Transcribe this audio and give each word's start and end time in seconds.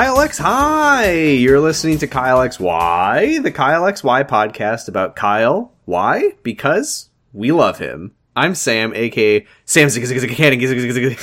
Kyle 0.00 0.20
X 0.22 0.38
Hi! 0.38 1.12
You're 1.12 1.60
listening 1.60 1.98
to 1.98 2.06
Kyle 2.06 2.40
X 2.40 2.58
Y, 2.58 3.38
the 3.40 3.52
Kyle 3.52 3.86
X 3.86 4.02
Y 4.02 4.22
podcast 4.22 4.88
about 4.88 5.14
Kyle. 5.14 5.74
Why? 5.84 6.36
Because 6.42 7.10
we 7.34 7.52
love 7.52 7.78
him. 7.80 8.12
I'm 8.34 8.54
Sam, 8.54 8.94
aka 8.94 9.46
Sam 9.66 9.90
Canning. 9.90 11.16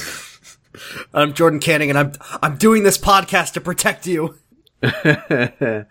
I'm 1.12 1.34
Jordan 1.34 1.60
Canning, 1.60 1.90
and 1.90 1.98
I'm 1.98 2.12
I'm 2.44 2.58
doing 2.58 2.84
this 2.84 3.00
podcast 3.00 3.54
to 3.54 3.62
protect 3.62 4.06
you. 4.06 4.38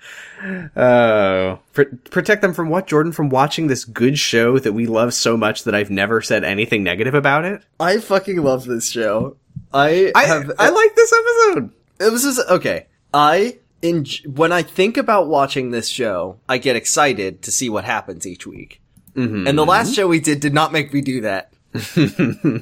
Oh, 0.77 1.59
Pr- 1.73 1.83
protect 2.11 2.43
them 2.43 2.55
from 2.55 2.69
what, 2.69 2.87
Jordan? 2.87 3.11
From 3.11 3.31
watching 3.31 3.67
this 3.67 3.85
good 3.85 4.17
show 4.17 4.61
that 4.61 4.75
we 4.75 4.87
love 4.87 5.13
so 5.13 5.37
much 5.37 5.65
that 5.65 5.75
I've 5.75 5.91
never 5.91 6.23
said 6.23 6.45
anything 6.45 6.85
negative 6.85 7.15
about 7.15 7.45
it. 7.45 7.65
I 7.81 7.99
fucking 7.99 8.41
love 8.43 8.65
this 8.67 8.89
show. 8.89 9.39
I, 9.73 10.13
I 10.15 10.25
have. 10.25 10.53
I 10.59 10.69
like 10.69 10.95
this 10.95 11.13
episode. 11.13 11.73
It 12.01 12.13
was 12.13 12.23
just 12.23 12.41
okay. 12.49 12.87
I 13.13 13.59
in 13.83 14.07
when 14.27 14.53
I 14.53 14.63
think 14.63 14.97
about 14.97 15.29
watching 15.29 15.71
this 15.71 15.89
show, 15.89 16.39
I 16.49 16.59
get 16.59 16.77
excited 16.77 17.43
to 17.43 17.53
see 17.53 17.69
what 17.69 17.85
happens 17.85 18.27
each 18.27 18.47
week. 18.47 18.81
Mm-hmm. 19.15 19.47
And 19.47 19.59
the 19.59 19.65
last 19.65 19.95
show 19.95 20.07
we 20.07 20.21
did 20.21 20.41
did 20.41 20.55
not 20.55 20.73
make 20.73 20.93
me 20.93 21.01
do 21.01 21.23
that. 21.23 21.53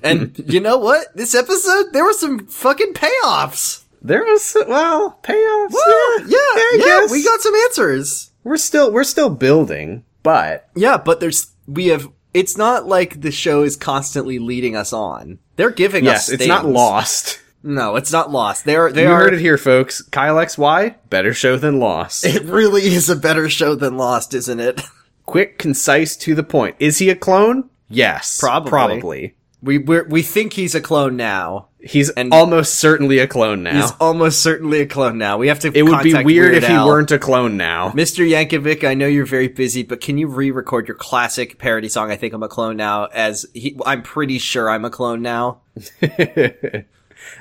and 0.03 0.35
you 0.47 0.61
know 0.61 0.79
what? 0.79 1.17
This 1.17 1.35
episode, 1.35 1.93
there 1.93 2.05
were 2.05 2.13
some 2.13 2.47
fucking 2.47 2.95
payoffs. 2.95 3.85
There 4.03 4.23
was 4.23 4.57
well 4.69 5.19
payoffs. 5.23 5.73
Well, 5.73 6.21
yeah, 6.21 6.29
yeah, 6.29 6.37
I 6.37 6.83
guess. 6.85 7.11
we 7.11 7.25
got 7.25 7.41
some 7.41 7.55
answers. 7.55 8.31
We're 8.45 8.57
still 8.57 8.93
we're 8.93 9.05
still 9.05 9.31
building, 9.31 10.05
but 10.23 10.69
Yeah, 10.75 10.99
but 10.99 11.21
there's 11.21 11.53
we 11.67 11.87
have. 11.89 12.09
It's 12.35 12.59
not 12.59 12.87
like 12.87 13.21
the 13.21 13.31
show 13.31 13.63
is 13.63 13.77
constantly 13.77 14.41
leading 14.41 14.75
us 14.75 14.93
on. 14.93 15.39
They're 15.57 15.71
giving 15.71 16.05
yes, 16.05 16.29
us. 16.29 16.35
it's 16.35 16.47
not 16.47 16.67
lost. 16.67 17.41
No, 17.67 17.97
it's 17.97 18.13
not 18.13 18.31
lost. 18.31 18.67
They 18.67 18.77
are. 18.77 18.93
They 18.93 19.05
You 19.05 19.09
are. 19.09 19.19
heard 19.19 19.33
it 19.35 19.41
here, 19.41 19.57
folks. 19.57 20.03
Kyle 20.03 20.39
X 20.39 20.59
Y 20.59 20.97
better 21.09 21.33
show 21.33 21.57
than 21.57 21.81
lost. 21.81 22.25
It 22.27 22.43
really 22.45 22.83
is 22.83 23.09
a 23.09 23.17
better 23.17 23.49
show 23.49 23.75
than 23.75 23.97
Lost, 23.97 24.35
isn't 24.35 24.61
it? 24.61 24.83
Quick, 25.25 25.59
concise, 25.59 26.15
to 26.19 26.35
the 26.35 26.43
point. 26.43 26.77
Is 26.79 26.99
he 26.99 27.09
a 27.09 27.17
clone? 27.17 27.71
Yes, 27.89 28.39
Probably. 28.39 28.71
Probably. 28.71 29.35
We 29.63 29.79
we're, 29.79 30.07
we 30.07 30.21
think 30.21 30.53
he's 30.53 30.75
a 30.75 30.81
clone 30.83 31.17
now. 31.17 31.69
He's 31.81 32.11
And- 32.11 32.35
almost 32.35 32.75
certainly 32.75 33.19
a 33.19 33.27
clone 33.27 33.63
now. 33.63 33.81
He's 33.81 33.93
almost 33.99 34.41
certainly 34.41 34.83
a 34.83 34.87
clone 34.87 35.17
now. 35.17 35.39
We 35.39 35.49
have 35.49 35.61
to. 35.61 35.69
it 35.75 35.83
would 35.85 36.03
be 36.03 36.13
weird 36.13 36.27
Weird 36.27 36.55
if 36.55 36.67
he 36.67 36.75
weren't 36.75 37.11
a 37.13 37.19
clone 37.19 37.57
now. 37.57 37.91
Mr. 37.93 38.29
Yankovic, 38.29 38.87
I 38.87 38.93
know 38.93 39.07
you're 39.07 39.25
very 39.25 39.49
busy, 39.49 39.83
but 39.83 40.03
can 40.03 40.19
you 40.19 40.27
re-record 40.29 40.87
your 40.87 40.97
classic 40.99 41.59
parody 41.59 41.89
song? 41.89 42.11
I 42.11 42.17
think 42.17 42.35
I'm 42.35 42.43
a 42.43 42.49
clone 42.49 42.77
now. 42.77 43.07
As 43.07 43.47
he, 43.55 43.75
I'm 43.87 44.03
pretty 44.03 44.39
sure 44.39 44.69
I'm 44.69 44.85
a 44.85 44.91
clone 44.91 45.23
now. 45.23 45.61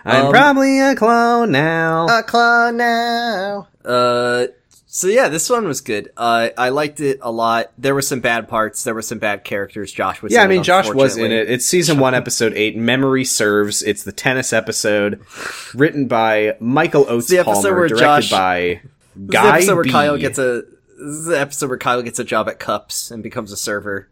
I'm 0.05 0.25
Um, 0.25 0.31
probably 0.31 0.79
a 0.79 0.95
clone 0.95 1.51
now. 1.51 2.07
A 2.07 2.23
clone 2.23 2.77
now. 2.77 3.67
Uh, 3.85 4.47
so 4.85 5.07
yeah, 5.07 5.27
this 5.29 5.49
one 5.49 5.65
was 5.67 5.81
good. 5.81 6.11
Uh, 6.17 6.49
I 6.57 6.69
liked 6.69 6.99
it 6.99 7.19
a 7.21 7.31
lot. 7.31 7.71
There 7.77 7.95
were 7.95 8.01
some 8.01 8.19
bad 8.19 8.47
parts. 8.47 8.83
There 8.83 8.93
were 8.93 9.01
some 9.01 9.17
bad 9.19 9.43
characters. 9.43 9.91
Josh 9.91 10.21
was. 10.21 10.31
yeah, 10.33 10.41
I 10.41 10.45
in 10.45 10.51
it, 10.51 10.53
mean, 10.55 10.63
Josh 10.63 10.89
was 10.89 11.17
in 11.17 11.31
it. 11.31 11.50
It's 11.50 11.66
season 11.66 12.00
one, 12.00 12.13
episode 12.16 12.53
eight. 12.55 12.75
Memory 12.78 13.25
serves. 13.25 13.81
It's 13.81 14.03
the 14.03 14.11
tennis 14.11 14.53
episode, 14.53 15.22
written 15.73 16.07
by 16.07 16.57
Michael 16.59 17.05
Oates 17.09 17.28
the 17.28 17.39
episode 17.39 17.63
Palmer, 17.63 17.79
where 17.79 17.88
directed 17.88 18.03
Josh- 18.05 18.29
by 18.31 18.81
Guy 19.28 19.41
the 19.44 19.53
episode 19.55 19.75
where 19.75 19.83
B. 19.83 19.89
Kyle 19.91 20.17
gets 20.17 20.38
a. 20.38 20.63
This 20.97 21.16
is 21.17 21.25
the 21.25 21.39
episode 21.39 21.69
where 21.69 21.78
Kyle 21.79 22.01
gets 22.01 22.19
a 22.19 22.23
job 22.23 22.47
at 22.47 22.59
Cups 22.59 23.09
and 23.09 23.23
becomes 23.23 23.51
a 23.51 23.57
server. 23.57 24.07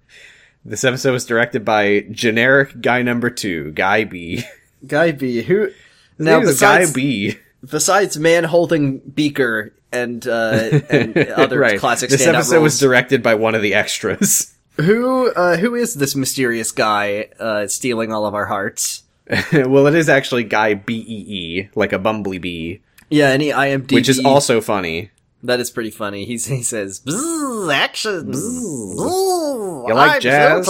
This 0.66 0.84
episode 0.84 1.12
was 1.14 1.26
directed 1.26 1.64
by 1.64 2.06
generic 2.12 2.82
guy 2.82 3.02
number 3.02 3.30
two, 3.30 3.72
Guy 3.72 4.04
B. 4.04 4.44
Guy 4.86 5.12
B, 5.12 5.42
who 5.44 5.70
Now, 6.18 6.40
besides 6.40 6.92
Guy 6.92 6.94
B. 6.96 7.36
besides 7.70 8.18
man 8.18 8.44
holding 8.46 9.00
beaker 9.00 9.74
and 9.92 10.26
uh 10.28 10.80
and 10.90 11.18
other 11.36 11.60
right. 11.60 11.80
classic 11.80 12.10
This 12.10 12.26
episode 12.26 12.54
roles, 12.56 12.64
was 12.64 12.80
directed 12.80 13.22
by 13.22 13.36
one 13.36 13.56
of 13.56 13.62
the 13.62 13.74
extras. 13.74 14.54
who 14.78 15.32
uh 15.34 15.58
who 15.58 15.76
is 15.76 15.96
this 15.96 16.16
mysterious 16.16 16.72
guy 16.72 17.28
uh 17.40 17.68
stealing 17.68 18.12
all 18.14 18.26
of 18.26 18.34
our 18.34 18.46
hearts? 18.46 19.04
well, 19.54 19.88
it 19.88 19.96
is 19.96 20.10
actually 20.10 20.44
Guy 20.44 20.74
B 20.74 20.96
E 21.08 21.26
E, 21.28 21.70
like 21.76 21.94
a 21.94 22.00
bumblebee, 22.00 22.78
Yeah, 23.10 23.28
any 23.30 23.50
IMDb 23.50 23.94
which 23.94 24.10
is 24.10 24.20
also 24.26 24.60
funny. 24.62 25.12
that 25.44 25.60
is 25.60 25.70
pretty 25.72 25.92
funny. 25.92 26.26
He's 26.26 26.46
he 26.48 26.64
says 26.64 27.00
"Bzzz, 27.02 27.74
action. 27.74 28.32
bzzz, 28.32 28.96
bzzz, 28.98 29.88
You 29.88 29.94
like 29.94 30.12
I'm 30.16 30.22
jazz? 30.22 30.68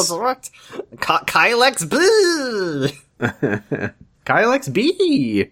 Kylex 0.97 1.85
bzzz. 1.85 2.97
Kyle 4.26 4.52
X 4.54 4.70
B. 4.70 5.48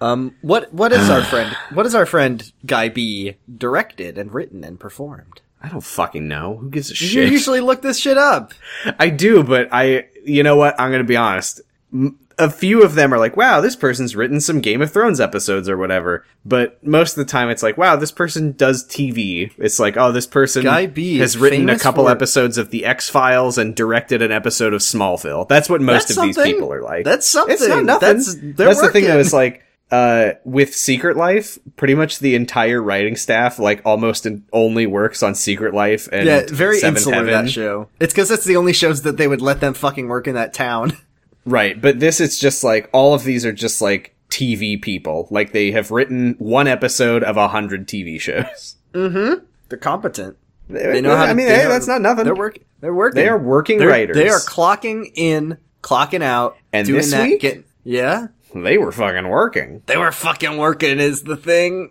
Um, 0.00 0.34
what 0.42 0.72
what 0.72 0.92
is 0.92 1.08
our 1.08 1.22
friend? 1.30 1.54
What 1.72 1.86
is 1.86 1.94
our 1.94 2.06
friend 2.06 2.50
Guy 2.66 2.88
B 2.88 3.36
directed 3.56 4.18
and 4.18 4.32
written 4.32 4.64
and 4.64 4.78
performed? 4.78 5.40
I 5.62 5.68
don't 5.68 5.80
fucking 5.84 6.28
know. 6.28 6.56
Who 6.58 6.68
gives 6.70 6.90
a 6.90 6.92
You 6.92 6.96
shit? 7.08 7.32
usually 7.32 7.60
look 7.60 7.80
this 7.80 7.98
shit 7.98 8.18
up. 8.18 8.52
I 8.98 9.08
do, 9.08 9.42
but 9.42 9.68
I, 9.72 10.08
you 10.24 10.42
know 10.42 10.56
what? 10.56 10.78
I'm 10.78 10.90
gonna 10.90 11.04
be 11.04 11.16
honest. 11.16 11.62
M- 11.92 12.18
A 12.38 12.50
few 12.50 12.82
of 12.82 12.94
them 12.94 13.12
are 13.14 13.18
like, 13.18 13.36
wow, 13.36 13.60
this 13.60 13.76
person's 13.76 14.16
written 14.16 14.40
some 14.40 14.60
Game 14.60 14.82
of 14.82 14.92
Thrones 14.92 15.20
episodes 15.20 15.68
or 15.68 15.76
whatever. 15.76 16.24
But 16.44 16.84
most 16.84 17.12
of 17.16 17.26
the 17.26 17.30
time 17.30 17.48
it's 17.50 17.62
like, 17.62 17.78
wow, 17.78 17.96
this 17.96 18.10
person 18.12 18.52
does 18.52 18.84
TV. 18.86 19.52
It's 19.58 19.78
like, 19.78 19.96
oh, 19.96 20.12
this 20.12 20.26
person 20.26 20.62
Guy 20.64 20.86
B 20.86 21.18
has 21.18 21.36
written 21.38 21.68
a 21.70 21.78
couple 21.78 22.04
for- 22.04 22.10
episodes 22.10 22.58
of 22.58 22.70
The 22.70 22.84
X 22.84 23.08
Files 23.08 23.58
and 23.58 23.74
directed 23.74 24.22
an 24.22 24.32
episode 24.32 24.74
of 24.74 24.80
Smallville. 24.80 25.46
That's 25.48 25.68
what 25.68 25.80
most 25.80 26.08
That's 26.08 26.18
of 26.18 26.24
these 26.24 26.36
people 26.38 26.72
are 26.72 26.82
like. 26.82 27.04
That's 27.04 27.26
something. 27.26 27.54
It's 27.54 27.66
not 27.66 27.84
nothing. 27.84 28.08
That's- 28.08 28.34
That's, 28.56 28.80
the 28.80 28.90
thing 28.90 29.04
that 29.04 29.16
was 29.16 29.32
like, 29.32 29.62
uh, 29.90 30.32
with 30.44 30.74
Secret 30.74 31.16
Life, 31.16 31.58
pretty 31.76 31.94
much 31.94 32.18
the 32.18 32.34
entire 32.34 32.82
writing 32.82 33.14
staff, 33.16 33.58
like, 33.60 33.82
almost 33.84 34.26
in, 34.26 34.44
only 34.52 34.86
works 34.86 35.22
on 35.22 35.34
Secret 35.36 35.72
Life 35.74 36.08
and 36.10 36.26
Yeah, 36.26 36.42
very 36.48 36.78
Seventh 36.78 36.96
insular 36.98 37.16
Heaven. 37.16 37.44
that 37.44 37.50
show. 37.50 37.88
It's 38.00 38.12
because 38.12 38.28
that's 38.28 38.44
the 38.44 38.56
only 38.56 38.72
shows 38.72 39.02
that 39.02 39.18
they 39.18 39.28
would 39.28 39.42
let 39.42 39.60
them 39.60 39.74
fucking 39.74 40.08
work 40.08 40.26
in 40.26 40.34
that 40.34 40.52
town. 40.52 40.96
Right, 41.46 41.80
but 41.80 42.00
this 42.00 42.20
is 42.20 42.38
just 42.38 42.64
like 42.64 42.88
all 42.92 43.14
of 43.14 43.24
these 43.24 43.44
are 43.44 43.52
just 43.52 43.82
like 43.82 44.14
TV 44.30 44.80
people. 44.80 45.28
Like 45.30 45.52
they 45.52 45.70
have 45.72 45.90
written 45.90 46.36
one 46.38 46.66
episode 46.66 47.22
of 47.22 47.36
a 47.36 47.48
hundred 47.48 47.86
TV 47.88 48.20
shows. 48.20 48.76
Mm-hmm. 48.94 49.44
They're 49.68 49.78
competent. 49.78 50.36
They, 50.68 50.84
They 50.84 51.00
know 51.00 51.16
how. 51.16 51.24
I 51.24 51.28
to, 51.30 51.34
mean, 51.34 51.46
they 51.48 51.56
hey, 51.56 51.62
know- 51.64 51.70
that's 51.70 51.88
not 51.88 52.00
nothing. 52.00 52.24
They're 52.26 52.34
working. 52.36 52.62
They're 52.78 52.94
working. 52.94 53.16
They 53.20 53.28
are 53.28 53.36
working 53.36 53.78
They're- 53.78 53.88
writers. 53.88 54.14
They 54.16 54.28
are 54.28 54.38
clocking 54.38 55.10
in, 55.16 55.58
clocking 55.82 56.22
out, 56.22 56.56
And 56.72 56.86
doing 56.86 56.98
this 57.00 57.10
that. 57.10 57.24
week? 57.28 57.64
Yeah, 57.82 58.28
They 58.54 58.78
were 58.78 58.92
fucking 58.92 59.26
working. 59.28 59.82
they 59.86 59.96
were 59.96 60.12
fucking 60.12 60.58
working. 60.58 61.00
Is 61.00 61.24
the 61.24 61.36
thing. 61.36 61.90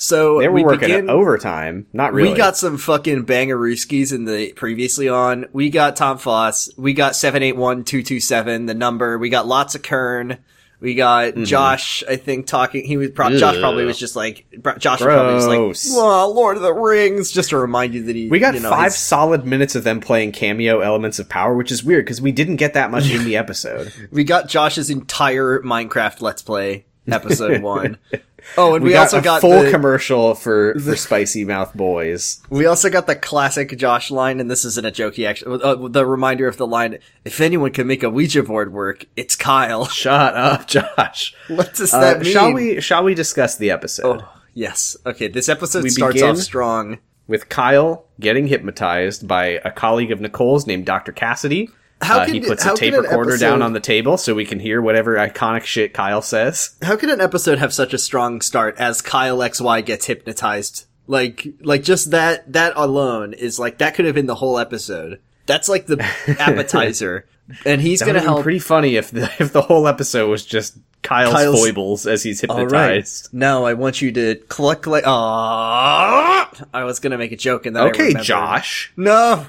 So 0.00 0.38
They 0.38 0.46
were 0.48 0.54
we 0.54 0.62
working 0.64 0.80
begin, 0.88 1.10
overtime. 1.10 1.86
Not 1.92 2.12
really. 2.12 2.30
We 2.30 2.36
got 2.36 2.56
some 2.56 2.78
fucking 2.78 3.26
bangarooskies 3.26 4.12
in 4.14 4.26
the 4.26 4.52
previously 4.52 5.08
on. 5.08 5.46
We 5.52 5.70
got 5.70 5.96
Tom 5.96 6.18
Foss. 6.18 6.70
We 6.78 6.92
got 6.92 7.16
seven 7.16 7.42
eight 7.42 7.56
one 7.56 7.82
two 7.82 8.02
two 8.04 8.20
seven. 8.20 8.66
The 8.66 8.74
number. 8.74 9.18
We 9.18 9.28
got 9.28 9.46
lots 9.48 9.74
of 9.74 9.82
Kern. 9.82 10.38
We 10.80 10.94
got 10.94 11.32
Mm-hmm. 11.32 11.42
Josh. 11.42 12.04
I 12.08 12.14
think 12.14 12.46
talking. 12.46 12.84
He 12.84 12.96
was 12.96 13.10
pro- 13.10 13.36
Josh 13.36 13.58
probably 13.58 13.84
was 13.84 13.98
just 13.98 14.14
like 14.14 14.46
Josh 14.78 15.00
probably 15.00 15.34
was 15.34 15.48
like, 15.48 15.96
"Well, 15.96 16.32
Lord 16.32 16.56
of 16.56 16.62
the 16.62 16.72
Rings," 16.72 17.32
just 17.32 17.50
to 17.50 17.58
remind 17.58 17.94
you 17.94 18.04
that 18.04 18.14
he. 18.14 18.28
we 18.28 18.38
got 18.38 18.54
you 18.54 18.60
know, 18.60 18.70
five 18.70 18.82
he's- 18.92 18.98
solid 19.00 19.44
minutes 19.44 19.74
of 19.74 19.82
them 19.82 19.98
playing 19.98 20.30
cameo 20.30 20.78
elements 20.78 21.18
of 21.18 21.28
power, 21.28 21.56
which 21.56 21.72
is 21.72 21.82
weird 21.82 22.04
because 22.04 22.20
we 22.22 22.30
didn't 22.30 22.56
get 22.56 22.74
that 22.74 22.92
much 22.92 23.10
in 23.10 23.24
the 23.24 23.36
episode. 23.42 23.92
We 24.12 24.22
got 24.22 24.46
Josh's 24.48 24.88
entire 24.90 25.58
Minecraft 25.62 26.20
Let's 26.20 26.42
Play 26.42 26.86
episode 27.10 27.60
one. 27.62 27.98
Oh, 28.56 28.74
and 28.74 28.82
We, 28.82 28.90
we, 28.90 28.94
got 28.94 29.02
also 29.02 29.18
a 29.18 29.22
got 29.22 29.40
full 29.40 29.62
the, 29.62 29.70
commercial 29.70 30.34
for 30.34 30.74
for 30.84 30.96
Spicy 30.96 31.44
Mouth 31.44 31.74
Boys. 31.74 32.40
We 32.50 32.66
also 32.66 32.90
got 32.90 33.06
the 33.06 33.14
classic 33.14 33.76
Josh 33.78 34.10
line, 34.10 34.40
and 34.40 34.50
this 34.50 34.64
isn't 34.64 34.84
a 34.86 34.90
joke. 34.90 35.14
He 35.14 35.26
actually, 35.26 35.60
uh, 35.62 35.74
the 35.88 36.06
reminder 36.06 36.48
of 36.48 36.56
the 36.56 36.66
line: 36.66 36.98
"If 37.24 37.40
anyone 37.40 37.70
can 37.72 37.86
make 37.86 38.02
a 38.02 38.10
Ouija 38.10 38.42
board 38.42 38.72
work, 38.72 39.04
it's 39.16 39.36
Kyle." 39.36 39.86
Shut 39.88 40.34
up, 40.34 40.66
Josh. 40.66 41.34
What 41.48 41.74
does 41.74 41.92
Uh, 41.94 42.00
that 42.00 42.20
mean? 42.22 42.32
shall 42.32 42.52
we? 42.52 42.80
Shall 42.80 43.04
we 43.04 43.14
discuss 43.14 43.56
the 43.56 43.70
episode? 43.70 44.22
Oh, 44.22 44.28
yes. 44.54 44.96
Okay, 45.06 45.28
this 45.28 45.48
episode 45.48 45.82
We 45.84 45.90
starts 45.90 46.22
off 46.22 46.38
strong. 46.38 46.98
with 47.26 47.48
Kyle 47.48 48.06
getting 48.18 48.46
hypnotized 48.48 49.28
by 49.28 49.60
a 49.64 49.70
colleague 49.70 50.10
of 50.10 50.20
Nicole's 50.20 50.66
named 50.66 50.86
Dr. 50.86 51.12
Cassidy. 51.12 51.70
How 52.00 52.20
Uh, 52.20 52.24
can 52.26 52.34
he 52.34 52.40
puts 52.40 52.62
how 52.62 52.74
a 52.74 52.76
tape 52.76 52.94
recorder 52.94 53.30
episode- 53.32 53.44
down 53.46 53.62
on 53.62 53.72
the 53.72 53.80
table 53.80 54.16
so 54.16 54.34
we 54.34 54.44
can 54.44 54.60
hear 54.60 54.80
whatever 54.80 55.16
iconic 55.16 55.64
shit 55.64 55.92
Kyle 55.94 56.22
says. 56.22 56.76
How 56.82 56.96
can 56.96 57.10
an 57.10 57.20
episode 57.20 57.58
have 57.58 57.72
such 57.74 57.92
a 57.92 57.98
strong 57.98 58.40
start 58.40 58.76
as 58.78 59.02
Kyle 59.02 59.38
XY 59.38 59.84
gets 59.84 60.06
hypnotized? 60.06 60.84
Like, 61.08 61.46
like 61.60 61.82
just 61.82 62.10
that, 62.12 62.52
that 62.52 62.74
alone 62.76 63.32
is 63.32 63.58
like, 63.58 63.78
that 63.78 63.94
could 63.94 64.04
have 64.04 64.14
been 64.14 64.26
the 64.26 64.36
whole 64.36 64.58
episode. 64.58 65.18
That's 65.46 65.68
like 65.68 65.86
the 65.86 65.98
appetizer. 66.38 67.24
And 67.64 67.80
he's 67.80 68.04
would 68.04 68.14
have 68.14 68.24
help. 68.24 68.42
pretty 68.42 68.58
funny 68.58 68.96
if 68.96 69.10
the 69.10 69.22
if 69.40 69.54
the 69.54 69.62
whole 69.62 69.88
episode 69.88 70.28
was 70.28 70.44
just 70.44 70.76
Kyle's, 71.02 71.32
Kyle's- 71.32 71.58
foibles 71.58 72.06
as 72.06 72.22
he's 72.22 72.44
All 72.44 72.66
right. 72.66 72.90
hypnotized. 72.96 73.30
Now 73.32 73.64
I 73.64 73.72
want 73.72 74.02
you 74.02 74.12
to 74.12 74.34
cluck 74.48 74.86
like. 74.86 75.04
Ah! 75.06 76.50
I 76.74 76.84
was 76.84 77.00
gonna 77.00 77.16
make 77.18 77.32
a 77.32 77.36
joke 77.36 77.64
and 77.66 77.74
then 77.74 77.84
Okay. 77.88 78.12
Josh. 78.20 78.92
No, 78.98 79.46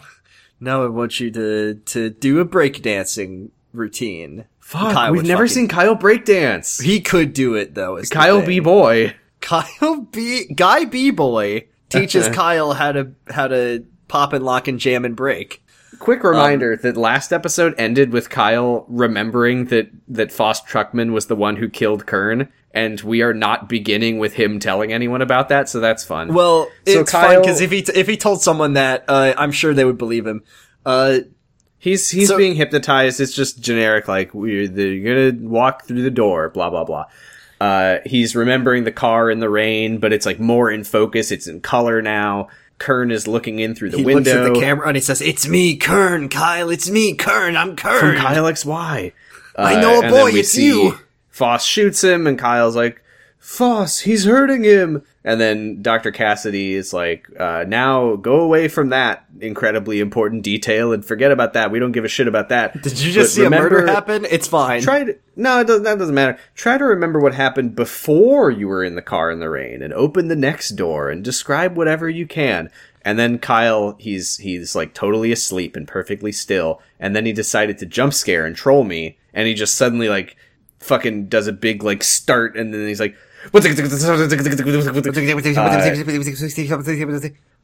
no, 0.59 0.83
I 0.83 0.87
want 0.87 1.19
you 1.19 1.31
to 1.31 1.75
to 1.85 2.09
do 2.09 2.39
a 2.39 2.45
breakdancing 2.45 3.49
routine. 3.73 4.45
Fuck, 4.59 4.93
Kyle 4.93 5.11
we've 5.11 5.23
never 5.23 5.47
fucking- 5.47 5.53
seen 5.55 5.67
Kyle 5.67 5.95
breakdance. 5.95 6.81
He 6.81 7.01
could 7.01 7.33
do 7.33 7.55
it 7.55 7.75
though. 7.75 8.01
Kyle. 8.03 8.45
B 8.45 8.59
boy. 8.59 9.15
Kyle 9.41 10.01
B 10.11 10.45
Guy 10.53 10.85
B 10.85 11.11
boy 11.11 11.65
teaches 11.89 12.27
Kyle 12.35 12.73
how 12.73 12.91
to 12.91 13.11
how 13.29 13.47
to 13.47 13.85
pop 14.07 14.33
and 14.33 14.43
lock 14.43 14.67
and 14.67 14.79
jam 14.79 15.05
and 15.05 15.15
break. 15.15 15.63
Quick 15.99 16.23
um, 16.23 16.31
reminder 16.31 16.75
that 16.77 16.97
last 16.97 17.33
episode 17.33 17.73
ended 17.77 18.11
with 18.11 18.29
Kyle 18.29 18.85
remembering 18.87 19.65
that 19.65 19.89
that 20.07 20.31
Foss 20.31 20.63
Truckman 20.63 21.13
was 21.13 21.25
the 21.27 21.35
one 21.35 21.55
who 21.55 21.67
killed 21.69 22.05
Kern, 22.05 22.47
and 22.73 22.99
we 23.01 23.21
are 23.21 23.33
not 23.33 23.67
beginning 23.69 24.19
with 24.19 24.33
him 24.33 24.59
telling 24.59 24.93
anyone 24.93 25.21
about 25.21 25.49
that, 25.49 25.69
so 25.69 25.79
that's 25.79 26.03
fun. 26.03 26.33
Well, 26.33 26.69
So 26.87 27.01
it's 27.01 27.11
fun 27.11 27.41
because 27.41 27.61
if 27.61 27.71
he 27.71 27.81
t- 27.81 27.93
if 27.95 28.07
he 28.07 28.15
told 28.17 28.41
someone 28.41 28.73
that, 28.73 29.05
uh, 29.07 29.33
I'm 29.37 29.51
sure 29.51 29.73
they 29.73 29.85
would 29.85 29.97
believe 29.97 30.25
him. 30.27 30.43
Uh, 30.85 31.19
He's 31.81 32.09
he's 32.09 32.27
So- 32.27 32.35
being 32.37 32.55
hypnotized. 32.55 33.21
It's 33.21 33.33
just 33.33 33.61
generic, 33.61 34.09
like 34.09 34.33
we're 34.33 34.67
the, 34.67 34.83
you're 34.83 35.31
gonna 35.31 35.47
walk 35.49 35.85
through 35.85 36.01
the 36.01 36.11
door, 36.11 36.49
blah 36.49 36.69
blah 36.69 36.83
blah. 36.83 37.05
Uh, 37.61 37.99
he's 38.05 38.35
remembering 38.35 38.83
the 38.83 38.91
car 38.91 39.31
in 39.31 39.39
the 39.39 39.49
rain, 39.49 39.97
but 39.97 40.11
it's 40.11 40.25
like 40.25 40.39
more 40.41 40.69
in 40.69 40.83
focus. 40.83 41.31
It's 41.31 41.47
in 41.47 41.61
color 41.61 42.01
now. 42.01 42.49
Kern 42.79 43.11
is 43.11 43.27
looking 43.29 43.59
in 43.59 43.75
through 43.75 43.91
the 43.91 43.97
he 43.97 44.03
window. 44.05 44.33
looks 44.43 44.47
at 44.49 44.53
the 44.55 44.59
camera 44.59 44.87
and 44.87 44.95
he 44.97 45.01
says, 45.01 45.21
"It's 45.21 45.47
me, 45.47 45.77
Kern, 45.77 46.27
Kyle. 46.27 46.69
It's 46.69 46.89
me, 46.89 47.13
Kern. 47.15 47.55
I'm 47.55 47.77
Kern." 47.77 47.99
from 47.99 48.15
Kyle 48.17 48.43
XY. 48.45 49.13
I 49.57 49.81
know 49.81 49.99
a 49.99 50.09
boy, 50.09 50.31
it's 50.31 50.49
see 50.51 50.67
you. 50.67 50.97
Foss 51.39 51.63
shoots 51.63 52.03
him, 52.03 52.27
and 52.27 52.37
Kyle's 52.37 52.75
like, 52.75 53.01
Foss, 53.37 53.99
he's 53.99 54.25
hurting 54.25 54.65
him. 54.65 55.03
And 55.23 55.39
then 55.39 55.81
Dr. 55.81 56.11
Cassidy 56.11 56.73
is 56.73 56.91
like, 56.91 57.29
uh, 57.39 57.63
now 57.65 58.17
go 58.17 58.41
away 58.41 58.67
from 58.67 58.89
that 58.89 59.23
incredibly 59.39 60.01
important 60.01 60.43
detail 60.43 60.91
and 60.91 61.05
forget 61.05 61.31
about 61.31 61.53
that. 61.53 61.71
We 61.71 61.79
don't 61.79 61.93
give 61.93 62.03
a 62.03 62.09
shit 62.09 62.27
about 62.27 62.49
that. 62.49 62.73
Did 62.81 62.99
you 62.99 63.13
just 63.13 63.37
But 63.37 63.41
see 63.41 63.45
a 63.45 63.49
murder 63.49 63.87
happen? 63.87 64.25
It's 64.29 64.49
fine. 64.49 64.81
Try 64.81 65.05
to, 65.05 65.17
no, 65.37 65.61
it 65.61 65.67
doesn't, 65.67 65.83
that 65.83 65.97
doesn't 65.97 66.13
matter. 66.13 66.37
Try 66.55 66.77
to 66.77 66.83
remember 66.83 67.21
what 67.21 67.33
happened 67.33 67.73
before 67.73 68.51
you 68.51 68.67
were 68.67 68.83
in 68.83 68.95
the 68.95 69.01
car 69.01 69.31
in 69.31 69.39
the 69.39 69.49
rain 69.49 69.81
and 69.81 69.93
open 69.93 70.27
the 70.27 70.35
next 70.35 70.71
door 70.71 71.09
and 71.09 71.23
describe 71.23 71.77
whatever 71.77 72.09
you 72.09 72.27
can. 72.27 72.69
And 73.05 73.17
then 73.17 73.39
Kyle, 73.39 73.95
he's, 73.97 74.35
he's 74.39 74.75
like 74.75 74.93
totally 74.93 75.31
asleep 75.31 75.77
and 75.77 75.87
perfectly 75.87 76.33
still. 76.33 76.81
And 76.99 77.15
then 77.15 77.25
he 77.25 77.31
decided 77.31 77.77
to 77.77 77.85
jump 77.85 78.13
scare 78.13 78.45
and 78.45 78.57
troll 78.57 78.83
me. 78.83 79.17
And 79.33 79.47
he 79.47 79.53
just 79.53 79.75
suddenly 79.75 80.09
like 80.09 80.35
fucking 80.79 81.27
does 81.27 81.47
a 81.47 81.53
big 81.53 81.83
like 81.83 82.03
start 82.03 82.55
and 82.57 82.73
then 82.73 82.87
he's 82.87 82.99
like, 82.99 83.15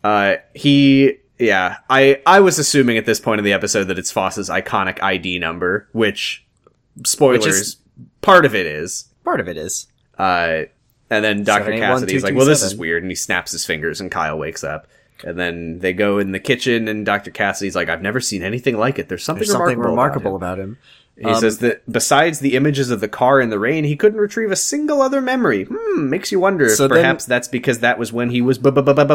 uh, 0.04 0.36
he, 0.54 1.18
yeah, 1.38 1.78
I, 1.90 2.22
I 2.26 2.40
was 2.40 2.60
assuming 2.60 2.98
at 2.98 3.06
this 3.06 3.20
point 3.20 3.40
in 3.40 3.46
the 3.46 3.54
episode 3.54 3.86
that 3.86 4.00
it's 4.00 4.12
Foss's 4.12 4.50
iconic 4.50 5.02
ID 5.02 5.40
number, 5.40 5.88
which, 5.92 6.46
spoilers, 7.06 7.46
is- 7.46 7.78
part 8.22 8.46
of 8.46 8.56
it 8.56 8.66
is. 8.66 9.06
Part 9.24 9.40
of 9.40 9.48
it 9.48 9.58
is. 9.58 9.88
Uh, 10.18 10.64
and 11.10 11.24
then 11.26 11.44
Dr. 11.44 11.78
Cassidy's 11.78 12.24
like, 12.24 12.36
well, 12.36 12.46
this 12.46 12.64
is 12.64 12.76
weird. 12.76 13.04
And 13.04 13.12
he 13.12 13.16
snaps 13.16 13.52
his 13.52 13.66
fingers 13.66 14.00
and 14.00 14.10
Kyle 14.12 14.38
wakes 14.38 14.64
up. 14.64 14.88
And 15.24 15.38
then 15.40 15.80
they 15.80 15.94
go 15.94 16.20
in 16.20 16.32
the 16.32 16.40
kitchen 16.40 16.88
and 16.88 17.06
Dr. 17.06 17.32
Cassidy's 17.32 17.76
like, 17.76 17.90
I've 17.90 18.02
never 18.02 18.20
seen 18.20 18.44
anything 18.44 18.78
like 18.78 19.00
it. 19.00 19.08
There's 19.10 19.24
something, 19.24 19.40
There's 19.42 19.52
something 19.52 19.78
remarkable, 19.78 20.32
remarkable 20.32 20.36
about 20.36 20.60
him. 20.60 20.64
about 20.64 20.70
him. 20.70 20.78
He 21.18 21.34
says 21.36 21.60
that 21.60 21.90
besides 21.90 22.40
the 22.40 22.56
images 22.56 22.90
of 22.90 23.00
the 23.00 23.08
car 23.08 23.40
in 23.40 23.50
the 23.50 23.58
rain, 23.58 23.86
he 23.86 23.96
couldn't 23.96 24.20
retrieve 24.20 24.52
a 24.52 24.56
single 24.58 25.02
other 25.02 25.22
memory. 25.22 25.64
Hmm, 25.64 26.10
makes 26.10 26.30
you 26.32 26.42
wonder 26.42 26.66
if 26.66 26.74
So 26.74 26.88
then- 26.90 26.98
perhaps 26.98 27.24
that's 27.26 27.48
because 27.48 27.80
that 27.80 27.98
was 27.98 28.12
when 28.12 28.32
he 28.32 28.42
was 28.42 28.58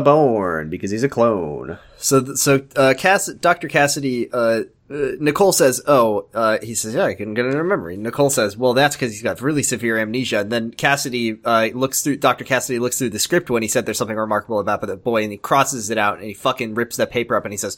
born, 0.01 0.71
because 0.71 0.91
he's 0.91 1.03
a 1.03 1.11
clone. 1.11 1.79
So, 1.99 2.23
th- 2.23 2.39
so, 2.39 2.63
uh, 2.75 2.95
Cass- 2.97 3.27
Dr. 3.35 3.69
Cassidy, 3.69 4.33
uh, 4.33 4.63
uh, 4.91 5.13
Nicole 5.21 5.53
says, 5.53 5.81
oh, 5.87 6.27
uh, 6.35 6.59
he 6.63 6.75
says, 6.75 6.95
yeah, 6.95 7.05
I 7.05 7.15
couldn't 7.15 7.35
get 7.35 7.45
it 7.45 7.55
in 7.55 7.69
memory. 7.69 7.97
Nicole 7.97 8.31
says, 8.31 8.57
well, 8.57 8.73
that's 8.75 8.97
because 8.97 9.13
he's 9.13 9.23
got 9.23 9.41
really 9.41 9.63
severe 9.63 9.99
amnesia. 9.99 10.41
And 10.41 10.51
then 10.51 10.71
Cassidy, 10.73 11.39
uh, 11.45 11.69
looks 11.75 12.03
through, 12.03 12.17
Dr. 12.17 12.45
Cassidy 12.45 12.79
looks 12.81 12.99
through 12.99 13.11
the 13.11 13.19
script 13.21 13.51
when 13.51 13.63
he 13.63 13.69
said 13.69 13.87
there's 13.87 13.99
something 13.99 14.17
remarkable 14.17 14.59
about 14.59 14.81
the 14.81 14.97
boy 14.97 15.23
and 15.23 15.31
he 15.33 15.39
crosses 15.39 15.91
it 15.91 15.99
out 15.99 16.17
and 16.17 16.25
he 16.27 16.35
fucking 16.35 16.75
rips 16.75 16.97
that 16.97 17.11
paper 17.11 17.37
up 17.37 17.45
and 17.45 17.53
he 17.53 17.59
says, 17.59 17.77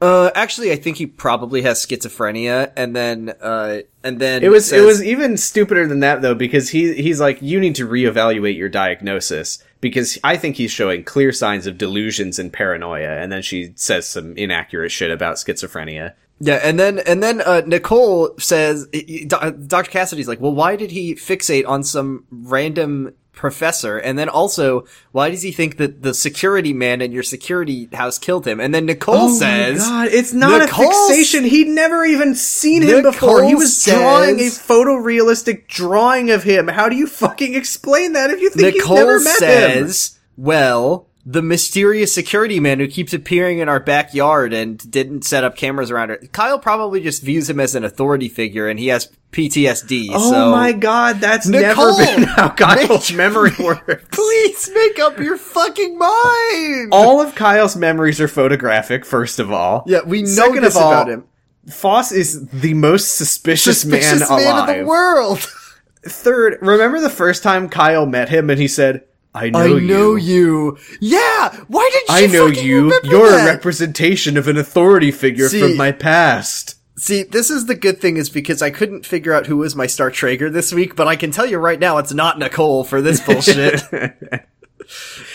uh, 0.00 0.30
actually, 0.34 0.72
I 0.72 0.76
think 0.76 0.98
he 0.98 1.06
probably 1.06 1.62
has 1.62 1.84
schizophrenia. 1.84 2.72
And 2.76 2.94
then, 2.94 3.34
uh, 3.40 3.78
and 4.04 4.18
then 4.18 4.42
It 4.42 4.50
was 4.50 4.66
says- 4.68 4.82
it 4.82 4.84
was 4.84 5.02
even 5.02 5.36
stupider 5.36 5.86
than 5.86 6.00
that 6.00 6.22
though 6.22 6.34
because 6.34 6.70
he 6.70 6.94
he's 6.94 7.20
like 7.20 7.40
you 7.40 7.58
need 7.60 7.74
to 7.76 7.86
reevaluate 7.88 8.56
your 8.56 8.68
diagnosis 8.68 9.62
because 9.80 10.18
I 10.22 10.36
think 10.36 10.56
he's 10.56 10.70
showing 10.70 11.02
clear 11.04 11.32
signs 11.32 11.66
of 11.66 11.78
delusions 11.78 12.38
and 12.38 12.52
paranoia 12.52 13.16
and 13.20 13.32
then 13.32 13.42
she 13.42 13.72
says 13.76 14.06
some 14.06 14.36
inaccurate 14.36 14.90
shit 14.90 15.10
about 15.10 15.36
schizophrenia. 15.36 16.12
Yeah, 16.38 16.60
and 16.62 16.78
then 16.78 16.98
and 17.00 17.22
then 17.22 17.40
uh, 17.40 17.62
Nicole 17.66 18.34
says, 18.38 18.86
Dr. 19.26 19.90
Cassidy's 19.90 20.28
like, 20.28 20.38
well, 20.38 20.52
why 20.54 20.76
did 20.76 20.90
he 20.90 21.14
fixate 21.14 21.66
on 21.66 21.82
some 21.82 22.24
random 22.30 23.14
professor? 23.36 23.98
And 23.98 24.18
then 24.18 24.28
also, 24.28 24.84
why 25.12 25.30
does 25.30 25.42
he 25.42 25.52
think 25.52 25.76
that 25.76 26.02
the 26.02 26.12
security 26.12 26.72
man 26.72 27.00
in 27.00 27.12
your 27.12 27.22
security 27.22 27.88
house 27.92 28.18
killed 28.18 28.44
him? 28.44 28.58
And 28.58 28.74
then 28.74 28.86
Nicole 28.86 29.14
oh 29.14 29.38
says, 29.38 29.82
Oh 29.84 29.88
god, 29.88 30.08
it's 30.08 30.32
not 30.32 30.62
Nicole 30.62 30.86
a 30.86 31.08
fixation. 31.08 31.44
He'd 31.44 31.68
never 31.68 32.04
even 32.04 32.34
seen 32.34 32.82
him 32.82 33.02
before. 33.02 33.42
He 33.44 33.50
Nicole 33.50 33.60
was 33.60 33.84
drawing 33.84 34.40
a 34.40 34.48
photorealistic 34.50 35.68
drawing 35.68 36.30
of 36.30 36.42
him. 36.42 36.66
How 36.66 36.88
do 36.88 36.96
you 36.96 37.06
fucking 37.06 37.54
explain 37.54 38.14
that 38.14 38.30
if 38.30 38.40
you 38.40 38.50
think 38.50 38.74
he's 38.74 38.82
Nicole 38.82 38.96
never 38.96 39.20
met 39.20 39.42
him? 39.42 39.88
says, 39.88 40.18
well, 40.36 41.06
the 41.28 41.42
mysterious 41.42 42.12
security 42.14 42.60
man 42.60 42.78
who 42.78 42.86
keeps 42.86 43.12
appearing 43.12 43.58
in 43.58 43.68
our 43.68 43.80
backyard 43.80 44.52
and 44.52 44.78
didn't 44.90 45.24
set 45.24 45.42
up 45.42 45.56
cameras 45.56 45.90
around 45.90 46.10
it. 46.12 46.30
Kyle 46.32 46.56
probably 46.60 47.00
just 47.00 47.20
views 47.20 47.50
him 47.50 47.58
as 47.58 47.74
an 47.74 47.82
authority 47.82 48.28
figure 48.28 48.68
and 48.68 48.78
he 48.78 48.86
has 48.86 49.10
PTSD. 49.32 50.10
Oh 50.12 50.30
so 50.30 50.50
my 50.52 50.70
god, 50.70 51.16
that's 51.20 51.48
Nicole, 51.48 51.98
never 51.98 52.16
been 52.16 52.22
how 52.28 52.50
Kyle's 52.50 53.10
make- 53.10 53.16
memory 53.16 53.50
works. 53.58 54.04
Please 54.12 54.70
make 54.72 55.00
up 55.00 55.18
your 55.18 55.36
fucking 55.36 55.98
mind. 55.98 56.90
all 56.92 57.20
of 57.20 57.34
Kyle's 57.34 57.74
memories 57.74 58.20
are 58.20 58.28
photographic, 58.28 59.04
first 59.04 59.40
of 59.40 59.50
all. 59.50 59.82
Yeah, 59.88 60.02
we 60.06 60.22
know 60.22 60.28
Second 60.28 60.62
this 60.62 60.76
of 60.76 60.82
all, 60.82 60.92
about 60.92 61.08
him. 61.08 61.24
Foss 61.68 62.12
is 62.12 62.46
the 62.50 62.74
most 62.74 63.16
suspicious, 63.16 63.84
man 63.84 64.00
Suspicious 64.00 64.30
alive. 64.30 64.68
in 64.68 64.78
the 64.78 64.86
world. 64.86 65.40
Third, 66.04 66.58
remember 66.62 67.00
the 67.00 67.10
first 67.10 67.42
time 67.42 67.68
Kyle 67.68 68.06
met 68.06 68.28
him 68.28 68.48
and 68.48 68.60
he 68.60 68.68
said, 68.68 69.02
I 69.36 69.50
know, 69.50 69.58
I 69.58 69.66
you. 69.66 69.80
know 69.80 70.14
you. 70.16 70.78
Yeah. 71.00 71.54
Why 71.68 71.88
did 71.92 72.02
she 72.08 72.22
say 72.22 72.26
that? 72.26 72.34
I 72.34 72.38
know 72.38 72.46
you. 72.46 73.00
You're 73.04 73.30
that? 73.30 73.42
a 73.48 73.52
representation 73.52 74.36
of 74.36 74.48
an 74.48 74.56
authority 74.56 75.10
figure 75.10 75.48
See- 75.48 75.60
from 75.60 75.76
my 75.76 75.92
past. 75.92 76.74
See, 76.98 77.24
this 77.24 77.50
is 77.50 77.66
the 77.66 77.74
good 77.74 78.00
thing 78.00 78.16
is 78.16 78.30
because 78.30 78.62
I 78.62 78.70
couldn't 78.70 79.04
figure 79.04 79.34
out 79.34 79.44
who 79.46 79.58
was 79.58 79.76
my 79.76 79.86
Star 79.86 80.10
Trager 80.10 80.50
this 80.50 80.72
week, 80.72 80.96
but 80.96 81.06
I 81.06 81.14
can 81.14 81.30
tell 81.30 81.44
you 81.44 81.58
right 81.58 81.78
now 81.78 81.98
it's 81.98 82.14
not 82.14 82.38
Nicole 82.38 82.84
for 82.84 83.02
this 83.02 83.20
bullshit. 83.20 83.82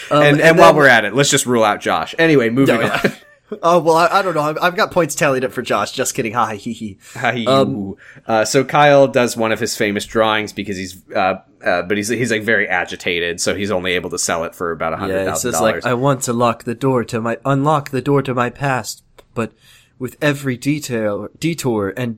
Um, 0.09 0.23
and, 0.23 0.41
and, 0.41 0.57
while 0.57 0.69
then- 0.69 0.75
we're 0.77 0.87
at 0.87 1.05
it, 1.05 1.13
let's 1.13 1.29
just 1.29 1.45
rule 1.45 1.63
out 1.63 1.81
Josh. 1.81 2.15
Anyway, 2.17 2.49
moving 2.49 2.77
Oh, 2.77 2.81
yeah. 2.81 3.01
on. 3.03 3.11
Oh, 3.61 3.79
well, 3.79 3.97
I, 3.97 4.07
I 4.07 4.21
don't 4.21 4.33
know. 4.33 4.41
I've, 4.43 4.57
I've 4.61 4.75
got 4.77 4.91
points 4.91 5.13
tallied 5.13 5.43
up 5.43 5.51
for 5.51 5.61
Josh. 5.61 5.91
Just 5.91 6.15
kidding. 6.15 6.31
Ha, 6.31 6.51
he, 6.51 6.71
he. 6.71 6.97
Hi, 7.15 7.43
Um, 7.43 7.95
uh, 8.25 8.45
so 8.45 8.63
Kyle 8.63 9.09
does 9.09 9.35
one 9.35 9.51
of 9.51 9.59
his 9.59 9.75
famous 9.75 10.05
drawings 10.05 10.53
because 10.53 10.77
he's, 10.77 11.01
uh, 11.11 11.41
uh, 11.63 11.81
but 11.83 11.97
he's 11.97 12.07
he's 12.09 12.31
like 12.31 12.43
very 12.43 12.67
agitated, 12.67 13.39
so 13.41 13.55
he's 13.55 13.71
only 13.71 13.93
able 13.93 14.09
to 14.11 14.19
sell 14.19 14.43
it 14.43 14.53
for 14.55 14.71
about 14.71 14.93
a 14.93 14.97
hundred 14.97 15.17
Yeah, 15.19 15.25
thousand 15.25 15.51
says 15.53 15.59
dollars. 15.59 15.83
like, 15.83 15.91
I 15.91 15.93
want 15.93 16.21
to 16.23 16.33
lock 16.33 16.63
the 16.63 16.75
door 16.75 17.03
to 17.05 17.21
my, 17.21 17.37
unlock 17.45 17.89
the 17.91 18.01
door 18.01 18.21
to 18.23 18.33
my 18.33 18.49
past, 18.49 19.03
but 19.33 19.51
with 19.99 20.17
every 20.21 20.57
detail, 20.57 21.27
detour 21.39 21.93
and, 21.95 22.17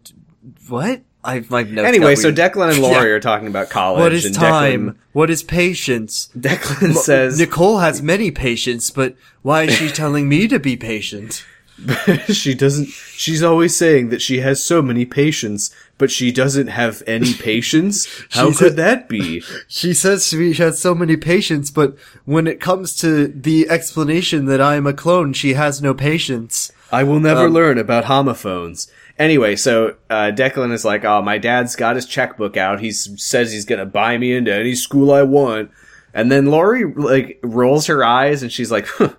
what? 0.69 1.01
I've, 1.25 1.49
my 1.49 1.63
notes 1.63 1.87
Anyway, 1.87 2.15
so. 2.15 2.33
Declan 2.33 2.71
and 2.71 2.79
Lori 2.81 3.07
Yeah. 3.09 3.15
are 3.15 3.19
talking 3.21 3.47
about 3.47 3.69
college. 3.69 4.01
What 4.01 4.11
is 4.11 4.25
and 4.25 4.35
time? 4.35 4.99
What 5.13 5.29
is 5.29 5.41
patience? 5.41 6.29
Declan, 6.37 6.91
Declan 6.91 6.93
says 6.95 7.39
Nicole 7.39 7.77
has 7.79 8.01
many 8.01 8.29
patience, 8.29 8.89
but 8.91 9.15
why 9.41 9.63
is 9.63 9.73
she 9.73 9.87
telling 9.87 10.27
me 10.27 10.49
to 10.49 10.59
be 10.59 10.75
patient? 10.75 11.45
she 12.31 12.53
doesn't. 12.53 12.87
She's 12.87 13.41
always 13.43 13.75
saying 13.75 14.09
that 14.09 14.21
she 14.21 14.39
has 14.41 14.63
so 14.63 14.81
many 14.81 15.05
patience, 15.05 15.73
but 15.97 16.11
she 16.11 16.31
doesn't 16.31 16.67
have 16.67 17.01
any 17.07 17.33
patience. 17.51 18.07
How 18.31 18.51
could 18.53 18.73
a- 18.73 18.75
that 18.75 19.09
be? 19.09 19.41
She 19.67 19.93
says 19.93 20.27
she 20.27 20.53
has 20.53 20.79
so 20.79 20.93
many 20.95 21.17
patience, 21.17 21.71
but 21.71 21.95
when 22.25 22.47
it 22.47 22.59
comes 22.59 22.95
to 22.97 23.27
the 23.27 23.67
explanation 23.69 24.45
that 24.45 24.61
I 24.61 24.75
am 24.75 24.85
a 24.87 24.93
clone, 24.93 25.33
she 25.33 25.53
has 25.55 25.81
no 25.81 25.93
patience. 25.93 26.71
I 26.91 27.03
will 27.03 27.19
never 27.19 27.47
Um, 27.47 27.53
learn 27.53 27.77
about 27.79 28.05
homophones. 28.05 28.87
Anyway, 29.17 29.55
so 29.55 29.95
uh, 30.09 30.31
Declan 30.33 30.71
is 30.71 30.85
like, 30.85 31.03
"Oh, 31.05 31.21
my 31.21 31.37
dad's 31.37 31.75
got 31.75 31.95
his 31.95 32.05
checkbook 32.05 32.55
out. 32.55 32.81
He 32.81 32.91
says 32.91 33.51
he's 33.51 33.65
gonna 33.65 33.85
buy 33.85 34.17
me 34.17 34.33
into 34.33 34.53
any 34.53 34.75
school 34.75 35.11
I 35.11 35.23
want." 35.23 35.71
And 36.15 36.31
then 36.31 36.45
Lori 36.45 36.85
like 36.93 37.39
rolls 37.41 37.87
her 37.87 38.03
eyes 38.05 38.43
and 38.43 38.51
she's 38.51 38.71
like, 38.71 38.85
huh, 38.85 39.13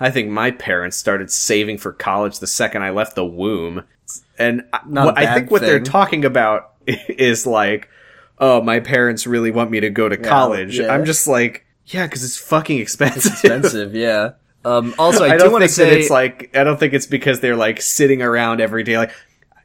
"I 0.00 0.10
think 0.10 0.30
my 0.30 0.50
parents 0.50 0.96
started 0.96 1.30
saving 1.30 1.78
for 1.78 1.92
college 1.92 2.38
the 2.38 2.46
second 2.46 2.82
I 2.82 2.90
left 2.90 3.14
the 3.14 3.24
womb." 3.24 3.84
And 4.38 4.64
what, 4.86 5.18
I 5.18 5.34
think 5.34 5.50
what 5.50 5.60
they're 5.60 5.80
talking 5.80 6.24
about 6.24 6.72
is 6.86 7.46
like, 7.46 7.88
"Oh, 8.38 8.62
my 8.62 8.80
parents 8.80 9.26
really 9.26 9.50
want 9.50 9.70
me 9.70 9.80
to 9.80 9.90
go 9.90 10.08
to 10.08 10.16
college." 10.16 10.78
yeah. 10.78 10.92
I'm 10.92 11.04
just 11.04 11.28
like, 11.28 11.66
"Yeah, 11.86 12.06
because 12.06 12.24
it's 12.24 12.38
fucking 12.38 12.78
expensive." 12.78 13.32
Expensive, 13.32 13.94
yeah. 13.94 14.32
Um, 14.64 14.94
also, 14.98 15.24
I, 15.24 15.28
I, 15.30 15.32
do 15.32 15.44
don't 15.44 15.52
want 15.52 15.62
to 15.62 15.68
say 15.68 16.00
it's 16.00 16.10
like 16.10 16.50
I 16.56 16.64
don't 16.64 16.78
think 16.78 16.94
it's 16.94 17.06
because 17.06 17.40
they're 17.40 17.56
like 17.56 17.80
sitting 17.80 18.22
around 18.22 18.60
every 18.60 18.82
day 18.82 18.98
like 18.98 19.12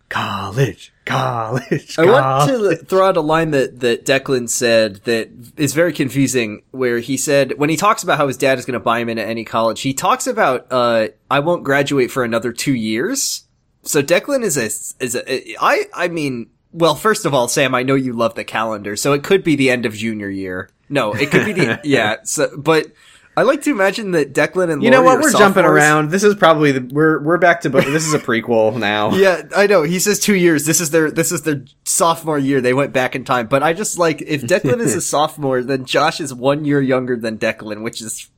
college, 0.09 0.93
college. 1.05 1.97
I 1.97 2.05
want 2.05 2.49
to 2.49 2.75
throw 2.77 3.07
out 3.07 3.17
a 3.17 3.21
line 3.21 3.51
that, 3.51 3.79
that 3.81 4.05
Declan 4.05 4.49
said 4.49 4.97
that 5.05 5.29
is 5.57 5.73
very 5.73 5.93
confusing, 5.93 6.63
where 6.71 6.99
he 6.99 7.17
said, 7.17 7.57
when 7.57 7.69
he 7.69 7.77
talks 7.77 8.03
about 8.03 8.17
how 8.17 8.27
his 8.27 8.37
dad 8.37 8.59
is 8.59 8.65
going 8.65 8.73
to 8.73 8.79
buy 8.79 8.99
him 8.99 9.09
into 9.09 9.25
any 9.25 9.43
college, 9.43 9.81
he 9.81 9.93
talks 9.93 10.27
about, 10.27 10.67
uh, 10.71 11.09
I 11.29 11.39
won't 11.39 11.63
graduate 11.63 12.11
for 12.11 12.23
another 12.23 12.51
two 12.51 12.75
years. 12.75 13.47
So 13.83 14.01
Declan 14.01 14.43
is 14.43 14.57
a, 14.57 14.65
is 15.03 15.15
a, 15.15 15.55
I, 15.63 15.85
I 15.93 16.07
mean, 16.07 16.49
well, 16.71 16.95
first 16.95 17.25
of 17.25 17.33
all, 17.33 17.47
Sam, 17.47 17.73
I 17.73 17.83
know 17.83 17.95
you 17.95 18.13
love 18.13 18.35
the 18.35 18.43
calendar, 18.43 18.95
so 18.95 19.13
it 19.13 19.23
could 19.23 19.43
be 19.43 19.55
the 19.55 19.69
end 19.69 19.85
of 19.85 19.93
junior 19.93 20.29
year. 20.29 20.69
No, 20.89 21.13
it 21.13 21.31
could 21.31 21.45
be 21.45 21.53
the, 21.53 21.79
yeah, 21.83 22.17
so, 22.23 22.55
but 22.57 22.87
I 23.37 23.41
like 23.41 23.61
to 23.63 23.71
imagine 23.71 24.11
that 24.11 24.33
Declan 24.33 24.71
and 24.71 24.81
You 24.81 24.91
know 24.91 25.01
what? 25.01 25.19
We're 25.19 25.31
jumping 25.31 25.63
sophomores. 25.63 25.75
around. 25.75 26.09
This 26.11 26.23
is 26.23 26.35
probably 26.35 26.71
the 26.71 26.81
we're 26.93 27.21
we're 27.21 27.37
back 27.37 27.61
to 27.61 27.69
but 27.69 27.83
this 27.85 28.07
is 28.07 28.13
a 28.13 28.19
prequel 28.19 28.77
now. 28.79 29.13
Yeah, 29.13 29.43
I 29.55 29.67
know. 29.67 29.83
He 29.83 29.99
says 29.99 30.19
two 30.19 30.35
years. 30.35 30.65
This 30.65 30.79
is 30.79 30.91
their 30.91 31.11
this 31.11 31.31
is 31.31 31.41
their 31.41 31.65
sophomore 31.83 32.39
year. 32.39 32.61
They 32.61 32.73
went 32.73 32.93
back 32.93 33.15
in 33.15 33.25
time. 33.25 33.47
But 33.47 33.61
I 33.63 33.73
just 33.73 33.97
like 33.97 34.21
if 34.21 34.43
Declan 34.43 34.79
is 34.79 34.95
a 34.95 35.01
sophomore, 35.15 35.63
then 35.63 35.85
Josh 35.85 36.21
is 36.21 36.33
one 36.33 36.65
year 36.65 36.81
younger 36.81 37.17
than 37.17 37.37
Declan, 37.37 37.83
which 37.83 38.01
is 38.01 38.29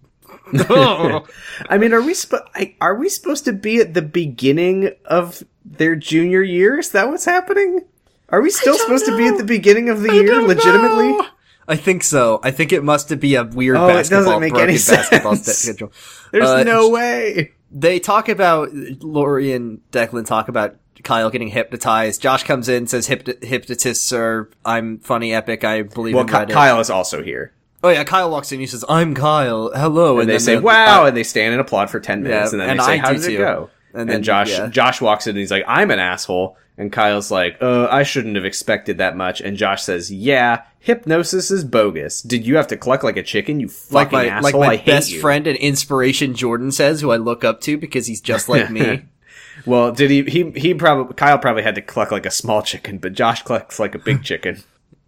I 0.53 1.77
mean, 1.77 1.93
are 1.93 2.01
we 2.01 2.13
sp- 2.15 2.47
I, 2.55 2.75
are 2.79 2.95
we 2.95 3.09
supposed 3.09 3.45
to 3.45 3.53
be 3.53 3.79
at 3.79 3.93
the 3.93 4.01
beginning 4.01 4.91
of 5.05 5.43
their 5.65 5.95
junior 5.95 6.41
year? 6.41 6.79
Is 6.79 6.91
that 6.91 7.09
what's 7.09 7.25
happening? 7.25 7.85
Are 8.29 8.41
we 8.41 8.49
still 8.49 8.77
supposed 8.77 9.05
to 9.05 9.17
be 9.17 9.27
at 9.27 9.37
the 9.37 9.43
beginning 9.43 9.89
of 9.89 10.01
the 10.01 10.13
year, 10.13 10.41
legitimately? 10.41 11.11
know. 11.11 11.25
I 11.67 11.75
think 11.75 12.03
so. 12.03 12.39
I 12.43 12.51
think 12.51 12.71
it 12.71 12.83
must 12.83 13.19
be 13.19 13.35
a 13.35 13.43
weird 13.43 13.75
Oh, 13.77 13.89
it 13.89 14.09
doesn't 14.09 14.39
make 14.39 14.55
any 14.55 14.73
basketball 14.73 15.35
sense. 15.35 15.57
schedule. 15.57 15.91
There's 16.31 16.49
Uh, 16.49 16.63
no 16.63 16.89
way. 16.89 17.51
They 17.71 17.99
talk 17.99 18.29
about 18.29 18.69
Laurie 18.73 19.51
and 19.51 19.81
Declan 19.91 20.25
talk 20.25 20.47
about 20.47 20.75
Kyle 21.03 21.29
getting 21.29 21.49
hypnotized. 21.49 22.21
Josh 22.21 22.43
comes 22.43 22.69
in 22.69 22.87
says 22.87 23.07
Hypno- 23.07 23.35
hypnotists 23.41 24.11
are 24.13 24.49
I'm 24.65 24.99
funny 24.99 25.33
epic. 25.33 25.63
I 25.65 25.81
believe 25.83 26.15
Well, 26.15 26.23
in 26.23 26.29
Ky- 26.29 26.35
Reddit. 26.35 26.51
Kyle 26.51 26.79
is 26.79 26.89
also 26.89 27.21
here, 27.21 27.53
Oh 27.83 27.89
yeah, 27.89 28.03
Kyle 28.05 28.31
walks 28.31 28.51
in. 28.51 28.59
He 28.61 28.65
says 28.65 28.83
I'm 28.89 29.13
Kyle. 29.13 29.69
Hello, 29.75 30.19
and, 30.19 30.29
they 30.29 30.39
say 30.39 30.57
"Wow," 30.57 31.05
and 31.05 31.15
they 31.15 31.23
stand 31.23 31.51
and 31.53 31.61
applaud 31.61 31.89
for 31.89 31.99
ten 31.99 32.23
minutes, 32.23 32.51
Yeah, 32.53 32.59
and 32.59 32.61
then 32.61 32.69
and 32.71 32.79
they 32.79 32.83
say, 32.83 32.93
I 32.93 32.97
"How 32.97 33.11
did 33.13 33.23
it 33.23 33.27
too. 33.27 33.37
go?" 33.37 33.69
And 33.97 34.09
And, 34.09 34.23
Josh 34.23 34.49
yeah. 34.49 34.67
Josh 34.67 35.01
walks 35.01 35.27
in 35.27 35.31
and 35.31 35.39
he's 35.39 35.51
like, 35.51 35.65
"I'm 35.67 35.91
an 35.91 35.99
asshole," 35.99 36.57
and 36.77 36.91
Kyle's 36.91 37.31
like, 37.31 37.57
"Uh, 37.61 37.87
I 37.89 38.03
shouldn't 38.03 38.35
have 38.35 38.45
expected 38.45 38.97
that 38.99 39.17
much." 39.17 39.41
And 39.41 39.57
Josh 39.57 39.83
says, 39.83 40.11
"Yeah, 40.11 40.61
hypnosis 40.79 41.51
is 41.51 41.63
bogus. 41.63 42.21
Did 42.21 42.45
you 42.45 42.55
have 42.57 42.67
to 42.67 42.77
cluck 42.77 43.03
like 43.03 43.17
a 43.17 43.23
chicken? 43.23 43.59
You 43.59 43.67
fucking 43.67 43.95
like 43.95 44.11
my 44.11 44.27
asshole! 44.27 44.59
like 44.61 44.79
my 44.79 44.85
best 44.85 45.11
you." 45.11 45.19
friend 45.19 45.47
and 45.47 45.57
inspiration 45.57 46.35
Jordan 46.35 46.71
says, 46.71 47.01
who 47.01 47.11
I 47.11 47.17
look 47.17 47.43
up 47.43 47.61
to 47.61 47.77
because 47.77 48.07
he's 48.07 48.21
just 48.21 48.47
like 48.47 48.69
me. 48.69 49.05
Well, 49.65 49.91
did 49.91 50.11
he? 50.11 50.21
He 50.23 50.51
he 50.51 50.73
probably 50.75 51.15
Kyle 51.15 51.39
probably 51.39 51.63
had 51.63 51.73
to 51.75 51.81
cluck 51.81 52.11
like 52.11 52.27
a 52.27 52.31
small 52.31 52.61
chicken, 52.61 52.99
but 52.99 53.13
Josh 53.13 53.41
clucks 53.41 53.79
like 53.79 53.95
a 53.95 53.99
big 53.99 54.23
chicken. 54.23 54.63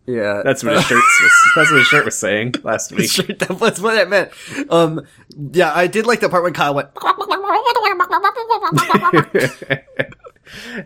Yeah, 0.10 0.42
That's 0.44 0.64
what 0.64 0.74
his 0.76 0.84
shirt 0.86 0.98
was. 0.98 1.52
That's 1.56 1.72
what 1.72 1.78
his 1.78 1.88
shirt 1.88 2.06
was 2.06 2.18
saying 2.18 2.56
last 2.64 2.92
week. 2.92 3.10
Sure, 3.12 3.26
that 3.26 3.60
was 3.60 3.82
what 3.82 3.96
that 3.96 4.10
meant. 4.10 4.32
Um, 4.70 5.06
yeah, 5.54 5.72
I 5.74 5.88
did 5.88 6.06
like 6.06 6.20
the 6.22 6.30
part 6.30 6.44
when 6.44 6.54
Kyle 6.54 6.74
went. 6.76 6.90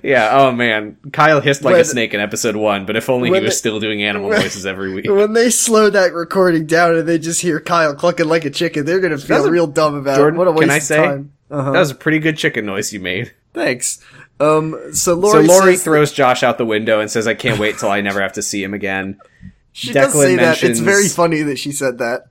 yeah. 0.03 0.29
Oh 0.33 0.51
man, 0.51 0.97
Kyle 1.11 1.41
hissed 1.41 1.63
like 1.63 1.75
a 1.75 1.85
snake 1.85 2.13
in 2.13 2.19
episode 2.19 2.55
one, 2.55 2.85
but 2.85 2.95
if 2.95 3.09
only 3.09 3.29
he 3.29 3.33
was 3.33 3.41
they- 3.43 3.49
still 3.51 3.79
doing 3.79 4.03
animal 4.03 4.29
when- 4.29 4.41
voices 4.41 4.65
every 4.65 4.93
week. 4.93 5.05
When 5.09 5.33
they 5.33 5.49
slow 5.49 5.89
that 5.89 6.13
recording 6.13 6.65
down 6.65 6.95
and 6.95 7.07
they 7.07 7.17
just 7.17 7.41
hear 7.41 7.59
Kyle 7.59 7.95
clucking 7.95 8.27
like 8.27 8.45
a 8.45 8.49
chicken, 8.49 8.85
they're 8.85 8.99
gonna 8.99 9.17
feel 9.17 9.37
That's 9.37 9.49
real 9.49 9.67
dumb 9.67 9.95
about 9.95 10.17
Jordan, 10.17 10.35
it. 10.35 10.39
What 10.39 10.47
a 10.47 10.51
waste 10.51 10.61
can 10.61 10.69
I 10.71 10.77
of 10.77 10.83
say 10.83 10.97
time. 10.97 11.31
Uh-huh. 11.49 11.71
that 11.71 11.79
was 11.79 11.91
a 11.91 11.95
pretty 11.95 12.19
good 12.19 12.37
chicken 12.37 12.65
noise 12.65 12.91
you 12.91 12.99
made? 12.99 13.33
Thanks. 13.53 14.03
Um, 14.39 14.77
so 14.93 14.93
So 14.93 15.13
Lori, 15.13 15.47
Lori 15.47 15.73
says, 15.75 15.83
throws 15.83 16.11
Josh 16.11 16.43
out 16.43 16.57
the 16.57 16.65
window 16.65 16.99
and 16.99 17.09
says, 17.09 17.27
"I 17.27 17.33
can't 17.33 17.59
wait 17.59 17.77
till 17.77 17.89
I 17.89 18.01
never 18.01 18.21
have 18.21 18.33
to 18.33 18.41
see 18.41 18.63
him 18.63 18.73
again." 18.73 19.19
she 19.71 19.93
does 19.93 20.13
Declan 20.13 20.23
say 20.23 20.35
that. 20.37 20.63
It's 20.63 20.79
very 20.79 21.07
funny 21.07 21.41
that 21.43 21.57
she 21.57 21.71
said 21.71 21.97
that. 21.99 22.25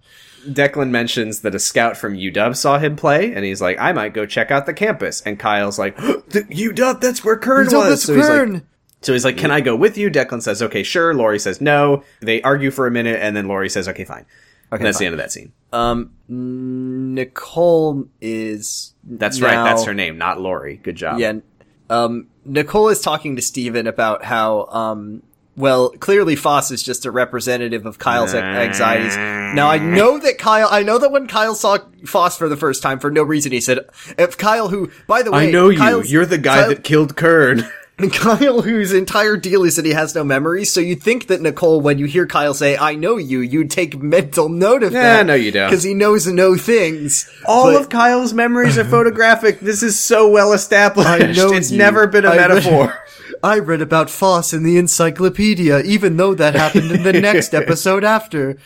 Declan 0.46 0.90
mentions 0.90 1.40
that 1.40 1.54
a 1.54 1.58
scout 1.58 1.96
from 1.96 2.14
UW 2.16 2.56
saw 2.56 2.78
him 2.78 2.96
play, 2.96 3.32
and 3.32 3.44
he's 3.44 3.62
like, 3.62 3.78
"I 3.80 3.92
might 3.92 4.14
go 4.14 4.26
check 4.26 4.50
out 4.50 4.66
the 4.66 4.74
campus." 4.74 5.20
And 5.22 5.38
Kyle's 5.38 5.78
like, 5.78 5.96
"The 5.96 6.44
UW, 6.50 7.00
that's 7.00 7.24
where 7.24 7.36
Kern 7.36 7.70
So 7.70 7.78
was." 7.78 8.02
so 8.02 8.14
he's 8.14 8.28
like, 8.28 8.62
So 9.02 9.12
he's 9.12 9.24
like, 9.24 9.36
"Can 9.36 9.50
I 9.50 9.60
go 9.60 9.76
with 9.76 9.96
you?" 9.96 10.10
Declan 10.10 10.42
says, 10.42 10.60
"Okay, 10.62 10.82
sure." 10.82 11.14
Lori 11.14 11.38
says, 11.38 11.60
"No." 11.60 12.02
They 12.20 12.42
argue 12.42 12.70
for 12.70 12.86
a 12.86 12.90
minute, 12.90 13.20
and 13.22 13.36
then 13.36 13.46
Lori 13.46 13.68
says, 13.68 13.88
"Okay, 13.88 14.04
fine." 14.04 14.26
Okay, 14.72 14.80
and 14.80 14.86
that's 14.86 14.98
the 14.98 15.04
end 15.04 15.12
of 15.12 15.18
that 15.18 15.30
scene. 15.30 15.52
Um, 15.72 16.12
Nicole 16.28 18.06
is. 18.20 18.94
That's 19.04 19.40
right. 19.40 19.54
That's 19.54 19.84
her 19.84 19.92
name, 19.94 20.16
not 20.16 20.40
Lori. 20.40 20.76
Good 20.76 20.96
job. 20.96 21.18
Yeah. 21.18 21.34
Um, 21.92 22.28
Nicole 22.44 22.88
is 22.88 23.00
talking 23.00 23.36
to 23.36 23.42
Stephen 23.42 23.86
about 23.86 24.24
how, 24.24 24.64
um, 24.66 25.22
well, 25.56 25.90
clearly 25.90 26.34
Foss 26.36 26.70
is 26.70 26.82
just 26.82 27.04
a 27.04 27.10
representative 27.10 27.84
of 27.84 27.98
Kyle's 27.98 28.34
anxieties. 28.34 29.14
Now 29.16 29.68
I 29.68 29.76
know 29.78 30.18
that 30.18 30.38
Kyle, 30.38 30.68
I 30.70 30.82
know 30.82 30.96
that 30.98 31.12
when 31.12 31.26
Kyle 31.26 31.54
saw 31.54 31.78
Foss 32.06 32.38
for 32.38 32.48
the 32.48 32.56
first 32.56 32.82
time, 32.82 32.98
for 32.98 33.10
no 33.10 33.22
reason, 33.22 33.52
he 33.52 33.60
said, 33.60 33.80
if 34.16 34.38
Kyle 34.38 34.68
who, 34.68 34.90
by 35.06 35.22
the 35.22 35.30
way, 35.30 35.48
I 35.48 35.50
know 35.50 35.68
you. 35.68 35.78
Kyle's- 35.78 36.10
You're 36.10 36.24
the 36.26 36.38
guy 36.38 36.60
Kyle- 36.60 36.68
that 36.70 36.82
killed 36.84 37.16
Kern. 37.16 37.64
Kyle, 38.12 38.62
whose 38.62 38.92
entire 38.92 39.36
deal 39.36 39.62
is 39.64 39.76
that 39.76 39.84
he 39.84 39.92
has 39.92 40.14
no 40.14 40.24
memories, 40.24 40.72
so 40.72 40.80
you'd 40.80 41.02
think 41.02 41.26
that 41.28 41.40
Nicole, 41.40 41.80
when 41.80 41.98
you 41.98 42.06
hear 42.06 42.26
Kyle 42.26 42.54
say, 42.54 42.76
I 42.76 42.94
know 42.94 43.16
you, 43.16 43.40
you'd 43.40 43.70
take 43.70 44.00
mental 44.00 44.48
note 44.48 44.82
of 44.82 44.92
Yeah, 44.92 45.18
that. 45.18 45.26
no, 45.26 45.34
you 45.34 45.52
don't. 45.52 45.68
Because 45.70 45.84
he 45.84 45.94
knows 45.94 46.26
no 46.26 46.56
things. 46.56 47.30
All 47.46 47.72
But- 47.72 47.82
of 47.82 47.88
Kyle's 47.90 48.32
memories 48.32 48.76
are 48.78 48.84
photographic. 48.84 49.60
This 49.60 49.82
is 49.82 49.98
so 49.98 50.28
well 50.28 50.52
established. 50.52 51.08
I 51.08 51.18
know 51.32 51.52
it's 51.52 51.70
you. 51.70 51.78
never 51.78 52.06
been 52.06 52.24
a 52.24 52.30
I 52.30 52.36
read- 52.36 52.48
metaphor. 52.48 52.98
I 53.44 53.58
read 53.58 53.82
about 53.82 54.08
Foss 54.10 54.52
in 54.52 54.62
the 54.62 54.78
encyclopedia, 54.78 55.80
even 55.82 56.16
though 56.16 56.34
that 56.34 56.54
happened 56.54 56.90
in 56.92 57.02
the 57.02 57.12
next 57.12 57.52
episode 57.54 58.04
after. 58.04 58.56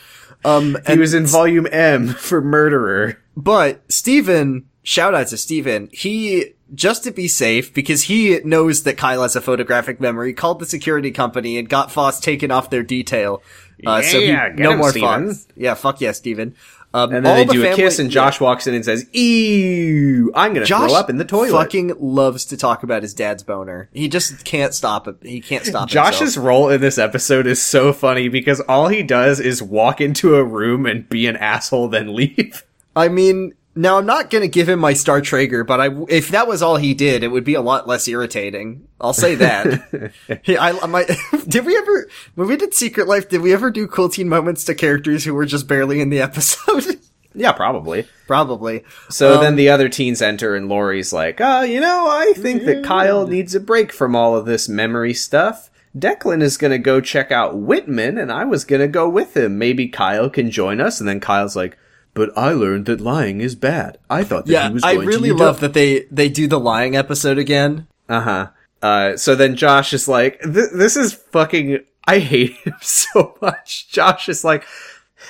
Um, 0.44 0.76
he 0.86 0.98
was 0.98 1.14
in 1.14 1.26
volume 1.26 1.66
M 1.72 2.08
for 2.08 2.40
Murderer. 2.42 3.18
but 3.36 3.82
Stephen, 3.90 4.66
shout 4.82 5.14
out 5.14 5.28
to 5.28 5.36
Stephen. 5.38 5.88
he, 5.92 6.52
just 6.74 7.04
to 7.04 7.10
be 7.10 7.28
safe, 7.28 7.72
because 7.72 8.04
he 8.04 8.40
knows 8.44 8.82
that 8.82 8.96
Kyle 8.96 9.22
has 9.22 9.36
a 9.36 9.40
photographic 9.40 10.00
memory, 10.00 10.32
called 10.34 10.58
the 10.58 10.66
security 10.66 11.10
company 11.10 11.58
and 11.58 11.68
got 11.68 11.90
Foss 11.92 12.18
taken 12.20 12.50
off 12.50 12.70
their 12.70 12.82
detail. 12.82 13.42
Uh, 13.86 14.02
so 14.02 14.18
he, 14.18 14.28
Yeah, 14.28 14.48
no 14.54 14.72
him, 14.72 14.78
more 14.78 14.90
Stephen. 14.90 15.28
Foss. 15.28 15.46
Yeah, 15.56 15.74
fuck 15.74 16.00
yeah, 16.00 16.12
Stephen. 16.12 16.54
Um, 16.94 17.12
And 17.14 17.26
then 17.26 17.36
they 17.36 17.44
the 17.44 17.52
do 17.52 17.72
a 17.72 17.74
kiss, 17.74 17.98
and 17.98 18.10
Josh 18.10 18.40
walks 18.40 18.66
in 18.66 18.72
and 18.74 18.82
says, 18.84 19.06
"Ew, 19.12 20.32
I'm 20.34 20.54
gonna 20.54 20.64
Josh 20.64 20.90
throw 20.90 20.98
up 20.98 21.10
in 21.10 21.18
the 21.18 21.24
toilet." 21.26 21.50
fucking 21.50 21.94
loves 21.98 22.46
to 22.46 22.56
talk 22.56 22.82
about 22.82 23.02
his 23.02 23.12
dad's 23.12 23.42
boner. 23.42 23.90
He 23.92 24.08
just 24.08 24.44
can't 24.44 24.72
stop 24.72 25.06
it. 25.06 25.16
He 25.22 25.40
can't 25.40 25.64
stop 25.66 25.88
Josh's 25.88 26.20
himself. 26.20 26.46
role 26.46 26.68
in 26.70 26.80
this 26.80 26.96
episode 26.96 27.46
is 27.46 27.60
so 27.60 27.92
funny 27.92 28.28
because 28.28 28.60
all 28.60 28.88
he 28.88 29.02
does 29.02 29.40
is 29.40 29.62
walk 29.62 30.00
into 30.00 30.36
a 30.36 30.44
room 30.44 30.86
and 30.86 31.06
be 31.08 31.26
an 31.26 31.36
asshole, 31.36 31.88
then 31.88 32.14
leave. 32.14 32.64
I 32.94 33.08
mean, 33.08 33.52
now 33.76 33.98
I'm 33.98 34.06
not 34.06 34.30
gonna 34.30 34.48
give 34.48 34.68
him 34.68 34.80
my 34.80 34.94
Star 34.94 35.20
Trager, 35.20 35.64
but 35.66 35.80
I, 35.80 35.90
if 36.08 36.30
that 36.30 36.48
was 36.48 36.62
all 36.62 36.76
he 36.76 36.94
did, 36.94 37.22
it 37.22 37.28
would 37.28 37.44
be 37.44 37.54
a 37.54 37.60
lot 37.60 37.86
less 37.86 38.08
irritating. 38.08 38.88
I'll 39.00 39.12
say 39.12 39.34
that. 39.36 40.12
I, 40.48 40.86
might, 40.86 41.10
did 41.46 41.64
we 41.66 41.76
ever, 41.76 42.08
when 42.34 42.48
we 42.48 42.56
did 42.56 42.74
Secret 42.74 43.06
Life, 43.06 43.28
did 43.28 43.42
we 43.42 43.52
ever 43.52 43.70
do 43.70 43.86
cool 43.86 44.08
teen 44.08 44.28
moments 44.28 44.64
to 44.64 44.74
characters 44.74 45.24
who 45.24 45.34
were 45.34 45.46
just 45.46 45.68
barely 45.68 46.00
in 46.00 46.10
the 46.10 46.20
episode? 46.20 46.98
Yeah, 47.38 47.52
probably. 47.52 48.08
Probably. 48.26 48.82
So 49.10 49.34
Um, 49.34 49.42
then 49.42 49.56
the 49.56 49.68
other 49.68 49.90
teens 49.90 50.22
enter, 50.22 50.56
and 50.56 50.70
Lori's 50.70 51.12
like, 51.12 51.38
"Uh, 51.38 51.66
you 51.68 51.80
know, 51.80 52.06
I 52.08 52.32
think 52.34 52.64
that 52.64 52.82
Kyle 52.82 53.26
needs 53.26 53.54
a 53.54 53.60
break 53.60 53.92
from 53.92 54.16
all 54.16 54.34
of 54.34 54.46
this 54.46 54.70
memory 54.70 55.12
stuff." 55.12 55.68
Declan 55.94 56.40
is 56.42 56.56
gonna 56.56 56.78
go 56.78 56.98
check 57.02 57.30
out 57.30 57.58
Whitman, 57.58 58.16
and 58.16 58.32
I 58.32 58.46
was 58.46 58.64
gonna 58.64 58.88
go 58.88 59.06
with 59.06 59.36
him. 59.36 59.58
Maybe 59.58 59.86
Kyle 59.86 60.30
can 60.30 60.50
join 60.50 60.80
us. 60.80 60.98
And 60.98 61.06
then 61.06 61.20
Kyle's 61.20 61.54
like, 61.54 61.76
"But 62.16 62.36
I 62.36 62.50
learned 62.52 62.86
that 62.86 63.00
lying 63.00 63.40
is 63.40 63.54
bad. 63.54 63.98
I 64.10 64.24
thought 64.24 64.46
that 64.46 64.52
Yeah, 64.52 64.66
he 64.68 64.74
was 64.74 64.82
going 64.82 64.98
I 65.00 65.04
really 65.04 65.28
to 65.28 65.34
love 65.36 65.60
that 65.60 65.74
they, 65.74 66.06
they 66.10 66.28
do 66.28 66.48
the 66.48 66.58
lying 66.58 66.96
episode 66.96 67.38
again. 67.38 67.86
Uh-huh. 68.08 68.48
Uh 68.82 69.16
So 69.16 69.36
then 69.36 69.54
Josh 69.54 69.92
is 69.92 70.08
like, 70.08 70.40
th- 70.40 70.70
"This 70.74 70.96
is 70.96 71.12
fucking. 71.12 71.78
I 72.08 72.18
hate 72.18 72.52
him 72.64 72.74
so 72.80 73.36
much." 73.40 73.88
Josh 73.90 74.28
is 74.28 74.42
like, 74.44 74.64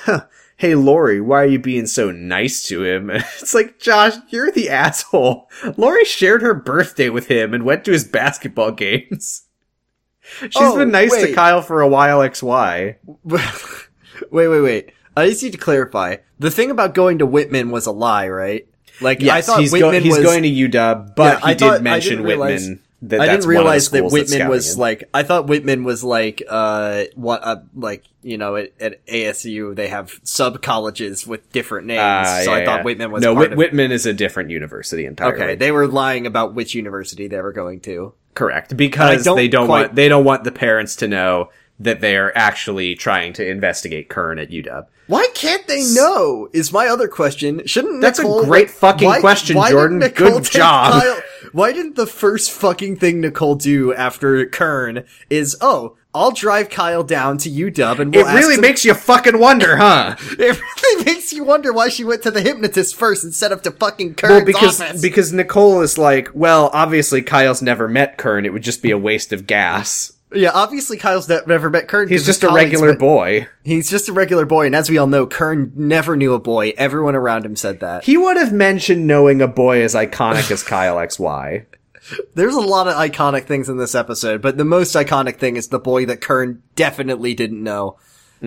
huh, 0.05 0.21
"Hey, 0.57 0.73
Lori, 0.75 1.21
why 1.21 1.43
are 1.43 1.45
you 1.47 1.59
being 1.59 1.85
so 1.87 2.09
nice 2.11 2.65
to 2.67 2.83
him?" 2.83 3.09
And 3.09 3.23
it's 3.39 3.53
like, 3.53 3.79
Josh, 3.79 4.15
you're 4.29 4.51
the 4.51 4.69
asshole. 4.69 5.49
Lori 5.77 6.05
shared 6.05 6.41
her 6.41 6.53
birthday 6.53 7.09
with 7.09 7.27
him 7.27 7.53
and 7.53 7.63
went 7.63 7.85
to 7.85 7.91
his 7.91 8.03
basketball 8.05 8.71
games. 8.71 9.43
She's 10.41 10.51
Oh, 10.57 10.77
been 10.77 10.91
nice 10.91 11.15
to. 11.15 11.33
Kyle 11.33 11.61
for 11.61 11.81
a 11.81 11.87
while. 11.87 12.19
XY. 12.19 12.95
wait, 13.23 14.47
wait, 14.47 14.61
wait. 14.61 14.91
I 15.15 15.27
just 15.29 15.41
need 15.41 15.53
to 15.53 15.57
clarify. 15.57 16.17
The 16.39 16.51
thing 16.51 16.71
about 16.71 16.93
going 16.93 17.19
to 17.19 17.25
Whitman 17.25 17.71
was 17.71 17.85
a 17.85 17.91
lie, 17.91 18.27
right? 18.29 18.67
Like, 19.01 19.23
I 19.23 19.41
thought 19.41 19.59
he's, 19.59 19.71
go- 19.71 19.87
Whitman 19.87 20.03
he's 20.03 20.17
was, 20.17 20.25
going 20.25 20.43
to 20.43 20.49
UW, 20.49 21.15
but 21.15 21.23
Yeah, 21.23 21.39
he 21.39 21.43
I 21.45 21.53
did 21.53 21.59
thought- 21.59 21.81
mention 21.83 22.23
realize- 22.23 22.61
Whitman. 22.61 22.79
That 23.03 23.21
I 23.21 23.27
that's 23.27 23.45
didn't 23.45 23.45
one 23.45 23.57
of 23.57 23.59
the 23.59 23.61
realize 23.69 23.89
that 23.91 24.03
Whitman 24.05 24.47
was 24.49 24.73
him. 24.73 24.79
like. 24.79 25.03
I 25.13 25.21
thought 25.21 25.45
Whitman 25.45 25.83
was 25.83 26.03
like, 26.03 26.41
uh, 26.49 27.03
what, 27.13 27.43
uh, 27.43 27.57
like 27.75 28.03
you 28.23 28.39
know, 28.39 28.55
at, 28.55 28.71
at 28.79 29.05
ASU 29.05 29.75
they 29.75 29.87
have 29.89 30.19
sub 30.23 30.63
colleges 30.63 31.27
with 31.27 31.47
different 31.51 31.85
names. 31.85 31.99
Ah, 32.01 32.41
so 32.43 32.49
yeah, 32.55 32.57
I 32.57 32.65
thought 32.65 32.77
yeah. 32.79 32.83
Whitman 32.85 33.11
was 33.11 33.21
no. 33.21 33.35
Whit- 33.35 33.51
of. 33.51 33.57
Whitman 33.59 33.91
is 33.91 34.07
a 34.07 34.13
different 34.13 34.49
university 34.49 35.05
entirely. 35.05 35.35
Okay, 35.43 35.53
they 35.55 35.71
were 35.71 35.85
lying 35.87 36.25
about 36.25 36.55
which 36.55 36.73
university 36.73 37.27
they 37.27 37.39
were 37.39 37.53
going 37.53 37.81
to. 37.81 38.13
Correct, 38.33 38.75
because 38.75 39.23
don't 39.23 39.35
they 39.37 39.47
don't 39.47 39.67
quite- 39.67 39.81
want 39.81 39.95
they 39.95 40.09
don't 40.09 40.25
want 40.25 40.43
the 40.43 40.51
parents 40.51 40.95
to 40.95 41.07
know 41.07 41.51
that 41.79 42.01
they 42.01 42.17
are 42.17 42.31
actually 42.35 42.95
trying 42.95 43.33
to 43.33 43.47
investigate 43.47 44.09
Kern 44.09 44.39
at 44.39 44.49
UW. 44.49 44.85
Why 45.07 45.27
can't 45.33 45.65
they 45.67 45.83
know? 45.93 46.49
Is 46.51 46.73
my 46.73 46.87
other 46.87 47.07
question. 47.07 47.65
Shouldn't 47.65 48.01
That's 48.01 48.19
a 48.19 48.23
Nicole, 48.23 48.43
great 48.45 48.69
fucking 48.69 49.21
question, 49.21 49.55
didn't 49.55 49.69
Jordan. 49.69 49.99
Good 49.99 50.43
job. 50.43 51.01
Kyle- 51.01 51.21
why 51.53 51.71
didn't 51.71 51.95
the 51.95 52.07
first 52.07 52.51
fucking 52.51 52.97
thing 52.97 53.21
Nicole 53.21 53.55
do 53.55 53.93
after 53.93 54.45
Kern 54.47 55.05
is, 55.29 55.55
oh, 55.61 55.95
I'll 56.13 56.31
drive 56.31 56.69
Kyle 56.69 57.03
down 57.03 57.37
to 57.37 57.49
UW 57.49 57.99
and 57.99 58.13
we'll 58.13 58.27
It 58.27 58.33
really 58.33 58.55
him- 58.55 58.61
makes 58.61 58.83
you 58.83 58.93
fucking 58.95 59.39
wonder, 59.39 59.77
huh? 59.77 60.15
it 60.31 60.59
really 60.81 61.03
makes 61.05 61.31
you 61.31 61.43
wonder 61.45 61.71
why 61.71 61.87
she 61.89 62.03
went 62.03 62.23
to 62.23 62.31
the 62.31 62.41
hypnotist 62.41 62.95
first 62.95 63.23
instead 63.23 63.51
of 63.53 63.61
to 63.61 63.71
fucking 63.71 64.15
Kern's 64.15 64.31
Well, 64.31 64.45
because 64.45 64.81
office. 64.81 65.01
because 65.01 65.31
Nicole 65.31 65.81
is 65.81 65.97
like, 65.97 66.29
well, 66.33 66.69
obviously 66.73 67.21
Kyle's 67.21 67.61
never 67.61 67.87
met 67.87 68.17
Kern. 68.17 68.45
It 68.45 68.51
would 68.51 68.63
just 68.63 68.81
be 68.81 68.91
a 68.91 68.97
waste 68.97 69.31
of 69.31 69.47
gas. 69.47 70.11
Yeah, 70.33 70.51
obviously 70.53 70.97
Kyle's 70.97 71.29
ne- 71.29 71.39
never 71.47 71.69
met 71.69 71.87
Kern. 71.87 72.07
He's 72.07 72.25
just 72.25 72.43
a 72.43 72.49
regular 72.49 72.87
went- 72.87 72.99
boy. 72.99 73.47
He's 73.63 73.89
just 73.89 74.09
a 74.09 74.13
regular 74.13 74.45
boy, 74.45 74.65
and 74.65 74.75
as 74.75 74.89
we 74.89 74.97
all 74.97 75.07
know, 75.07 75.25
Kern 75.27 75.71
never 75.75 76.15
knew 76.15 76.33
a 76.33 76.39
boy. 76.39 76.73
Everyone 76.77 77.15
around 77.15 77.45
him 77.45 77.55
said 77.55 77.79
that. 77.81 78.03
He 78.03 78.17
would 78.17 78.37
have 78.37 78.53
mentioned 78.53 79.07
knowing 79.07 79.41
a 79.41 79.47
boy 79.47 79.81
as 79.81 79.95
iconic 79.95 80.49
as 80.51 80.63
Kyle 80.63 80.97
XY. 80.97 81.65
There's 82.35 82.55
a 82.55 82.61
lot 82.61 82.87
of 82.87 82.93
iconic 82.95 83.45
things 83.45 83.67
in 83.69 83.77
this 83.77 83.95
episode, 83.95 84.41
but 84.41 84.57
the 84.57 84.63
most 84.65 84.95
iconic 84.95 85.37
thing 85.37 85.57
is 85.57 85.67
the 85.67 85.79
boy 85.79 86.05
that 86.05 86.21
Kern 86.21 86.63
definitely 86.75 87.33
didn't 87.33 87.61
know. 87.63 87.97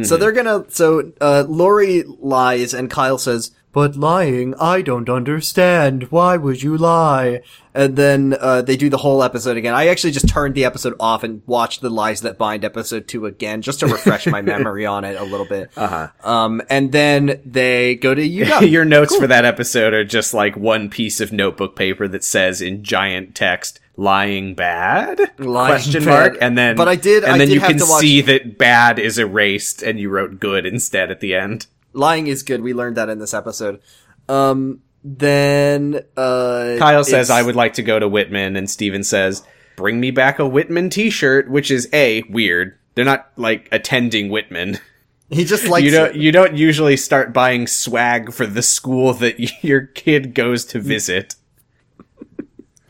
So 0.02 0.16
they're 0.16 0.30
gonna, 0.30 0.66
so, 0.68 1.12
uh, 1.20 1.44
Lori 1.48 2.04
lies 2.06 2.74
and 2.74 2.88
Kyle 2.88 3.18
says, 3.18 3.50
but 3.72 3.94
lying, 3.96 4.54
I 4.56 4.82
don't 4.82 5.08
understand. 5.08 6.04
Why 6.10 6.36
would 6.36 6.62
you 6.62 6.76
lie? 6.76 7.42
And 7.72 7.94
then, 7.96 8.36
uh, 8.40 8.62
they 8.62 8.76
do 8.76 8.88
the 8.90 8.96
whole 8.96 9.22
episode 9.22 9.56
again. 9.56 9.74
I 9.74 9.86
actually 9.86 10.10
just 10.10 10.28
turned 10.28 10.54
the 10.56 10.64
episode 10.64 10.94
off 10.98 11.22
and 11.22 11.42
watched 11.46 11.80
the 11.80 11.88
Lies 11.90 12.22
That 12.22 12.36
Bind 12.36 12.64
episode 12.64 13.06
two 13.06 13.26
again, 13.26 13.62
just 13.62 13.78
to 13.80 13.86
refresh 13.86 14.26
my 14.26 14.42
memory 14.54 14.86
on 14.86 15.04
it 15.04 15.20
a 15.20 15.22
little 15.24 15.46
bit. 15.46 15.70
Uh-huh. 15.76 16.08
Um, 16.28 16.62
and 16.68 16.90
then 16.90 17.40
they 17.44 17.94
go 17.94 18.12
to 18.12 18.20
UW. 18.28 18.68
Your 18.70 18.84
notes 18.84 19.14
for 19.14 19.28
that 19.28 19.44
episode 19.44 19.94
are 19.94 20.04
just 20.04 20.34
like 20.34 20.56
one 20.56 20.90
piece 20.90 21.20
of 21.20 21.32
notebook 21.32 21.76
paper 21.76 22.08
that 22.08 22.24
says 22.24 22.60
in 22.60 22.82
giant 22.82 23.36
text 23.36 23.78
"lying 23.96 24.54
bad?" 24.56 25.20
Lying 25.38 25.70
question 25.74 26.04
bad. 26.04 26.10
mark, 26.32 26.38
and 26.42 26.58
then 26.58 26.74
But 26.76 26.88
I 26.88 26.96
did- 26.96 27.22
and 27.22 27.34
I 27.34 27.38
then 27.38 27.48
did 27.48 27.54
you 27.54 27.60
have 27.60 27.70
can 27.70 27.78
watch- 27.88 28.00
see 28.00 28.20
that 28.22 28.58
bad 28.58 28.98
is 28.98 29.16
erased, 29.16 29.80
and 29.82 30.00
you 30.00 30.08
wrote 30.10 30.40
good 30.40 30.66
instead 30.66 31.12
at 31.12 31.20
the 31.20 31.36
end. 31.36 31.66
Lying 31.92 32.26
is 32.26 32.42
good. 32.42 32.62
We 32.62 32.72
learned 32.74 32.96
that 32.96 33.08
in 33.08 33.18
this 33.18 33.34
episode. 33.34 33.80
Um, 34.28 34.80
then 35.02 36.02
uh, 36.16 36.76
Kyle 36.78 37.04
says, 37.04 37.30
"I 37.30 37.42
would 37.42 37.56
like 37.56 37.74
to 37.74 37.82
go 37.82 37.98
to 37.98 38.08
Whitman," 38.08 38.56
and 38.56 38.68
Stephen 38.68 39.02
says, 39.02 39.42
"Bring 39.76 39.98
me 40.00 40.10
back 40.10 40.38
a 40.38 40.46
Whitman 40.46 40.90
T-shirt," 40.90 41.50
which 41.50 41.70
is 41.70 41.88
a 41.92 42.22
weird. 42.24 42.78
They're 42.94 43.04
not 43.04 43.30
like 43.36 43.68
attending 43.72 44.28
Whitman. 44.30 44.78
He 45.32 45.44
just 45.44 45.68
likes 45.68 45.84
you 45.84 45.92
don't 45.92 46.10
it. 46.10 46.16
you 46.16 46.32
don't 46.32 46.56
usually 46.56 46.96
start 46.96 47.32
buying 47.32 47.68
swag 47.68 48.32
for 48.32 48.46
the 48.46 48.62
school 48.62 49.14
that 49.14 49.38
your 49.62 49.82
kid 49.82 50.34
goes 50.34 50.64
to 50.66 50.80
visit. 50.80 51.36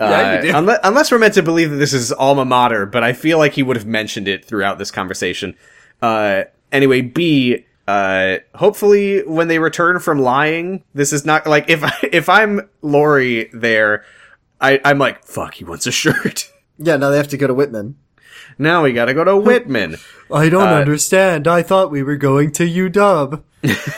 Yeah, 0.00 0.36
you 0.36 0.50
do. 0.50 0.56
unless, 0.56 0.78
unless 0.82 1.12
we're 1.12 1.18
meant 1.18 1.34
to 1.34 1.42
believe 1.42 1.68
that 1.68 1.76
this 1.76 1.92
is 1.92 2.10
alma 2.10 2.46
mater, 2.46 2.86
but 2.86 3.04
I 3.04 3.12
feel 3.12 3.36
like 3.36 3.52
he 3.52 3.62
would 3.62 3.76
have 3.76 3.84
mentioned 3.84 4.28
it 4.28 4.46
throughout 4.46 4.78
this 4.78 4.90
conversation. 4.90 5.54
Uh, 6.00 6.44
anyway, 6.72 7.02
B. 7.02 7.66
Uh, 7.90 8.38
hopefully, 8.54 9.22
when 9.26 9.48
they 9.48 9.58
return 9.58 9.98
from 9.98 10.18
lying, 10.20 10.84
this 10.94 11.12
is 11.12 11.24
not 11.24 11.46
like 11.46 11.68
if 11.68 11.82
I, 11.82 11.92
if 12.12 12.28
I'm 12.28 12.68
Lori 12.82 13.50
there, 13.52 14.04
I 14.60 14.80
I'm 14.84 14.98
like 14.98 15.24
fuck. 15.24 15.54
He 15.54 15.64
wants 15.64 15.86
a 15.86 15.92
shirt. 15.92 16.50
Yeah, 16.82 16.96
now 16.96 17.10
they 17.10 17.18
have 17.18 17.28
to 17.28 17.36
go 17.36 17.46
to 17.46 17.52
Whitman. 17.52 17.96
now 18.56 18.82
we 18.84 18.94
gotta 18.94 19.12
go 19.12 19.22
to 19.22 19.36
Whitman. 19.36 19.98
I 20.32 20.48
don't 20.48 20.68
Uh, 20.68 20.76
understand. 20.80 21.46
I 21.46 21.62
thought 21.62 21.90
we 21.90 22.02
were 22.02 22.16
going 22.16 22.52
to 22.52 22.64
UW. 22.64 23.42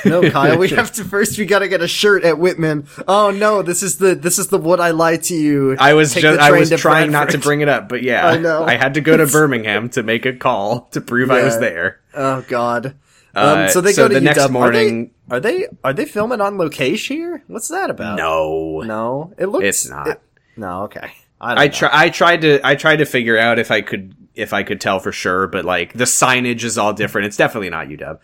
no, 0.04 0.28
Kyle, 0.28 0.58
we 0.58 0.68
have 0.70 0.90
to 0.94 1.04
first. 1.04 1.38
We 1.38 1.46
gotta 1.46 1.68
get 1.68 1.80
a 1.80 1.86
shirt 1.86 2.24
at 2.24 2.40
Whitman. 2.40 2.88
Oh 3.06 3.30
no, 3.30 3.62
this 3.62 3.84
is 3.84 3.98
the 3.98 4.16
this 4.16 4.36
is 4.40 4.48
the 4.48 4.58
what 4.58 4.80
I 4.80 4.90
lied 4.90 5.22
to 5.30 5.36
you. 5.36 5.76
I 5.78 5.94
was 5.94 6.12
Take 6.12 6.22
just 6.22 6.40
I 6.40 6.48
train 6.48 6.58
was 6.58 6.70
to 6.70 6.76
trying 6.76 7.12
not 7.12 7.26
to 7.26 7.38
Bradford. 7.38 7.42
bring 7.44 7.60
it 7.60 7.68
up, 7.68 7.88
but 7.88 8.02
yeah, 8.02 8.26
I 8.26 8.38
know. 8.38 8.64
I 8.64 8.74
had 8.76 8.94
to 8.94 9.00
go 9.00 9.16
to 9.16 9.26
Birmingham 9.28 9.88
to 9.90 10.02
make 10.02 10.26
a 10.26 10.32
call 10.32 10.88
to 10.90 11.00
prove 11.00 11.30
I 11.30 11.44
was 11.44 11.54
Yeah. 11.54 11.60
there. 11.60 12.00
Oh 12.14 12.44
god. 12.48 12.96
Uh, 13.34 13.64
Um, 13.66 13.68
so 13.70 13.80
they 13.80 13.92
so 13.92 14.04
go 14.04 14.08
to 14.08 14.14
the 14.14 14.20
next 14.20 14.38
UW. 14.40 14.50
morning- 14.50 15.10
Are 15.30 15.40
they, 15.40 15.54
are 15.54 15.60
they 15.62 15.68
are 15.84 15.92
they 15.92 16.04
filming 16.04 16.40
on 16.40 16.58
location 16.58 17.16
here? 17.16 17.42
What's 17.46 17.68
that 17.68 17.88
about? 17.90 18.16
No, 18.18 18.82
no, 18.84 19.32
it 19.38 19.46
looks. 19.46 19.64
it's 19.64 19.88
not. 19.88 20.06
it- 20.08 20.20
no, 20.56 20.82
okay. 20.82 21.10
I, 21.40 21.48
don't 21.54 21.58
I 21.58 21.66
know. 21.66 21.72
try. 21.72 21.88
I 21.92 22.08
tried 22.10 22.40
to. 22.42 22.60
I 22.66 22.74
tried 22.76 22.96
to 22.96 23.06
figure 23.06 23.38
out 23.38 23.58
if 23.58 23.70
I 23.70 23.80
could 23.80 24.14
if 24.34 24.52
I 24.52 24.62
could 24.62 24.80
tell 24.80 25.00
for 25.00 25.10
sure, 25.12 25.46
but 25.46 25.64
like 25.64 25.92
the 25.94 26.04
signage 26.04 26.62
is 26.62 26.76
all 26.78 26.92
different. 26.92 27.26
It's 27.26 27.36
definitely 27.36 27.70
not 27.70 27.88
UW. 27.88 28.18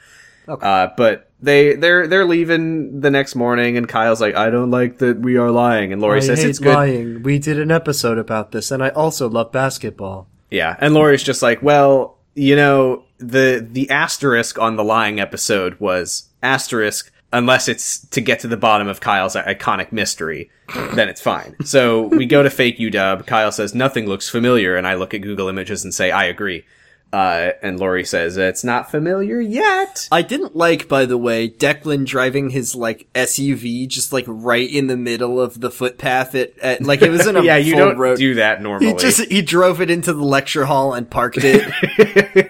Okay. 0.48 0.66
Uh, 0.66 0.88
but 0.96 1.30
they 1.40 1.74
they're 1.74 2.06
they're 2.06 2.24
leaving 2.24 3.00
the 3.00 3.10
next 3.10 3.34
morning, 3.34 3.76
and 3.76 3.88
Kyle's 3.88 4.20
like, 4.20 4.34
"I 4.36 4.50
don't 4.50 4.70
like 4.70 4.98
that 4.98 5.18
we 5.20 5.36
are 5.36 5.50
lying," 5.50 5.92
and 5.92 6.00
Lori 6.00 6.18
I 6.18 6.20
says 6.20 6.40
hate 6.42 6.50
it's 6.50 6.58
good. 6.58 6.74
lying. 6.74 7.22
We 7.22 7.38
did 7.38 7.58
an 7.58 7.70
episode 7.70 8.18
about 8.18 8.52
this, 8.52 8.70
and 8.70 8.82
I 8.84 8.90
also 8.90 9.28
love 9.28 9.50
basketball. 9.52 10.28
Yeah, 10.50 10.76
and 10.78 10.94
Lori's 10.94 11.22
just 11.22 11.42
like, 11.42 11.62
well, 11.62 12.16
you 12.34 12.56
know, 12.56 13.04
the 13.18 13.66
the 13.68 13.90
asterisk 13.90 14.58
on 14.58 14.76
the 14.76 14.84
lying 14.84 15.20
episode 15.20 15.78
was 15.80 16.28
asterisk 16.42 17.12
unless 17.32 17.68
it's 17.68 18.06
to 18.06 18.20
get 18.20 18.40
to 18.40 18.48
the 18.48 18.56
bottom 18.56 18.88
of 18.88 19.00
Kyle's 19.00 19.34
iconic 19.34 19.92
mystery, 19.92 20.50
then 20.94 21.08
it's 21.08 21.20
fine. 21.20 21.54
So 21.64 22.02
we 22.02 22.24
go 22.24 22.42
to 22.42 22.50
fake 22.50 22.78
UW. 22.78 23.26
Kyle 23.26 23.52
says 23.52 23.74
nothing 23.74 24.06
looks 24.06 24.28
familiar, 24.28 24.76
and 24.76 24.86
I 24.86 24.94
look 24.94 25.12
at 25.12 25.20
Google 25.20 25.48
Images 25.48 25.84
and 25.84 25.92
say 25.92 26.10
I 26.10 26.24
agree. 26.24 26.64
Uh, 27.10 27.52
and 27.62 27.80
Lori 27.80 28.04
says 28.04 28.36
it's 28.36 28.62
not 28.62 28.90
familiar 28.90 29.40
yet. 29.40 30.06
I 30.12 30.20
didn't 30.20 30.54
like, 30.54 30.88
by 30.88 31.06
the 31.06 31.16
way, 31.16 31.48
Declan 31.48 32.04
driving 32.04 32.50
his 32.50 32.74
like 32.74 33.08
SUV 33.14 33.88
just 33.88 34.12
like 34.12 34.26
right 34.28 34.68
in 34.70 34.88
the 34.88 34.96
middle 34.96 35.40
of 35.40 35.58
the 35.60 35.70
footpath. 35.70 36.34
At, 36.34 36.58
at 36.58 36.82
like 36.82 37.00
it 37.00 37.08
was 37.10 37.26
in 37.26 37.36
a 37.38 37.42
Yeah, 37.42 37.56
you 37.56 37.76
don't 37.76 37.96
road. 37.96 38.18
do 38.18 38.34
that 38.34 38.60
normally. 38.60 38.88
he 38.92 38.94
just 38.98 39.24
he 39.30 39.40
drove 39.40 39.80
it 39.80 39.90
into 39.90 40.12
the 40.12 40.22
lecture 40.22 40.66
hall 40.66 40.92
and 40.92 41.08
parked 41.10 41.38
it. 41.40 41.64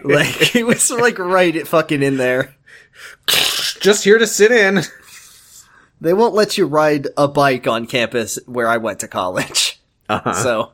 like 0.05 0.57
it 0.57 0.67
was 0.67 0.91
like 0.91 1.21
right 1.21 1.55
it 1.55 1.69
fucking 1.69 2.03
in 2.03 2.17
there. 2.17 2.53
just 3.81 4.03
here 4.03 4.19
to 4.19 4.27
sit 4.27 4.51
in. 4.51 4.81
They 6.01 6.13
won't 6.15 6.35
let 6.35 6.59
you 6.59 6.67
ride 6.67 7.09
a 7.17 7.29
bike 7.29 7.67
on 7.69 7.87
campus 7.87 8.39
where 8.47 8.67
I 8.69 8.77
went 8.79 9.01
to 9.01 9.09
college. 9.09 9.81
Uh-huh. 10.09 10.33
So, 10.33 10.73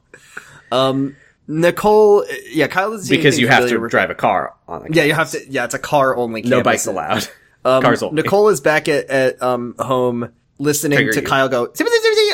um, 0.70 1.16
Nicole, 1.46 2.24
yeah, 2.50 2.66
Kyle 2.68 2.92
is 2.94 3.08
because 3.08 3.38
you 3.38 3.48
have 3.48 3.68
to 3.68 3.88
drive 3.88 4.10
a 4.10 4.14
car 4.14 4.54
on 4.66 4.84
the 4.84 4.92
Yeah, 4.92 5.04
you 5.04 5.14
have 5.14 5.30
to. 5.32 5.40
Yeah, 5.48 5.64
it's 5.64 5.74
a 5.74 5.78
car 5.78 6.16
only. 6.16 6.42
no 6.42 6.62
bikes 6.62 6.86
allowed. 6.86 7.28
Um, 7.66 7.82
Cars 7.82 8.02
only. 8.02 8.20
Nicole 8.20 8.50
is 8.50 8.60
back 8.60 8.88
at, 8.88 9.06
at 9.06 9.42
um 9.42 9.74
home 9.78 10.28
listening 10.58 10.96
Trigger 10.96 11.12
to 11.14 11.20
you. 11.20 11.26
Kyle 11.26 11.48
go. 11.48 11.72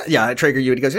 Yeah, 0.07 0.27
I 0.27 0.35
trigger 0.35 0.59
you, 0.59 0.73
and 0.73 0.79
he 0.79 0.83
goes. 0.83 0.95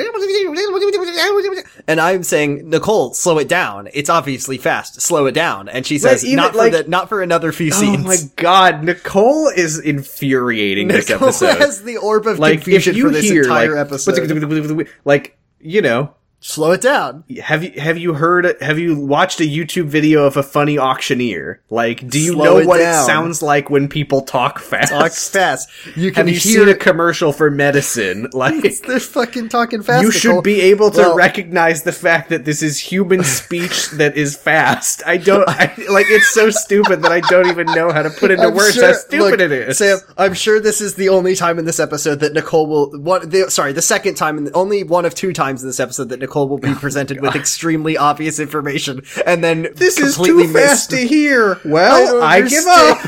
And 1.87 1.99
I'm 1.99 2.23
saying, 2.23 2.69
Nicole, 2.69 3.13
slow 3.13 3.37
it 3.39 3.47
down. 3.47 3.89
It's 3.93 4.09
obviously 4.09 4.57
fast. 4.57 5.01
Slow 5.01 5.25
it 5.25 5.33
down. 5.33 5.69
And 5.69 5.85
she 5.85 5.97
says, 5.97 6.23
even, 6.23 6.37
not 6.37 6.51
for 6.51 6.57
like- 6.57 6.71
the, 6.71 6.83
not 6.87 7.09
for 7.09 7.21
another 7.21 7.51
few 7.51 7.71
scenes. 7.71 8.03
Oh 8.05 8.07
my 8.07 8.17
god, 8.35 8.83
Nicole 8.83 9.47
is 9.49 9.79
infuriating 9.79 10.87
this 10.87 11.09
Nicole 11.09 11.27
episode. 11.29 11.57
has 11.57 11.83
the 11.83 11.97
orb 11.97 12.27
of 12.27 12.39
like 12.39 12.61
confusion 12.61 12.99
for 13.01 13.09
this 13.09 13.25
hear 13.25 13.43
entire 13.43 13.75
like, 13.75 13.87
episode. 13.87 14.87
like 15.05 15.37
you 15.59 15.81
know, 15.81 16.13
Slow 16.43 16.71
it 16.71 16.81
down. 16.81 17.23
have 17.43 17.63
you 17.63 17.79
have 17.79 17.99
you 17.99 18.15
heard 18.15 18.55
have 18.61 18.79
you 18.79 18.99
watched 18.99 19.39
a 19.39 19.43
YouTube 19.43 19.85
video 19.85 20.25
of 20.25 20.37
a 20.37 20.41
funny 20.41 20.75
auctioneer? 20.75 21.61
Like, 21.69 22.07
do 22.09 22.19
you 22.19 22.33
Slow 22.33 22.43
know 22.43 22.57
it 22.57 22.65
what 22.67 22.79
down. 22.79 23.03
it 23.03 23.05
sounds 23.05 23.43
like 23.43 23.69
when 23.69 23.87
people 23.87 24.23
talk 24.23 24.57
fast? 24.57 24.91
Talk 24.91 25.11
fast. 25.11 25.69
You 25.95 26.11
can 26.11 26.25
have 26.25 26.33
you 26.33 26.39
hear 26.41 26.61
seen 26.65 26.69
a 26.69 26.73
commercial 26.75 27.31
for 27.31 27.51
medicine? 27.51 28.27
Like, 28.33 28.63
They're 28.81 28.99
fucking 28.99 29.49
talking 29.49 29.83
fast. 29.83 30.01
you 30.03 30.09
should 30.11 30.41
be 30.43 30.61
able 30.61 30.89
to 30.91 30.97
Well- 31.01 31.15
recognize 31.15 31.83
the 31.83 31.91
fact 31.91 32.29
that 32.29 32.43
this 32.43 32.63
is 32.63 32.79
human 32.79 33.23
speech 33.41 33.91
that 33.91 34.17
is 34.17 34.35
fast. 34.35 35.03
I 35.05 35.17
don't 35.17 35.47
I, 35.47 35.65
like. 35.91 36.07
It's 36.09 36.31
so 36.31 36.49
stupid 36.49 37.03
that 37.03 37.11
I 37.11 37.19
don't 37.19 37.49
even 37.49 37.67
know 37.67 37.91
how 37.91 38.01
to 38.01 38.09
put 38.09 38.31
into 38.31 38.45
I'm 38.45 38.55
words 38.55 38.73
sure- 38.73 38.87
how 38.87 38.93
stupid 38.93 39.19
look, 39.31 39.39
it 39.41 39.51
is. 39.51 39.77
Sam, 39.77 39.99
I'm 40.17 40.33
sure 40.33 40.59
this 40.59 40.81
is 40.81 40.95
the 40.95 41.09
only 41.09 41.35
time 41.35 41.59
in 41.59 41.65
this 41.65 41.79
episode 41.79 42.21
that 42.21 42.33
Nicole 42.33 42.65
will. 42.65 42.99
What? 42.99 43.29
The, 43.29 43.51
sorry, 43.51 43.73
the 43.73 43.81
second 43.83 44.15
time, 44.15 44.39
and 44.39 44.49
only 44.55 44.83
one 44.83 45.05
of 45.05 45.13
two 45.13 45.33
times 45.33 45.61
in 45.61 45.69
this 45.69 45.79
episode 45.79 46.09
that 46.09 46.19
Nicole 46.19 46.30
will 46.35 46.57
be 46.57 46.69
oh 46.71 46.75
presented 46.75 47.21
with 47.21 47.35
extremely 47.35 47.97
obvious 47.97 48.39
information, 48.39 49.03
and 49.25 49.43
then 49.43 49.67
this 49.75 49.97
is 49.99 50.17
too 50.17 50.47
fast 50.51 50.89
to 50.91 50.97
hear. 50.97 51.59
Well, 51.65 52.13
don't 52.13 52.23
I, 52.23 52.41
give 52.41 52.65
up. 52.65 52.99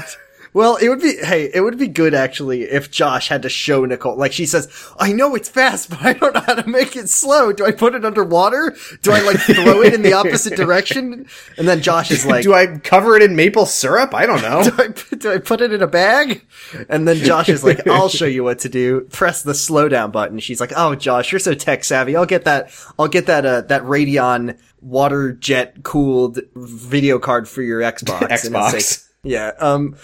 Well, 0.53 0.75
it 0.75 0.87
would 0.89 1.01
be, 1.01 1.17
hey, 1.17 1.49
it 1.53 1.61
would 1.61 1.77
be 1.77 1.87
good 1.87 2.13
actually 2.13 2.63
if 2.63 2.91
Josh 2.91 3.27
had 3.27 3.41
to 3.41 3.49
show 3.49 3.85
Nicole, 3.85 4.15
like 4.15 4.33
she 4.33 4.45
says, 4.45 4.67
I 4.99 5.11
know 5.11 5.33
it's 5.35 5.49
fast, 5.49 5.89
but 5.89 6.01
I 6.01 6.13
don't 6.13 6.33
know 6.33 6.41
how 6.41 6.55
to 6.55 6.67
make 6.69 6.95
it 6.95 7.09
slow. 7.09 7.51
Do 7.51 7.65
I 7.65 7.71
put 7.71 7.95
it 7.95 8.05
underwater? 8.05 8.75
Do 9.01 9.11
I 9.11 9.21
like 9.21 9.39
throw 9.39 9.81
it 9.81 9.93
in 9.93 10.01
the 10.03 10.13
opposite 10.13 10.55
direction? 10.55 11.27
And 11.57 11.67
then 11.67 11.81
Josh 11.81 12.11
is 12.11 12.25
like, 12.25 12.43
Do 12.43 12.53
I 12.53 12.77
cover 12.77 13.15
it 13.15 13.23
in 13.23 13.35
maple 13.35 13.65
syrup? 13.65 14.13
I 14.13 14.25
don't 14.25 14.41
know. 14.41 14.63
do 14.69 14.71
I, 14.77 14.87
put- 14.89 15.19
do 15.19 15.31
I 15.31 15.37
put 15.39 15.61
it 15.61 15.73
in 15.73 15.81
a 15.81 15.87
bag? 15.87 16.45
And 16.89 17.07
then 17.07 17.17
Josh 17.17 17.49
is 17.49 17.63
like, 17.63 17.87
I'll 17.87 18.09
show 18.09 18.25
you 18.25 18.43
what 18.43 18.59
to 18.59 18.69
do. 18.69 19.01
Press 19.11 19.41
the 19.41 19.53
slow 19.53 19.89
down 19.89 20.11
button. 20.11 20.39
She's 20.39 20.59
like, 20.59 20.73
Oh, 20.75 20.95
Josh, 20.95 21.31
you're 21.31 21.39
so 21.39 21.53
tech 21.53 21.83
savvy. 21.83 22.15
I'll 22.15 22.25
get 22.25 22.45
that, 22.45 22.71
I'll 22.99 23.07
get 23.07 23.25
that, 23.25 23.45
uh, 23.45 23.61
that 23.61 23.81
Radeon 23.83 24.57
water 24.81 25.31
jet 25.31 25.83
cooled 25.83 26.39
video 26.55 27.17
card 27.17 27.47
for 27.47 27.61
your 27.61 27.79
Xbox. 27.79 28.27
Xbox. 28.27 29.07
yeah. 29.23 29.51
Um, 29.59 29.95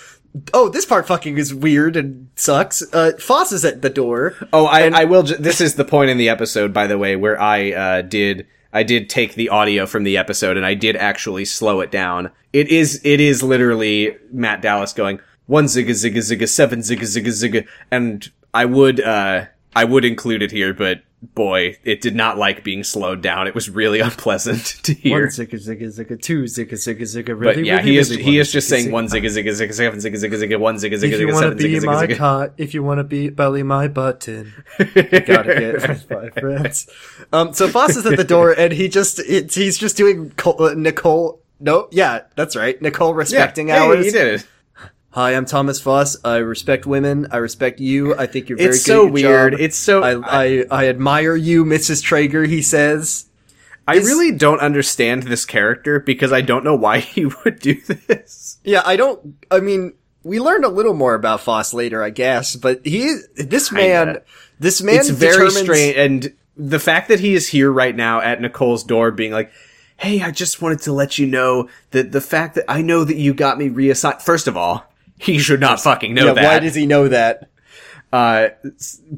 oh, 0.54 0.70
this 0.70 0.86
part 0.86 1.08
fucking 1.08 1.38
is 1.38 1.54
weird 1.54 1.96
and 1.96 2.30
sucks. 2.36 2.82
Uh, 2.94 3.14
Foss 3.20 3.52
is 3.52 3.66
at 3.66 3.82
the 3.82 3.90
door. 3.90 4.36
Oh, 4.54 4.66
I, 4.66 4.90
I 4.90 5.04
will. 5.06 5.24
Ju- 5.24 5.38
this 5.38 5.62
is 5.62 5.76
the 5.76 5.86
point 5.86 6.10
in 6.10 6.18
the 6.18 6.30
episode, 6.30 6.74
by 6.74 6.88
the 6.88 6.98
way, 6.98 7.16
where 7.16 7.40
I 7.40 7.72
uh, 7.72 8.02
did 8.02 8.48
I 8.72 8.84
did 8.84 9.10
take 9.10 9.36
the 9.36 9.50
audio 9.50 9.86
from 9.86 10.04
the 10.04 10.18
episode 10.18 10.58
and 10.58 10.66
I 10.66 10.74
did 10.74 10.96
actually 10.96 11.46
slow 11.46 11.82
it 11.82 11.92
down. 11.92 12.32
It 12.54 12.70
is 12.70 13.02
it 13.04 13.20
is 13.20 13.42
literally 13.42 14.18
Matt 14.32 14.62
Dallas 14.62 14.94
going 14.94 15.20
one 15.48 15.66
zigga 15.66 15.90
zigga 15.90 16.18
zigga 16.18 16.48
seven 16.48 16.80
zigga 16.80 17.02
zigga 17.02 17.28
zigga, 17.28 17.68
and 17.90 18.30
I 18.54 18.66
would 18.66 19.02
uh 19.02 19.46
I 19.76 19.84
would 19.86 20.06
include 20.06 20.42
it 20.42 20.52
here, 20.52 20.74
but 20.74 21.02
boy, 21.22 21.78
it 21.84 22.02
did 22.02 22.16
not 22.16 22.38
like 22.38 22.64
being 22.64 22.84
slowed 22.84 23.22
down. 23.22 23.48
It 23.48 23.56
was 23.56 23.70
really 23.70 24.00
unpleasant 24.10 24.66
to 24.84 24.94
hear. 24.94 25.22
One 25.22 25.30
zigga 25.30 25.56
zigga 25.56 25.88
zigga, 25.88 26.22
two 26.22 26.44
zigga 26.44 26.74
zigga 26.74 27.02
zigga. 27.02 27.42
But 27.42 27.64
yeah, 27.64 27.78
really, 27.78 27.92
he 27.92 27.98
is 27.98 28.12
really 28.12 28.24
he 28.24 28.40
is 28.40 28.52
just 28.52 28.68
zigga, 28.68 28.70
saying 28.70 28.88
zigga. 28.88 28.92
one 28.92 29.06
zigga 29.06 29.26
zigga 29.26 29.50
zigga 29.50 29.74
seven 29.74 30.00
zigga 30.00 30.16
zigga 30.16 30.44
zigga 30.44 30.60
one 30.60 30.76
zigga 30.76 30.94
zigga 30.94 31.14
If 31.14 31.20
you 31.20 31.34
want 31.34 31.46
to 31.46 31.56
be 31.56 31.76
zigga 31.76 31.86
my 31.86 32.06
zigga 32.06 32.18
cot, 32.18 32.54
if 32.58 32.74
you 32.74 32.84
want 32.84 33.00
to 33.00 33.04
be 33.04 33.30
belly 33.30 33.64
my 33.64 33.88
button, 33.88 34.54
you 34.80 35.20
gotta 35.22 35.56
get 35.82 36.10
my 36.10 36.30
friends. 36.30 36.90
Um, 37.34 37.54
so 37.54 37.68
Foss 37.68 37.96
is 37.96 38.06
at 38.06 38.18
the 38.18 38.24
door 38.24 38.52
and 38.52 38.74
he 38.74 38.88
just, 38.88 39.20
it's, 39.20 39.56
he's 39.56 39.78
just 39.78 39.98
doing 39.98 40.32
uh, 40.46 40.74
Nicole. 40.76 41.42
No, 41.60 41.90
yeah, 41.92 42.22
that's 42.36 42.56
right. 42.56 42.82
Nicole 42.82 43.14
respecting 43.14 43.68
yeah, 43.68 43.84
hours. 43.84 44.00
Hey, 44.00 44.06
you 44.06 44.12
did 44.12 44.34
it. 44.36 44.48
Hi, 45.12 45.36
I'm 45.36 45.46
Thomas 45.46 45.82
Foss. 45.82 46.18
I 46.24 46.38
respect 46.38 46.86
women. 46.86 47.28
I 47.32 47.38
respect 47.38 47.80
you. 47.80 48.16
I 48.16 48.28
think 48.28 48.48
you're 48.48 48.58
very 48.60 48.70
It's 48.70 48.86
good 48.86 48.92
so 48.92 49.06
weird. 49.08 49.54
job. 49.54 49.62
It's 49.62 49.78
so 49.78 50.04
I, 50.04 50.44
I, 50.46 50.66
I 50.70 50.88
admire 50.88 51.36
you, 51.36 51.66
Mrs. 51.66 52.04
Trager, 52.04 52.48
he 52.48 52.62
says. 52.62 53.26
I 53.88 53.96
really 53.96 54.32
don't 54.32 54.60
understand 54.60 55.24
this 55.24 55.46
character 55.46 56.00
because 56.00 56.32
I 56.32 56.42
don't 56.42 56.64
know 56.64 56.76
why 56.76 57.00
he 57.00 57.26
would 57.26 57.60
do 57.60 57.82
this. 57.82 58.60
Yeah, 58.64 58.84
I 58.86 58.96
don't, 58.98 59.36
I 59.50 59.62
mean, 59.62 59.94
we 60.22 60.40
learned 60.40 60.64
a 60.64 60.70
little 60.70 60.94
more 60.94 61.16
about 61.16 61.42
Foss 61.42 61.74
later, 61.74 62.04
I 62.04 62.12
guess, 62.12 62.56
but 62.56 62.86
he, 62.86 63.16
this 63.36 63.72
man, 63.72 64.06
Kinda. 64.08 64.22
this 64.60 64.82
man 64.84 64.98
It's 65.00 65.10
very 65.10 65.50
strange, 65.50 65.98
and 65.98 66.34
the 66.56 66.80
fact 66.80 67.08
that 67.08 67.20
he 67.20 67.34
is 67.34 67.48
here 67.48 67.72
right 67.72 67.96
now 67.96 68.22
at 68.22 68.42
Nicole's 68.42 68.84
door, 68.84 69.10
being 69.12 69.32
like, 69.32 69.50
"Hey, 69.98 70.22
I 70.22 70.30
just 70.32 70.62
wanted 70.62 70.82
to 70.82 70.92
let 70.92 71.18
you 71.18 71.26
know 71.26 71.68
that 71.92 72.12
the 72.12 72.20
fact 72.22 72.56
that 72.56 72.66
I 72.68 72.82
know 72.82 73.04
that 73.06 73.16
you 73.16 73.34
got 73.34 73.58
me 73.58 73.70
reassigned." 73.70 74.22
First 74.22 74.46
of 74.48 74.58
all, 74.58 74.89
he 75.20 75.38
should 75.38 75.60
not 75.60 75.80
fucking 75.80 76.14
know 76.16 76.28
Yeah, 76.28 76.34
that. 76.34 76.44
why 76.44 76.60
does 76.60 76.74
he 76.76 76.86
know 76.88 77.08
that? 77.10 77.50
uh, 78.12 78.50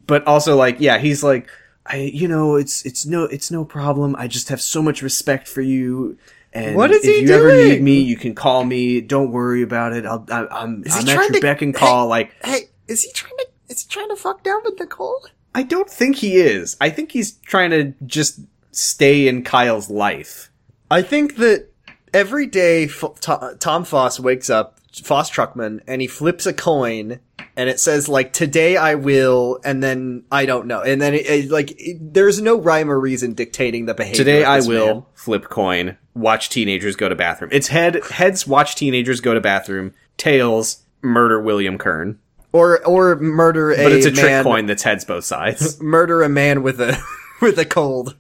but 0.06 0.28
also 0.28 0.58
like, 0.58 0.82
yeah, 0.82 0.98
he's 0.98 1.24
like, 1.24 1.48
I, 1.86 1.98
you 2.14 2.28
know, 2.28 2.56
it's 2.58 2.86
it's 2.86 3.06
no, 3.06 3.24
it's 3.24 3.50
no 3.50 3.64
problem. 3.64 4.16
I 4.18 4.28
just 4.28 4.50
have 4.50 4.62
so 4.62 4.82
much 4.82 5.02
respect 5.02 5.48
for 5.48 5.62
you. 5.62 6.18
And 6.54 6.76
What 6.76 6.92
is 6.92 7.06
if 7.06 7.16
he 7.16 7.22
you 7.22 7.34
ever 7.34 7.56
need 7.56 7.82
me, 7.82 8.02
you 8.02 8.18
can 8.18 8.36
call 8.36 8.66
me. 8.66 9.00
Don't 9.00 9.32
worry 9.32 9.62
about 9.62 9.94
it. 9.94 10.06
I'll, 10.06 10.26
I, 10.30 10.46
I'm, 10.48 10.84
Is 10.84 10.94
I'm 10.94 11.08
at 11.08 11.14
trying 11.16 11.28
your 11.30 11.36
to- 11.36 11.42
beck 11.42 11.62
and 11.62 11.74
call. 11.74 12.08
Like, 12.08 12.36
Hey, 12.44 12.70
is 12.90 13.04
he 13.04 13.12
trying 13.14 13.38
to, 13.38 13.46
is 13.70 13.84
he 13.84 13.88
trying 13.90 14.10
to 14.10 14.18
fuck 14.18 14.44
down 14.44 14.60
with 14.66 14.78
Nicole? 14.78 15.26
I 15.56 15.64
don't 15.64 15.90
think 15.90 16.18
he 16.18 16.36
is. 16.36 16.76
I 16.82 16.90
think 16.90 17.14
he's 17.14 17.32
trying 17.46 17.70
to 17.72 17.94
just 18.06 18.42
stay 18.74 19.28
in 19.30 19.44
Kyle's 19.46 19.90
life. 19.90 20.52
I 20.90 21.02
think 21.02 21.38
that 21.38 21.70
every 22.14 22.48
day 22.48 22.84
F- 22.86 23.58
Tom 23.60 23.86
Foss 23.86 24.20
wakes 24.20 24.50
up, 24.50 24.81
Foss 24.94 25.30
Truckman, 25.30 25.82
and 25.88 26.02
he 26.02 26.08
flips 26.08 26.46
a 26.46 26.54
coin, 26.54 27.20
and 27.56 27.70
it 27.70 27.80
says 27.80 28.10
like 28.10 28.34
"Today 28.34 28.76
I 28.76 28.96
will," 28.96 29.60
and 29.64 29.82
then 29.82 30.24
I 30.32 30.46
don't 30.46 30.68
know, 30.68 30.82
and 30.82 31.02
then 31.02 31.14
it, 31.14 31.26
it, 31.26 31.52
like 31.52 31.74
it, 31.80 32.14
there's 32.14 32.42
no 32.42 32.60
rhyme 32.60 32.92
or 32.92 33.00
reason 33.00 33.34
dictating 33.34 33.86
the 33.86 33.94
behavior. 33.94 34.18
Today 34.18 34.44
I 34.44 34.60
will 34.60 34.94
man. 34.94 35.04
flip 35.14 35.46
coin, 35.46 35.98
watch 36.14 36.50
teenagers 36.50 36.96
go 36.96 37.08
to 37.08 37.16
bathroom. 37.16 37.52
It's 37.54 37.70
head 37.70 38.04
heads 38.06 38.46
watch 38.46 38.76
teenagers 38.76 39.22
go 39.22 39.34
to 39.34 39.40
bathroom, 39.42 39.94
tails 40.18 40.84
murder 41.02 41.42
William 41.42 41.78
Kern. 41.78 42.20
or 42.52 42.86
or 42.86 43.16
murder 43.16 43.72
a 43.72 43.78
But 43.78 43.92
it's 43.94 44.06
a 44.06 44.12
trick 44.12 44.44
coin 44.44 44.66
that's 44.66 44.84
heads 44.84 45.06
both 45.06 45.24
sides. 45.24 45.82
murder 45.82 46.22
a 46.22 46.30
man 46.30 46.64
with 46.64 46.82
a 46.82 47.02
with 47.42 47.58
a 47.58 47.66
cold. 47.66 48.18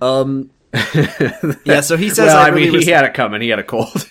Um. 0.00 0.50
yeah, 1.64 1.80
so 1.80 1.96
he 1.96 2.10
says. 2.10 2.26
well, 2.26 2.36
I, 2.36 2.44
I 2.44 2.48
really 2.48 2.66
mean, 2.66 2.74
res- 2.74 2.84
he 2.84 2.90
had 2.90 3.06
it 3.06 3.14
coming. 3.14 3.40
He 3.40 3.48
had 3.48 3.58
a 3.58 3.64
cold. 3.64 4.10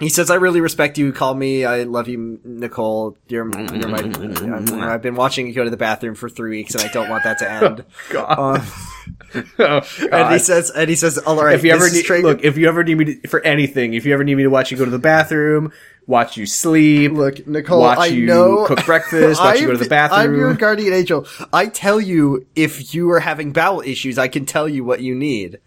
He 0.00 0.08
says, 0.08 0.30
"I 0.30 0.36
really 0.36 0.60
respect 0.60 0.98
you. 0.98 1.12
Call 1.12 1.34
me. 1.34 1.64
I 1.64 1.82
love 1.84 2.08
you, 2.08 2.40
Nicole. 2.44 3.16
You're, 3.28 3.48
you're 3.74 3.88
my. 3.88 4.92
I've 4.94 5.02
been 5.02 5.16
watching 5.16 5.46
you 5.46 5.52
go 5.52 5.64
to 5.64 5.70
the 5.70 5.76
bathroom 5.76 6.14
for 6.14 6.28
three 6.28 6.50
weeks, 6.50 6.74
and 6.74 6.84
I 6.84 6.88
don't 6.88 7.08
want 7.08 7.24
that 7.24 7.38
to 7.38 7.50
end." 7.50 7.84
God. 8.10 8.38
Uh, 8.38 8.64
Oh, 9.58 9.80
and 10.12 10.32
he 10.32 10.38
says, 10.38 10.70
"And 10.70 10.88
he 10.88 10.96
says, 10.96 11.18
all 11.18 11.42
right. 11.42 11.54
if 11.54 11.64
you 11.64 11.72
ever 11.72 11.90
need, 11.90 12.04
Trager- 12.04 12.22
look, 12.22 12.44
if 12.44 12.56
you 12.56 12.68
ever 12.68 12.84
need 12.84 12.94
me 12.96 13.04
to, 13.16 13.28
for 13.28 13.40
anything, 13.40 13.94
if 13.94 14.04
you 14.06 14.12
ever 14.14 14.22
need 14.24 14.34
me 14.36 14.42
to 14.44 14.50
watch 14.50 14.70
you 14.70 14.76
go 14.76 14.84
to 14.84 14.90
the 14.90 14.98
bathroom, 14.98 15.72
watch 16.06 16.36
you 16.36 16.46
sleep, 16.46 17.12
look, 17.12 17.46
Nicole, 17.46 17.80
watch 17.80 17.98
I 17.98 18.06
you 18.06 18.26
know 18.26 18.64
cook 18.66 18.84
breakfast, 18.86 19.40
watch 19.40 19.60
you 19.60 19.66
go 19.66 19.72
to 19.72 19.78
the 19.78 19.88
bathroom. 19.88 20.20
I'm 20.20 20.34
your 20.34 20.54
guardian 20.54 20.92
angel. 20.94 21.26
I 21.52 21.66
tell 21.66 22.00
you 22.00 22.46
if 22.54 22.94
you 22.94 23.10
are 23.10 23.20
having 23.20 23.52
bowel 23.52 23.80
issues, 23.80 24.18
I 24.18 24.28
can 24.28 24.44
tell 24.46 24.68
you 24.68 24.84
what 24.84 25.00
you 25.00 25.14
need." 25.14 25.58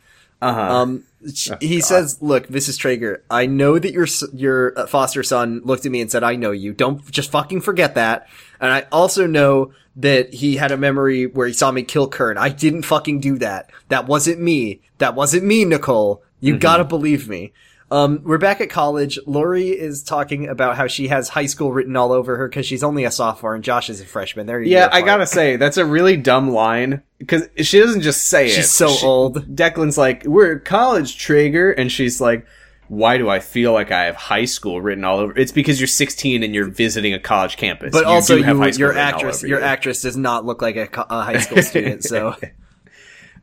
uh-huh. 0.42 0.62
Um, 0.62 1.04
sh- 1.34 1.52
he 1.60 1.82
says, 1.82 2.22
"Look, 2.22 2.48
Mrs. 2.48 2.78
Trager, 2.78 3.22
I 3.30 3.46
know 3.46 3.80
that 3.80 3.94
your 3.94 4.08
your 4.34 4.78
uh, 4.78 4.88
foster 4.88 5.24
son 5.24 5.62
looked 5.64 5.86
at 5.86 5.92
me 5.92 6.02
and 6.02 6.12
said, 6.12 6.24
"I 6.24 6.36
know 6.36 6.52
you. 6.52 6.74
Don't 6.74 7.10
just 7.12 7.32
fucking 7.32 7.62
forget 7.62 7.96
that." 7.96 8.28
And 8.60 8.72
I 8.72 8.86
also 8.92 9.28
know 9.28 9.74
that 9.96 10.34
he 10.34 10.56
had 10.56 10.72
a 10.72 10.78
memory 10.78 11.26
where 11.28 11.48
he 11.48 11.54
saw 11.54 11.72
me 11.72 11.84
kill 11.84 12.08
Kern. 12.08 12.38
I 12.38 12.50
didn't 12.50 12.84
fucking 12.84 13.20
do 13.20 13.38
that. 13.40 13.70
That 13.90 14.08
wasn't 14.08 14.40
me. 14.40 14.82
That 15.00 15.16
wasn't 15.16 15.44
me, 15.44 15.66
Nicole. 15.66 16.24
You 16.40 16.58
gotta 16.58 16.84
believe 16.84 17.28
me. 17.30 17.54
Um, 17.92 18.22
we're 18.24 18.38
back 18.38 18.62
at 18.62 18.70
college. 18.70 19.20
Lori 19.28 19.68
is 19.68 20.02
talking 20.02 20.48
about 20.48 20.78
how 20.78 20.88
she 20.88 21.10
has 21.10 21.28
high 21.28 21.46
school 21.46 21.74
written 21.74 21.98
all 21.98 22.14
over 22.14 22.38
her 22.38 22.48
because 22.48 22.66
she's 22.66 22.84
only 22.84 23.04
a 23.04 23.12
sophomore 23.12 23.54
and 23.54 23.64
Josh 23.64 23.90
is 23.90 24.00
a 24.00 24.06
freshman. 24.06 24.48
There 24.48 24.62
you 24.62 24.70
go. 24.70 24.78
yeah. 24.80 24.90
I 24.92 25.02
gotta 25.02 25.28
say 25.28 25.58
that's 25.58 25.76
a 25.76 25.86
really 25.86 26.16
dumb 26.16 26.52
line 26.52 27.04
because 27.20 27.50
she 27.58 27.82
doesn't 27.82 28.02
just 28.02 28.28
say 28.28 28.46
it. 28.48 28.52
She's 28.52 28.72
so 28.72 28.88
She- 28.88 29.06
old. 29.06 29.46
Declan's 29.56 29.98
like, 29.98 30.24
"We're 30.26 30.56
at 30.56 30.64
college, 30.66 31.18
Trager," 31.18 31.74
and 31.78 31.92
she's 31.92 32.22
like, 32.22 32.46
"Why 32.88 33.18
do 33.18 33.30
I 33.30 33.40
feel 33.40 33.74
like 33.74 33.92
I 33.92 34.06
have 34.06 34.16
high 34.16 34.46
school 34.46 34.80
written 34.82 35.04
all 35.04 35.20
over?" 35.20 35.38
It's 35.38 35.52
because 35.52 35.82
you're 35.82 35.88
16 35.88 36.44
and 36.44 36.56
you're 36.56 36.70
visiting 36.70 37.14
a 37.14 37.20
college 37.20 37.58
campus. 37.58 37.92
But 37.92 38.06
You 38.06 38.10
also, 38.10 38.38
do 38.38 38.44
have 38.44 38.56
you, 38.56 38.62
high 38.64 38.72
school 38.72 38.80
your 38.80 38.90
written 38.92 39.04
all 39.04 39.10
actress, 39.16 39.38
over 39.40 39.48
your 39.48 39.60
you. 39.60 39.66
actress 39.66 40.02
does 40.02 40.16
not 40.16 40.46
look 40.46 40.62
like 40.62 40.78
a, 40.78 40.88
co- 40.88 41.06
a 41.10 41.24
high 41.24 41.40
school 41.40 41.62
student. 41.62 42.06
So 42.06 42.36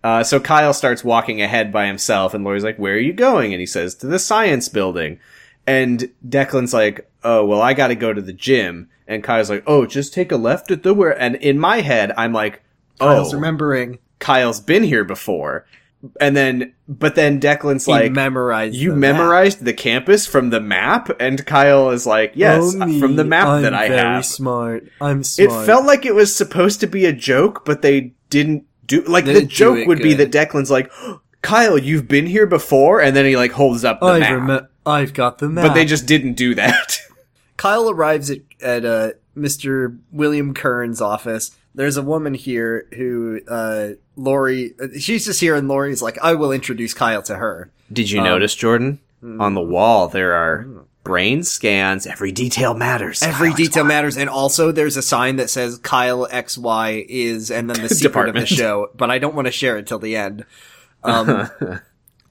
Uh, 0.08 0.24
so 0.24 0.40
Kyle 0.40 0.72
starts 0.72 1.04
walking 1.04 1.42
ahead 1.42 1.70
by 1.70 1.86
himself, 1.86 2.32
and 2.32 2.42
Lori's 2.42 2.64
like, 2.64 2.78
"Where 2.78 2.94
are 2.94 2.98
you 2.98 3.12
going?" 3.12 3.52
And 3.52 3.60
he 3.60 3.66
says, 3.66 3.94
"To 3.96 4.06
the 4.06 4.18
science 4.18 4.68
building." 4.70 5.18
And 5.66 6.08
Declan's 6.26 6.72
like, 6.72 7.10
"Oh, 7.22 7.44
well, 7.44 7.60
I 7.60 7.74
got 7.74 7.88
to 7.88 7.94
go 7.94 8.14
to 8.14 8.22
the 8.22 8.32
gym." 8.32 8.88
And 9.06 9.22
Kyle's 9.22 9.50
like, 9.50 9.64
"Oh, 9.66 9.84
just 9.84 10.14
take 10.14 10.32
a 10.32 10.38
left 10.38 10.70
at 10.70 10.82
the 10.82 10.94
where." 10.94 11.20
And 11.20 11.36
in 11.36 11.58
my 11.58 11.82
head, 11.82 12.12
I'm 12.16 12.32
like, 12.32 12.62
"Oh, 13.00 13.06
Kyle's 13.06 13.34
remembering. 13.34 13.98
Kyle's 14.18 14.60
been 14.60 14.82
here 14.82 15.04
before." 15.04 15.66
And 16.20 16.34
then, 16.34 16.72
but 16.88 17.14
then 17.14 17.38
Declan's 17.38 17.84
He 17.84 17.92
like, 17.92 18.12
memorized. 18.12 18.76
"You 18.76 18.90
the 18.92 18.96
map. 18.96 19.16
memorized 19.16 19.64
the 19.66 19.74
campus 19.74 20.26
from 20.26 20.48
the 20.48 20.60
map?" 20.60 21.10
And 21.20 21.44
Kyle 21.44 21.90
is 21.90 22.06
like, 22.06 22.32
"Yes, 22.34 22.74
Oh, 22.80 22.86
me, 22.86 22.98
from 22.98 23.16
the 23.16 23.24
map 23.24 23.46
I'm 23.48 23.62
that 23.62 23.74
I 23.74 23.88
very 23.88 24.00
have." 24.00 24.24
smart. 24.24 24.84
I'm 25.02 25.20
It 25.36 25.50
felt 25.66 25.84
like 25.84 26.06
it 26.06 26.14
was 26.14 26.34
supposed 26.34 26.80
to 26.80 26.86
be 26.86 27.04
a 27.04 27.12
joke, 27.12 27.66
but 27.66 27.82
they 27.82 28.14
didn't 28.30 28.64
do 28.88 29.02
like 29.04 29.24
They 29.26 29.34
the 29.34 29.42
joke 29.46 29.86
would 29.86 30.00
be 30.00 30.14
that 30.14 30.32
Declan's 30.32 30.70
like, 30.70 30.90
Kyle, 31.42 31.78
you've 31.78 32.08
been 32.08 32.26
here 32.26 32.46
before, 32.46 33.00
and 33.00 33.14
then 33.14 33.24
he 33.24 33.36
like 33.36 33.52
holds 33.52 33.84
up 33.84 34.00
the 34.00 34.06
I've, 34.06 34.20
map. 34.22 34.48
rem- 34.48 34.68
I've 34.84 35.14
got 35.14 35.38
the 35.38 35.48
map. 35.48 35.68
but 35.68 35.74
they 35.74 35.84
just 35.84 36.06
didn't 36.06 36.34
do 36.34 36.54
that. 36.56 36.98
Kyle 37.56 37.88
arrives 37.88 38.30
at 38.30 38.38
at 38.60 38.84
uh, 38.84 39.10
Mr. 39.36 39.96
William 40.10 40.52
Kern's 40.54 41.00
office. 41.00 41.52
There's 41.74 41.96
a 41.96 42.02
woman 42.02 42.34
here 42.34 42.88
who 42.96 43.40
uh, 43.46 43.90
Lori. 44.16 44.74
She's 44.98 45.26
just 45.26 45.40
here, 45.40 45.54
and 45.54 45.68
Lori's 45.68 46.02
like, 46.02 46.18
"I 46.20 46.34
will 46.34 46.50
introduce 46.50 46.92
Kyle 46.94 47.22
to 47.22 47.36
her." 47.36 47.70
Did 47.92 48.10
you 48.10 48.18
Um, 48.18 48.24
notice, 48.24 48.54
Jordan? 48.56 48.98
On 49.22 49.54
the 49.54 49.60
wall 49.60 50.06
there 50.08 50.32
are 50.32 50.66
brain 51.08 51.42
scans. 51.42 52.06
Every 52.06 52.32
detail 52.32 52.74
matters. 52.74 53.22
Every 53.22 53.48
Kyle, 53.48 53.56
detail 53.56 53.84
matters, 53.84 54.16
and 54.16 54.28
also 54.30 54.70
there's 54.72 54.96
a 54.96 55.02
sign 55.02 55.36
that 55.36 55.48
says 55.50 55.78
Kyle 55.78 56.28
X 56.30 56.56
Y 56.58 57.04
is, 57.08 57.50
and 57.50 57.68
then 57.70 57.82
the 57.82 57.88
secret 57.94 58.28
of 58.28 58.34
the 58.34 58.46
show. 58.46 58.90
But 58.94 59.10
I 59.10 59.18
don't 59.18 59.34
want 59.34 59.46
to 59.46 59.52
share 59.52 59.78
it 59.78 59.86
till 59.86 59.98
the 59.98 60.14
end. 60.16 60.44
Um, 61.04 61.48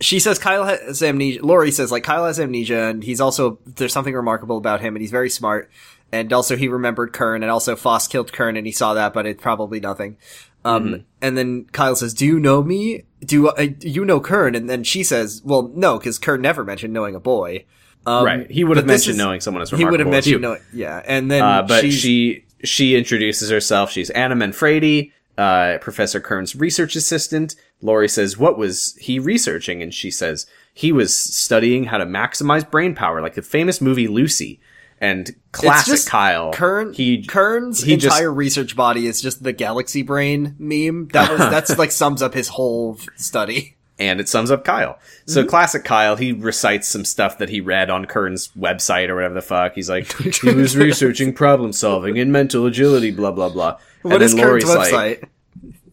she 0.01 0.19
says 0.19 0.37
Kyle 0.39 0.65
has 0.65 1.01
amnesia. 1.01 1.41
Lori 1.43 1.71
says 1.71 1.89
like 1.89 2.03
Kyle 2.03 2.25
has 2.25 2.37
amnesia, 2.39 2.83
and 2.89 3.01
he's 3.03 3.21
also 3.21 3.59
there's 3.65 3.93
something 3.93 4.13
remarkable 4.13 4.57
about 4.57 4.81
him, 4.81 4.93
and 4.95 5.01
he's 5.01 5.09
very 5.11 5.29
smart. 5.29 5.71
and 6.11 6.31
also 6.33 6.55
he 6.57 6.67
remembered 6.67 7.13
Kern, 7.13 7.43
and 7.43 7.49
also 7.51 7.75
Foss 7.77 8.07
killed 8.09 8.31
Kern, 8.33 8.57
and 8.57 8.67
he 8.67 8.73
saw 8.73 8.93
that, 8.93 9.13
but 9.13 9.25
it's 9.25 9.41
probably 9.41 9.79
nothing. 9.79 10.17
Um, 10.65 10.83
Mm-hmm. 10.85 11.01
and 11.21 11.37
then 11.37 11.65
Kyle 11.71 11.95
says, 11.95 12.13
"Do 12.13 12.25
you 12.25 12.39
know 12.41 12.61
me? 12.61 13.03
Do 13.25 13.47
uh, 13.47 13.67
do 13.77 13.87
you 13.89 14.03
know 14.03 14.19
Kern?" 14.19 14.53
And 14.53 14.69
then 14.69 14.83
she 14.83 15.01
says, 15.01 15.41
"Well, 15.45 15.71
no, 15.73 15.97
because 15.97 16.19
Kern 16.19 16.41
never 16.41 16.65
mentioned 16.65 16.93
knowing 16.93 17.15
a 17.15 17.21
boy." 17.21 17.63
Um, 18.07 18.25
right. 18.25 18.49
He 18.49 18.63
would 18.63 18.77
have 18.77 18.85
mentioned 18.85 19.11
is- 19.13 19.17
knowing 19.17 19.41
someone 19.41 19.61
as 19.61 19.69
He 19.69 19.83
would 19.85 19.99
have 19.99 20.09
mentioned 20.09 20.41
knowing, 20.41 20.61
yeah. 20.73 21.01
And 21.05 21.29
then, 21.29 21.43
Uh, 21.43 21.63
but 21.63 21.91
she 21.91 22.45
she 22.63 22.95
introduces 22.95 23.49
herself. 23.51 23.91
She's 23.91 24.09
Anna 24.11 24.35
Manfredi, 24.35 25.11
uh, 25.37 25.77
Professor 25.81 26.19
Kern's 26.19 26.55
research 26.55 26.95
assistant. 26.95 27.55
Lori 27.81 28.09
says, 28.09 28.37
"What 28.37 28.57
was 28.57 28.95
he 28.99 29.19
researching?" 29.19 29.83
And 29.83 29.93
she 29.93 30.09
says, 30.09 30.47
"He 30.73 30.91
was 30.91 31.15
studying 31.15 31.83
how 31.85 31.97
to 31.99 32.05
maximize 32.05 32.69
brain 32.69 32.95
power, 32.95 33.21
like 33.21 33.35
the 33.35 33.41
famous 33.43 33.79
movie 33.81 34.07
Lucy." 34.07 34.59
And 34.99 35.35
classic 35.51 35.93
just 35.93 36.09
Kyle. 36.09 36.51
Kern, 36.51 36.91
he 36.93 37.23
Kern's 37.23 37.83
he 37.83 37.97
just- 37.97 38.15
entire 38.17 38.33
research 38.33 38.75
body 38.75 39.05
is 39.05 39.21
just 39.21 39.43
the 39.43 39.53
galaxy 39.53 40.01
brain 40.01 40.55
meme. 40.57 41.09
That 41.13 41.29
was 41.29 41.39
that's 41.39 41.77
like 41.77 41.91
sums 41.91 42.23
up 42.23 42.33
his 42.33 42.47
whole 42.47 42.97
study. 43.15 43.76
And 43.99 44.19
it 44.19 44.29
sums 44.29 44.51
up 44.51 44.63
Kyle. 44.63 44.99
So 45.25 45.41
Mm-hmm. 45.41 45.49
classic 45.49 45.83
Kyle, 45.83 46.15
he 46.15 46.31
recites 46.31 46.87
some 46.87 47.03
stuff 47.05 47.37
that 47.39 47.49
he 47.49 47.61
read 47.61 47.89
on 47.89 48.05
Kern's 48.05 48.49
website 48.49 49.09
or 49.09 49.15
whatever 49.15 49.33
the 49.33 49.41
fuck. 49.41 49.73
He's 49.73 49.89
like, 49.89 50.11
he 50.41 50.53
was 50.53 50.77
researching 50.77 51.33
problem 51.33 51.73
solving 51.73 52.17
and 52.19 52.31
mental 52.31 52.65
agility, 52.65 53.11
blah 53.11 53.31
blah 53.31 53.49
blah. 53.49 53.77
What 54.03 54.15
and 54.15 54.23
is 54.23 54.33
Kern's 54.33 54.65
website? 54.65 54.91
like, 54.93 55.29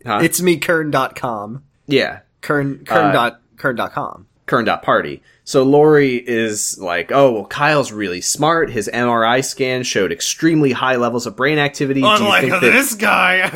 huh? 0.06 0.20
It's 0.22 0.40
me, 0.42 0.56
Kern.com. 0.58 1.62
yeah, 1.86 2.20
Kern, 2.40 2.84
Kern 2.84 3.12
dot, 3.14 3.40
Kern.com. 3.56 4.26
Kern.party. 4.46 5.22
So 5.46 5.62
Lori 5.62 6.16
is 6.16 6.78
like, 6.78 7.12
oh, 7.12 7.32
well, 7.32 7.44
Kyle's 7.44 7.92
really 7.92 8.22
smart. 8.22 8.70
His 8.70 8.88
MRI 8.92 9.44
scan 9.44 9.82
showed 9.82 10.10
extremely 10.10 10.72
high 10.72 10.96
levels 10.96 11.26
of 11.26 11.36
brain 11.36 11.58
activity. 11.58 12.00
Do 12.00 12.06
you 12.06 12.40
think 12.40 12.50
that, 12.50 12.96
guy. 12.98 13.50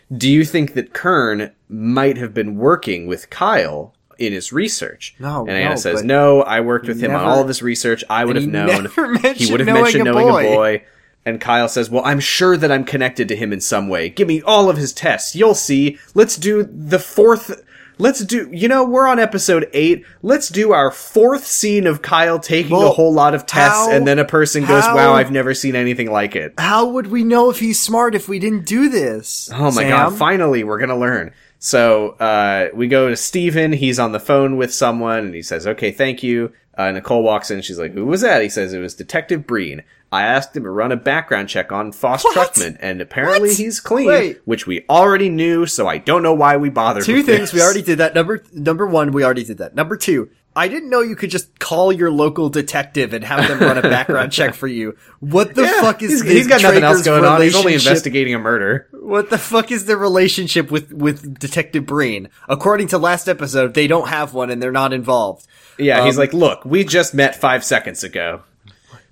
do 0.16 0.28
you 0.28 0.44
think 0.44 0.74
that 0.74 0.92
Kern 0.92 1.52
might 1.68 2.16
have 2.16 2.34
been 2.34 2.56
working 2.56 3.06
with 3.06 3.30
Kyle 3.30 3.94
in 4.18 4.32
his 4.32 4.52
research? 4.52 5.14
No, 5.20 5.42
And 5.42 5.50
Anna 5.50 5.70
no, 5.70 5.76
says, 5.76 6.02
no, 6.02 6.42
I 6.42 6.62
worked 6.62 6.88
with 6.88 7.00
him 7.00 7.14
on 7.14 7.24
all 7.24 7.40
of 7.40 7.46
his 7.46 7.62
research. 7.62 8.02
I 8.10 8.24
would 8.24 8.34
have 8.34 8.48
known. 8.48 8.88
He 9.36 9.52
would 9.52 9.60
have 9.60 9.68
knowing 9.68 9.82
mentioned 9.82 10.08
a 10.08 10.12
knowing 10.12 10.26
boy. 10.26 10.52
a 10.52 10.56
boy. 10.56 10.84
And 11.24 11.40
Kyle 11.40 11.68
says, 11.68 11.90
well, 11.90 12.04
I'm 12.04 12.20
sure 12.20 12.56
that 12.56 12.72
I'm 12.72 12.84
connected 12.84 13.28
to 13.28 13.36
him 13.36 13.52
in 13.52 13.60
some 13.60 13.88
way. 13.88 14.08
Give 14.08 14.26
me 14.26 14.42
all 14.42 14.68
of 14.70 14.78
his 14.78 14.92
tests. 14.92 15.36
You'll 15.36 15.54
see. 15.54 15.98
Let's 16.14 16.36
do 16.36 16.64
the 16.64 16.98
fourth. 16.98 17.62
Let's 17.98 18.20
do, 18.24 18.48
you 18.52 18.68
know, 18.68 18.84
we're 18.84 19.06
on 19.08 19.18
episode 19.18 19.68
eight. 19.72 20.04
Let's 20.22 20.48
do 20.48 20.72
our 20.72 20.90
fourth 20.90 21.44
scene 21.46 21.86
of 21.86 22.00
Kyle 22.00 22.38
taking 22.38 22.76
a 22.76 22.90
whole 22.90 23.12
lot 23.12 23.34
of 23.34 23.44
tests 23.44 23.76
how- 23.76 23.90
and 23.90 24.06
then 24.06 24.18
a 24.20 24.24
person 24.24 24.64
goes, 24.64 24.84
how- 24.84 24.94
wow, 24.94 25.14
I've 25.14 25.32
never 25.32 25.52
seen 25.52 25.74
anything 25.74 26.10
like 26.10 26.36
it. 26.36 26.54
How 26.58 26.86
would 26.86 27.08
we 27.08 27.24
know 27.24 27.50
if 27.50 27.58
he's 27.58 27.80
smart 27.80 28.14
if 28.14 28.28
we 28.28 28.38
didn't 28.38 28.66
do 28.66 28.88
this? 28.88 29.50
Oh 29.52 29.64
my 29.72 29.82
Sam? 29.82 29.90
god, 29.90 30.14
finally 30.16 30.62
we're 30.62 30.78
gonna 30.78 30.98
learn. 30.98 31.32
So, 31.58 32.10
uh, 32.20 32.68
we 32.72 32.86
go 32.86 33.08
to 33.08 33.16
Stephen, 33.16 33.72
he's 33.72 33.98
on 33.98 34.12
the 34.12 34.20
phone 34.20 34.56
with 34.56 34.72
someone, 34.72 35.18
and 35.26 35.34
he 35.34 35.42
says, 35.42 35.66
okay, 35.66 35.90
thank 35.90 36.22
you. 36.22 36.52
Uh, 36.76 36.92
Nicole 36.92 37.24
walks 37.24 37.50
in, 37.50 37.60
she's 37.62 37.78
like, 37.78 37.92
who 37.92 38.06
was 38.06 38.20
that? 38.20 38.40
He 38.42 38.48
says, 38.48 38.72
it 38.72 38.78
was 38.78 38.94
Detective 38.94 39.44
Breen. 39.46 39.82
I 40.12 40.22
asked 40.22 40.56
him 40.56 40.62
to 40.62 40.70
run 40.70 40.92
a 40.92 40.96
background 40.96 41.48
check 41.48 41.72
on 41.72 41.90
Foss 41.92 42.22
What? 42.24 42.32
Truckman, 42.34 42.78
and 42.80 43.00
apparently 43.00 43.48
What? 43.48 43.58
he's 43.58 43.80
clean, 43.80 44.06
Wait. 44.06 44.40
which 44.44 44.66
we 44.66 44.84
already 44.88 45.28
knew, 45.28 45.66
so 45.66 45.88
I 45.88 45.98
don't 45.98 46.22
know 46.22 46.32
why 46.32 46.56
we 46.56 46.70
bothered 46.70 47.04
Two 47.04 47.22
things 47.24 47.50
this. 47.50 47.52
we 47.54 47.60
already 47.60 47.82
did 47.82 47.98
that. 47.98 48.14
Number 48.14 48.42
number 48.54 48.86
one, 48.86 49.10
we 49.12 49.24
already 49.24 49.44
did 49.44 49.58
that. 49.58 49.74
Number 49.74 49.96
two, 49.96 50.30
I 50.58 50.66
didn't 50.68 50.90
know 50.90 51.00
you 51.00 51.14
could 51.14 51.30
just 51.30 51.58
call 51.60 51.92
your 51.92 52.10
local 52.10 52.48
detective 52.48 53.12
and 53.12 53.24
have 53.24 53.46
them 53.46 53.60
run 53.60 53.78
a 53.78 53.82
background 53.82 54.32
check 54.32 54.54
for 54.54 54.66
you. 54.66 54.96
What 55.20 55.54
the 55.54 55.62
Yeah, 55.62 55.80
fuck 55.80 56.02
is 56.02 56.10
he's, 56.10 56.22
this 56.24 56.32
he's 56.32 56.46
got 56.48 56.62
nothing 56.62 56.82
else 56.82 57.04
going 57.04 57.24
on. 57.24 57.40
He's 57.40 57.54
only 57.54 57.74
investigating 57.74 58.34
a 58.34 58.38
murder. 58.38 58.88
What 58.92 59.30
the 59.30 59.38
fuck 59.38 59.70
is 59.70 59.84
the 59.84 59.96
relationship 59.96 60.70
with 60.70 60.92
with 60.92 61.38
Detective 61.38 61.86
Breen? 61.86 62.28
According 62.48 62.88
to 62.88 62.98
last 62.98 63.28
episode, 63.28 63.74
they 63.74 63.86
don't 63.86 64.08
have 64.08 64.34
one 64.34 64.50
and 64.50 64.60
they're 64.60 64.72
not 64.72 64.92
involved. 64.92 65.46
Yeah, 65.78 66.04
he's 66.04 66.16
Um, 66.16 66.20
like, 66.20 66.32
look, 66.34 66.64
we 66.64 66.82
just 66.84 67.14
met 67.14 67.36
five 67.36 67.64
seconds 67.64 68.02
ago. 68.02 68.42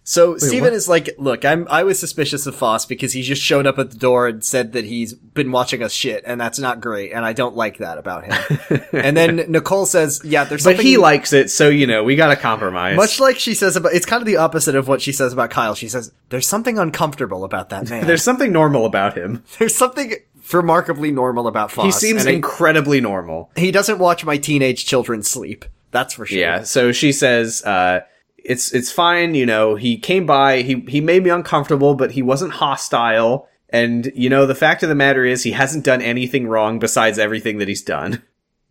So 0.09 0.39
Stephen 0.39 0.73
is 0.73 0.89
like, 0.89 1.17
look, 1.19 1.45
I'm 1.45 1.67
I 1.69 1.83
was 1.83 1.99
suspicious 1.99 2.47
of 2.47 2.55
Foss 2.55 2.87
because 2.87 3.13
he 3.13 3.23
just 3.23 3.43
showed 3.43 3.67
up 3.67 3.77
at 3.81 3.91
the 3.91 3.99
door 3.99 4.29
and 4.29 4.45
said 4.45 4.73
that 4.75 4.85
he's 4.85 5.15
been 5.15 5.51
watching 5.51 5.83
us 5.83 5.93
shit, 5.93 6.23
and 6.25 6.41
that's 6.41 6.61
not 6.61 6.81
great, 6.81 7.11
and 7.13 7.25
I 7.25 7.33
don't 7.33 7.57
like 7.57 7.79
that 7.79 7.99
about 7.99 8.25
him. 8.25 8.59
and 8.93 9.17
then 9.17 9.51
Nicole 9.51 9.85
says, 9.85 10.21
yeah, 10.25 10.45
there's 10.45 10.63
But 10.63 10.77
something 10.77 10.87
he 10.87 10.97
likes 10.97 11.33
it, 11.33 11.51
so, 11.51 11.69
you 11.69 11.89
know, 11.89 12.05
we 12.05 12.15
gotta 12.15 12.37
compromise. 12.37 12.95
much 12.95 13.19
like 13.19 13.41
she 13.41 13.53
says 13.53 13.75
about 13.75 13.95
it's 13.95 14.07
kind 14.07 14.23
of 14.23 14.27
the 14.27 14.37
opposite 14.37 14.77
of 14.77 14.87
what 14.87 15.03
she 15.03 15.11
says 15.11 15.33
about 15.33 15.51
Kyle. 15.51 15.75
She 15.75 15.89
says 15.89 16.13
there's 16.29 16.47
something 16.47 16.79
uncomfortable 16.79 17.43
about 17.43 17.71
that 17.71 17.91
man. 17.91 18.07
There's 18.07 18.23
something 18.23 18.53
normal 18.53 18.87
about 18.87 19.19
him. 19.19 19.43
there's 19.59 19.75
something 19.75 20.15
remarkably 20.53 21.11
normal 21.11 21.49
about 21.49 21.73
Foss. 21.73 21.85
He 21.85 21.91
seems 21.91 22.27
incredibly 22.27 23.01
normal. 23.01 23.51
he 23.57 23.73
doesn't 23.73 23.99
watch 23.99 24.25
my 24.25 24.37
teenage 24.39 24.87
children 24.87 25.25
sleep. 25.25 25.65
That's 25.91 26.15
for 26.15 26.27
sure. 26.27 26.39
Yeah. 26.39 26.63
So 26.63 26.93
she 26.93 27.11
says, 27.11 27.65
uh, 27.65 28.03
it's, 28.49 28.73
it's 28.73 28.93
fine. 28.93 29.35
You 29.35 29.47
know, 29.47 29.75
he 29.75 29.99
came 29.99 30.27
by, 30.27 30.63
he, 30.63 30.81
he 30.89 31.01
made 31.01 31.25
me 31.25 31.31
uncomfortable, 31.31 31.95
but 31.95 32.13
he 32.13 32.23
wasn't 32.23 32.55
hostile. 32.55 33.49
And, 33.71 34.13
you 34.15 34.31
know, 34.31 34.47
the 34.47 34.55
fact 34.55 34.83
of 34.83 34.89
the 34.89 34.95
matter 34.95 35.25
is 35.25 35.43
he 35.43 35.53
hasn't 35.53 35.85
done 35.85 36.01
anything 36.01 36.47
wrong 36.47 36.79
besides 36.79 37.19
everything 37.19 37.59
that 37.59 37.69
he's 37.69 37.83
done. 37.83 38.23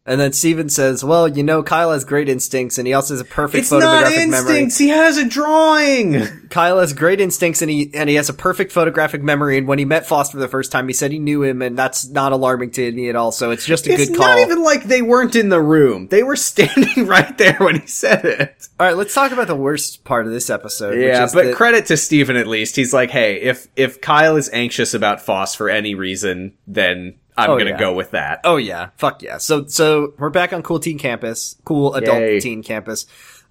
And 0.08 0.22
then 0.22 0.34
Stephen 0.34 0.70
says, 0.70 1.04
well, 1.04 1.28
you 1.28 1.42
know, 1.42 1.64
Kyle 1.64 1.92
has 1.92 2.04
great 2.06 2.30
instincts 2.30 2.78
and 2.78 2.86
he 2.86 2.94
also 2.94 3.16
has 3.16 3.22
a 3.22 3.26
perfect 3.26 3.64
It's 3.64 3.72
not 3.72 3.82
photographic 3.82 4.30
memory. 4.30 4.38
instincts. 4.60 4.78
He 4.78 4.90
has 4.90 5.18
a 5.18 5.28
drawing. 5.28 6.48
Kyle 6.50 6.80
has 6.80 6.94
great 6.94 7.20
instincts 7.20 7.62
and 7.64 7.72
he 7.72 7.90
and 7.94 8.08
he 8.08 8.16
has 8.16 8.30
a 8.30 8.34
perfect 8.34 8.72
photographic 8.72 9.24
memory. 9.24 9.58
And 9.58 9.68
when 9.68 9.80
he 9.80 9.86
met 9.86 10.06
Foss 10.06 10.30
for 10.32 10.38
the 10.38 10.48
first 10.48 10.72
time, 10.72 10.88
he 10.88 10.94
said 10.94 11.12
he 11.12 11.18
knew 11.18 11.42
him, 11.44 11.62
and 11.64 11.76
that's 11.76 12.08
not 12.08 12.32
alarming 12.34 12.70
to 12.72 12.92
me 12.92 13.10
at 13.10 13.16
all. 13.16 13.32
So 13.32 13.50
it's 13.50 13.66
just 13.66 13.88
a 13.88 13.94
It's 13.94 14.10
good 14.10 14.18
call. 14.18 14.28
It's 14.28 14.42
not 14.42 14.52
even 14.52 14.64
like 14.64 14.84
they 14.84 15.02
weren't 15.02 15.36
in 15.36 15.50
the 15.50 15.62
room. 15.62 16.08
They 16.10 16.22
were 16.24 16.36
standing 16.52 17.08
right 17.08 17.36
there 17.40 17.58
when 17.58 17.80
he 17.82 17.88
said 17.88 18.26
it. 18.26 18.68
all 18.80 18.86
right, 18.86 18.96
let's 18.96 19.14
talk 19.16 19.32
about 19.32 19.48
the 19.48 19.56
worst 19.56 20.04
part 20.04 20.28
of 20.28 20.32
this 20.34 20.52
episode. 20.52 21.00
Yeah, 21.00 21.22
which 21.22 21.28
is 21.30 21.34
but 21.34 21.46
that- 21.46 21.56
credit 21.56 21.88
to 21.88 21.98
Stephen 21.98 22.36
at 22.36 22.46
least. 22.48 22.76
He's 22.76 22.94
like, 22.94 23.10
hey, 23.10 23.42
if 23.42 23.68
if 23.76 24.02
Kyle 24.02 24.36
is 24.36 24.52
anxious 24.54 24.94
about 24.94 25.20
Foss 25.22 25.56
for 25.56 25.68
any 25.68 25.96
reason, 25.96 26.54
then 26.68 27.16
I'm 27.38 27.50
Oh, 27.50 27.58
gonna 27.58 27.72
yeah. 27.72 27.80
go 27.80 27.94
with 27.94 28.12
that. 28.12 28.42
oh 28.44 28.58
yeah, 28.58 28.90
fuck 28.98 29.22
yeah. 29.22 29.38
So 29.38 29.66
so 29.68 30.14
we're 30.18 30.30
back 30.30 30.54
on 30.54 30.64
cool 30.64 30.80
teen 30.80 30.98
campus, 30.98 31.56
cool 31.66 31.94
adult 31.96 32.20
Yay. 32.20 32.40
teen 32.40 32.64
campus. 32.64 33.06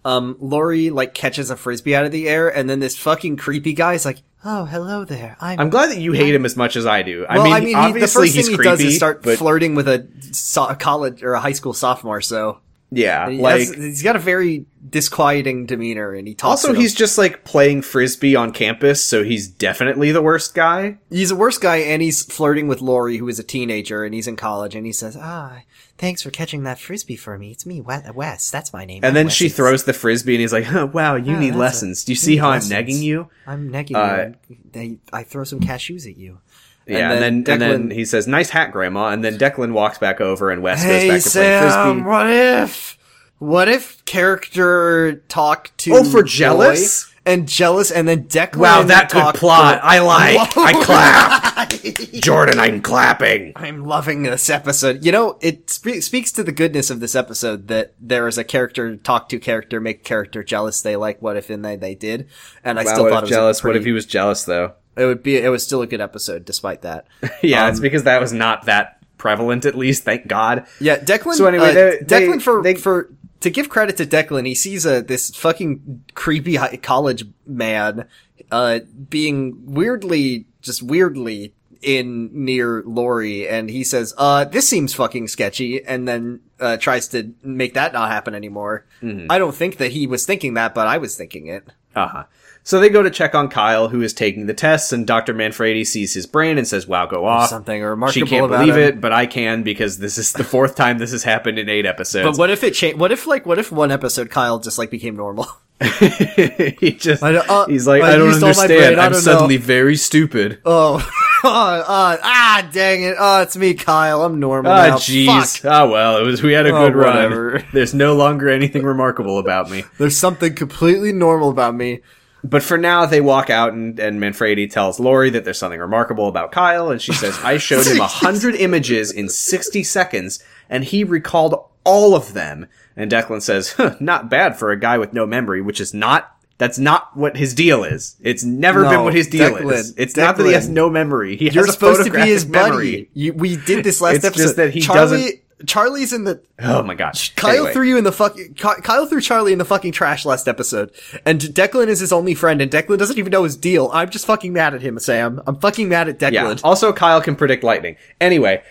Um, 0.06 0.36
Lori 0.38 0.90
like 0.90 1.14
catches 1.14 1.50
a 1.50 1.56
frisbee 1.56 1.94
out 1.96 2.04
of 2.04 2.12
the 2.12 2.28
air, 2.28 2.48
and 2.54 2.68
then 2.68 2.78
this 2.80 2.96
fucking 2.96 3.36
creepy 3.38 3.72
guy 3.72 3.94
is 3.94 4.04
like, 4.04 4.18
"Oh, 4.44 4.66
hello 4.66 5.04
there. 5.04 5.36
I'm." 5.40 5.58
I'm 5.58 5.70
glad 5.70 5.90
that 5.90 5.98
you 5.98 6.12
hate 6.12 6.34
him 6.34 6.44
as 6.44 6.56
much 6.56 6.76
as 6.76 6.84
I 6.84 7.02
do. 7.02 7.24
I 7.26 7.42
mean, 7.42 7.52
I 7.54 7.58
mean, 7.60 7.68
he, 7.68 7.72
the 7.74 7.78
obviously 7.80 8.26
first 8.26 8.34
he's 8.34 8.44
thing 8.46 8.52
he 8.52 8.56
creepy, 8.58 8.70
does 8.70 8.80
is 8.82 8.96
start 8.96 9.22
but 9.22 9.38
flirting 9.38 9.74
with 9.74 9.88
a, 9.88 10.06
so- 10.32 10.66
a 10.68 10.76
college 10.76 11.22
or 11.22 11.32
a 11.32 11.40
high 11.40 11.52
school 11.52 11.72
sophomore. 11.72 12.20
So 12.20 12.58
yeah, 12.96 13.28
he 13.30 13.38
like 13.38 13.60
has- 13.60 13.74
he's 13.74 14.02
got 14.02 14.16
a 14.16 14.18
very 14.18 14.66
disquieting 14.88 15.66
demeanor, 15.66 16.12
and 16.14 16.28
he 16.28 16.34
talks. 16.34 16.64
also 16.64 16.72
he's 16.74 16.94
just 16.94 17.18
like 17.18 17.44
playing 17.44 17.82
frisbee 17.82 18.36
on 18.36 18.52
campus, 18.52 19.04
so 19.04 19.22
he's 19.24 19.48
definitely 19.48 20.12
the 20.12 20.22
worst 20.22 20.54
guy. 20.54 20.98
he's 21.10 21.30
a 21.30 21.36
worse 21.36 21.58
guy 21.58 21.76
and 21.76 22.00
he's 22.02 22.22
flirting 22.24 22.68
with 22.68 22.80
Lori, 22.80 23.16
who 23.16 23.28
is 23.28 23.38
a 23.38 23.42
teenager 23.42 24.04
and 24.04 24.14
he's 24.14 24.26
in 24.28 24.36
college 24.36 24.74
and 24.74 24.84
he 24.86 24.92
says, 24.92 25.16
ah, 25.18 25.60
thanks 25.98 26.22
for 26.22 26.30
catching 26.30 26.64
that 26.64 26.78
frisbee 26.78 27.16
for 27.16 27.38
me. 27.38 27.50
It's 27.50 27.64
me, 27.66 27.80
We- 27.80 27.94
Wes. 28.14 28.50
That's 28.50 28.72
my 28.72 28.84
name. 28.84 28.98
And 28.98 29.06
I'm 29.06 29.14
then 29.14 29.26
Wes. 29.26 29.34
she 29.34 29.46
It's- 29.46 29.56
throws 29.56 29.84
the 29.84 29.92
frisbee, 29.92 30.34
and 30.34 30.40
he's 30.40 30.52
like, 30.52 30.64
huh, 30.64 30.86
"Wow, 30.92 31.16
you 31.16 31.34
Oh, 31.36 31.38
need 31.40 31.54
lessons. 31.54 32.02
a- 32.02 32.06
Do 32.06 32.12
you 32.12 32.14
you 32.14 32.16
see 32.20 32.36
how 32.36 32.50
lessons. 32.50 32.72
I'm 32.72 32.84
negging 32.86 33.00
you?" 33.02 33.28
I'm 33.46 33.70
negging 33.70 33.94
Uh, 33.96 34.34
you. 34.48 34.56
They, 34.72 34.96
I 35.12 35.22
throw 35.22 35.44
some 35.44 35.60
cashews 35.60 36.06
at 36.08 36.16
you. 36.16 36.38
Yeah, 36.86 37.12
and 37.12 37.22
then, 37.22 37.34
and 37.54 37.62
then 37.62 37.88
Declan- 37.88 37.92
he 37.92 38.04
says, 38.04 38.26
"Nice 38.26 38.50
hat, 38.50 38.72
Grandma." 38.72 39.08
And 39.08 39.24
then 39.24 39.38
Declan 39.38 39.72
walks 39.72 39.98
back 39.98 40.20
over, 40.20 40.50
and 40.50 40.62
Wes 40.62 40.82
Hey, 40.82 41.08
goes 41.08 41.14
back 41.16 41.22
to 41.22 41.30
play 41.30 41.42
Sam, 41.42 41.94
frisbee. 42.02 42.08
what 42.08 42.30
if, 42.30 42.98
what 43.38 43.68
if 43.68 44.04
character 44.04 45.22
talk 45.28 45.70
to 45.78 45.92
Oh, 45.94 46.04
for 46.04 46.22
boy 46.22 46.28
jealous? 46.28 47.10
and 47.26 47.48
jealous 47.48 47.90
and 47.90 48.06
then 48.06 48.24
Declan 48.24 48.56
Wow, 48.58 48.82
that 48.82 49.10
good 49.10 49.34
plot. 49.36 49.78
to- 49.78 49.84
I 49.86 49.98
like. 50.00 50.56
I 50.58 50.72
clap. 50.84 51.70
Jordan, 52.22 52.58
I'm 52.60 52.82
clapping. 52.82 53.52
I'm 53.56 53.84
loving 53.86 54.22
this 54.24 54.50
episode. 54.50 55.04
You 55.06 55.12
know, 55.12 55.38
it 55.40 55.70
spe- 55.70 56.02
speaks 56.02 56.32
to 56.32 56.42
the 56.42 56.52
goodness 56.52 56.90
of 56.90 57.00
this 57.00 57.14
episode 57.14 57.68
that 57.68 57.94
there 57.98 58.28
is 58.28 58.36
a 58.36 58.44
character 58.44 58.96
talk 58.96 59.30
to 59.30 59.38
character, 59.38 59.80
make 59.80 60.04
character 60.04 60.44
jealous. 60.44 60.82
They 60.82 60.96
like 60.96 61.22
what 61.22 61.38
if 61.38 61.48
and 61.48 61.64
they 61.64 61.76
they 61.76 61.94
did, 61.94 62.28
and 62.62 62.78
I 62.78 62.84
Wow, 62.84 62.92
still 62.92 63.08
thought 63.08 63.18
it 63.18 63.20
was 63.22 63.30
jealous? 63.30 63.60
Pretty, 63.62 63.78
What 63.78 63.80
if 63.80 63.86
he 63.86 63.92
was 63.92 64.04
jealous 64.04 64.44
though? 64.44 64.72
It 64.96 65.04
would 65.06 65.22
be. 65.22 65.36
It 65.36 65.48
was 65.48 65.64
still 65.64 65.82
a 65.82 65.86
good 65.86 66.00
episode 66.00 66.44
despite 66.44 66.82
that. 66.82 67.06
Yeah, 67.42 67.64
Um, 67.64 67.70
it's 67.70 67.80
because 67.80 68.04
that 68.04 68.20
was 68.20 68.32
not 68.32 68.66
that 68.66 68.98
prevalent. 69.18 69.64
At 69.64 69.74
least, 69.76 70.04
thank 70.04 70.26
God. 70.26 70.66
Yeah, 70.80 70.98
Declan. 70.98 71.34
So 71.34 71.46
anyway, 71.46 71.70
uh, 71.70 71.74
they- 71.74 71.98
they- 72.02 72.26
Declan 72.28 72.42
for 72.42 72.62
they- 72.62 72.74
for 72.74 73.10
to 73.40 73.50
give 73.50 73.68
credit 73.68 73.96
to 73.98 74.06
Declan, 74.06 74.46
he 74.46 74.54
sees 74.54 74.86
a 74.86 75.02
this 75.02 75.30
fucking 75.34 76.04
creepy 76.14 76.56
high 76.56 76.76
college 76.76 77.24
man 77.46 78.06
uh 78.52 78.80
being 79.10 79.62
weirdly 79.66 80.46
just 80.62 80.82
weirdly 80.82 81.54
in 81.82 82.30
near 82.32 82.82
Lori, 82.86 83.46
and 83.48 83.68
he 83.70 83.84
says, 83.84 84.14
"Uh, 84.16 84.44
this 84.44 84.66
seems 84.68 84.94
fucking 84.94 85.28
sketchy," 85.28 85.84
and 85.84 86.08
then 86.08 86.40
uh 86.60 86.76
tries 86.78 87.08
to 87.08 87.34
make 87.42 87.74
that 87.74 87.92
not 87.92 88.10
happen 88.10 88.34
anymore. 88.34 88.86
Mm-hmm. 89.02 89.26
I 89.30 89.38
don't 89.38 89.54
think 89.54 89.76
that 89.78 89.92
he 89.92 90.06
was 90.06 90.24
thinking 90.24 90.54
that, 90.54 90.74
but 90.74 90.86
I 90.86 90.96
was 90.98 91.16
thinking 91.16 91.46
it. 91.48 91.64
Uh 91.94 92.08
huh. 92.08 92.24
So 92.66 92.80
they 92.80 92.88
go 92.88 93.02
to 93.02 93.10
check 93.10 93.34
on 93.34 93.48
Kyle, 93.48 93.88
who 93.88 94.00
is 94.00 94.14
taking 94.14 94.46
the 94.46 94.54
tests, 94.54 94.90
and 94.92 95.06
Dr. 95.06 95.34
Manfredi 95.34 95.84
sees 95.84 96.14
his 96.14 96.24
brain 96.26 96.56
and 96.56 96.66
says, 96.66 96.86
wow, 96.88 97.04
go 97.04 97.26
off. 97.26 97.50
Something 97.50 97.80
She 97.80 97.84
remarkable 97.84 98.26
can't 98.26 98.46
about 98.46 98.58
believe 98.60 98.76
him. 98.76 98.82
it, 98.82 99.00
but 99.02 99.12
I 99.12 99.26
can 99.26 99.62
because 99.62 99.98
this 99.98 100.16
is 100.16 100.32
the 100.32 100.44
fourth 100.44 100.74
time 100.74 100.96
this 100.96 101.12
has 101.12 101.22
happened 101.24 101.58
in 101.58 101.68
eight 101.68 101.84
episodes. 101.84 102.26
But 102.26 102.38
what 102.40 102.48
if 102.50 102.64
it 102.64 102.72
changed? 102.72 102.98
What 102.98 103.12
if 103.12 103.26
like 103.26 103.44
what 103.44 103.58
if 103.58 103.70
one 103.70 103.92
episode 103.92 104.30
Kyle 104.30 104.58
just 104.60 104.78
like 104.78 104.90
became 104.90 105.14
normal? 105.14 105.46
he 105.80 106.92
just, 106.98 107.22
I 107.22 107.32
don't- 107.32 107.50
uh, 107.50 107.66
he's 107.66 107.86
like, 107.86 108.02
I 108.02 108.14
I 108.14 108.16
don't 108.16 108.28
used 108.28 108.42
all 108.42 108.54
my 108.54 108.62
understand. 108.62 109.00
I 109.00 109.06
I'm 109.06 109.12
don't 109.12 109.20
suddenly 109.20 109.56
very 109.58 109.96
stupid. 109.96 110.60
Oh, 110.64 110.96
oh, 111.44 111.48
uh, 111.50 112.16
ah, 112.22 112.68
dang 112.72 113.02
it! 113.02 113.16
Oh, 113.18 113.42
it's 113.42 113.56
me, 113.56 113.74
Kyle. 113.74 114.22
I'm 114.24 114.40
normal 114.40 114.72
Ah, 114.72 114.86
now. 114.86 114.96
jeez. 114.96 115.68
Ah, 115.68 115.86
well, 115.86 116.16
it 116.18 116.22
was. 116.22 116.42
We 116.42 116.52
had 116.52 116.66
a 116.66 116.74
Oh, 116.74 116.86
good 116.88 116.96
run. 116.96 117.64
There's 117.72 117.92
no 117.92 118.14
longer 118.14 118.48
anything 118.48 118.84
remarkable 118.84 119.38
about 119.38 119.68
me. 119.68 119.84
There's 119.98 120.16
something 120.16 120.54
completely 120.54 121.12
normal 121.12 121.50
about 121.50 121.74
me. 121.74 122.00
But 122.46 122.62
for 122.62 122.76
now, 122.76 123.06
they 123.06 123.22
walk 123.22 123.48
out, 123.48 123.72
and, 123.72 123.98
and 123.98 124.20
Manfredi 124.20 124.66
tells 124.68 125.00
Lori 125.00 125.30
that 125.30 125.44
there's 125.44 125.58
something 125.58 125.80
remarkable 125.80 126.28
about 126.28 126.52
Kyle, 126.52 126.90
and 126.90 127.00
she 127.00 127.12
says, 127.14 127.38
"I 127.42 127.56
showed 127.56 127.86
him 127.86 128.00
a 128.00 128.06
hundred 128.06 128.54
images 128.56 129.10
in 129.10 129.30
60 129.30 129.82
seconds, 129.82 130.44
and 130.68 130.84
he 130.84 131.04
recalled 131.04 131.54
all 131.84 132.14
of 132.14 132.34
them." 132.34 132.66
And 132.96 133.10
Declan 133.10 133.40
says, 133.42 133.72
huh, 133.72 133.96
"Not 133.98 134.28
bad 134.28 134.58
for 134.58 134.70
a 134.70 134.78
guy 134.78 134.98
with 134.98 135.14
no 135.14 135.26
memory, 135.26 135.62
which 135.62 135.80
is 135.80 135.94
not." 135.94 136.30
That's 136.56 136.78
not 136.78 137.16
what 137.16 137.36
his 137.36 137.52
deal 137.52 137.82
is. 137.82 138.14
It's 138.20 138.44
never 138.44 138.82
No, 138.82 138.90
been 138.90 139.02
what 139.04 139.12
his 139.14 139.26
deal 139.26 139.50
Declan, 139.56 139.72
is. 139.72 139.92
It's 139.96 140.16
not 140.16 140.36
that 140.36 140.46
he 140.46 140.52
has 140.52 140.68
no 140.68 140.88
memory. 140.88 141.36
He 141.36 141.50
You're 141.50 141.66
supposed 141.66 142.04
to 142.04 142.12
be 142.12 142.20
his 142.20 142.44
photographic 142.44 142.52
buddy. 142.70 142.70
memory. 142.92 143.10
You, 143.12 143.32
we 143.32 143.56
did 143.56 143.82
this 143.84 144.00
last 144.00 144.16
It's 144.16 144.24
episode. 144.24 144.42
just 144.44 144.56
that 144.56 144.70
he 144.72 144.80
Charlie, 144.80 145.00
doesn't- 145.00 145.40
Charlie's 145.66 146.12
in 146.12 146.24
the. 146.24 146.42
Oh 146.58 146.82
my 146.82 146.94
gosh. 146.94 147.34
Kyle 147.34 147.50
Anyway. 147.50 147.72
threw 147.72 147.88
you 147.88 147.98
in 147.98 148.04
the 148.04 148.12
fucking. 148.12 148.54
Kyle 148.54 149.06
threw 149.06 149.20
Charlie 149.20 149.52
in 149.52 149.58
the 149.58 149.64
fucking 149.64 149.92
trash 149.92 150.24
last 150.24 150.48
episode, 150.48 150.90
and 151.24 151.40
Declan 151.40 151.88
is 151.88 152.00
his 152.00 152.12
only 152.12 152.34
friend, 152.34 152.60
and 152.60 152.70
Declan 152.70 152.98
doesn't 152.98 153.18
even 153.18 153.30
know 153.30 153.44
his 153.44 153.56
deal. 153.56 153.90
I'm 153.92 154.10
just 154.10 154.26
fucking 154.26 154.52
mad 154.52 154.74
at 154.74 154.82
him, 154.82 154.98
Sam. 154.98 155.40
I'm 155.46 155.56
fucking 155.56 155.88
mad 155.88 156.08
at 156.08 156.18
Declan. 156.18 156.32
Yeah. 156.32 156.56
Also, 156.64 156.92
Kyle 156.92 157.20
can 157.20 157.36
predict 157.36 157.62
lightning. 157.64 157.96
Anyway, 158.20 158.62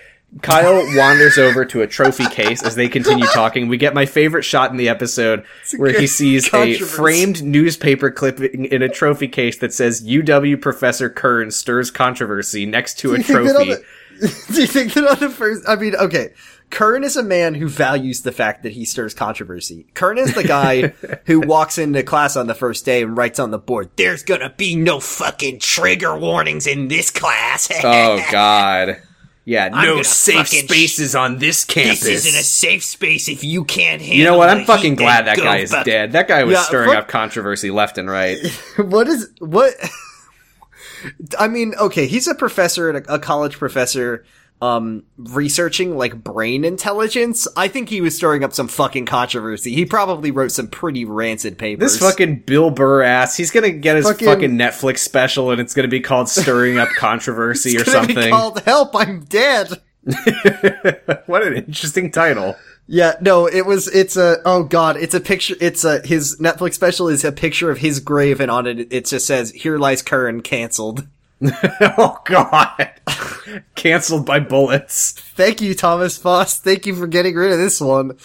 Kyle 0.41 0.75
wanders 0.97 1.37
over 1.37 1.63
to 1.65 1.81
a 1.81 1.87
trophy 1.87 2.25
case 2.27 2.63
as 2.63 2.75
they 2.75 2.87
continue 2.89 3.25
talking. 3.33 3.67
We 3.67 3.77
get 3.77 3.93
my 3.93 4.05
favorite 4.05 4.43
shot 4.43 4.71
in 4.71 4.77
the 4.77 4.89
episode 4.89 5.45
where 5.77 5.97
he 5.97 6.07
sees 6.07 6.53
a 6.53 6.75
framed 6.75 7.43
newspaper 7.43 8.11
clipping 8.11 8.65
in 8.65 8.81
a 8.81 8.89
trophy 8.89 9.27
case 9.27 9.57
that 9.59 9.73
says 9.73 10.03
UW 10.05 10.59
Professor 10.61 11.09
Kern 11.09 11.51
stirs 11.51 11.91
controversy 11.91 12.65
next 12.65 12.99
to 12.99 13.13
a 13.13 13.17
Do 13.17 13.23
you 13.23 13.27
think 13.27 13.47
that 13.47 13.55
on 13.57 13.65
trophy. 13.67 13.83
Do 14.53 14.61
you 14.61 14.67
think 14.67 14.93
that 14.93 15.07
on 15.07 15.19
the 15.19 15.29
first? 15.29 15.63
I 15.67 15.75
mean, 15.75 15.95
okay. 15.95 16.29
Kern 16.73 17.03
is 17.03 17.15
a 17.15 17.21
man 17.23 17.53
who 17.53 17.69
values 17.69 18.23
the 18.23 18.31
fact 18.31 18.63
that 18.63 18.71
he 18.73 18.83
stirs 18.83 19.13
controversy. 19.13 19.85
Kern 19.93 20.17
is 20.17 20.33
the 20.33 20.43
guy 20.43 20.87
who 21.27 21.39
walks 21.41 21.77
into 21.77 22.01
class 22.01 22.35
on 22.35 22.47
the 22.47 22.55
first 22.55 22.83
day 22.83 23.03
and 23.03 23.15
writes 23.15 23.37
on 23.39 23.51
the 23.51 23.59
board, 23.59 23.91
"There's 23.95 24.23
gonna 24.23 24.49
be 24.57 24.75
no 24.75 24.99
fucking 24.99 25.59
trigger 25.59 26.17
warnings 26.17 26.65
in 26.65 26.87
this 26.87 27.11
class." 27.11 27.69
Oh 27.83 28.25
God. 28.31 28.97
Yeah, 29.45 29.69
I'm 29.73 29.85
no 29.97 30.01
safe 30.03 30.47
fucking 30.47 30.61
sh- 30.61 30.63
spaces 30.71 31.15
on 31.15 31.37
this 31.37 31.63
campus. 31.65 31.99
This 31.99 32.25
isn't 32.25 32.39
a 32.39 32.43
safe 32.43 32.83
space 32.83 33.27
if 33.27 33.43
you 33.43 33.65
can't 33.65 34.01
handle. 34.01 34.17
you 34.17 34.23
know 34.23 34.37
what? 34.37 34.49
I'm 34.49 34.65
fucking 34.65 34.95
glad 34.95 35.25
that 35.27 35.37
guy 35.37 35.57
is 35.57 35.71
back- 35.71 35.85
dead. 35.85 36.13
That 36.13 36.27
guy 36.29 36.43
was 36.45 36.53
Yeah, 36.53 36.61
stirring 36.63 36.89
fuck- 36.91 36.97
up 36.99 37.07
controversy 37.09 37.69
left 37.69 37.97
and 37.99 38.09
right. 38.09 38.37
what 38.77 39.07
is 39.07 39.29
what? 39.39 39.73
I 41.37 41.49
mean, 41.49 41.73
okay, 41.79 42.07
he's 42.07 42.27
a 42.27 42.35
professor 42.35 42.89
a 42.89 43.19
college 43.19 43.57
professor, 43.59 44.23
um, 44.63 45.03
researching 45.17 45.97
like 45.97 46.23
brain 46.23 46.63
intelligence. 46.63 47.47
I 47.57 47.67
think 47.67 47.89
he 47.89 47.99
was 47.99 48.15
stirring 48.15 48.43
up 48.43 48.53
some 48.53 48.67
fucking 48.69 49.05
controversy. 49.05 49.73
He 49.73 49.85
probably 49.85 50.31
wrote 50.31 50.51
some 50.53 50.67
pretty 50.67 51.03
rancid 51.03 51.57
papers. 51.57 51.93
This 51.93 51.99
fucking 52.01 52.41
Bill 52.45 52.69
Burr 52.69 53.01
ass, 53.03 53.35
he's 53.35 53.51
gonna 53.51 53.71
get 53.71 53.97
his 53.97 54.05
Fucking- 54.07 54.27
fucking, 54.27 54.51
Netflix 54.51 54.99
special 54.99 55.51
and 55.51 55.59
it's 55.59 55.73
gonna 55.73 55.87
be 55.89 55.99
called 55.99 56.29
Stirring 56.29 56.77
Up 56.77 56.89
Controversy 56.97 57.75
or 57.77 57.81
It's 57.81 57.93
gonna 57.93 58.07
be 58.07 58.13
something. 58.13 58.31
called 58.31 58.59
"Help, 58.61 58.95
I'm 58.95 59.25
Dead." 59.25 59.81
what 61.25 61.45
an 61.45 61.53
interesting 61.55 62.11
title. 62.11 62.55
Yeah, 62.87 63.13
no, 63.21 63.47
it 63.47 63.65
was, 63.65 63.87
it's 63.87 64.17
a, 64.17 64.37
oh 64.45 64.63
god, 64.63 64.97
it's 64.97 65.13
a 65.13 65.21
picture, 65.21 65.55
it's 65.61 65.85
a, 65.85 66.05
his 66.05 66.37
Netflix 66.39 66.73
special 66.73 67.07
is 67.07 67.23
a 67.23 67.31
picture 67.31 67.71
of 67.71 67.77
his 67.77 67.99
grave 68.01 68.41
and 68.41 68.51
on 68.51 68.67
it, 68.67 68.91
it 68.93 69.05
just 69.05 69.25
says, 69.25 69.51
here 69.51 69.77
lies 69.77 70.01
Curran, 70.01 70.41
cancelled. 70.41 71.07
oh 71.97 72.19
god. 72.25 72.91
Cancelled 73.75 74.25
by 74.25 74.39
bullets. 74.39 75.11
Thank 75.11 75.61
you, 75.61 75.75
Thomas 75.75 76.17
Foss. 76.17 76.59
Thank 76.59 76.85
you 76.85 76.95
for 76.95 77.07
getting 77.07 77.35
rid 77.35 77.51
of 77.51 77.57
this 77.57 77.81
one. 77.81 78.17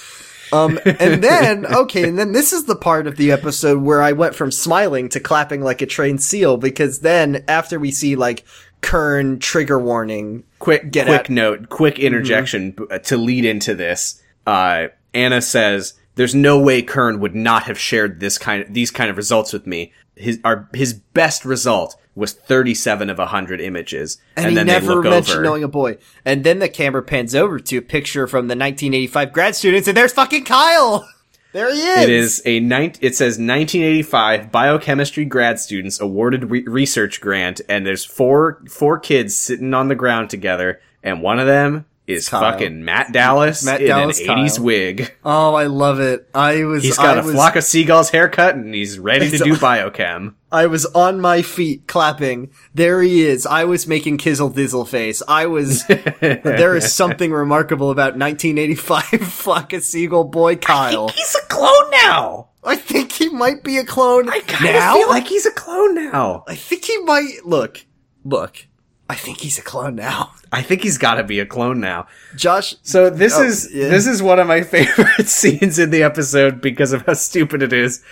Um, 0.53 0.79
and 0.85 1.23
then, 1.23 1.67
okay, 1.75 2.09
and 2.09 2.19
then 2.19 2.33
this 2.33 2.53
is 2.53 2.65
the 2.65 2.77
part 2.77 3.07
of 3.07 3.17
the 3.17 3.33
episode 3.33 3.83
where 3.83 4.01
I 4.01 4.13
went 4.13 4.35
from 4.35 4.51
smiling 4.51 5.09
to 5.11 5.21
clapping 5.21 5.61
like 5.63 5.83
a 5.83 5.87
trained 5.87 6.23
seal 6.23 6.57
because 6.57 7.01
then 7.01 7.45
after 7.49 7.79
we 7.79 7.91
see 7.91 8.17
like 8.17 8.45
Kern 8.81 9.39
trigger 9.41 9.79
warning, 9.79 10.45
Quick 10.59 10.91
Get 10.91 11.07
quick 11.07 11.29
note, 11.29 11.69
quick 11.69 11.99
interjection 11.99 12.71
b- 12.73 12.85
uh, 12.91 12.99
to 13.01 13.17
lead 13.17 13.45
into 13.45 13.75
this. 13.75 14.23
Uh 14.47 14.89
Anna 15.13 15.43
says 15.43 15.95
there's 16.15 16.35
no 16.35 16.61
way 16.61 16.83
Kern 16.83 17.21
would 17.21 17.35
not 17.35 17.65
have 17.65 17.79
shared 17.79 18.21
this 18.21 18.39
kind 18.39 18.63
of, 18.63 18.73
these 18.73 18.91
kind 18.91 19.11
of 19.11 19.17
results 19.17 19.53
with 19.53 19.67
me. 19.67 19.93
His 20.17 20.39
our 20.45 20.69
his 20.75 20.95
best 20.95 21.45
result 21.45 21.97
was 22.19 22.33
37 22.33 23.09
of 23.09 23.19
100 23.19 23.61
images. 23.61 24.19
and, 24.37 24.47
And, 24.47 24.51
he 24.51 24.57
then 24.57 24.67
they 24.67 24.73
never 24.75 24.95
look 24.97 25.05
mentioned 25.05 25.37
over. 25.37 25.43
knowing 25.45 25.63
a 25.65 25.69
boy. 25.69 25.99
And 26.25 26.45
then 26.45 26.59
the 26.59 26.69
camera 26.69 27.03
pans 27.03 27.35
over 27.35 27.59
to 27.59 27.77
a 27.79 27.83
picture 27.83 28.27
from 28.27 28.49
the 28.49 28.53
1985 28.57 29.33
grad 29.33 29.55
students, 29.57 29.89
and 29.89 29.97
there's 29.97 30.13
fucking 30.13 30.45
Kyle. 30.45 31.09
There 31.51 31.73
he 31.73 31.81
is. 31.81 31.99
It 32.05 32.11
is 32.11 32.43
a 32.45 32.61
nine. 32.61 32.93
It 33.01 33.17
says 33.17 33.39
1985 33.39 34.53
biochemistry 34.53 35.25
grad 35.25 35.59
students 35.59 35.99
awarded 35.99 36.51
re- 36.51 36.63
research 36.67 37.23
grant, 37.23 37.63
and 37.71 37.87
there's 37.87 38.05
four 38.05 38.63
four 38.69 38.99
kids 38.99 39.35
sitting 39.35 39.73
on 39.73 39.89
the 39.89 39.95
ground 39.95 40.29
together, 40.29 40.79
and 41.03 41.23
one 41.23 41.39
of 41.39 41.47
them 41.47 41.87
is 42.09 42.29
Kyle. 42.29 42.41
fucking 42.41 42.85
Matt 42.85 43.13
Dallas 43.13 43.65
Matt 43.65 43.83
in 43.83 43.89
Dallas 43.89 44.19
an 44.19 44.27
Kyle. 44.27 44.37
80s 44.39 44.59
wig. 44.59 45.15
Oh, 45.25 45.55
I 45.55 45.67
love 45.67 46.01
it. 46.01 46.29
I 46.35 46.65
was. 46.65 46.83
He's 46.83 46.97
got 46.97 47.19
I 47.19 47.21
a 47.21 47.25
was, 47.25 47.35
flock 47.35 47.55
of 47.55 47.65
seagulls 47.65 48.11
haircut, 48.11 48.55
and 48.55 48.75
he's 48.75 48.99
ready 48.99 49.31
to 49.31 49.39
do 49.39 49.55
biochem. 49.55 50.35
I 50.51 50.67
was 50.67 50.87
on 50.87 51.21
my 51.21 51.43
feet 51.43 51.87
clapping. 51.87 52.51
There 52.75 53.03
he 53.03 53.23
is. 53.25 53.45
I 53.45 53.65
was 53.65 53.87
making 53.87 54.17
Kizzle 54.19 54.51
Dizzle 54.55 54.89
face. 54.89 55.23
I 55.29 55.47
was. 55.47 55.87
there 56.21 56.75
is 56.75 56.93
something 56.93 57.31
remarkable 57.31 57.91
about 57.91 58.17
1985 58.17 59.05
Flock 59.31 59.73
of 59.75 59.83
Seagull 59.83 60.25
boy 60.25 60.57
Kyle. 60.57 61.09
he's 61.09 61.35
a 61.35 61.47
clone 61.49 61.91
now. 61.91 62.49
I 62.65 62.77
think 62.77 63.13
he 63.13 63.29
might 63.29 63.63
be 63.63 63.79
a 63.79 63.85
clone 63.85 64.29
I 64.29 64.41
kind 64.41 64.77
of 64.77 64.93
feel 64.95 65.09
like 65.09 65.27
he's 65.27 65.47
a 65.47 65.53
clone 65.53 65.95
now. 65.95 66.45
I 66.49 66.55
think 66.55 66.85
he 66.85 66.99
might 66.99 67.45
look. 67.45 67.85
Look. 68.25 68.67
I 69.11 69.15
think 69.15 69.41
he's 69.41 69.59
a 69.59 69.63
clone 69.63 69.95
now. 69.97 70.33
I 70.53 70.63
think 70.63 70.83
he's 70.83 70.99
got 70.99 71.15
to 71.15 71.25
be 71.25 71.41
a 71.41 71.47
clone 71.47 71.81
now. 71.81 72.07
Josh. 72.37 72.75
So 72.83 73.09
this 73.11 73.35
Oh, 73.37 73.43
is 73.45 73.71
yeah. 73.73 73.89
this 73.89 74.07
is 74.07 74.23
one 74.23 74.39
of 74.39 74.47
my 74.47 74.63
favorite 74.75 75.29
scenes 75.29 75.79
in 75.79 75.91
the 75.91 76.03
episode 76.03 76.61
because 76.61 76.93
of 76.93 77.05
how 77.07 77.15
stupid 77.15 77.63
it 77.63 77.73
is. 77.73 78.03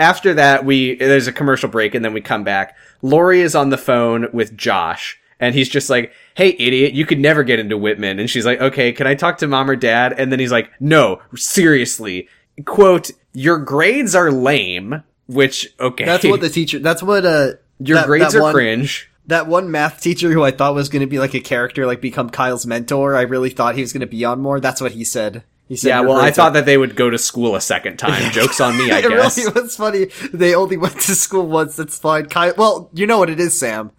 After 0.00 0.34
that, 0.34 0.64
we 0.64 0.96
there's 0.96 1.26
a 1.28 1.32
commercial 1.32 1.68
break 1.68 1.94
and 1.94 2.04
then 2.04 2.12
we 2.12 2.20
come 2.20 2.42
back. 2.44 2.76
Lori 3.02 3.40
is 3.40 3.54
on 3.54 3.70
the 3.70 3.78
phone 3.78 4.28
with 4.32 4.56
Josh 4.56 5.18
and 5.38 5.54
he's 5.54 5.68
just 5.68 5.90
like, 5.90 6.12
"Hey, 6.34 6.56
idiot, 6.58 6.92
you 6.92 7.04
could 7.06 7.20
never 7.20 7.42
get 7.44 7.58
into 7.60 7.76
Whitman." 7.78 8.18
And 8.18 8.28
she's 8.30 8.46
like, 8.46 8.60
"Okay, 8.60 8.92
can 8.92 9.06
I 9.06 9.14
talk 9.14 9.38
to 9.38 9.46
mom 9.48 9.68
or 9.70 9.76
dad?" 9.76 10.14
And 10.16 10.32
then 10.32 10.38
he's 10.40 10.52
like, 10.52 10.70
"No, 10.80 11.20
seriously." 11.34 12.28
Quote, 12.64 13.10
"Your 13.32 13.58
grades 13.58 14.14
are 14.14 14.30
lame." 14.32 15.02
Which 15.28 15.68
okay, 15.78 16.04
That's 16.04 16.24
what 16.24 16.40
the 16.40 16.48
teacher. 16.58 16.78
That's 16.80 17.02
what 17.02 17.24
uh. 17.24 17.52
your 17.78 17.98
that- 17.98 18.06
grades 18.06 18.32
that 18.32 18.38
are 18.38 18.42
one- 18.42 18.54
cringe. 18.54 19.08
That 19.26 19.46
one 19.46 19.70
math 19.70 20.00
teacher 20.00 20.32
who 20.32 20.42
I 20.42 20.50
thought 20.50 20.74
was 20.74 20.88
going 20.88 21.00
to 21.00 21.06
be 21.06 21.18
like 21.18 21.34
a 21.34 21.40
character, 21.40 21.86
like 21.86 22.00
become 22.00 22.28
Kyle's 22.28 22.66
mentor. 22.66 23.16
I 23.16 23.22
really 23.22 23.50
thought 23.50 23.76
he 23.76 23.80
was 23.80 23.92
going 23.92 24.00
to 24.00 24.06
be 24.06 24.24
on 24.24 24.40
more. 24.40 24.58
That's 24.60 24.80
what 24.80 24.92
he 24.92 25.04
said. 25.04 25.44
He 25.68 25.76
said, 25.76 25.88
Yeah, 25.88 26.00
well, 26.00 26.18
I 26.18 26.32
thought 26.32 26.54
that 26.54 26.66
they 26.66 26.76
would 26.76 26.96
go 26.96 27.08
to 27.08 27.18
school 27.18 27.54
a 27.54 27.60
second 27.60 27.96
time. 27.98 28.32
Jokes 28.32 28.60
on 28.60 28.76
me, 28.76 28.90
I 28.92 28.98
it 28.98 29.08
guess. 29.08 29.38
really 29.38 29.62
was 29.62 29.76
funny. 29.76 30.06
They 30.32 30.54
only 30.54 30.76
went 30.76 31.00
to 31.02 31.14
school 31.14 31.46
once. 31.46 31.76
That's 31.76 31.96
fine. 31.96 32.26
Kyle, 32.26 32.52
well, 32.58 32.90
you 32.92 33.06
know 33.06 33.18
what 33.18 33.30
it 33.30 33.38
is, 33.40 33.58
Sam. 33.58 33.92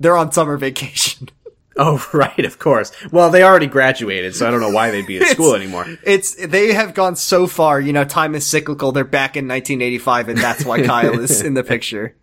They're 0.00 0.16
on 0.16 0.32
summer 0.32 0.56
vacation. 0.56 1.28
Oh, 1.74 2.06
right, 2.12 2.44
of 2.44 2.58
course. 2.58 2.92
Well, 3.12 3.30
they 3.30 3.42
already 3.42 3.66
graduated, 3.66 4.34
so 4.34 4.46
I 4.46 4.50
don't 4.50 4.60
know 4.60 4.68
why 4.68 4.90
they'd 4.90 5.06
be 5.06 5.16
at 5.22 5.28
school 5.28 5.54
anymore. 5.54 5.86
It's 6.04 6.34
they 6.34 6.74
have 6.74 6.92
gone 6.92 7.16
so 7.16 7.46
far. 7.46 7.80
You 7.80 7.94
know, 7.94 8.04
time 8.04 8.34
is 8.34 8.46
cyclical. 8.46 8.92
They're 8.92 9.04
back 9.04 9.38
in 9.38 9.48
1985, 9.48 10.28
and 10.28 10.38
that's 10.38 10.66
why 10.66 10.82
Kyle 10.84 11.18
is 11.18 11.40
in 11.40 11.54
the 11.54 11.64
picture. 11.64 12.14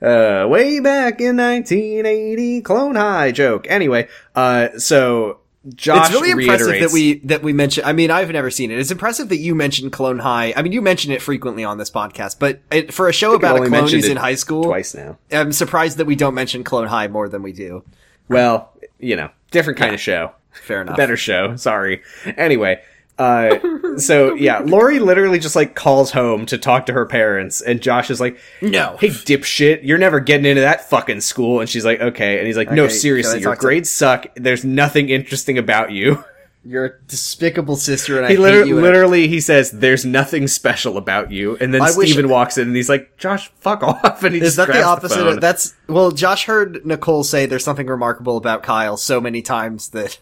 Uh, 0.00 0.46
way 0.48 0.80
back 0.80 1.20
in 1.20 1.36
1980, 1.36 2.62
Clone 2.62 2.94
High 2.94 3.32
joke. 3.32 3.66
Anyway, 3.68 4.08
uh, 4.34 4.78
so 4.78 5.38
Josh 5.74 6.10
it's 6.10 6.14
really 6.14 6.30
impressive 6.30 6.66
reiterates- 6.68 6.92
that 6.92 6.94
we 6.94 7.18
that 7.20 7.42
we 7.42 7.52
mention. 7.52 7.84
I 7.84 7.92
mean, 7.92 8.10
I've 8.10 8.30
never 8.30 8.50
seen 8.50 8.70
it. 8.70 8.78
It's 8.78 8.90
impressive 8.90 9.28
that 9.28 9.38
you 9.38 9.54
mentioned 9.54 9.92
Clone 9.92 10.20
High. 10.20 10.54
I 10.56 10.62
mean, 10.62 10.72
you 10.72 10.80
mention 10.80 11.12
it 11.12 11.20
frequently 11.20 11.64
on 11.64 11.78
this 11.78 11.90
podcast, 11.90 12.36
but 12.38 12.60
it, 12.70 12.92
for 12.94 13.08
a 13.08 13.12
show 13.12 13.34
about 13.34 13.56
a 13.56 13.66
clone 13.68 13.88
who's 13.88 14.08
in 14.08 14.16
high 14.16 14.34
school, 14.36 14.64
twice 14.64 14.94
now. 14.94 15.18
I'm 15.32 15.52
surprised 15.52 15.98
that 15.98 16.06
we 16.06 16.16
don't 16.16 16.34
mention 16.34 16.64
Clone 16.64 16.86
High 16.88 17.08
more 17.08 17.28
than 17.28 17.42
we 17.42 17.52
do. 17.52 17.82
Well, 18.28 18.72
you 18.98 19.16
know, 19.16 19.30
different 19.50 19.78
kind 19.78 19.94
of 19.94 20.00
show. 20.00 20.32
Fair 20.52 20.82
enough. 20.82 20.96
Better 20.96 21.16
show. 21.16 21.56
Sorry. 21.56 22.02
Anyway, 22.36 22.80
Uh, 23.18 23.58
so 23.98 24.34
yeah, 24.34 24.60
Lori 24.60 24.98
literally 25.00 25.38
just 25.38 25.56
like 25.56 25.74
calls 25.74 26.10
home 26.12 26.46
to 26.46 26.56
talk 26.58 26.86
to 26.86 26.92
her 26.92 27.04
parents, 27.06 27.60
and 27.60 27.80
Josh 27.82 28.10
is 28.10 28.20
like, 28.20 28.38
No. 28.62 28.96
"Hey, 29.00 29.08
dipshit, 29.08 29.80
you're 29.82 29.98
never 29.98 30.20
getting 30.20 30.46
into 30.46 30.60
that 30.62 30.88
fucking 30.88 31.20
school." 31.20 31.60
And 31.60 31.68
she's 31.68 31.84
like, 31.84 32.00
"Okay," 32.00 32.38
and 32.38 32.46
he's 32.46 32.56
like, 32.56 32.70
"No, 32.70 32.84
Okay, 32.84 32.92
seriously, 32.94 33.40
your 33.40 33.52
talk 33.52 33.58
to- 33.60 33.66
grades 33.66 33.90
suck. 33.90 34.26
There's 34.36 34.64
nothing 34.64 35.08
interesting 35.08 35.58
about 35.58 35.90
you." 35.92 36.22
You're 36.64 36.84
a 36.84 36.90
despicable 37.06 37.76
sister, 37.76 38.16
and 38.18 38.26
I 38.26 38.30
He 38.30 38.34
hate 38.34 38.40
literally, 38.42 38.68
you. 38.68 38.74
and- 38.76 38.82
literally, 38.84 39.28
he 39.28 39.40
says, 39.40 39.70
"There's 39.70 40.04
nothing 40.04 40.46
special 40.48 40.96
about 40.98 41.32
you," 41.32 41.56
and 41.60 41.72
then 41.72 41.80
I 41.80 41.90
wish- 41.96 42.10
Stephen 42.12 42.28
walks 42.28 42.58
in 42.58 42.66
and 42.68 42.76
he's 42.76 42.88
like, 42.88 43.16
"Josh, 43.16 43.50
fuck 43.60 43.82
off!" 43.84 44.22
And 44.22 44.34
he 44.34 44.40
Is 44.40 44.56
just 44.56 44.56
that 44.58 44.68
the 44.72 44.82
opposite? 44.82 45.16
phone. 45.18 45.28
of, 45.34 45.40
that's 45.40 45.74
well. 45.88 46.10
Josh 46.10 46.44
heard 46.44 46.84
Nicole 46.84 47.24
say 47.24 47.46
there's 47.46 47.64
something 47.64 47.86
remarkable 47.86 48.36
about 48.36 48.62
Kyle 48.62 48.96
so 48.96 49.20
many 49.20 49.40
times 49.40 49.88
that. 49.90 50.18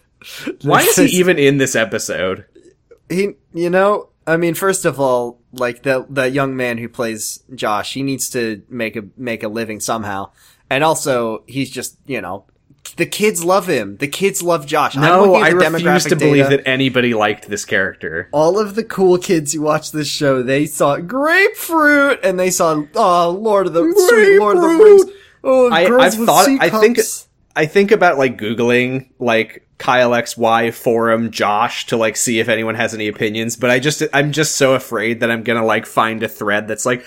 Why 0.63 0.81
is 0.81 0.95
he 0.95 1.05
even 1.19 1.37
in 1.37 1.57
this 1.57 1.75
episode? 1.75 2.45
He, 3.09 3.35
you 3.53 3.69
know, 3.69 4.09
I 4.25 4.37
mean, 4.37 4.53
first 4.53 4.85
of 4.85 4.99
all, 4.99 5.39
like 5.53 5.83
the 5.83 6.05
the 6.09 6.29
young 6.29 6.55
man 6.55 6.77
who 6.77 6.89
plays 6.89 7.43
Josh, 7.55 7.93
he 7.93 8.03
needs 8.03 8.29
to 8.31 8.61
make 8.69 8.95
a 8.95 9.03
make 9.15 9.43
a 9.43 9.47
living 9.47 9.79
somehow, 9.79 10.31
and 10.69 10.83
also 10.83 11.43
he's 11.47 11.69
just 11.69 11.97
you 12.05 12.21
know. 12.21 12.45
The 12.95 13.05
kids 13.05 13.43
love 13.43 13.67
him. 13.67 13.97
The 13.97 14.07
kids 14.07 14.41
love 14.41 14.65
Josh. 14.65 14.95
I'm 14.95 15.01
No, 15.01 15.35
I 15.35 15.49
refuse 15.49 16.05
to 16.05 16.15
believe 16.15 16.45
data. 16.45 16.57
that 16.57 16.67
anybody 16.67 17.13
liked 17.13 17.49
this 17.49 17.65
character. 17.65 18.29
all 18.31 18.57
of 18.57 18.75
the 18.75 18.83
cool 18.83 19.17
kids 19.17 19.51
who 19.51 19.61
watched 19.61 19.91
this 19.91 20.07
show, 20.07 20.41
they 20.41 20.65
saw 20.65 20.97
grapefruit 20.97 22.19
and 22.23 22.39
they 22.39 22.49
saw 22.49 22.81
oh 22.95 23.31
Lord 23.31 23.67
of 23.67 23.73
the 23.73 23.93
sweet 24.07 24.39
Lord 24.39 24.55
of 24.55 24.63
the 24.63 24.69
Rings. 24.69 25.05
Oh, 25.43 25.69
I, 25.69 25.85
I've 25.97 26.13
thought. 26.13 26.47
I 26.47 26.69
think. 26.69 26.99
I 27.57 27.65
think 27.65 27.91
about 27.91 28.17
like 28.17 28.37
googling 28.37 29.09
like 29.19 29.67
Kyle 29.79 30.11
XY 30.11 30.73
forum 30.73 31.31
Josh 31.31 31.87
to 31.87 31.97
like 31.97 32.15
see 32.15 32.39
if 32.39 32.47
anyone 32.49 32.75
has 32.75 32.93
any 32.93 33.07
opinions, 33.07 33.55
but 33.55 33.69
I 33.69 33.79
just 33.79 34.03
I'm 34.13 34.31
just 34.31 34.55
so 34.55 34.73
afraid 34.75 35.19
that 35.19 35.31
I'm 35.31 35.43
gonna 35.43 35.65
like 35.65 35.85
find 35.85 36.21
a 36.23 36.27
thread 36.29 36.67
that's 36.67 36.85
like. 36.85 37.03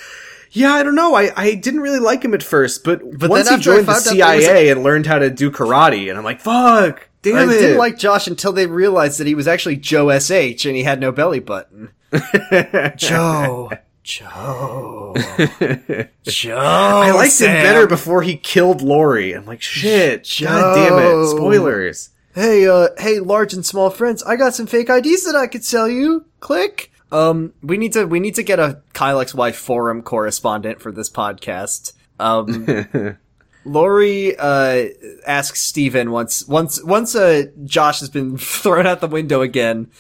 Yeah, 0.52 0.72
I 0.72 0.82
don't 0.82 0.96
know. 0.96 1.14
I, 1.14 1.30
I 1.36 1.54
didn't 1.54 1.78
really 1.78 2.00
like 2.00 2.24
him 2.24 2.34
at 2.34 2.42
first, 2.42 2.82
but, 2.82 3.00
But 3.16 3.30
once 3.30 3.48
then 3.48 3.58
he 3.58 3.62
joined 3.64 3.86
the 3.86 3.92
found 3.92 3.98
out 4.08 4.16
there 4.16 4.34
was 4.36 4.44
CIA 4.44 4.68
and 4.70 4.82
learned 4.82 5.06
how 5.06 5.20
to 5.20 5.30
do 5.30 5.48
karate, 5.48 6.08
and 6.08 6.18
I'm 6.18 6.24
like, 6.24 6.40
fuck, 6.40 7.08
damn 7.22 7.36
I 7.36 7.44
it. 7.44 7.58
didn't 7.58 7.78
like 7.78 7.96
Josh 7.98 8.26
until 8.26 8.52
they 8.52 8.66
realized 8.66 9.20
that 9.20 9.28
he 9.28 9.36
was 9.36 9.46
actually 9.46 9.76
Joe 9.76 10.10
SH 10.18 10.66
and 10.66 10.74
he 10.74 10.82
had 10.82 10.98
no 10.98 11.12
belly 11.12 11.38
button. 11.38 11.92
Joe. 12.96 13.70
Joe. 14.02 15.14
Joe. 16.22 16.56
I 16.56 17.12
liked 17.12 17.32
Sam. 17.32 17.56
him 17.56 17.62
better 17.62 17.86
before 17.86 18.22
he 18.22 18.36
killed 18.36 18.82
Lori. 18.82 19.32
I'm 19.32 19.46
like, 19.46 19.62
shit, 19.62 20.28
god 20.40 20.74
damn 20.74 20.98
it, 20.98 21.26
spoilers. 21.28 22.10
Hey, 22.34 22.66
uh, 22.66 22.88
hey, 22.98 23.18
large 23.18 23.52
and 23.54 23.66
small 23.66 23.90
friends, 23.90 24.22
I 24.22 24.36
got 24.36 24.54
some 24.54 24.66
fake 24.66 24.88
IDs 24.88 25.24
that 25.24 25.36
I 25.36 25.46
could 25.46 25.64
sell 25.64 25.88
you. 25.88 26.24
Click. 26.40 26.92
Um, 27.12 27.52
we 27.62 27.76
need 27.76 27.92
to, 27.94 28.04
we 28.04 28.20
need 28.20 28.36
to 28.36 28.42
get 28.42 28.60
a 28.60 28.80
Kyle 28.92 29.18
XY 29.18 29.54
forum 29.54 30.02
correspondent 30.02 30.80
for 30.80 30.92
this 30.92 31.10
podcast. 31.10 31.92
Um, 32.20 33.18
Lori, 33.64 34.36
uh, 34.36 34.86
asks 35.26 35.60
Stephen 35.60 36.12
once, 36.12 36.46
once, 36.46 36.82
once, 36.82 37.14
uh, 37.14 37.46
Josh 37.64 38.00
has 38.00 38.08
been 38.08 38.38
thrown 38.38 38.86
out 38.86 39.00
the 39.00 39.08
window 39.08 39.42
again. 39.42 39.90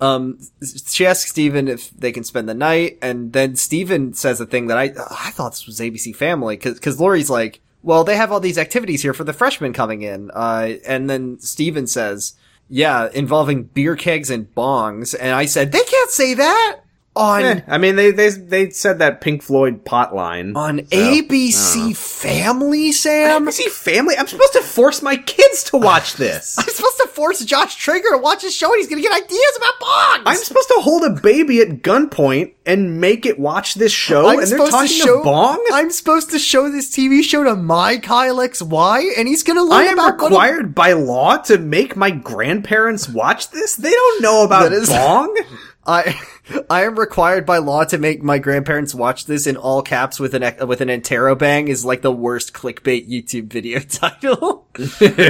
Um, 0.00 0.38
she 0.86 1.06
asks 1.06 1.30
Stephen 1.30 1.68
if 1.68 1.90
they 1.90 2.12
can 2.12 2.24
spend 2.24 2.48
the 2.48 2.54
night, 2.54 2.98
and 3.00 3.32
then 3.32 3.56
Stephen 3.56 4.12
says 4.12 4.40
a 4.40 4.46
thing 4.46 4.66
that 4.66 4.76
I, 4.76 4.92
I 5.10 5.30
thought 5.30 5.52
this 5.52 5.66
was 5.66 5.80
ABC 5.80 6.14
Family, 6.14 6.56
cause, 6.56 6.80
cause 6.80 7.00
Lori's 7.00 7.30
like, 7.30 7.60
well, 7.82 8.02
they 8.02 8.16
have 8.16 8.32
all 8.32 8.40
these 8.40 8.58
activities 8.58 9.02
here 9.02 9.14
for 9.14 9.24
the 9.24 9.32
freshmen 9.32 9.72
coming 9.72 10.02
in. 10.02 10.30
Uh, 10.32 10.74
and 10.86 11.08
then 11.08 11.38
Stephen 11.38 11.86
says, 11.86 12.34
yeah, 12.68 13.08
involving 13.12 13.64
beer 13.64 13.94
kegs 13.94 14.30
and 14.30 14.52
bongs. 14.54 15.14
And 15.18 15.32
I 15.32 15.44
said, 15.44 15.70
they 15.70 15.82
can't 15.82 16.10
say 16.10 16.34
that 16.34 16.80
on, 17.16 17.42
Eh, 17.42 17.60
I 17.68 17.78
mean, 17.78 17.96
they 17.96 18.10
they 18.10 18.30
they 18.30 18.70
said 18.70 18.98
that 18.98 19.20
Pink 19.20 19.42
Floyd 19.42 19.84
pot 19.84 20.14
line 20.14 20.56
on 20.56 20.78
so, 20.78 20.96
ABC. 20.96 21.96
Family, 21.96 22.92
Sam. 22.92 23.46
ABC 23.46 23.68
Family. 23.68 24.16
I'm 24.16 24.26
supposed 24.26 24.52
to 24.54 24.62
force 24.62 25.02
my 25.02 25.16
kids 25.16 25.64
to 25.64 25.76
watch 25.76 26.14
this. 26.16 26.58
I'm 26.58 26.68
supposed 26.68 26.96
to 27.02 27.08
force 27.08 27.44
Josh 27.44 27.76
Trigger 27.76 28.10
to 28.10 28.18
watch 28.18 28.42
his 28.42 28.54
show 28.54 28.72
and 28.72 28.78
he's 28.78 28.88
gonna 28.88 29.02
get 29.02 29.12
ideas 29.12 29.56
about 29.56 29.74
bongs. 29.80 30.22
I'm 30.26 30.36
supposed 30.36 30.68
to 30.68 30.80
hold 30.80 31.04
a 31.04 31.10
baby 31.10 31.60
at 31.60 31.82
gunpoint 31.82 32.54
and 32.66 33.00
make 33.00 33.26
it 33.26 33.38
watch 33.38 33.74
this 33.74 33.92
show, 33.92 34.26
I'm 34.26 34.38
and 34.38 34.48
they're 34.48 34.58
supposed 34.58 34.70
to 34.72 34.76
talking 34.78 35.06
show 35.06 35.18
to 35.18 35.24
bong. 35.24 35.64
I'm 35.72 35.90
supposed 35.90 36.30
to 36.30 36.38
show 36.38 36.70
this 36.70 36.90
TV 36.90 37.22
show 37.22 37.44
to 37.44 37.54
my 37.54 37.98
Kyle 37.98 38.36
XY, 38.36 39.18
and 39.18 39.28
he's 39.28 39.42
gonna 39.42 39.62
learn 39.62 39.86
I 39.86 39.90
am 39.90 39.98
about 39.98 40.20
required 40.20 40.74
by 40.74 40.92
law 40.92 41.36
to 41.38 41.58
make 41.58 41.96
my 41.96 42.10
grandparents 42.10 43.08
watch 43.08 43.50
this. 43.50 43.76
They 43.76 43.90
don't 43.90 44.22
know 44.22 44.44
about 44.44 44.72
bong. 44.88 45.36
I 45.86 46.18
I 46.70 46.84
am 46.84 46.98
required 46.98 47.46
by 47.46 47.58
law 47.58 47.84
to 47.84 47.98
make 47.98 48.22
my 48.22 48.38
grandparents 48.38 48.94
watch 48.94 49.26
this 49.26 49.46
in 49.46 49.56
all 49.56 49.82
caps 49.82 50.18
with 50.20 50.34
an 50.34 50.66
with 50.66 50.80
an 50.80 50.88
interrobang 50.88 51.68
is 51.68 51.84
like 51.84 52.02
the 52.02 52.12
worst 52.12 52.52
clickbait 52.52 53.08
YouTube 53.08 53.46
video 53.46 53.78
title. 53.80 54.68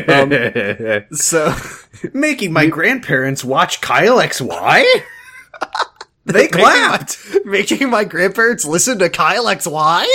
Um, 0.09 1.05
so 1.17 1.55
Making 2.13 2.53
my 2.53 2.67
grandparents 2.67 3.45
watch 3.45 3.81
Kyle 3.81 4.19
XY. 4.19 4.85
they 6.25 6.49
clapped. 6.49 7.19
making 7.45 7.91
my 7.91 8.05
grandparents 8.05 8.65
listen 8.65 8.99
to 8.99 9.09
Kyle 9.11 9.45
XY. 9.47 10.07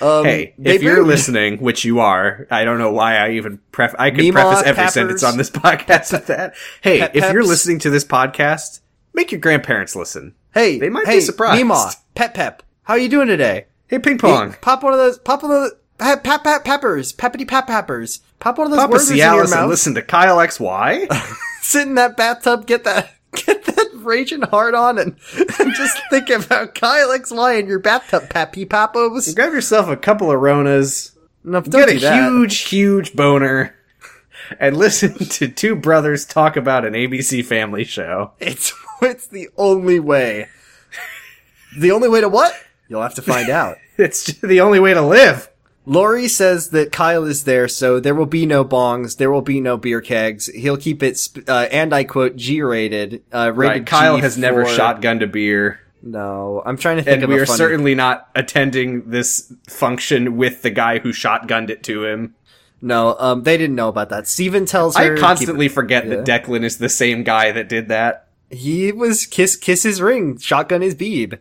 Um, 0.00 0.24
Hey, 0.24 0.54
if 0.58 0.82
you're 0.82 1.04
listening, 1.04 1.58
which 1.58 1.84
you 1.84 2.00
are, 2.00 2.46
I 2.50 2.64
don't 2.64 2.78
know 2.78 2.90
why 2.92 3.16
I 3.18 3.32
even 3.32 3.60
pref- 3.70 3.94
I 3.98 4.10
could 4.10 4.32
preface 4.32 4.62
every 4.64 4.88
sentence 4.88 5.22
on 5.22 5.36
this 5.36 5.50
podcast 5.50 6.12
with 6.12 6.26
that. 6.26 6.54
Hey, 6.80 6.98
Pep 7.00 7.14
if 7.14 7.32
you're 7.32 7.44
listening 7.44 7.78
to 7.80 7.90
this 7.90 8.04
podcast, 8.04 8.80
make 9.14 9.32
your 9.32 9.40
grandparents 9.40 9.94
listen. 9.96 10.34
hey, 10.54 10.78
they 10.78 10.88
might 10.88 11.06
be 11.06 11.20
surprised. 11.20 11.62
Meemaw, 11.62 11.94
Pep 12.14 12.34
Pep, 12.34 12.62
how 12.84 12.94
you 12.94 13.08
doing 13.08 13.28
today? 13.28 13.66
Hey, 13.88 13.98
ping 13.98 14.18
pong. 14.18 14.52
Hey, 14.52 14.58
pop 14.60 14.82
one 14.82 14.92
of 14.92 14.98
those. 14.98 15.18
Pop 15.18 15.42
one 15.42 15.52
of 15.52 15.60
those. 15.62 15.72
Pep 15.98 16.24
pep 16.24 16.64
peppers. 16.64 17.12
Peppity 17.12 17.46
pep 17.46 17.66
peppers. 17.66 18.20
Pop 18.40 18.58
one 18.58 18.66
of 18.66 18.70
those 18.72 18.80
Papa 18.80 18.92
words 18.92 19.10
in 19.10 19.18
your 19.18 19.48
mouth. 19.48 19.68
listen 19.68 19.94
to 19.94 20.02
Kyle 20.02 20.38
XY. 20.38 21.06
Sit 21.62 21.86
in 21.86 21.94
that 21.94 22.16
bathtub. 22.16 22.66
Get 22.66 22.84
that. 22.84 23.10
Get 23.46 23.64
that 23.64 23.90
raging 23.94 24.42
hard 24.42 24.74
on 24.74 24.98
and, 24.98 25.16
and 25.58 25.72
just 25.74 25.96
think 26.10 26.28
about 26.28 26.74
Kyle 26.74 27.16
XY 27.16 27.60
in 27.60 27.66
your 27.66 27.78
bathtub, 27.78 28.28
Pappy 28.28 28.66
Papos. 28.66 29.34
Grab 29.34 29.52
yourself 29.52 29.88
a 29.88 29.96
couple 29.96 30.30
of 30.30 30.38
Ronas, 30.40 31.12
No, 31.44 31.60
don't 31.60 31.86
get 31.86 31.96
a 31.96 31.98
that. 32.00 32.24
huge, 32.28 32.58
huge 32.58 33.14
boner, 33.14 33.74
and 34.60 34.76
listen 34.76 35.14
to 35.14 35.48
two 35.48 35.76
brothers 35.76 36.26
talk 36.26 36.56
about 36.56 36.84
an 36.84 36.92
ABC 36.94 37.42
family 37.44 37.84
show. 37.84 38.32
It's 38.40 38.72
it's 39.04 39.26
the 39.26 39.48
only 39.56 40.00
way. 40.00 40.48
The 41.78 41.90
only 41.90 42.08
way 42.08 42.20
to 42.20 42.28
what? 42.28 42.54
You'll 42.88 43.02
have 43.02 43.14
to 43.14 43.22
find 43.22 43.48
out. 43.62 43.76
It's 43.96 44.24
the 44.40 44.60
only 44.60 44.80
way 44.80 44.94
to 44.94 45.02
live. 45.02 45.48
Lori 45.84 46.28
says 46.28 46.70
that 46.70 46.92
Kyle 46.92 47.24
is 47.24 47.44
there, 47.44 47.66
so 47.66 47.98
there 47.98 48.14
will 48.14 48.26
be 48.26 48.46
no 48.46 48.64
bongs, 48.64 49.16
there 49.16 49.32
will 49.32 49.42
be 49.42 49.60
no 49.60 49.76
beer 49.76 50.00
kegs. 50.00 50.46
He'll 50.46 50.76
keep 50.76 51.02
it, 51.02 51.18
sp- 51.18 51.42
uh, 51.48 51.66
and 51.72 51.92
I 51.92 52.04
quote, 52.04 52.36
G-rated. 52.36 53.22
Uh, 53.32 53.52
rated 53.52 53.56
Right, 53.80 53.86
Kyle 53.86 54.16
G 54.16 54.22
has 54.22 54.38
never 54.38 54.64
for- 54.64 54.70
shotgunned 54.70 55.22
a 55.22 55.26
beer. 55.26 55.80
No, 56.04 56.62
I'm 56.66 56.76
trying 56.76 56.96
to 56.96 57.02
think 57.02 57.14
and 57.14 57.24
of 57.24 57.30
we 57.30 57.38
are 57.38 57.46
funny. 57.46 57.56
certainly 57.56 57.94
not 57.94 58.28
attending 58.34 59.10
this 59.10 59.52
function 59.68 60.36
with 60.36 60.62
the 60.62 60.70
guy 60.70 60.98
who 60.98 61.12
shotgunned 61.12 61.70
it 61.70 61.84
to 61.84 62.04
him. 62.04 62.34
No, 62.80 63.14
um, 63.20 63.44
they 63.44 63.56
didn't 63.56 63.76
know 63.76 63.88
about 63.88 64.08
that. 64.08 64.26
Stephen 64.26 64.66
tells 64.66 64.96
her 64.96 65.14
I 65.16 65.18
constantly 65.18 65.68
forget 65.68 66.04
yeah. 66.06 66.16
that 66.16 66.26
Declan 66.26 66.64
is 66.64 66.78
the 66.78 66.88
same 66.88 67.22
guy 67.22 67.52
that 67.52 67.68
did 67.68 67.86
that. 67.88 68.26
He 68.52 68.92
was 68.92 69.26
kiss 69.26 69.56
kiss 69.56 69.82
his 69.82 70.00
ring, 70.00 70.38
shotgun 70.38 70.82
his 70.82 70.94
beeb. 70.94 71.38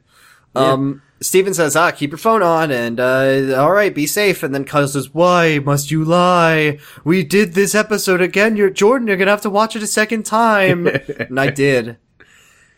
Um, 0.56 1.02
Stephen 1.22 1.54
says, 1.54 1.76
"Ah, 1.76 1.92
keep 1.92 2.12
your 2.12 2.18
phone 2.18 2.42
on, 2.42 2.72
and 2.72 3.00
uh, 3.00 3.56
all 3.58 3.72
right, 3.72 3.94
be 3.94 4.08
safe." 4.08 4.42
And 4.44 4.54
then 4.56 4.66
Kyle 4.66 4.88
says, 4.88 5.14
"Why 5.14 5.60
must 5.60 5.92
you 5.92 6.04
lie? 6.04 6.80
We 7.04 7.24
did 7.24 7.54
this 7.54 7.76
episode 7.76 8.22
again. 8.22 8.58
You're 8.58 8.72
Jordan. 8.72 9.08
You're 9.08 9.18
gonna 9.18 9.32
have 9.32 9.42
to 9.42 9.50
watch 9.50 9.76
it 9.76 9.84
a 9.84 9.88
second 9.88 10.26
time." 10.26 10.88
and 11.20 11.40
I 11.40 11.52
did. 11.52 11.98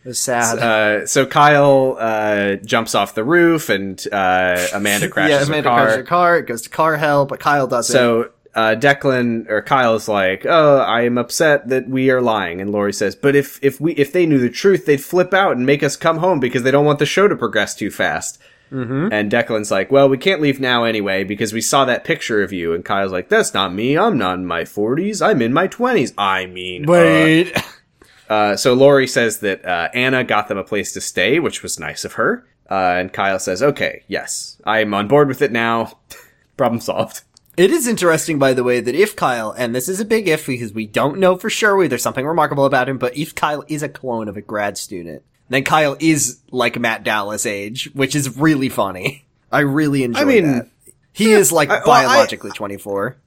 It 0.03 0.09
was 0.09 0.19
sad. 0.19 0.59
Uh, 0.59 1.07
so 1.07 1.25
Kyle 1.25 1.95
uh, 1.97 2.55
jumps 2.55 2.93
off 2.93 3.15
the 3.15 3.23
roof, 3.23 3.69
and 3.69 4.05
uh, 4.11 4.67
Amanda 4.73 5.07
crashes 5.09 5.31
yeah, 5.31 5.39
her 5.39 5.45
Amanda 5.45 5.69
car. 5.69 5.79
crashes 5.79 5.97
her 5.97 6.03
car. 6.03 6.37
It 6.39 6.47
goes 6.47 6.61
to 6.63 6.69
car 6.69 6.97
hell, 6.97 7.25
but 7.25 7.39
Kyle 7.39 7.67
doesn't. 7.67 7.93
So 7.93 8.31
uh, 8.55 8.75
Declan 8.75 9.49
or 9.49 9.61
Kyle 9.61 9.95
is 9.95 10.07
like, 10.07 10.45
"Oh, 10.45 10.77
I 10.77 11.01
am 11.01 11.17
upset 11.17 11.69
that 11.69 11.89
we 11.89 12.11
are 12.11 12.21
lying," 12.21 12.61
and 12.61 12.71
Lori 12.71 12.93
says, 12.93 13.15
"But 13.15 13.35
if 13.35 13.59
if 13.63 13.81
we 13.81 13.93
if 13.93 14.11
they 14.11 14.25
knew 14.25 14.37
the 14.37 14.49
truth, 14.49 14.85
they'd 14.85 15.03
flip 15.03 15.33
out 15.33 15.55
and 15.57 15.65
make 15.65 15.81
us 15.81 15.95
come 15.95 16.17
home 16.17 16.39
because 16.39 16.63
they 16.63 16.71
don't 16.71 16.85
want 16.85 16.99
the 16.99 17.05
show 17.05 17.27
to 17.27 17.35
progress 17.35 17.75
too 17.75 17.89
fast." 17.89 18.39
Mm-hmm. 18.71 19.09
And 19.11 19.31
Declan's 19.31 19.71
like, 19.71 19.91
"Well, 19.91 20.07
we 20.07 20.17
can't 20.17 20.41
leave 20.41 20.59
now 20.59 20.83
anyway 20.83 21.23
because 21.23 21.51
we 21.51 21.61
saw 21.61 21.85
that 21.85 22.03
picture 22.03 22.43
of 22.43 22.53
you." 22.53 22.73
And 22.73 22.85
Kyle's 22.85 23.11
like, 23.11 23.29
"That's 23.29 23.53
not 23.55 23.73
me. 23.73 23.97
I'm 23.97 24.17
not 24.17 24.35
in 24.35 24.45
my 24.45 24.63
40s. 24.63 25.25
I'm 25.25 25.41
in 25.41 25.53
my 25.53 25.67
20s. 25.67 26.13
I 26.17 26.45
mean, 26.45 26.87
uh, 26.87 26.91
wait. 26.91 27.63
uh, 28.29 28.55
so 28.55 28.73
Lori 28.73 29.07
says 29.07 29.39
that 29.39 29.65
uh, 29.65 29.89
Anna 29.95 30.23
got 30.23 30.47
them 30.47 30.57
a 30.59 30.63
place 30.63 30.93
to 30.93 31.01
stay, 31.01 31.39
which 31.39 31.63
was 31.63 31.79
nice 31.79 32.05
of 32.05 32.13
her. 32.13 32.45
Uh, 32.69 32.95
and 32.97 33.13
Kyle 33.13 33.39
says, 33.39 33.63
"Okay, 33.63 34.03
yes, 34.07 34.61
I'm 34.63 34.93
on 34.93 35.07
board 35.07 35.27
with 35.27 35.41
it 35.41 35.51
now. 35.51 35.97
Problem 36.57 36.81
solved." 36.81 37.23
It 37.55 37.69
is 37.71 37.87
interesting, 37.87 38.39
by 38.39 38.53
the 38.53 38.63
way, 38.63 38.79
that 38.79 38.95
if 38.95 39.15
Kyle, 39.15 39.51
and 39.51 39.75
this 39.75 39.87
is 39.87 39.99
a 39.99 40.05
big 40.05 40.27
if 40.27 40.47
because 40.47 40.73
we 40.73 40.87
don't 40.87 41.19
know 41.19 41.37
for 41.37 41.49
sure, 41.49 41.75
whether 41.75 41.89
there's 41.89 42.01
something 42.01 42.25
remarkable 42.25 42.65
about 42.65 42.89
him, 42.89 42.97
but 42.97 43.15
if 43.15 43.35
Kyle 43.35 43.63
is 43.67 43.83
a 43.83 43.89
clone 43.89 44.27
of 44.27 44.37
a 44.37 44.41
grad 44.41 44.77
student, 44.77 45.21
then 45.49 45.63
Kyle 45.63 45.95
is 45.99 46.39
like 46.49 46.79
Matt 46.79 47.03
Dallas 47.03 47.45
age, 47.45 47.91
which 47.93 48.15
is 48.15 48.37
really 48.37 48.69
funny. 48.69 49.25
I 49.51 49.59
really 49.59 50.03
enjoy 50.03 50.21
I 50.21 50.25
mean, 50.25 50.51
that. 50.51 50.67
He 51.11 51.31
is 51.31 51.51
like 51.51 51.69
I- 51.69 51.81
well, 51.85 51.91
I- 51.91 52.05
biologically 52.05 52.51
24. 52.51 53.17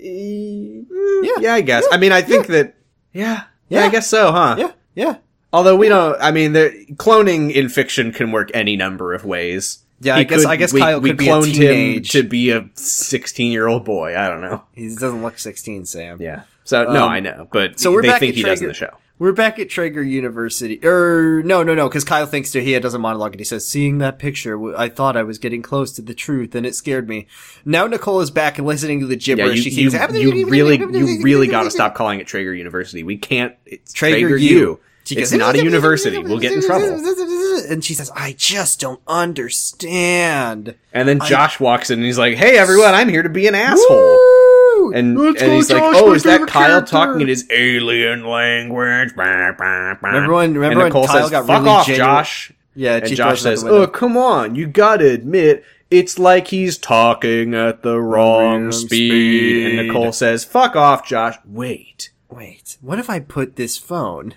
yeah, 0.00 0.82
yeah, 1.40 1.54
I 1.54 1.60
guess. 1.60 1.86
I 1.92 1.96
mean, 1.96 2.10
I 2.12 2.22
think 2.22 2.48
that. 2.48 2.74
Yeah, 3.12 3.44
yeah, 3.68 3.80
Yeah. 3.80 3.86
I 3.86 3.88
guess 3.90 4.08
so, 4.08 4.32
huh? 4.32 4.56
Yeah, 4.58 4.72
yeah. 4.94 5.16
Although 5.52 5.76
we 5.76 5.88
don't. 5.88 6.16
I 6.20 6.30
mean, 6.30 6.52
cloning 6.94 7.52
in 7.52 7.68
fiction 7.68 8.12
can 8.12 8.32
work 8.32 8.50
any 8.54 8.76
number 8.76 9.14
of 9.14 9.24
ways. 9.24 9.80
Yeah, 10.00 10.16
I 10.16 10.24
guess- 10.24 10.44
I 10.46 10.56
guess 10.56 10.72
we, 10.72 10.80
Kyle 10.80 11.00
we 11.00 11.10
could 11.10 11.18
be 11.18 11.26
cloned 11.26 11.54
him 11.54 12.02
to 12.02 12.22
be 12.22 12.50
a 12.50 12.68
sixteen-year-old 12.74 13.84
boy. 13.84 14.16
I 14.16 14.28
don't 14.28 14.40
know. 14.40 14.62
He 14.74 14.88
doesn't 14.88 15.22
look 15.22 15.38
16, 15.38 15.84
Sam. 15.86 16.18
Yeah. 16.20 16.42
So 16.64 16.84
no, 16.84 17.04
Um, 17.04 17.10
I 17.10 17.20
know, 17.20 17.48
but 17.52 17.80
so 17.80 17.90
we're 17.92 18.02
they 18.02 18.08
back 18.08 18.20
think 18.20 18.30
at 18.30 18.36
he 18.36 18.42
does 18.42 18.60
in 18.62 18.66
Trager. 18.68 18.70
the 18.70 18.74
show. 18.74 18.90
We're 19.18 19.32
back 19.32 19.58
at 19.58 19.68
Trager 19.68 20.08
University. 20.08 20.80
Er, 20.82 21.42
no, 21.44 21.62
no, 21.62 21.74
no, 21.74 21.88
because 21.88 22.04
Kyle 22.04 22.24
thinks 22.24 22.54
he 22.54 22.78
does 22.78 22.94
a 22.94 22.98
monologue 22.98 23.32
and 23.32 23.40
he 23.40 23.44
says, 23.44 23.68
"Seeing 23.68 23.98
that 23.98 24.18
picture, 24.18 24.74
I 24.74 24.88
thought 24.88 25.14
I 25.16 25.22
was 25.24 25.38
getting 25.38 25.60
close 25.60 25.92
to 25.92 26.02
the 26.02 26.14
truth, 26.14 26.54
and 26.54 26.64
it 26.64 26.74
scared 26.74 27.06
me." 27.08 27.26
Now 27.66 27.86
Nicole 27.86 28.20
is 28.22 28.30
back 28.30 28.56
and 28.56 28.66
listening 28.66 29.00
to 29.00 29.06
the 29.06 29.16
Yeah, 29.16 29.34
gibberish. 29.34 29.56
you, 29.56 29.62
she 29.70 29.82
you, 29.82 29.90
keeps, 29.90 30.14
you 30.14 30.46
really, 30.46 30.78
you 30.78 31.22
really 31.22 31.48
got 31.48 31.64
to 31.64 31.70
stop 31.70 31.94
calling 31.94 32.18
it 32.20 32.26
Trager 32.26 32.56
University. 32.56 33.02
We 33.02 33.18
can't. 33.18 33.54
It's 33.66 33.92
Trager 33.92 34.20
Trager, 34.30 34.40
U. 34.40 34.80
It's 35.16 35.32
not 35.32 35.54
a 35.54 35.62
university. 35.62 36.18
We'll 36.18 36.38
get 36.38 36.52
in 36.52 36.62
trouble. 36.62 36.86
And 37.68 37.84
she 37.84 37.94
says, 37.94 38.10
"I 38.14 38.34
just 38.36 38.80
don't 38.80 39.00
understand." 39.06 40.74
And 40.92 41.08
then 41.08 41.20
Josh 41.20 41.60
walks 41.60 41.90
in 41.90 41.98
and 41.98 42.06
he's 42.06 42.18
like, 42.18 42.36
"Hey, 42.36 42.58
everyone, 42.58 42.94
I'm 42.94 43.08
here 43.08 43.22
to 43.22 43.28
be 43.28 43.46
an 43.46 43.54
asshole." 43.54 43.96
Woo! 43.96 44.92
And, 44.92 45.18
Let's 45.18 45.42
and 45.42 45.52
he's 45.52 45.70
like, 45.70 45.82
"Oh, 45.82 46.12
is 46.12 46.22
that 46.24 46.46
Kyle 46.48 46.68
character." 46.68 46.90
talking 46.90 47.20
in 47.20 47.28
his 47.28 47.46
alien 47.50 48.24
language?" 48.24 49.12
Remember 49.16 49.98
Remember 50.02 50.34
when- 50.34 50.54
remember 50.54 50.66
and 50.70 50.78
when 50.78 50.86
Nicole 50.86 51.06
Kyle 51.06 51.22
says, 51.22 51.30
got 51.30 51.46
"Fuck 51.46 51.58
really 51.58 51.70
off, 51.70 51.86
genuine- 51.86 52.06
Josh." 52.06 52.52
Yeah, 52.74 52.96
And 52.96 53.08
Josh 53.08 53.42
throws 53.42 53.46
it 53.46 53.48
out 53.50 53.58
says, 53.58 53.64
"Oh, 53.64 53.86
come 53.86 54.16
on, 54.16 54.54
you 54.54 54.66
gotta 54.66 55.08
admit." 55.10 55.64
It's 55.90 56.18
like 56.20 56.48
he's 56.48 56.78
talking 56.78 57.52
at 57.54 57.82
the 57.82 58.00
wrong 58.00 58.62
Wrong 58.62 58.72
speed. 58.72 59.78
And. 59.78 59.88
Nicole 59.88 60.12
says, 60.12 60.44
"Fuck 60.44 60.76
off, 60.76 61.04
Josh." 61.06 61.34
Wait. 61.44 62.10
Wait, 62.30 62.76
what 62.80 63.00
if 63.00 63.10
I 63.10 63.18
put 63.18 63.56
this 63.56 63.76
phone? 63.76 64.34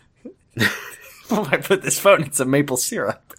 I 1.32 1.58
put 1.58 1.82
this 1.82 2.00
phone 2.00 2.24
in 2.24 2.32
some 2.32 2.50
maple 2.50 2.78
syrup? 2.78 3.34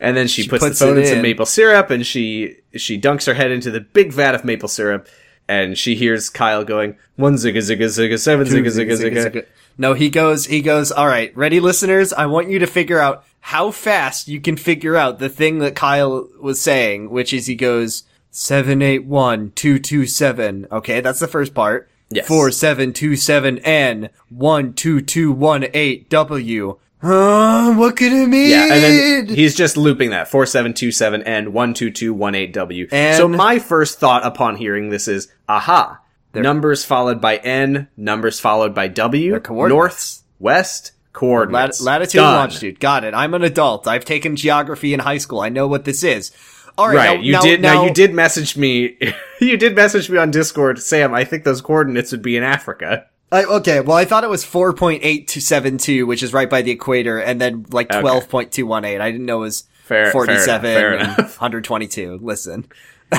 And 0.00 0.16
then 0.16 0.28
she, 0.28 0.42
She 0.42 0.48
puts, 0.48 0.64
puts 0.64 0.78
the 0.78 0.86
phone 0.86 0.98
in 0.98 1.06
some 1.06 1.22
maple 1.22 1.46
syrup 1.46 1.90
and 1.90 2.06
she 2.06 2.56
she 2.76 3.00
dunks 3.00 3.26
her 3.26 3.34
head 3.34 3.50
into 3.50 3.70
the 3.70 3.80
big 3.80 4.12
vat 4.12 4.34
of 4.34 4.44
maple 4.44 4.68
syrup 4.68 5.08
and 5.48 5.78
she 5.78 5.94
hears 5.94 6.28
Kyle 6.28 6.62
going, 6.62 6.96
one 7.16 7.34
zigga 7.34 7.56
zigga 7.56 7.86
zigga, 7.86 8.18
seven 8.18 8.46
zigga 8.46 8.66
zigga 8.66 8.98
zigga. 8.98 9.46
No, 9.78 9.94
he 9.94 10.10
goes, 10.10 10.46
he 10.46 10.60
goes, 10.60 10.92
all 10.92 11.06
right, 11.06 11.34
ready 11.36 11.60
listeners? 11.60 12.12
I 12.12 12.26
want 12.26 12.50
you 12.50 12.58
to 12.58 12.66
figure 12.66 12.98
out 12.98 13.24
how 13.40 13.70
fast 13.70 14.28
you 14.28 14.40
can 14.40 14.56
figure 14.56 14.96
out 14.96 15.20
the 15.20 15.28
thing 15.30 15.60
that 15.60 15.74
Kyle 15.74 16.28
was 16.40 16.60
saying, 16.60 17.10
which 17.10 17.32
is 17.32 17.46
he 17.46 17.54
goes, 17.54 18.02
781227. 18.30 20.66
Okay, 20.70 21.00
that's 21.00 21.20
the 21.20 21.28
first 21.28 21.54
part. 21.54 21.88
Yes. 22.10 22.26
4727N 22.28 24.08
12218W. 24.34 26.78
Huh? 27.00 27.74
What 27.74 27.96
could 27.96 28.12
it 28.12 28.26
mean? 28.28 28.50
Yeah, 28.50 28.72
and 28.74 28.82
then 28.82 29.28
he's 29.36 29.54
just 29.54 29.76
looping 29.76 30.10
that, 30.10 30.26
4727 30.28 31.22
and 31.22 31.46
12218W. 31.48 32.88
And- 32.90 33.16
so 33.16 33.28
my 33.28 33.60
first 33.60 34.00
thought 34.00 34.26
upon 34.26 34.56
hearing 34.56 34.88
this 34.90 35.06
is, 35.06 35.28
aha, 35.48 36.00
numbers 36.34 36.84
followed 36.84 37.20
by 37.20 37.36
N, 37.36 37.86
numbers 37.96 38.40
followed 38.40 38.74
by 38.74 38.88
W, 38.88 39.38
coordinates. 39.38 40.24
north, 40.40 40.40
Lat- 40.40 40.90
coordinates. 41.12 41.80
latitude 41.80 42.20
and 42.20 42.26
Done. 42.26 42.34
longitude. 42.36 42.80
Got 42.80 43.04
it. 43.04 43.14
I'm 43.14 43.32
an 43.34 43.44
adult. 43.44 43.86
I've 43.86 44.04
taken 44.04 44.34
geography 44.34 44.92
in 44.92 44.98
high 45.00 45.18
school. 45.18 45.40
I 45.40 45.50
know 45.50 45.68
what 45.68 45.84
this 45.84 46.02
is. 46.02 46.32
All 46.78 46.86
right. 46.88 46.94
Right, 46.96 47.16
now- 47.18 47.22
you 47.22 47.32
now- 47.32 47.40
did. 47.40 47.60
Now, 47.60 47.74
now 47.74 47.84
you 47.84 47.92
did 47.92 48.14
message 48.14 48.56
me. 48.56 48.96
you 49.40 49.56
did 49.56 49.74
message 49.74 50.08
me 50.08 50.16
on 50.16 50.30
Discord, 50.30 50.80
Sam. 50.80 51.12
I 51.12 51.24
think 51.24 51.44
those 51.44 51.60
coordinates 51.60 52.12
would 52.12 52.22
be 52.22 52.36
in 52.36 52.42
Africa. 52.44 53.06
I, 53.30 53.44
okay, 53.44 53.80
well, 53.80 53.96
I 53.96 54.06
thought 54.06 54.24
it 54.24 54.30
was 54.30 54.42
4.8272, 54.42 56.06
which 56.06 56.22
is 56.22 56.32
right 56.32 56.48
by 56.48 56.62
the 56.62 56.70
equator, 56.70 57.18
and 57.18 57.38
then 57.40 57.66
like 57.70 57.88
12.218. 57.88 59.00
I 59.02 59.10
didn't 59.10 59.26
know 59.26 59.38
it 59.38 59.40
was 59.40 59.64
Fair- 59.82 60.04
fair 60.06 60.12
47 60.12 60.70
enough, 61.00 61.16
fair 61.16 61.24
122. 61.26 62.18
Listen. 62.22 62.66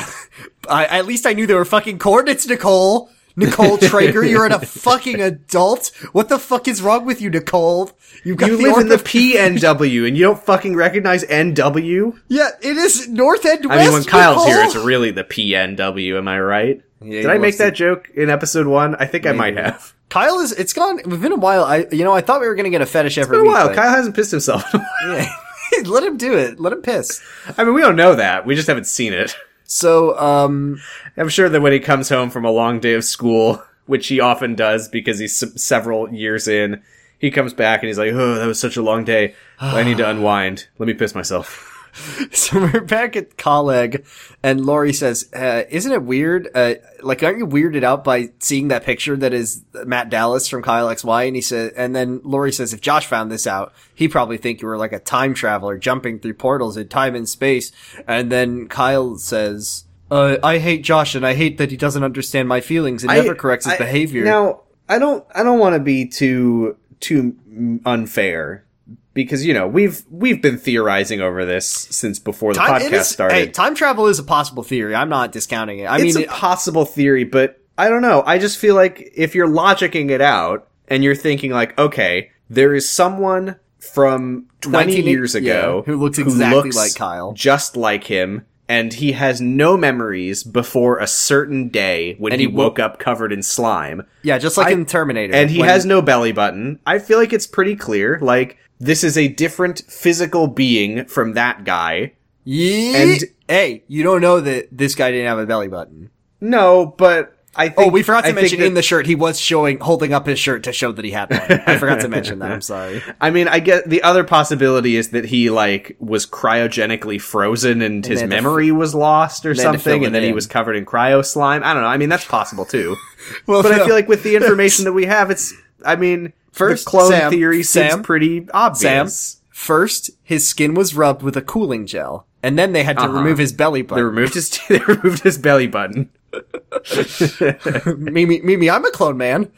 I, 0.70 0.86
at 0.86 1.05
least 1.05 1.26
I 1.28 1.34
knew 1.34 1.45
there 1.47 1.57
were 1.57 1.66
fucking 1.66 1.99
coordinates, 1.99 2.47
Nicole. 2.47 3.10
Nicole 3.39 3.77
Trager, 3.79 4.29
you're 4.29 4.45
an 4.45 4.51
a 4.51 4.59
fucking 4.59 5.21
adult. 5.21 5.91
What 6.11 6.29
the 6.29 6.37
fuck 6.37 6.67
is 6.67 6.81
wrong 6.81 7.05
with 7.05 7.21
you, 7.21 7.29
Nicole? 7.29 7.91
You've 8.23 8.37
got 8.37 8.49
You 8.51 8.57
the 8.57 8.63
live 8.63 8.77
in 8.81 8.87
the 8.89 8.97
PNW 8.97 10.07
and 10.07 10.17
you 10.17 10.23
don't 10.23 10.41
fucking 10.43 10.75
recognize 10.75 11.23
NW. 11.25 12.19
Yeah, 12.27 12.49
it 12.61 12.77
is 12.77 13.07
North 13.07 13.45
End 13.45 13.65
West. 13.65 13.79
I 13.79 13.83
mean, 13.83 13.93
when 13.93 14.03
Kyle's 14.03 14.45
here, 14.45 14.61
it's 14.61 14.75
really 14.75 15.11
the 15.11 15.23
PNW. 15.23 16.17
Am 16.17 16.27
I 16.27 16.39
right? 16.39 16.81
Yeah, 17.01 17.21
Did 17.21 17.25
I 17.27 17.33
make 17.35 17.41
wants 17.41 17.57
that 17.59 17.75
joke 17.75 18.09
in 18.13 18.29
episode 18.29 18.67
one? 18.67 18.95
I 18.95 19.05
think 19.05 19.25
I 19.25 19.31
might 19.31 19.55
have. 19.57 19.93
Kyle 20.09 20.39
is, 20.39 20.51
it's 20.51 20.73
gone, 20.73 20.99
it's 20.99 21.07
been 21.07 21.31
a 21.31 21.35
while. 21.37 21.63
I, 21.63 21.85
you 21.91 22.03
know, 22.03 22.11
I 22.13 22.21
thought 22.21 22.41
we 22.41 22.47
were 22.47 22.55
gonna 22.55 22.69
get 22.71 22.81
a 22.81 22.85
fetish 22.85 23.17
every 23.17 23.37
It's 23.37 23.41
been 23.41 23.41
a 23.41 23.43
week. 23.43 23.51
while. 23.53 23.67
but- 23.67 23.75
Kyle 23.75 23.91
hasn't 23.95 24.15
pissed 24.15 24.31
himself. 24.31 24.63
Yeah. 25.05 25.31
Let 25.85 26.03
him 26.03 26.17
do 26.17 26.35
it. 26.35 26.59
Let 26.59 26.73
him 26.73 26.81
piss. 26.81 27.21
I 27.57 27.63
mean, 27.63 27.75
we 27.75 27.81
don't 27.81 27.95
know 27.95 28.15
that. 28.15 28.45
We 28.45 28.55
just 28.55 28.67
haven't 28.67 28.87
seen 28.87 29.13
it. 29.13 29.35
So, 29.72 30.17
um, 30.17 30.82
I'm 31.15 31.30
sure 31.30 31.47
that 31.47 31.61
when 31.61 31.72
he 31.72 31.80
comes 31.80 32.09
home 32.09 32.32
from 32.32 32.43
a 32.43 32.49
long 32.49 32.80
day 32.80 32.95
of 32.95 33.03
school, 33.03 33.63
which 33.86 34.07
he 34.07 34.20
often 34.20 34.55
does 34.55 34.89
because 34.89 35.20
he's 35.20 35.61
several 35.61 36.11
years 36.11 36.47
in, 36.47 36.82
he 37.20 37.30
comes 37.30 37.53
back 37.53 37.82
and 37.82 37.88
he's 37.88 37.99
like, 37.99 38.11
"Oh, 38.11 38.34
that 38.34 38.47
was 38.47 38.59
such 38.59 38.78
a 38.78 38.82
long 38.82 39.03
day. 39.03 39.36
I 39.59 39.84
need 39.84 39.97
to 39.97 40.09
unwind. 40.09 40.67
Let 40.80 40.88
me 40.88 40.95
piss 40.95 41.13
myself." 41.13 41.68
so 42.31 42.59
we're 42.59 42.81
back 42.81 43.15
at 43.15 43.37
Colleg, 43.37 44.05
and 44.43 44.65
Lori 44.65 44.93
says, 44.93 45.29
uh, 45.33 45.63
"Isn't 45.69 45.91
it 45.91 46.03
weird? 46.03 46.49
Uh, 46.53 46.75
like, 47.01 47.23
aren't 47.23 47.39
you 47.39 47.47
weirded 47.47 47.83
out 47.83 48.03
by 48.03 48.29
seeing 48.39 48.67
that 48.69 48.83
picture 48.83 49.15
that 49.17 49.33
is 49.33 49.63
Matt 49.85 50.09
Dallas 50.09 50.47
from 50.47 50.61
Kyle 50.61 50.87
XY?" 50.87 51.27
And 51.27 51.35
he 51.35 51.41
said, 51.41 51.73
and 51.75 51.95
then 51.95 52.21
Lori 52.23 52.51
says, 52.51 52.73
"If 52.73 52.81
Josh 52.81 53.07
found 53.07 53.31
this 53.31 53.47
out, 53.47 53.73
he 53.93 54.07
probably 54.07 54.37
think 54.37 54.61
you 54.61 54.67
were 54.67 54.77
like 54.77 54.93
a 54.93 54.99
time 54.99 55.33
traveler 55.33 55.77
jumping 55.77 56.19
through 56.19 56.35
portals 56.35 56.77
in 56.77 56.87
time 56.87 57.15
and 57.15 57.27
space." 57.27 57.71
And 58.07 58.31
then 58.31 58.67
Kyle 58.67 59.17
says. 59.17 59.85
Uh, 60.11 60.37
I 60.41 60.57
hate 60.57 60.83
Josh 60.83 61.13
and 61.13 61.23
I 61.23 61.35
hate 61.35 61.59
that 61.59 61.69
he 61.69 61.77
doesn't 61.77 62.03
understand 62.03 62.49
my 62.49 62.61
feelings 62.61 63.03
and 63.03 63.13
never 63.13 63.35
corrects 63.35 63.65
his 63.65 63.75
I- 63.75 63.77
behavior. 63.77 64.25
Now, 64.25 64.61
I 64.87 64.97
don't, 64.97 65.23
I 65.35 65.43
don't 65.43 65.59
want 65.59 65.75
to 65.75 65.79
be 65.79 66.07
too, 66.07 66.77
too 66.99 67.79
unfair 67.85 68.65
because 69.14 69.45
you 69.45 69.53
know 69.53 69.68
we've 69.68 70.03
we've 70.10 70.41
been 70.41 70.57
theorizing 70.57 71.22
over 71.22 71.45
this 71.45 71.68
since 71.68 72.20
before 72.20 72.53
the 72.53 72.60
Time- 72.60 72.82
podcast 72.82 72.91
is- 73.01 73.07
started. 73.10 73.36
Hey, 73.36 73.47
time 73.47 73.76
travel 73.76 74.07
is 74.07 74.20
a 74.20 74.24
possible 74.24 74.64
theory. 74.64 74.95
I'm 74.95 75.10
not 75.10 75.32
discounting 75.32 75.80
it. 75.80 75.86
I 75.86 75.95
it's 75.97 76.03
mean, 76.16 76.18
a 76.18 76.20
it- 76.22 76.30
possible 76.30 76.86
theory, 76.86 77.24
but 77.24 77.60
I 77.78 77.89
don't 77.89 78.01
know. 78.01 78.24
I 78.26 78.38
just 78.39 78.57
feel 78.57 78.76
like 78.76 79.12
if 79.16 79.36
you're 79.36 79.47
logicking 79.47 80.10
it 80.12 80.22
out 80.22 80.68
and 80.88 81.03
you're 81.03 81.16
thinking 81.16 81.51
like, 81.51 81.78
okay, 81.80 82.32
there 82.49 82.74
is 82.76 82.89
someone 82.89 83.55
from 83.80 84.45
20 84.62 84.78
19 84.95 85.05
years 85.07 85.34
yeah, 85.36 85.39
ago 85.39 85.84
who 85.86 85.95
looks 85.97 86.18
exactly 86.18 86.64
looks 86.64 86.76
like 86.76 86.95
Kyle. 86.95 87.32
just 87.34 87.78
like 87.78 88.03
him. 88.05 88.45
And 88.68 88.93
he 88.93 89.14
has 89.14 89.41
no 89.41 89.78
memories 89.78 90.43
before 90.43 90.99
a 90.99 91.07
certain 91.07 91.70
day 91.70 92.14
when 92.20 92.34
And 92.34 92.39
he, 92.41 92.47
he 92.47 92.53
wo- 92.53 92.66
woke 92.66 92.78
up 92.78 92.99
covered 92.99 93.32
in 93.34 93.41
slime. 93.41 94.03
yeah, 94.22 94.38
just 94.38 94.57
like 94.57 94.68
I- 94.68 94.72
in 94.72 94.86
Terminator. 94.86 95.34
And 95.34 95.49
he 95.49 95.62
has 95.62 95.86
no 95.86 96.03
belly 96.03 96.34
button. 96.34 96.80
I 96.86 96.99
feel 96.99 97.18
like 97.18 97.34
it's 97.34 97.47
pretty 97.47 97.76
clear. 97.76 98.20
Like, 98.22 98.57
this 98.80 99.03
is 99.03 99.17
a 99.17 99.27
different 99.27 99.84
physical 99.88 100.47
being 100.47 101.05
from 101.05 101.34
that 101.34 101.63
guy. 101.63 102.13
Yeet. 102.47 102.95
and- 102.95 103.23
hey, 103.47 103.84
you 103.88 104.03
don't 104.03 104.21
know 104.21 104.39
that 104.39 104.69
this 104.71 104.95
guy 104.95 105.11
didn't 105.11 105.27
have 105.27 105.39
a 105.39 105.45
belly 105.45 105.67
button. 105.67 106.09
No, 106.41 106.86
but 106.86 107.36
I 107.55 107.65
oh, 107.65 107.69
think. 107.69 107.80
Oh, 107.80 107.89
we 107.89 108.03
forgot 108.03 108.23
to 108.23 108.30
I 108.30 108.34
mention 108.34 108.61
in 108.61 108.75
the 108.75 108.82
shirt 108.82 109.05
he 109.05 109.15
was 109.15 109.39
showing 109.39 109.80
holding 109.80 110.13
up 110.13 110.27
his 110.27 110.39
shirt 110.39 110.63
to 110.63 110.71
show 110.71 110.91
that 110.91 111.03
he 111.03 111.11
had 111.11 111.30
one. 111.32 111.41
I 111.65 111.77
forgot 111.77 112.01
to 112.01 112.07
mention 112.07 112.39
that. 112.39 112.51
I'm 112.51 112.61
sorry. 112.61 113.01
I 113.21 113.32
mean, 113.32 113.47
I 113.47 113.59
get 113.59 113.89
the 113.89 114.03
other 114.03 114.23
possibility 114.23 114.95
is 114.95 115.09
that 115.09 115.25
he 115.25 115.49
like 115.49 115.97
was 115.99 116.25
cryogenically 116.25 117.19
frozen 117.19 117.82
and, 117.82 118.05
his 118.05 118.21
had 118.21 118.30
to 118.30 118.36
memory 118.36 118.71
was 118.71 118.95
lost 118.95 119.45
or 119.45 119.53
they 119.53 119.63
had 119.63 119.71
to 119.71 119.77
fill 119.77 119.93
something, 119.93 120.05
and 120.05 120.15
then 120.15 120.23
he 120.23 120.32
was 120.32 120.47
covered 120.47 120.75
in 120.75 120.86
cryo 120.86 121.25
slime. 121.25 121.63
I 121.63 121.73
don't 121.73 121.84
know. 121.84 121.89
I 121.89 121.97
mean, 121.97 122.09
that's 122.09 122.25
possible 122.25 122.65
too. 122.65 122.95
Well, 123.45 123.61
but 123.61 123.73
I 123.73 123.86
feel 123.86 123.93
like 123.93 124.07
with 124.07 124.23
the 124.23 124.36
information 124.38 124.86
that 124.86 124.93
we 124.93 125.05
have, 125.05 125.30
it's. 125.30 125.53
I 125.86 125.97
mean, 125.97 126.34
First, 126.51 126.85
the 126.85 126.89
clone 126.91 127.11
Sam, 127.11 127.31
theory 127.31 127.63
seems 127.63 127.91
Sam, 127.91 128.03
pretty 128.03 128.47
obvious. 128.53 128.81
Sam, 128.81 129.41
first 129.49 130.09
his 130.23 130.47
skin 130.47 130.73
was 130.73 130.95
rubbed 130.95 131.21
with 131.21 131.35
a 131.37 131.41
cooling 131.41 131.85
gel, 131.85 132.25
and 132.43 132.57
then 132.57 132.73
they 132.73 132.83
had 132.83 132.97
to 132.97 133.03
Uh-huh. 133.03 133.13
remove 133.13 133.37
his 133.37 133.53
belly 133.53 133.81
button. 133.81 134.03
They 134.03 134.09
removed 134.09 134.33
his. 134.33 134.59
They 134.69 134.79
removed 134.79 135.23
his 135.23 135.37
belly 135.37 135.67
button. 135.67 136.09
Mimi, 137.97 138.41
Mimi, 138.41 138.69
I'm 138.69 138.85
a 138.85 138.91
clone 138.91 139.17
man. 139.17 139.51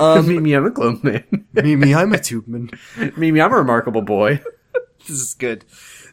Um, 0.00 0.26
Mimi, 0.28 0.54
I'm 0.54 0.66
a 0.66 0.70
clone 0.70 1.00
man. 1.02 1.24
Mimi, 1.52 1.94
I'm 1.94 2.12
a 2.12 2.18
tube 2.18 2.46
man. 2.46 2.70
Mimi, 3.16 3.40
I'm 3.40 3.52
a 3.52 3.56
remarkable 3.56 4.02
boy. 4.02 4.40
this 5.00 5.10
is 5.10 5.34
good. 5.34 5.64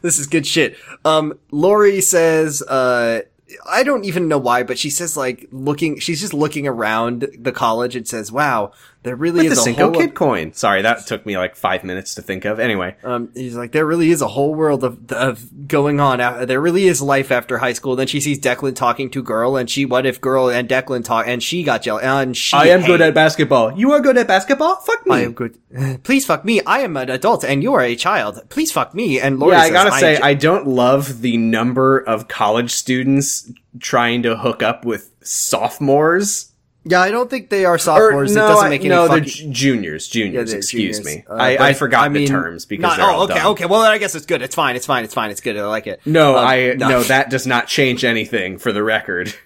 This 0.02 0.18
is 0.18 0.26
good 0.26 0.46
shit. 0.46 0.76
Um, 1.04 1.38
Lori 1.50 2.00
says, 2.00 2.62
uh, 2.62 3.20
I 3.68 3.82
don't 3.82 4.04
even 4.04 4.28
know 4.28 4.38
why, 4.38 4.62
but 4.62 4.78
she 4.78 4.90
says 4.90 5.16
like 5.16 5.46
looking, 5.52 5.98
she's 5.98 6.20
just 6.20 6.34
looking 6.34 6.66
around 6.66 7.28
the 7.38 7.52
college 7.52 7.94
and 7.96 8.06
says, 8.08 8.30
"Wow, 8.32 8.72
there 9.02 9.16
really 9.16 9.46
the 9.46 9.52
is 9.52 9.58
a 9.58 9.62
Cinco 9.62 9.90
whole." 9.90 10.00
Kid 10.00 10.14
coin. 10.14 10.52
Sorry, 10.52 10.82
that 10.82 11.06
took 11.06 11.24
me 11.24 11.38
like 11.38 11.56
five 11.56 11.84
minutes 11.84 12.14
to 12.16 12.22
think 12.22 12.44
of. 12.44 12.60
Anyway, 12.60 12.96
Um, 13.02 13.30
he's 13.34 13.54
like, 13.56 13.72
there 13.72 13.86
really 13.86 14.10
is 14.10 14.20
a 14.20 14.28
whole 14.28 14.54
world 14.54 14.84
of, 14.84 15.10
of 15.12 15.66
going 15.68 16.00
on. 16.00 16.20
out- 16.20 16.46
There 16.48 16.60
really 16.60 16.86
is 16.86 17.00
life 17.00 17.30
after 17.32 17.58
high 17.58 17.72
school. 17.72 17.96
Then 17.96 18.06
she 18.06 18.20
sees 18.20 18.38
Declan 18.38 18.74
talking 18.76 19.10
to 19.10 19.22
girl, 19.22 19.56
and 19.56 19.68
she, 19.70 19.84
what 19.84 20.04
if 20.06 20.20
girl 20.20 20.48
and 20.50 20.68
Declan 20.68 21.04
talk, 21.04 21.26
and 21.26 21.42
she 21.42 21.62
got 21.62 21.82
jealous, 21.82 22.04
and 22.04 22.36
she, 22.36 22.56
I 22.56 22.66
am 22.66 22.80
hey, 22.82 22.86
good 22.86 23.00
at 23.00 23.14
basketball. 23.14 23.72
You 23.78 23.92
are 23.92 24.00
good 24.00 24.18
at 24.18 24.26
basketball. 24.28 24.76
Fuck 24.76 25.06
me. 25.06 25.16
I 25.16 25.20
am 25.20 25.32
good. 25.32 25.58
Please 26.02 26.26
fuck 26.26 26.44
me. 26.44 26.60
I 26.66 26.80
am 26.80 26.96
an 26.96 27.08
adult, 27.10 27.44
and 27.44 27.62
you 27.62 27.72
are 27.74 27.82
a 27.82 27.96
child. 27.96 28.42
Please 28.50 28.70
fuck 28.72 28.94
me. 28.94 29.18
And 29.20 29.38
Lori 29.38 29.52
yeah, 29.52 29.60
I 29.62 29.70
gotta 29.70 29.92
say, 29.92 30.16
I 30.18 30.34
don't 30.34 30.66
love 30.66 31.22
the 31.22 31.36
number 31.36 31.98
of 31.98 32.28
college 32.28 32.70
students 32.72 33.50
trying 33.78 34.22
to 34.24 34.36
hook 34.36 34.62
up 34.62 34.84
with 34.84 35.10
sophomores. 35.22 36.49
Yeah, 36.84 37.00
I 37.00 37.10
don't 37.10 37.28
think 37.28 37.50
they 37.50 37.64
are 37.64 37.74
Or 37.74 37.78
sophomores. 37.78 38.34
no, 38.34 38.44
it 38.44 38.48
doesn't 38.48 38.66
I- 38.66 38.68
make 38.70 38.80
any 38.80 38.88
no, 38.90 39.08
they're 39.08 39.24
fucking. 39.24 39.52
juniors. 39.52 40.08
Juniors, 40.08 40.50
they're 40.50 40.58
excuse 40.58 40.98
juniors. 40.98 41.18
me. 41.18 41.24
Uh, 41.28 41.34
I, 41.34 41.68
I 41.68 41.72
forgot 41.74 42.04
I 42.04 42.08
mean, 42.08 42.24
the 42.24 42.28
terms 42.28 42.64
because 42.64 42.82
not- 42.82 42.96
they're 42.98 43.10
oh, 43.10 43.22
okay, 43.24 43.34
dumb. 43.34 43.46
okay. 43.52 43.66
Well, 43.66 43.82
then 43.82 43.90
I 43.90 43.98
guess 43.98 44.14
it's 44.14 44.26
good. 44.26 44.42
It's 44.42 44.54
fine. 44.54 44.76
It's 44.76 44.86
fine. 44.86 45.04
It's 45.04 45.14
fine. 45.14 45.30
It's 45.30 45.40
good. 45.40 45.56
I 45.56 45.66
like 45.66 45.86
it. 45.86 46.00
No, 46.06 46.36
Um, 46.38 46.46
I 46.46 46.74
no. 46.76 47.02
that 47.04 47.30
does 47.30 47.46
not 47.46 47.66
change 47.66 48.04
anything 48.04 48.58
for 48.58 48.72
the 48.72 48.82
record. 48.82 49.34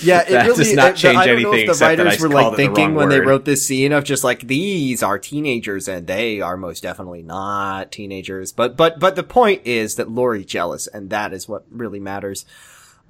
Yeah, 0.00 0.20
it 0.20 0.28
That 0.30 0.46
really 0.46 0.56
does 0.58 0.72
not 0.74 0.90
it- 0.92 0.96
change 0.98 1.16
I 1.16 1.26
know 1.26 1.32
anything 1.32 1.66
the 1.66 1.72
writers 1.80 2.20
I 2.20 2.22
were 2.22 2.32
like 2.32 2.50
the 2.52 2.56
thinking 2.58 2.84
wrong 2.84 2.94
when 2.94 3.08
they 3.08 3.18
wrote 3.18 3.44
this 3.44 3.66
scene 3.66 3.90
of 3.90 4.04
just 4.04 4.22
like 4.22 4.46
these 4.46 5.02
are 5.02 5.18
teenagers 5.18 5.88
and 5.88 6.06
they 6.06 6.40
are 6.40 6.56
most 6.56 6.80
definitely 6.84 7.24
not 7.24 7.90
teenagers. 7.90 8.52
But 8.52 8.76
but 8.76 9.00
but 9.00 9.16
the 9.16 9.24
point 9.24 9.62
is 9.66 9.96
that 9.96 10.08
Lori 10.08 10.44
jealous 10.44 10.86
and 10.86 11.10
that 11.10 11.32
is 11.32 11.48
what 11.48 11.64
really 11.72 11.98
matters. 11.98 12.46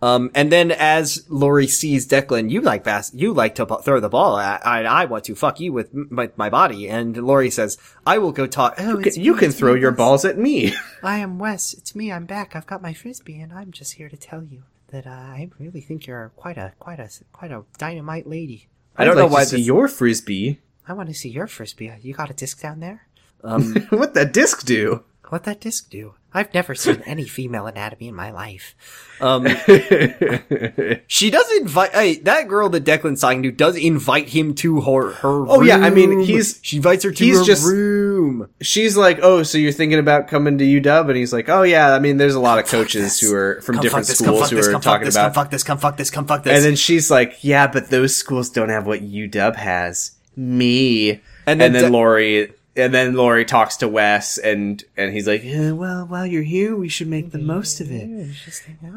Um, 0.01 0.31
and 0.35 0.53
then 0.53 0.71
as 0.71 1.25
Lori 1.29 1.67
sees 1.67 2.07
Declan, 2.07 2.51
you 2.51 2.61
like 2.61 2.85
bas- 2.85 3.13
you 3.15 3.33
like 3.33 3.57
to 3.57 3.67
bu- 3.67 3.83
throw 3.83 3.99
the 3.99 4.09
ball. 4.09 4.37
I, 4.37 4.61
I, 4.65 4.83
I 4.85 5.05
want 5.07 5.25
to 5.25 5.35
fuck 5.35 5.59
you 5.59 5.73
with 5.73 5.89
m- 5.93 6.07
my, 6.11 6.31
my 6.37 6.49
body. 6.49 6.89
And 6.89 7.17
Lori 7.17 7.51
says, 7.51 7.79
I 8.07 8.19
will 8.19 8.31
go 8.31 8.47
talk. 8.47 8.75
Oh, 8.79 8.99
it's 9.01 9.17
you 9.19 9.35
me, 9.35 9.39
can 9.41 9.51
throw 9.51 9.75
me, 9.75 9.81
your 9.81 9.91
Wes. 9.91 9.97
balls 9.99 10.25
at 10.25 10.39
me. 10.39 10.73
I 11.03 11.19
am 11.19 11.39
Wes. 11.41 11.75
It's 11.75 11.97
me. 11.97 12.13
I'm 12.13 12.27
back. 12.27 12.55
I've 12.55 12.67
got 12.67 12.81
my 12.81 12.93
frisbee, 12.95 13.41
and 13.41 13.53
I'm 13.53 13.73
just 13.73 13.95
here 13.95 14.09
to 14.09 14.17
tell 14.17 14.45
you 14.45 14.63
that 14.93 15.05
uh, 15.07 15.11
I 15.11 15.51
really 15.59 15.81
think 15.81 16.07
you're 16.07 16.31
quite 16.37 16.57
a 16.59 16.73
quite 16.79 17.01
a 17.01 17.11
quite 17.33 17.51
a 17.51 17.65
dynamite 17.77 18.29
lady. 18.29 18.69
I 18.97 19.05
don't 19.05 19.15
I'd 19.15 19.19
know 19.19 19.25
like 19.27 19.33
why 19.33 19.41
to 19.45 19.47
see 19.51 19.57
this. 19.57 19.67
your 19.67 19.89
frisbee. 19.89 20.61
I 20.87 20.93
want 20.93 21.09
to 21.09 21.15
see 21.15 21.29
your 21.29 21.47
frisbee. 21.49 21.93
You 22.03 22.15
got 22.15 22.31
a 22.31 22.35
disc 22.35 22.61
down 22.63 22.79
there? 22.81 23.09
Um, 23.43 23.75
what 23.91 24.15
that 24.15 24.33
disc 24.33 24.65
do? 24.65 25.03
What 25.31 25.45
that 25.45 25.61
disc 25.61 25.91
do? 25.91 26.15
I've 26.35 26.53
never 26.53 26.75
seen 26.75 27.03
any 27.07 27.25
female 27.25 27.67
anatomy 27.67 28.09
in 28.09 28.15
my 28.15 28.31
life. 28.31 28.75
Um, 29.21 29.47
she 31.07 31.31
does 31.31 31.51
invite 31.59 31.93
hey, 31.93 32.17
that 32.21 32.49
girl 32.49 32.69
that 32.71 32.85
Declan's 32.85 33.21
talking 33.21 33.43
to 33.45 33.51
does 33.51 33.77
invite 33.77 34.29
him 34.29 34.55
to 34.57 34.81
her 34.83 35.13
her. 35.13 35.47
Oh, 35.49 35.63
yeah, 35.63 35.79
I 35.79 35.91
mean, 35.91 36.21
he's- 36.21 36.61
she 36.63 36.77
invites 36.77 37.05
her 37.05 37.11
to 37.11 37.25
he's 37.25 37.39
her 37.39 37.45
just- 37.45 37.67
room. 37.67 38.49
She's 38.61 38.97
like, 38.97 39.21
"Oh, 39.23 39.43
so 39.43 39.57
you're 39.59 39.73
thinking 39.73 39.99
about 39.99 40.29
coming 40.29 40.59
to 40.59 40.65
UW?" 40.65 41.09
And 41.09 41.17
he's 41.17 41.33
like, 41.33 41.49
"Oh 41.49 41.63
yeah, 41.63 41.95
I 41.95 41.99
mean, 41.99 42.17
there's 42.19 42.35
a 42.35 42.41
lot 42.41 42.59
of 42.59 42.67
coaches 42.67 43.19
who 43.21 43.35
are 43.35 43.61
from 43.63 43.77
Come 43.77 43.83
different 43.83 44.07
this, 44.07 44.19
schools 44.19 44.51
who 44.51 44.57
this, 44.57 44.69
are 44.69 44.73
come 44.73 44.81
talking 44.81 45.07
this, 45.07 45.15
about." 45.17 45.35
come 45.35 45.45
fuck 45.45 45.51
this, 45.51 45.63
come 45.65 45.79
fuck 45.79 45.97
this, 45.97 46.11
come 46.11 46.27
fuck 46.27 46.43
this. 46.45 46.55
And 46.57 46.65
then 46.65 46.77
she's 46.77 47.11
like, 47.11 47.43
"Yeah, 47.43 47.67
but 47.69 47.89
those 47.91 48.15
schools 48.15 48.51
don't 48.51 48.69
have 48.69 48.87
what 48.87 49.01
UW 49.03 49.57
has. 49.57 50.13
Me." 50.37 51.11
And 51.11 51.21
And 51.47 51.61
then 51.61 51.73
then, 51.73 51.85
De- 51.85 51.91
Lori, 51.91 52.53
and 52.79 52.95
then 52.95 53.15
Lori 53.15 53.45
talks 53.45 53.77
to 53.79 53.89
Wes, 53.89 54.39
and 54.39 54.83
and 54.97 55.13
he's 55.13 55.27
like, 55.27 55.43
"Eh, 55.45 55.73
"Well, 55.73 56.07
while 56.07 56.25
you're 56.27 56.43
here, 56.43 56.75
we 56.77 56.89
should 56.89 57.09
make 57.09 57.33
the 57.33 57.39
most 57.39 57.81
of 57.81 57.91
it." 57.91 58.09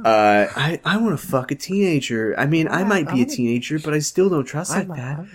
Uh, 0.05 0.47
I 0.55 0.79
I 0.85 0.97
want 0.97 1.19
to 1.19 1.25
fuck 1.27 1.51
a 1.51 1.55
teenager. 1.55 2.35
I 2.37 2.45
mean, 2.45 2.67
I 2.67 2.83
might 2.83 3.09
be 3.09 3.21
a 3.21 3.25
teenager, 3.25 3.79
but 3.79 3.93
I 3.93 3.99
still 3.99 4.29
don't 4.29 4.45
trust 4.45 4.71
like 4.71 4.87
that. 4.87 5.25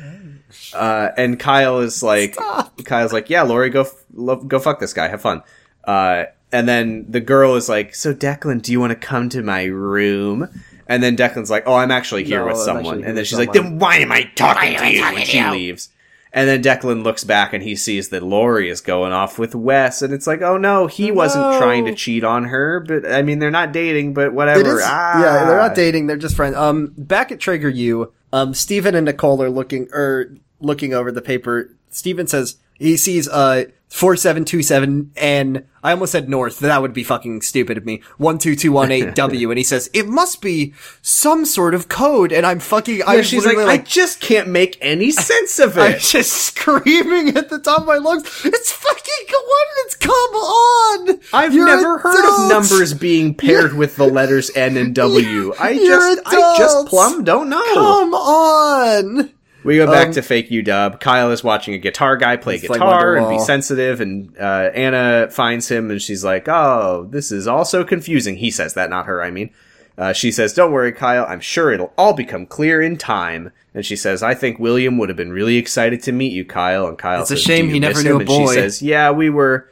Uh, 0.72 1.10
and 1.16 1.38
Kyle 1.38 1.80
is 1.80 2.02
like, 2.02 2.36
Kyle's 2.84 3.12
like, 3.12 3.28
"Yeah, 3.28 3.42
Lori, 3.42 3.68
go 3.70 3.82
f- 3.82 4.04
lo- 4.14 4.36
go 4.36 4.58
fuck 4.58 4.80
this 4.80 4.92
guy. 4.92 5.08
Have 5.08 5.20
fun." 5.20 5.42
Uh, 5.84 6.24
and 6.52 6.68
then 6.68 7.06
the 7.08 7.20
girl 7.20 7.56
is 7.56 7.68
like, 7.68 7.94
"So 7.94 8.14
Declan, 8.14 8.62
do 8.62 8.72
you 8.72 8.80
want 8.80 8.90
to 8.92 8.96
come 8.96 9.28
to 9.30 9.42
my 9.42 9.64
room?" 9.64 10.48
And 10.86 11.02
then 11.02 11.16
Declan's 11.16 11.50
like, 11.50 11.64
"Oh, 11.66 11.74
I'm 11.74 11.90
actually 11.90 12.22
here 12.24 12.40
No, 12.40 12.46
with 12.46 12.56
I'm 12.58 12.64
someone." 12.64 12.84
here 12.84 13.08
And 13.08 13.16
then 13.16 13.22
with 13.22 13.26
she's 13.26 13.38
like, 13.38 13.52
"Then 13.52 13.78
why 13.80 13.96
am 13.96 14.12
I 14.12 14.22
talking 14.36 14.76
to 14.78 14.88
you?" 14.90 15.02
And 15.02 15.26
she 15.26 15.42
leaves. 15.50 15.88
And 16.36 16.46
then 16.46 16.62
Declan 16.62 17.02
looks 17.02 17.24
back 17.24 17.54
and 17.54 17.62
he 17.62 17.74
sees 17.74 18.10
that 18.10 18.22
Lori 18.22 18.68
is 18.68 18.82
going 18.82 19.10
off 19.10 19.38
with 19.38 19.54
Wes, 19.54 20.02
and 20.02 20.12
it's 20.12 20.26
like, 20.26 20.42
oh 20.42 20.58
no, 20.58 20.86
he 20.86 21.10
wasn't 21.10 21.56
trying 21.56 21.86
to 21.86 21.94
cheat 21.94 22.24
on 22.24 22.44
her, 22.44 22.78
but 22.80 23.10
I 23.10 23.22
mean, 23.22 23.38
they're 23.38 23.50
not 23.50 23.72
dating, 23.72 24.12
but 24.12 24.34
whatever. 24.34 24.60
It 24.60 24.66
is, 24.66 24.82
ah. 24.84 25.18
Yeah, 25.18 25.46
they're 25.46 25.56
not 25.56 25.74
dating. 25.74 26.08
They're 26.08 26.18
just 26.18 26.36
friends. 26.36 26.54
Um, 26.54 26.92
back 26.98 27.32
at 27.32 27.38
Trager 27.38 27.74
U, 27.74 28.12
um, 28.34 28.52
Stephen 28.52 28.94
and 28.94 29.06
Nicole 29.06 29.42
are 29.42 29.48
looking, 29.48 29.88
er, 29.94 30.36
looking 30.60 30.92
over 30.92 31.10
the 31.10 31.22
paper. 31.22 31.74
Stephen 31.88 32.26
says 32.26 32.58
he 32.74 32.98
sees, 32.98 33.28
uh, 33.28 33.64
4727 33.88 35.12
and 35.16 35.64
I 35.82 35.92
almost 35.92 36.12
said 36.12 36.28
north. 36.28 36.58
That 36.58 36.82
would 36.82 36.92
be 36.92 37.04
fucking 37.04 37.42
stupid 37.42 37.78
of 37.78 37.86
me. 37.86 38.02
12218W. 38.18 39.48
and 39.50 39.58
he 39.58 39.62
says, 39.64 39.88
it 39.94 40.08
must 40.08 40.42
be 40.42 40.74
some 41.02 41.44
sort 41.44 41.74
of 41.74 41.88
code. 41.88 42.32
And 42.32 42.44
I'm 42.44 42.58
fucking, 42.58 42.98
Yeah, 42.98 43.04
I'm 43.06 43.22
she's 43.22 43.46
like, 43.46 43.56
literally 43.56 43.78
I 43.78 43.82
just 43.82 44.20
can't 44.20 44.48
make 44.48 44.76
any 44.80 45.10
sense 45.12 45.60
of 45.60 45.78
it. 45.78 45.80
I'm 45.80 45.98
just 46.00 46.32
screaming 46.32 47.36
at 47.36 47.48
the 47.48 47.60
top 47.60 47.82
of 47.82 47.86
my 47.86 47.96
lungs. 47.98 48.24
It's 48.44 48.72
fucking 48.72 49.26
coordinates. 49.28 49.96
Come 50.00 50.12
on. 50.12 51.20
I've 51.32 51.54
You're 51.54 51.66
never 51.66 51.98
heard 51.98 52.28
of 52.44 52.48
numbers 52.48 52.92
being 52.92 53.34
paired 53.34 53.74
with 53.74 53.94
the 53.96 54.06
letters 54.06 54.50
N 54.56 54.76
and 54.76 54.94
W. 54.94 55.54
I 55.60 55.76
just, 55.76 56.22
I 56.26 56.54
just 56.58 56.88
plumb 56.88 57.22
don't 57.22 57.48
know. 57.48 57.74
Come 57.74 58.14
on. 58.14 59.30
We 59.66 59.76
go 59.76 59.90
back 59.90 60.06
Um, 60.08 60.12
to 60.14 60.22
fake 60.22 60.48
UW. 60.50 60.98
Kyle 61.00 61.30
is 61.32 61.42
watching 61.44 61.74
a 61.74 61.78
guitar 61.78 62.16
guy 62.16 62.36
play 62.36 62.54
like 62.54 62.62
guitar 62.62 63.16
and 63.16 63.28
be 63.28 63.38
sensitive, 63.38 64.00
and 64.00 64.32
uh, 64.38 64.70
Anna 64.74 65.28
finds 65.30 65.68
him 65.68 65.90
and 65.90 66.00
she's 66.00 66.24
like, 66.24 66.48
"Oh, 66.48 67.06
this 67.10 67.32
is 67.32 67.46
all 67.46 67.64
so 67.64 67.84
confusing." 67.84 68.36
He 68.36 68.50
says 68.50 68.74
that, 68.74 68.88
not 68.90 69.06
her. 69.06 69.22
I 69.22 69.30
mean, 69.30 69.50
uh, 69.98 70.12
she 70.12 70.30
says, 70.30 70.54
"Don't 70.54 70.72
worry, 70.72 70.92
Kyle. 70.92 71.26
I'm 71.28 71.40
sure 71.40 71.72
it'll 71.72 71.92
all 71.98 72.12
become 72.14 72.46
clear 72.46 72.80
in 72.80 72.96
time." 72.96 73.50
And 73.74 73.84
she 73.84 73.96
says, 73.96 74.22
"I 74.22 74.34
think 74.34 74.58
William 74.58 74.96
would 74.98 75.08
have 75.08 75.16
been 75.16 75.32
really 75.32 75.56
excited 75.56 76.02
to 76.04 76.12
meet 76.12 76.32
you, 76.32 76.44
Kyle." 76.44 76.86
And 76.86 76.96
Kyle 76.96 77.20
It's 77.22 77.30
a 77.30 77.36
shame 77.36 77.68
he 77.68 77.80
never 77.80 78.02
knew 78.02 78.20
him?" 78.20 78.28
a 78.28 78.32
And 78.32 78.48
she 78.48 78.54
says, 78.54 78.82
"Yeah, 78.82 79.10
we 79.10 79.28
were 79.30 79.68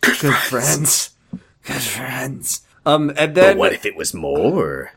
Good 0.00 0.16
friends. 0.16 1.10
Good 1.64 1.82
friends. 1.82 2.62
Um, 2.84 3.12
and 3.16 3.34
But 3.34 3.56
what 3.56 3.72
if 3.72 3.84
it 3.84 3.96
was 3.96 4.14
more?" 4.14 4.92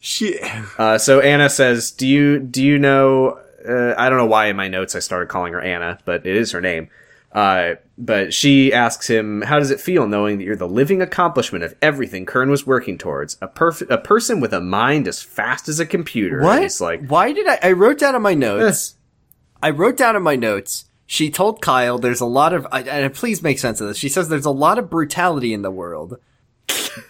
she, 0.00 0.38
Uh, 0.78 0.96
so 0.98 1.20
Anna 1.20 1.48
says, 1.50 1.90
"Do 1.90 2.06
you 2.06 2.38
do 2.38 2.62
you 2.62 2.78
know?" 2.78 3.38
Uh, 3.66 3.94
I 3.96 4.08
don't 4.08 4.18
know 4.18 4.26
why 4.26 4.46
in 4.46 4.56
my 4.56 4.68
notes 4.68 4.94
I 4.94 4.98
started 4.98 5.28
calling 5.28 5.52
her 5.52 5.60
Anna, 5.60 5.98
but 6.04 6.26
it 6.26 6.36
is 6.36 6.52
her 6.52 6.60
name. 6.60 6.88
Uh, 7.32 7.74
but 7.98 8.32
she 8.32 8.72
asks 8.72 9.08
him, 9.08 9.42
"How 9.42 9.58
does 9.58 9.72
it 9.72 9.80
feel 9.80 10.06
knowing 10.06 10.38
that 10.38 10.44
you're 10.44 10.54
the 10.54 10.68
living 10.68 11.02
accomplishment 11.02 11.64
of 11.64 11.74
everything 11.82 12.26
Kern 12.26 12.48
was 12.48 12.66
working 12.66 12.96
towards? 12.96 13.36
A 13.42 13.48
perf- 13.48 13.90
a 13.90 13.98
person 13.98 14.38
with 14.38 14.52
a 14.52 14.60
mind 14.60 15.08
as 15.08 15.20
fast 15.20 15.68
as 15.68 15.80
a 15.80 15.86
computer." 15.86 16.38
And 16.38 16.46
what? 16.46 16.62
He's 16.62 16.80
like, 16.80 17.04
Why 17.06 17.32
did 17.32 17.48
I? 17.48 17.58
I 17.60 17.72
wrote 17.72 17.98
down 17.98 18.14
in 18.14 18.22
my 18.22 18.34
notes. 18.34 18.94
I 19.60 19.70
wrote 19.70 19.96
down 19.96 20.14
in 20.14 20.22
my 20.22 20.36
notes. 20.36 20.84
She 21.06 21.28
told 21.28 21.60
Kyle, 21.60 21.98
"There's 21.98 22.20
a 22.20 22.26
lot 22.26 22.52
of." 22.52 22.68
I, 22.70 22.82
and 22.82 23.12
please 23.12 23.42
make 23.42 23.58
sense 23.58 23.80
of 23.80 23.88
this. 23.88 23.98
She 23.98 24.08
says 24.08 24.28
there's 24.28 24.44
a 24.44 24.50
lot 24.50 24.78
of 24.78 24.88
brutality 24.88 25.52
in 25.52 25.62
the 25.62 25.70
world. 25.72 26.18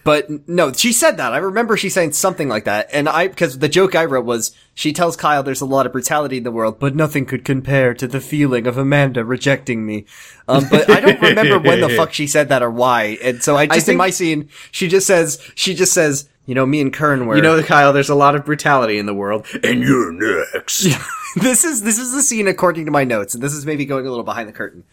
But 0.03 0.49
no, 0.49 0.73
she 0.73 0.93
said 0.93 1.17
that. 1.17 1.33
I 1.33 1.39
remember 1.39 1.77
she 1.77 1.89
saying 1.89 2.13
something 2.13 2.49
like 2.49 2.65
that. 2.65 2.89
And 2.93 3.09
I, 3.09 3.29
because 3.29 3.59
the 3.59 3.69
joke 3.69 3.95
I 3.95 4.05
wrote 4.05 4.25
was, 4.25 4.55
she 4.75 4.93
tells 4.93 5.17
Kyle 5.17 5.43
there's 5.43 5.61
a 5.61 5.67
lot 5.67 5.87
of 5.87 5.93
brutality 5.93 6.39
in 6.39 6.45
the 6.45 6.51
world, 6.51 6.79
but 6.79 6.95
nothing 6.95 7.27
could 7.27 7.45
compare 7.45 7.95
to 7.95 8.07
the 8.07 8.21
feeling 8.21 8.67
of 8.67 8.77
Amanda 8.79 9.25
rejecting 9.25 9.85
me. 9.85 10.07
Um, 10.49 10.67
but 10.71 10.91
I 10.91 11.01
don't 11.01 11.21
remember 11.21 11.59
when 11.59 11.81
the 11.81 11.91
fuck 11.91 12.13
she 12.13 12.27
said 12.27 12.49
that 12.49 12.63
or 12.63 12.71
why. 12.71 13.19
And 13.23 13.43
so 13.43 13.57
I 13.57 13.67
just, 13.67 13.81
in 13.81 13.85
think- 13.85 13.99
my 13.99 14.11
scene, 14.11 14.49
she 14.71 14.89
just 14.89 15.07
says, 15.07 15.41
she 15.55 15.75
just 15.75 15.93
says, 15.93 16.29
you 16.47 16.55
know, 16.55 16.67
me 16.67 16.83
and 16.83 16.93
Kern 16.93 17.27
were, 17.27 17.37
"You 17.37 17.43
know, 17.43 17.63
Kyle, 17.63 17.95
there's 17.95 18.11
a 18.11 18.15
lot 18.15 18.35
of 18.35 18.45
brutality 18.45 18.99
in 18.99 19.07
the 19.07 19.15
world, 19.15 19.47
and 19.63 19.83
you're 19.83 20.13
next." 20.13 20.87
this 21.37 21.65
is 21.65 21.81
this 21.81 21.99
is 21.99 22.13
the 22.13 22.21
scene 22.21 22.47
according 22.49 22.85
to 22.85 22.91
my 22.91 23.03
notes, 23.03 23.35
and 23.35 23.43
this 23.43 23.55
is 23.55 23.65
maybe 23.65 23.87
going 23.87 24.07
a 24.07 24.11
little 24.11 24.27
behind 24.27 24.47
the 24.47 24.53
curtain. 24.53 24.85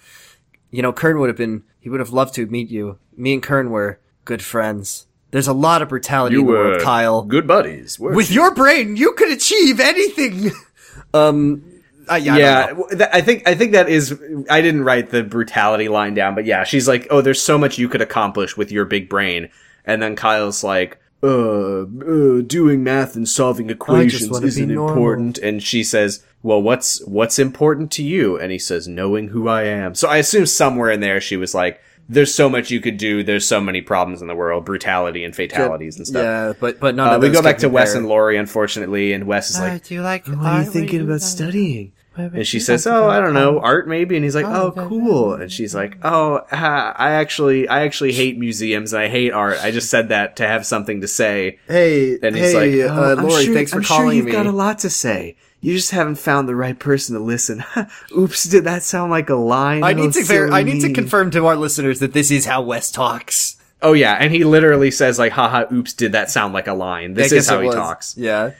You 0.69 0.81
know, 0.81 0.93
Kern 0.93 1.19
would 1.19 1.27
have 1.27 1.35
been 1.35 1.63
he 1.81 1.89
would 1.89 1.99
have 1.99 2.11
loved 2.11 2.35
to 2.35 2.45
meet 2.45 2.69
you. 2.69 2.99
Me 3.17 3.33
and 3.33 3.43
Kern 3.43 3.69
were 3.69 3.99
good 4.25 4.41
friends. 4.41 5.07
There's 5.31 5.47
a 5.47 5.53
lot 5.53 5.81
of 5.81 5.89
brutality 5.89 6.35
in 6.35 6.45
the 6.45 6.51
world, 6.51 6.81
Kyle. 6.81 7.23
good 7.23 7.47
buddies. 7.47 7.97
With 7.97 8.29
you? 8.29 8.41
your 8.41 8.53
brain, 8.53 8.97
you 8.97 9.13
could 9.13 9.31
achieve 9.31 9.79
anything. 9.79 10.51
um, 11.13 11.63
I, 12.09 12.17
yeah, 12.17 12.33
I 12.33 12.37
yeah, 12.37 12.67
don't 12.67 12.77
know. 12.77 12.81
w- 12.83 12.97
that- 12.97 13.15
I 13.15 13.21
think 13.21 13.47
I 13.47 13.55
think 13.55 13.71
that 13.71 13.87
is. 13.87 14.19
I 14.49 14.61
didn't 14.61 14.83
write 14.83 15.11
the 15.11 15.23
brutality 15.23 15.87
line 15.87 16.13
down, 16.13 16.35
but 16.35 16.45
yeah, 16.45 16.65
she's 16.65 16.87
like, 16.87 17.07
"Oh, 17.09 17.21
there's 17.21 17.41
so 17.41 17.57
much 17.57 17.77
you 17.77 17.87
could 17.87 18.01
accomplish 18.01 18.57
with 18.57 18.71
your 18.71 18.83
big 18.83 19.07
brain," 19.07 19.49
and 19.85 20.01
then 20.01 20.17
Kyle's 20.17 20.63
like, 20.65 20.99
"Uh, 21.23 21.83
uh 21.83 22.41
doing 22.41 22.83
math 22.83 23.15
and 23.15 23.29
solving 23.29 23.69
equations 23.69 24.41
isn't 24.41 24.71
important," 24.71 25.37
and 25.37 25.63
she 25.63 25.81
says, 25.81 26.25
"Well, 26.43 26.61
what's 26.61 27.01
what's 27.05 27.39
important 27.39 27.91
to 27.91 28.03
you?" 28.03 28.37
And 28.37 28.51
he 28.51 28.59
says, 28.59 28.85
"Knowing 28.87 29.29
who 29.29 29.47
I 29.47 29.63
am." 29.63 29.95
So 29.95 30.09
I 30.09 30.17
assume 30.17 30.45
somewhere 30.45 30.91
in 30.91 30.99
there 30.99 31.21
she 31.21 31.37
was 31.37 31.55
like. 31.55 31.79
There's 32.11 32.33
so 32.33 32.49
much 32.49 32.69
you 32.71 32.79
could 32.81 32.97
do. 32.97 33.23
There's 33.23 33.47
so 33.47 33.59
many 33.61 33.81
problems 33.81 34.21
in 34.21 34.27
the 34.27 34.35
world, 34.35 34.65
brutality 34.65 35.23
and 35.23 35.35
fatalities 35.35 35.97
and 35.97 36.05
stuff. 36.05 36.23
Yeah, 36.23 36.53
but 36.59 36.79
but 36.79 36.93
none 36.95 37.07
Uh, 37.09 37.15
of 37.15 37.21
we 37.21 37.29
those 37.29 37.37
go 37.37 37.41
back 37.43 37.55
can 37.55 37.61
to 37.61 37.69
Wes 37.69 37.95
and 37.95 38.05
Lori, 38.07 38.37
unfortunately, 38.37 39.13
and 39.13 39.25
Wes 39.25 39.49
is 39.49 39.57
Uh, 39.57 39.61
like, 39.63 39.85
do 39.85 39.93
you 39.95 40.01
like? 40.01 40.27
"What 40.27 40.37
are 40.45 40.59
you 40.59 40.65
thinking 40.69 40.83
What 40.83 40.93
you 40.93 41.03
about 41.05 41.13
like? 41.13 41.21
studying?" 41.21 41.91
And 42.17 42.45
she 42.45 42.59
says, 42.59 42.85
"Oh, 42.85 43.07
I 43.09 43.21
don't 43.21 43.33
know, 43.33 43.55
art? 43.59 43.63
art 43.63 43.87
maybe." 43.87 44.17
And 44.17 44.25
he's 44.25 44.35
like, 44.35 44.45
Oh, 44.45 44.73
"Oh, 44.75 44.87
cool." 44.89 45.33
And 45.35 45.49
she's 45.49 45.73
like, 45.73 45.97
"Oh, 46.03 46.41
I 46.51 47.11
actually, 47.11 47.69
I 47.69 47.83
actually 47.83 48.11
hate 48.11 48.37
museums 48.37 48.91
and 48.91 49.01
I 49.01 49.07
hate 49.07 49.31
art. 49.31 49.57
I 49.63 49.71
just 49.71 49.89
said 49.89 50.09
that 50.09 50.35
to 50.35 50.45
have 50.45 50.65
something 50.65 50.99
to 51.01 51.07
say." 51.07 51.57
Hey, 51.69 52.19
And 52.21 52.35
he's 52.35 52.51
hey, 52.51 52.83
like, 52.83 52.91
uh, 52.91 52.99
"Oh, 52.99 53.11
I'm 53.17 53.23
Lori, 53.25 53.45
sure- 53.45 53.53
thanks 53.53 53.71
for 53.71 53.77
I'm 53.77 53.83
calling 53.85 54.07
sure 54.09 54.13
you've 54.17 54.25
me. 54.25 54.31
got 54.33 54.45
a 54.45 54.51
lot 54.51 54.79
to 54.79 54.89
say. 54.89 55.35
You 55.61 55.75
just 55.75 55.91
haven't 55.91 56.15
found 56.15 56.49
the 56.49 56.55
right 56.55 56.77
person 56.77 57.13
to 57.15 57.21
listen. 57.21 57.63
Oops, 58.17 58.43
did 58.45 58.63
that 58.63 58.81
sound 58.83 59.11
like 59.11 59.29
a 59.29 59.35
line? 59.35 59.83
I 59.83 59.91
Oh, 59.91 59.95
need 59.95 60.13
to 60.13 60.23
ver- 60.23 60.51
I 60.51 60.63
need 60.63 60.81
to 60.81 60.91
confirm 60.91 61.29
to 61.31 61.45
our 61.45 61.55
listeners 61.55 61.99
that 61.99 62.13
this 62.13 62.31
is 62.31 62.45
how 62.45 62.63
Wes 62.63 62.89
talks. 62.91 63.57
Oh 63.81 63.93
yeah, 63.93 64.13
and 64.19 64.33
he 64.33 64.43
literally 64.43 64.89
says 64.91 65.17
like, 65.19 65.31
"Haha, 65.33 65.65
oops, 65.71 65.93
did 65.93 66.11
that 66.13 66.29
sound 66.31 66.53
like 66.53 66.67
a 66.67 66.73
line?" 66.73 67.13
This 67.13 67.31
is 67.31 67.47
how 67.47 67.59
he 67.61 67.67
was. 67.67 67.75
talks. 67.75 68.17
Yeah. 68.17 68.51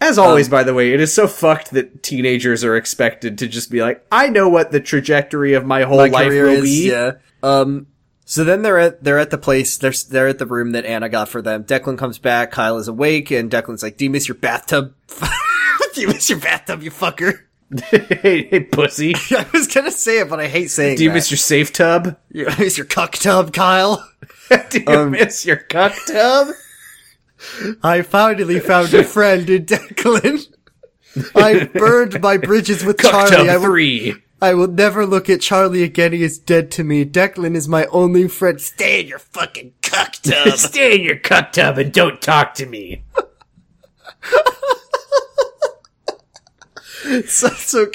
As 0.00 0.18
always, 0.18 0.48
by 0.50 0.62
the 0.62 0.74
way, 0.74 0.92
it 0.92 1.00
is 1.00 1.12
so 1.14 1.26
fucked 1.26 1.70
that 1.70 2.02
teenagers 2.02 2.62
are 2.64 2.76
expected 2.76 3.38
to 3.38 3.48
just 3.48 3.70
be 3.70 3.80
like, 3.82 4.04
"I 4.12 4.28
know 4.28 4.48
what 4.48 4.70
the 4.72 4.80
trajectory 4.80 5.54
of 5.54 5.64
my 5.64 5.82
whole 5.82 5.96
My 5.98 6.08
life 6.08 6.28
career 6.28 6.44
will 6.44 6.52
is 6.52 6.62
be." 6.64 6.90
yeah. 6.90 7.12
Um. 7.42 7.86
So 8.26 8.44
then 8.44 8.62
they're 8.62 8.78
at 8.78 9.04
they're 9.04 9.18
at 9.18 9.30
the 9.30 9.38
place. 9.38 9.76
They're 9.78 9.92
they're 10.10 10.28
at 10.28 10.38
the 10.38 10.46
room 10.46 10.72
that 10.72 10.84
Anna 10.84 11.08
got 11.08 11.28
for 11.28 11.40
them. 11.40 11.64
Declan 11.64 11.96
comes 11.96 12.18
back. 12.18 12.50
Kyle 12.50 12.76
is 12.78 12.88
awake, 12.88 13.30
and 13.30 13.50
Declan's 13.50 13.82
like, 13.82 13.96
"Do 13.98 14.04
you 14.04 14.10
miss 14.10 14.26
your 14.28 14.34
bathtub? 14.36 14.94
Do 15.96 16.02
you 16.02 16.08
miss 16.08 16.30
your 16.30 16.38
bathtub, 16.38 16.82
you 16.82 16.90
fucker?" 16.90 17.40
hey, 17.90 18.44
hey, 18.48 18.60
pussy. 18.60 19.14
I 19.32 19.44
was 19.52 19.66
gonna 19.66 19.90
say 19.90 20.20
it, 20.20 20.28
but 20.30 20.38
I 20.38 20.46
hate 20.46 20.70
saying. 20.70 20.94
It. 20.94 20.96
Do 20.98 21.04
you 21.04 21.10
that. 21.10 21.14
miss 21.14 21.30
your 21.30 21.38
safe 21.38 21.72
tub? 21.72 22.16
You 22.30 22.46
miss 22.58 22.76
your 22.78 22.86
cuck 22.86 23.12
tub, 23.12 23.52
Kyle? 23.52 24.08
Do 24.70 24.78
you 24.80 24.86
Um, 24.86 25.10
miss 25.10 25.44
your 25.44 25.56
cuck 25.56 25.94
tub? 26.06 26.48
I 27.82 28.02
finally 28.02 28.60
found 28.60 28.94
a 28.94 29.02
friend 29.04 29.48
in 29.50 29.64
Declan. 29.66 30.46
I 31.34 31.64
burned 31.64 32.20
my 32.20 32.36
bridges 32.36 32.84
with 32.84 32.98
Cuck 32.98 33.30
Charlie. 33.30 33.48
I 33.50 33.56
will, 33.56 33.64
three. 33.64 34.14
I 34.40 34.54
will 34.54 34.68
never 34.68 35.04
look 35.06 35.28
at 35.30 35.40
Charlie 35.40 35.82
again. 35.82 36.12
He 36.12 36.22
is 36.22 36.38
dead 36.38 36.70
to 36.72 36.84
me. 36.84 37.04
Declan 37.04 37.56
is 37.56 37.66
my 37.68 37.86
only 37.86 38.28
friend. 38.28 38.60
Stay 38.60 39.00
in 39.00 39.06
your 39.08 39.18
fucking 39.18 39.72
cuck 39.82 40.12
tub. 40.22 40.56
Stay 40.56 40.96
in 40.96 41.02
your 41.02 41.18
cuck 41.18 41.52
tub 41.52 41.78
and 41.78 41.92
don't 41.92 42.20
talk 42.22 42.54
to 42.54 42.66
me. 42.66 43.02
so, 47.26 47.48
so, 47.48 47.86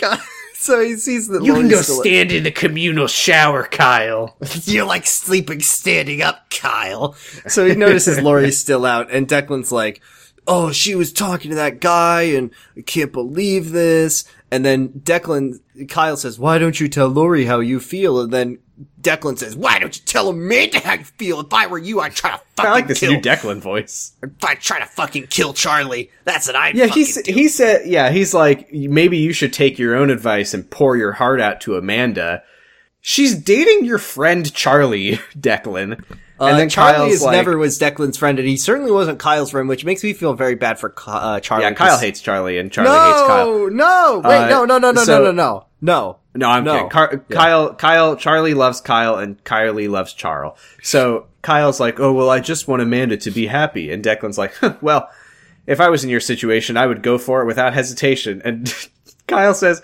so 0.56 0.84
he 0.84 0.96
sees 0.96 1.28
that 1.28 1.44
You 1.44 1.54
can 1.54 1.68
go 1.68 1.82
stand 1.82 2.32
in 2.32 2.44
the 2.44 2.52
communal 2.52 3.08
shower, 3.08 3.64
Kyle. 3.64 4.38
You're 4.64 4.86
like 4.86 5.06
sleeping 5.08 5.62
standing 5.62 6.22
up, 6.22 6.50
Kyle. 6.50 7.16
So 7.48 7.66
he 7.66 7.76
notices 7.76 8.22
Lori's 8.22 8.60
still 8.60 8.86
out, 8.86 9.12
and 9.12 9.28
Declan's 9.28 9.72
like, 9.72 10.02
"Oh, 10.48 10.72
she 10.72 10.96
was 10.96 11.14
talking 11.14 11.50
to 11.52 11.56
that 11.56 11.80
guy, 11.80 12.24
and 12.24 12.52
I 12.78 12.82
can't 12.82 13.12
believe 13.14 13.72
this." 13.72 14.26
And 14.52 14.66
then 14.66 14.90
Declan, 14.90 15.60
Kyle 15.88 16.18
says, 16.18 16.38
"Why 16.40 16.58
don't 16.58 16.80
you 16.80 16.88
tell 16.90 17.08
Lori 17.08 17.46
how 17.46 17.60
you 17.60 17.80
feel?" 17.80 18.20
And 18.20 18.34
then 18.34 18.58
Declan 19.02 19.38
says, 19.38 19.56
"Why 19.56 19.80
don't 19.80 19.96
you 19.96 20.04
tell 20.06 20.28
Amanda 20.30 20.80
how 20.80 20.94
you 20.94 21.04
feel? 21.06 21.40
If 21.40 21.54
I 21.54 21.68
were 21.68 21.78
you, 21.78 22.02
I'd 22.02 22.14
try 22.16 22.32
to 22.32 22.42
fucking 22.56 22.70
I 22.70 22.74
like 22.74 22.88
this 22.88 23.00
kill. 23.00 23.14
new 23.14 23.22
Declan 23.22 23.60
voice. 23.60 24.14
if 24.22 24.44
I 24.44 24.56
try 24.56 24.80
to 24.80 24.86
fucking 24.86 25.28
kill 25.28 25.54
Charlie, 25.54 26.10
that's 26.26 26.48
what 26.48 26.56
I 26.56 26.70
Yeah, 26.72 26.88
he's 26.88 27.22
do." 27.22 27.32
he 27.32 27.48
said 27.48 27.86
yeah, 27.88 28.10
he's 28.10 28.34
like 28.34 28.72
maybe 28.74 29.18
you 29.18 29.34
should 29.34 29.54
take 29.54 29.80
your 29.80 29.96
own 29.96 30.10
advice 30.10 30.54
and 30.54 30.70
pour 30.70 30.98
your 30.98 31.14
heart 31.14 31.40
out 31.40 31.62
to 31.62 31.76
Amanda. 31.78 32.44
She's 33.04 33.34
dating 33.36 33.86
your 33.86 33.98
friend 33.98 34.54
Charlie, 34.54 35.14
Declan. 35.40 36.04
And 36.42 36.56
Uh, 36.56 36.58
then 36.58 36.70
Charlie 36.70 36.94
Kyle's 36.98 37.14
is 37.14 37.22
like, 37.22 37.34
never 37.34 37.56
was 37.58 37.78
Declan's 37.80 38.18
friend, 38.18 38.40
and 38.40 38.48
he 38.48 38.58
certainly 38.58 38.92
wasn't 38.92 39.20
Kyle's 39.20 39.52
friend, 39.52 39.70
which 39.70 39.86
makes 39.86 40.04
me 40.04 40.12
feel 40.14 40.34
very 40.34 40.56
bad 40.56 40.80
for 40.80 40.94
uh, 41.06 41.40
Charlie. 41.40 41.66
Yeah, 41.66 41.72
Kyle 41.74 41.98
hates 42.00 42.20
Charlie 42.20 42.58
and 42.58 42.72
Charlie 42.72 42.90
hates 42.90 43.22
Kyle. 43.28 43.46
No, 43.46 43.68
no, 43.68 44.22
wait, 44.28 44.38
Uh, 44.38 44.48
no, 44.50 44.66
no, 44.66 44.78
no, 44.80 44.92
no, 44.92 45.04
so- 45.04 45.20
no, 45.20 45.26
no, 45.26 45.32
no, 45.32 45.66
no. 45.82 46.18
No, 46.34 46.50
I'm 46.50 46.64
No. 46.64 46.74
kidding. 46.74 46.90
Car- 46.90 47.24
Yeah. 47.30 47.36
Kyle, 47.38 47.74
Kyle, 47.76 48.16
Charlie 48.16 48.54
loves 48.54 48.80
Kyle, 48.82 49.16
and 49.18 49.44
Kylie 49.44 49.90
loves 49.90 50.14
Charles. 50.14 50.58
So 50.82 51.26
Kyle's 51.42 51.80
like, 51.80 52.00
"Oh 52.00 52.14
well, 52.14 52.30
I 52.30 52.40
just 52.40 52.68
want 52.68 52.82
Amanda 52.82 53.18
to 53.18 53.32
be 53.32 53.48
happy," 53.48 53.92
and 53.92 54.02
Declan's 54.04 54.38
like, 54.38 54.56
huh, 54.56 54.76
"Well, 54.82 55.10
if 55.68 55.80
I 55.82 55.90
was 55.90 56.04
in 56.06 56.10
your 56.10 56.22
situation, 56.22 56.78
I 56.78 56.88
would 56.88 57.04
go 57.04 57.18
for 57.18 57.42
it 57.42 57.46
without 57.48 57.74
hesitation." 57.74 58.42
And 58.46 58.74
Kyle 59.28 59.54
says, 59.54 59.82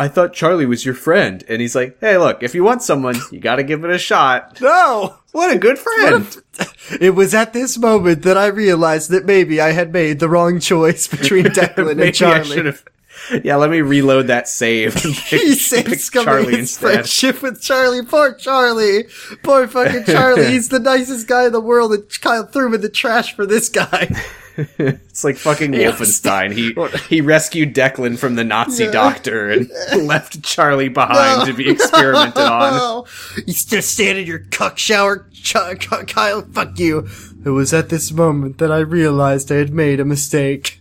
"I 0.00 0.08
thought 0.08 0.32
Charlie 0.32 0.66
was 0.66 0.84
your 0.84 0.94
friend," 0.94 1.44
and 1.48 1.60
he's 1.60 1.74
like, 1.74 1.98
"Hey, 2.00 2.16
look, 2.18 2.42
if 2.42 2.54
you 2.54 2.64
want 2.64 2.82
someone, 2.82 3.16
you 3.30 3.38
got 3.40 3.56
to 3.56 3.62
give 3.62 3.84
it 3.84 3.90
a 3.90 3.98
shot." 3.98 4.58
No! 4.60 5.16
What 5.32 5.54
a 5.54 5.58
good 5.58 5.78
friend! 5.78 6.36
It 7.00 7.14
was 7.14 7.34
at 7.34 7.52
this 7.52 7.78
moment 7.78 8.22
that 8.22 8.36
I 8.36 8.46
realized 8.48 9.10
that 9.10 9.24
maybe 9.24 9.60
I 9.60 9.70
had 9.70 9.92
made 9.92 10.18
the 10.18 10.28
wrong 10.28 10.58
choice 10.58 11.06
between 11.06 11.44
Declan 11.58 12.02
and 12.02 12.14
Charlie. 12.14 12.72
Yeah, 13.44 13.56
let 13.56 13.70
me 13.70 13.80
reload 13.80 14.26
that 14.28 14.48
save. 14.48 14.94
pick- 14.96 15.40
He 15.40 15.54
saves 15.54 16.10
Charlie 16.10 16.52
his 16.52 16.58
instead. 16.60 16.92
friendship 16.92 17.42
with 17.42 17.62
Charlie. 17.62 18.04
Poor 18.04 18.32
Charlie. 18.34 19.04
Poor 19.44 19.68
fucking 19.68 20.04
Charlie. 20.04 20.46
He's 20.46 20.68
the 20.70 20.80
nicest 20.80 21.28
guy 21.28 21.46
in 21.46 21.52
the 21.52 21.60
world 21.60 21.92
and 21.92 22.02
Kyle 22.20 22.44
threw 22.46 22.66
him 22.66 22.74
in 22.74 22.80
the 22.80 22.88
trash 22.88 23.36
for 23.36 23.46
this 23.46 23.68
guy. 23.68 24.10
It's 24.78 25.24
like 25.24 25.36
fucking. 25.36 25.72
Wolfenstein. 25.72 26.52
He 26.52 26.74
he 27.14 27.20
rescued 27.20 27.74
Declan 27.74 28.18
from 28.18 28.34
the 28.36 28.44
Nazi 28.44 28.90
doctor 28.90 29.50
and 29.50 29.70
left 30.06 30.42
Charlie 30.42 30.88
behind 30.88 31.46
to 31.46 31.52
be 31.52 31.68
experimented 31.70 32.36
on. 32.42 33.04
You 33.46 33.52
still 33.52 33.82
stand 33.82 34.18
in 34.18 34.26
your 34.26 34.38
cuck 34.50 34.78
shower, 34.78 35.26
Ch- 35.32 35.54
Ch- 35.78 36.06
Kyle. 36.06 36.42
Fuck 36.52 36.78
you. 36.78 37.06
It 37.44 37.50
was 37.50 37.72
at 37.74 37.88
this 37.88 38.12
moment 38.12 38.58
that 38.58 38.70
I 38.72 38.78
realized 38.78 39.50
I 39.52 39.56
had 39.56 39.72
made 39.72 40.00
a 40.00 40.04
mistake. 40.04 40.80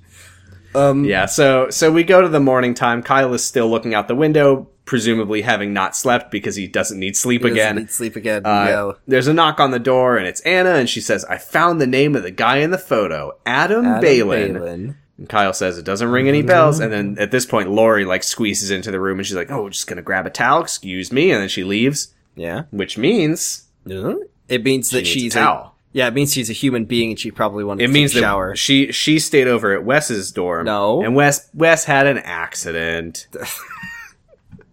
Um, 0.75 1.03
Yeah, 1.05 1.25
so 1.25 1.69
so 1.69 1.91
we 1.91 2.03
go 2.03 2.21
to 2.21 2.27
the 2.27 2.39
morning 2.39 2.73
time. 2.73 3.01
Kyle 3.01 3.33
is 3.33 3.43
still 3.43 3.69
looking 3.69 3.93
out 3.93 4.07
the 4.07 4.15
window, 4.15 4.69
presumably 4.89 5.43
having 5.43 5.71
not 5.71 5.95
slept 5.95 6.31
because 6.31 6.55
he 6.55 6.65
doesn't 6.67 6.99
need 6.99 7.15
sleep 7.15 7.43
doesn't 7.43 7.53
again. 7.55 7.75
need 7.75 7.91
sleep 7.91 8.15
again. 8.15 8.43
Uh, 8.43 8.65
no. 8.65 8.95
There's 9.07 9.27
a 9.27 9.33
knock 9.35 9.59
on 9.59 9.69
the 9.69 9.77
door, 9.77 10.17
and 10.17 10.25
it's 10.25 10.41
Anna, 10.41 10.71
and 10.71 10.89
she 10.89 10.99
says, 10.99 11.23
"I 11.25 11.37
found 11.37 11.79
the 11.79 11.85
name 11.85 12.15
of 12.15 12.23
the 12.23 12.31
guy 12.31 12.57
in 12.57 12.71
the 12.71 12.77
photo, 12.79 13.37
Adam, 13.45 13.85
Adam 13.85 14.03
Baylin." 14.03 14.51
Baylin. 14.57 14.95
And 15.19 15.29
Kyle 15.29 15.53
says 15.53 15.77
it 15.77 15.85
doesn't 15.85 16.09
ring 16.09 16.27
any 16.27 16.41
bells, 16.41 16.79
and 16.79 16.91
then 16.91 17.17
at 17.19 17.29
this 17.29 17.45
point, 17.45 17.69
Lori 17.69 18.03
like 18.03 18.23
squeezes 18.23 18.71
into 18.71 18.89
the 18.89 18.99
room, 18.99 19.19
and 19.19 19.27
she's 19.27 19.35
like, 19.35 19.51
"Oh, 19.51 19.69
just 19.69 19.85
gonna 19.85 20.01
grab 20.01 20.25
a 20.25 20.31
towel, 20.31 20.61
excuse 20.63 21.11
me," 21.11 21.29
and 21.31 21.39
then 21.41 21.49
she 21.49 21.63
leaves, 21.63 22.13
Yeah. 22.35 22.63
which 22.71 22.97
means 22.97 23.65
It 23.85 24.63
means 24.63 24.89
that 24.89 25.03
a 25.03 25.05
she's 25.05 25.33
towel. 25.35 25.75
yeah, 25.93 26.07
it 26.07 26.13
means 26.15 26.33
she's 26.33 26.49
a 26.49 26.53
human 26.53 26.85
being 26.85 27.11
and 27.11 27.19
she 27.19 27.29
probably 27.31 27.63
wanted 27.63 27.83
It 27.83 27.87
to 27.87 27.93
means 27.93 28.15
a 28.15 28.21
shower. 28.21 28.55
she 28.55 28.91
she 28.91 29.19
stayed 29.19 29.47
over 29.47 29.73
at 29.73 29.83
Wes's 29.83 30.31
dorm. 30.31 30.65
No. 30.65 31.03
and 31.03 31.15
Wes 31.15 31.47
Wes 31.53 31.83
had 31.83 32.07
an 32.07 32.17
accident. 32.19 33.27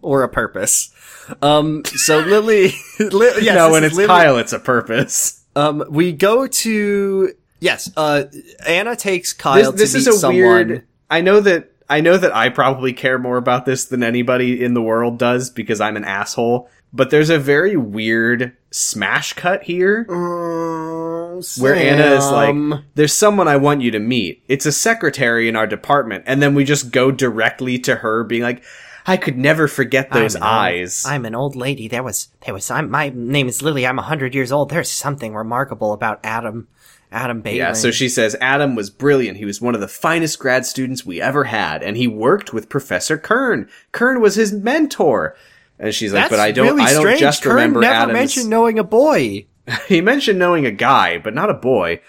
or 0.07 0.23
a 0.23 0.29
purpose. 0.29 0.93
Um, 1.41 1.83
so 1.85 2.19
Lily, 2.19 2.67
Li- 2.99 3.31
yes, 3.41 3.55
no, 3.55 3.71
when 3.71 3.83
it's 3.83 3.95
Lily- 3.95 4.07
Kyle, 4.07 4.37
it's 4.37 4.53
a 4.53 4.59
purpose. 4.59 5.43
Um, 5.55 5.83
we 5.89 6.13
go 6.13 6.47
to 6.47 7.33
yes. 7.59 7.91
Uh, 7.97 8.23
Anna 8.65 8.95
takes 8.95 9.33
Kyle 9.33 9.71
This, 9.73 9.93
this 9.93 9.95
is 9.95 10.07
a 10.07 10.13
someone. 10.13 10.35
weird. 10.41 10.87
I 11.09 11.21
know 11.21 11.39
that 11.41 11.71
I 11.89 12.01
know 12.01 12.17
that 12.17 12.35
I 12.35 12.49
probably 12.49 12.93
care 12.93 13.17
more 13.19 13.37
about 13.37 13.65
this 13.65 13.85
than 13.85 14.03
anybody 14.03 14.63
in 14.63 14.73
the 14.73 14.81
world 14.81 15.17
does 15.17 15.49
because 15.49 15.81
I'm 15.81 15.97
an 15.97 16.03
asshole. 16.05 16.69
But 16.93 17.09
there's 17.09 17.29
a 17.29 17.37
very 17.37 17.75
weird 17.75 18.55
smash 18.71 19.33
cut 19.33 19.63
here 19.63 20.05
Mm, 20.09 21.61
where 21.61 21.75
Anna 21.75 22.15
is 22.15 22.25
like, 22.31 22.81
"There's 22.95 23.11
someone 23.13 23.47
I 23.49 23.57
want 23.57 23.81
you 23.81 23.91
to 23.91 23.99
meet. 23.99 24.43
It's 24.47 24.65
a 24.65 24.71
secretary 24.71 25.49
in 25.49 25.55
our 25.57 25.67
department," 25.67 26.23
and 26.27 26.41
then 26.41 26.55
we 26.55 26.63
just 26.63 26.91
go 26.91 27.11
directly 27.11 27.77
to 27.79 27.95
her 27.95 28.23
being 28.23 28.41
like, 28.43 28.63
"I 29.07 29.17
could 29.17 29.37
never 29.37 29.67
forget 29.67 30.11
those 30.11 30.35
I'm 30.35 30.41
an 30.43 30.47
old- 30.47 30.53
eyes." 30.57 31.03
I'm 31.07 31.25
an 31.25 31.33
old 31.35 31.55
lady. 31.55 31.87
There 31.87 32.03
was, 32.03 32.27
there 32.45 32.53
was. 32.53 32.69
I'm, 32.69 32.91
my 32.91 33.09
name 33.15 33.47
is 33.47 33.61
Lily. 33.61 33.87
I'm 33.87 33.97
a 33.99 34.03
hundred 34.03 34.35
years 34.35 34.51
old. 34.51 34.69
There's 34.69 34.91
something 34.91 35.33
remarkable 35.33 35.93
about 35.93 36.19
Adam, 36.23 36.67
Adam 37.11 37.41
Baylin. 37.41 37.55
Yeah, 37.55 37.73
so 37.73 37.89
she 37.91 38.09
says 38.09 38.35
Adam 38.41 38.75
was 38.75 38.89
brilliant. 38.89 39.37
He 39.37 39.45
was 39.45 39.61
one 39.61 39.73
of 39.75 39.81
the 39.81 39.87
finest 39.87 40.37
grad 40.39 40.65
students 40.65 41.05
we 41.05 41.21
ever 41.21 41.45
had, 41.45 41.81
and 41.83 41.95
he 41.97 42.07
worked 42.07 42.53
with 42.53 42.69
Professor 42.69 43.17
Kern. 43.17 43.69
Kern 43.91 44.21
was 44.21 44.35
his 44.35 44.51
mentor. 44.53 45.35
And 45.79 45.93
she's 45.93 46.11
like, 46.11 46.23
That's 46.23 46.31
but 46.31 46.39
I 46.39 46.51
don't, 46.51 46.67
really 46.67 46.81
I 46.83 46.93
don't 46.93 47.01
strange. 47.01 47.19
just 47.19 47.43
Kern 47.43 47.53
remember 47.53 47.79
never 47.81 47.93
Adam's. 47.93 48.13
mentioned 48.13 48.49
knowing 48.49 48.79
a 48.79 48.83
boy. 48.83 49.45
he 49.87 50.01
mentioned 50.01 50.39
knowing 50.39 50.65
a 50.65 50.71
guy, 50.71 51.19
but 51.19 51.33
not 51.35 51.49
a 51.51 51.53
boy. 51.53 52.01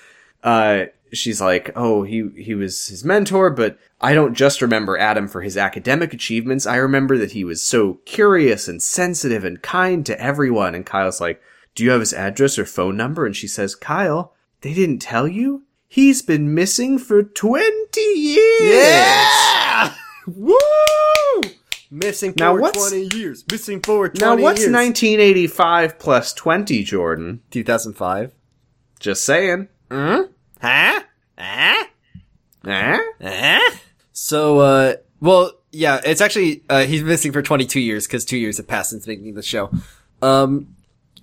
Uh, 0.42 0.84
she's 1.12 1.40
like, 1.40 1.70
oh, 1.76 2.02
he 2.02 2.28
he 2.36 2.54
was 2.54 2.88
his 2.88 3.04
mentor, 3.04 3.50
but 3.50 3.78
I 4.00 4.14
don't 4.14 4.34
just 4.34 4.60
remember 4.62 4.96
Adam 4.98 5.28
for 5.28 5.42
his 5.42 5.56
academic 5.56 6.12
achievements. 6.12 6.66
I 6.66 6.76
remember 6.76 7.16
that 7.18 7.32
he 7.32 7.44
was 7.44 7.62
so 7.62 7.94
curious 8.04 8.68
and 8.68 8.82
sensitive 8.82 9.44
and 9.44 9.60
kind 9.62 10.04
to 10.06 10.20
everyone. 10.20 10.74
And 10.74 10.86
Kyle's 10.86 11.20
like, 11.20 11.40
do 11.74 11.84
you 11.84 11.90
have 11.90 12.00
his 12.00 12.12
address 12.14 12.58
or 12.58 12.64
phone 12.64 12.96
number? 12.96 13.24
And 13.26 13.34
she 13.36 13.48
says, 13.48 13.74
Kyle, 13.74 14.34
they 14.60 14.74
didn't 14.74 14.98
tell 15.00 15.26
you. 15.28 15.64
He's 15.88 16.20
been 16.22 16.54
missing 16.54 16.98
for 16.98 17.22
twenty 17.22 18.12
years. 18.14 18.60
Yeah. 18.74 19.94
Woo! 20.26 20.54
Missing 21.90 22.32
for 22.32 22.38
Now 22.38 22.56
what's- 22.58 22.90
20 22.90 23.16
years. 23.16 23.44
Missing 23.50 23.80
for 23.80 24.08
20 24.10 24.20
Now, 24.20 24.42
what's 24.42 24.60
years. 24.60 24.72
1985 24.72 25.98
plus 25.98 26.34
20, 26.34 26.82
Jordan? 26.84 27.40
2005. 27.50 28.34
Just 29.00 29.24
saying. 29.24 29.68
Huh? 29.90 30.24
Huh? 30.60 30.97
Eh? 32.68 32.98
Huh? 33.22 33.76
So, 34.12 34.58
uh, 34.58 34.94
well, 35.20 35.52
yeah, 35.72 36.00
it's 36.04 36.20
actually, 36.20 36.62
uh, 36.68 36.84
he's 36.84 37.02
missing 37.02 37.32
for 37.32 37.42
22 37.42 37.80
years 37.80 38.06
because 38.06 38.24
two 38.24 38.38
years 38.38 38.56
have 38.56 38.66
passed 38.66 38.90
since 38.90 39.06
making 39.06 39.34
the 39.34 39.42
show. 39.42 39.70
Um, 40.22 40.74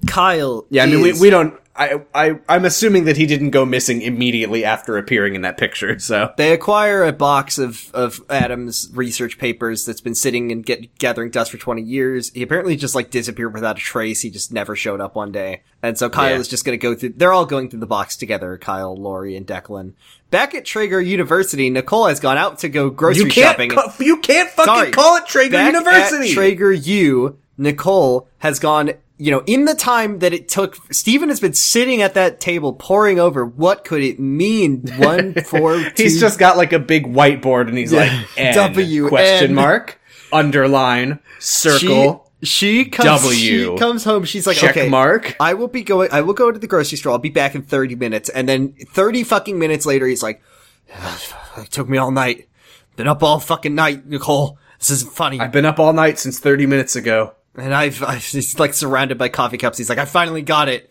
Kyle. 0.08 0.66
Yeah, 0.70 0.84
I 0.84 0.86
mean, 0.88 1.06
is- 1.06 1.20
we, 1.20 1.28
we 1.28 1.30
don't. 1.30 1.60
I, 1.78 2.00
I, 2.14 2.40
I'm 2.48 2.64
assuming 2.64 3.04
that 3.04 3.18
he 3.18 3.26
didn't 3.26 3.50
go 3.50 3.66
missing 3.66 4.02
immediately 4.02 4.64
after 4.64 4.98
appearing 4.98 5.36
in 5.36 5.42
that 5.42 5.58
picture, 5.58 6.00
so. 6.00 6.32
They 6.38 6.54
acquire 6.54 7.04
a 7.04 7.12
box 7.12 7.58
of, 7.58 7.92
of 7.94 8.22
Adam's 8.30 8.90
research 8.94 9.38
papers 9.38 9.86
that's 9.86 10.00
been 10.00 10.16
sitting 10.16 10.54
and 10.54 10.66
get, 10.66 10.98
gathering 11.00 11.32
dust 11.32 11.52
for 11.52 11.58
20 11.58 11.82
years. 11.82 12.32
He 12.32 12.44
apparently 12.44 12.78
just 12.78 12.96
like 12.96 13.12
disappeared 13.12 13.54
without 13.54 13.76
a 13.78 13.82
trace. 13.82 14.22
He 14.22 14.30
just 14.30 14.54
never 14.54 14.74
showed 14.78 15.02
up 15.02 15.16
one 15.16 15.34
day. 15.34 15.64
And 15.84 15.98
so 15.98 16.10
Kyle 16.10 16.30
Yeah. 16.36 16.38
is 16.40 16.48
just 16.48 16.64
gonna 16.64 16.78
go 16.78 16.96
through, 16.96 17.10
they're 17.18 17.34
all 17.34 17.46
going 17.46 17.70
through 17.70 17.82
the 17.82 17.86
box 17.88 18.16
together, 18.16 18.58
Kyle, 18.58 18.96
Lori, 18.96 19.36
and 19.36 19.46
Declan. 19.46 19.96
Back 20.36 20.54
at 20.54 20.66
Trager 20.66 21.00
University, 21.06 21.70
Nicole 21.70 22.08
has 22.08 22.20
gone 22.20 22.38
out 22.38 22.60
to 22.60 22.68
go 22.68 22.90
grocery 22.90 23.24
You 23.24 23.30
shopping. 23.30 23.70
ca- 23.70 23.94
you 24.02 24.18
can't 24.18 24.50
fucking 24.50 24.66
Sorry. 24.74 24.92
call 24.92 25.16
it 25.16 25.24
Trager 25.24 25.52
Back 25.52 25.72
University! 25.74 26.32
At 26.32 26.38
Trager 26.38 26.86
U, 26.88 27.38
Nicole 27.58 28.28
has 28.40 28.60
gone, 28.60 28.92
you 29.18 29.32
know, 29.32 29.44
in 29.46 29.64
the 29.64 29.74
time 29.76 30.20
that 30.20 30.34
it 30.34 30.50
took, 30.50 30.76
Stephen 30.92 31.30
has 31.30 31.40
been 31.40 31.54
sitting 31.54 32.02
at 32.02 32.16
that 32.16 32.42
table 32.42 32.74
poring 32.74 33.18
over 33.18 33.46
what 33.46 33.86
could 33.86 34.02
it 34.04 34.20
mean? 34.20 34.82
One, 34.98 35.36
four, 35.36 35.78
two, 35.92 36.04
He's 36.04 36.20
just 36.20 36.38
got 36.38 36.58
like 36.58 36.74
a 36.74 36.80
big 36.80 37.06
whiteboard 37.06 37.70
and 37.70 37.78
he's 37.78 37.94
like, 37.94 38.12
N, 38.38 38.54
W, 38.56 39.08
question 39.08 39.52
N. 39.52 39.56
mark, 39.56 40.02
underline, 40.34 41.20
circle, 41.40 42.25
She, 42.44 42.86
comes, 42.86 43.24
W. 43.24 43.36
she 43.74 43.78
comes 43.78 44.04
home. 44.04 44.24
She's 44.26 44.46
like, 44.46 44.58
check 44.58 44.78
okay, 44.78 44.90
mark. 44.90 45.36
I 45.40 45.54
will 45.54 45.68
be 45.68 45.84
going, 45.84 46.10
I 46.12 46.22
will 46.22 46.34
go 46.34 46.52
to 46.52 46.60
the 46.60 46.68
grocery 46.68 46.98
store. 46.98 47.14
I'll 47.14 47.18
be 47.18 47.30
back 47.30 47.56
in 47.56 47.62
30 47.62 47.96
minutes. 47.96 48.30
And 48.30 48.48
then 48.48 48.74
30 48.74 49.24
fucking 49.24 49.58
minutes 49.58 49.86
later, 49.86 50.06
he's 50.06 50.22
like, 50.22 50.42
it 51.58 51.72
took 51.72 51.90
me 51.90 51.98
all 51.98 52.12
night. 52.12 52.48
Been 52.96 53.08
up 53.08 53.24
all 53.24 53.40
fucking 53.40 53.74
night, 53.74 54.06
Nicole. 54.06 54.58
This 54.80 54.90
isn't 54.92 55.14
funny. 55.14 55.40
I've 55.40 55.52
been 55.52 55.66
up 55.66 55.80
all 55.80 55.94
night 55.94 56.20
since 56.20 56.40
30 56.40 56.66
minutes 56.66 56.96
ago. 56.96 57.34
And 57.56 57.74
I've, 57.74 58.04
I've 58.04 58.24
he's 58.24 58.60
like 58.60 58.74
surrounded 58.74 59.18
by 59.18 59.30
coffee 59.30 59.58
cups. 59.58 59.78
He's 59.78 59.90
like, 59.90 59.98
I 59.98 60.06
finally 60.06 60.42
got 60.42 60.68
it. 60.70 60.90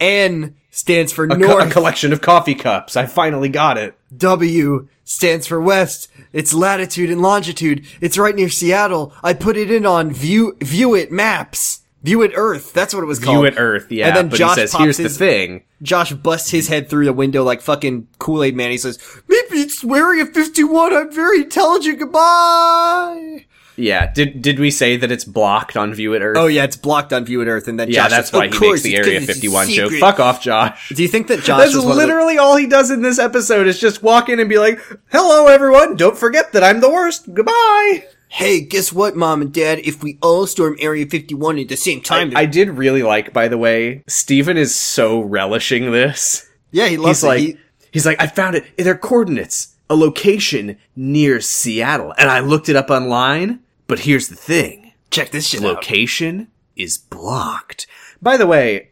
N 0.00 0.56
stands 0.70 1.12
for 1.12 1.24
A, 1.24 1.28
co- 1.28 1.58
a 1.58 1.70
collection 1.70 2.12
of 2.12 2.20
coffee 2.20 2.54
cups. 2.54 2.96
I 2.96 3.06
finally 3.06 3.48
got 3.48 3.78
it. 3.78 3.95
W 4.16 4.88
stands 5.04 5.46
for 5.46 5.60
west. 5.60 6.08
It's 6.32 6.52
latitude 6.52 7.10
and 7.10 7.22
longitude. 7.22 7.84
It's 8.00 8.18
right 8.18 8.34
near 8.34 8.48
Seattle. 8.48 9.12
I 9.22 9.32
put 9.34 9.56
it 9.56 9.70
in 9.70 9.86
on 9.86 10.10
view, 10.12 10.56
view 10.60 10.94
it 10.94 11.10
maps. 11.10 11.80
View 12.02 12.22
it 12.22 12.32
Earth. 12.36 12.72
That's 12.72 12.94
what 12.94 13.02
it 13.02 13.06
was 13.06 13.18
called. 13.18 13.38
View 13.38 13.44
it 13.46 13.54
Earth, 13.56 13.90
yeah. 13.90 14.08
And 14.08 14.16
then 14.16 14.28
but 14.28 14.38
Josh 14.38 14.50
he 14.50 14.60
says, 14.60 14.70
pops 14.72 14.84
here's 14.84 14.96
his- 14.98 15.18
the 15.18 15.24
thing. 15.24 15.62
Josh 15.82 16.12
busts 16.12 16.50
his 16.50 16.68
head 16.68 16.88
through 16.88 17.04
the 17.04 17.12
window 17.12 17.42
like 17.42 17.60
fucking 17.60 18.06
Kool-Aid 18.18 18.54
man. 18.56 18.70
He 18.70 18.78
says, 18.78 18.98
maybe 19.28 19.60
it's 19.60 19.84
Area 19.84 20.24
51. 20.24 20.94
I'm 20.94 21.12
very 21.12 21.42
intelligent. 21.42 21.98
Goodbye. 21.98 23.46
Yeah, 23.76 24.10
did 24.10 24.40
did 24.42 24.58
we 24.58 24.70
say 24.70 24.96
that 24.96 25.10
it's 25.12 25.24
blocked 25.24 25.76
on 25.76 25.92
View 25.92 26.14
at 26.14 26.22
Earth? 26.22 26.36
Oh 26.38 26.46
yeah, 26.46 26.64
it's 26.64 26.76
blocked 26.76 27.12
on 27.12 27.24
View 27.26 27.42
at 27.42 27.48
Earth. 27.48 27.68
And 27.68 27.78
then 27.78 27.88
yeah, 27.90 28.04
Josh 28.04 28.10
that's 28.10 28.32
why 28.32 28.48
he 28.48 28.58
makes 28.58 28.82
the 28.82 28.96
Area 28.96 29.20
51 29.20 29.68
joke. 29.68 29.92
Fuck 30.00 30.18
off, 30.18 30.40
Josh. 30.42 30.88
Do 30.94 31.02
you 31.02 31.08
think 31.08 31.26
that 31.28 31.40
Josh 31.44 31.58
That's 31.60 31.76
one 31.76 31.88
the- 31.88 31.94
literally 31.94 32.38
all 32.38 32.56
he 32.56 32.66
does 32.66 32.90
in 32.90 33.02
this 33.02 33.18
episode 33.18 33.66
is 33.66 33.78
just 33.78 34.02
walk 34.02 34.28
in 34.30 34.40
and 34.40 34.48
be 34.48 34.58
like, 34.58 34.78
"Hello, 35.12 35.46
everyone! 35.48 35.96
Don't 35.96 36.16
forget 36.16 36.52
that 36.52 36.64
I'm 36.64 36.80
the 36.80 36.90
worst. 36.90 37.32
Goodbye." 37.34 38.04
Hey, 38.28 38.60
guess 38.60 38.92
what, 38.92 39.14
mom 39.14 39.40
and 39.40 39.52
dad? 39.52 39.78
If 39.84 40.02
we 40.02 40.18
all 40.20 40.46
storm 40.46 40.76
Area 40.80 41.06
51 41.06 41.58
at 41.60 41.68
the 41.68 41.76
same 41.76 42.00
time, 42.00 42.32
I 42.34 42.44
did 42.44 42.70
really 42.70 43.02
like, 43.04 43.32
by 43.32 43.46
the 43.48 43.56
way, 43.56 44.02
Stephen 44.08 44.56
is 44.56 44.74
so 44.74 45.20
relishing 45.20 45.92
this. 45.92 46.44
yeah, 46.72 46.88
he 46.88 46.96
loves 46.96 47.20
He's 47.20 47.24
it. 47.24 47.26
like, 47.28 47.38
He- 47.40 47.56
he's 47.92 48.04
like, 48.06 48.20
I 48.20 48.26
found 48.26 48.56
it. 48.56 48.64
They're 48.76 48.98
coordinates, 48.98 49.76
a 49.88 49.94
location 49.94 50.76
near 50.96 51.40
Seattle, 51.40 52.12
and 52.18 52.28
I 52.28 52.40
looked 52.40 52.68
it 52.68 52.74
up 52.76 52.90
online. 52.90 53.60
But 53.86 54.00
here's 54.00 54.28
the 54.28 54.36
thing: 54.36 54.92
check 55.10 55.30
this 55.30 55.48
shit 55.48 55.62
out. 55.62 55.76
location 55.76 56.48
is 56.76 56.98
blocked. 56.98 57.86
By 58.20 58.36
the 58.36 58.46
way, 58.46 58.90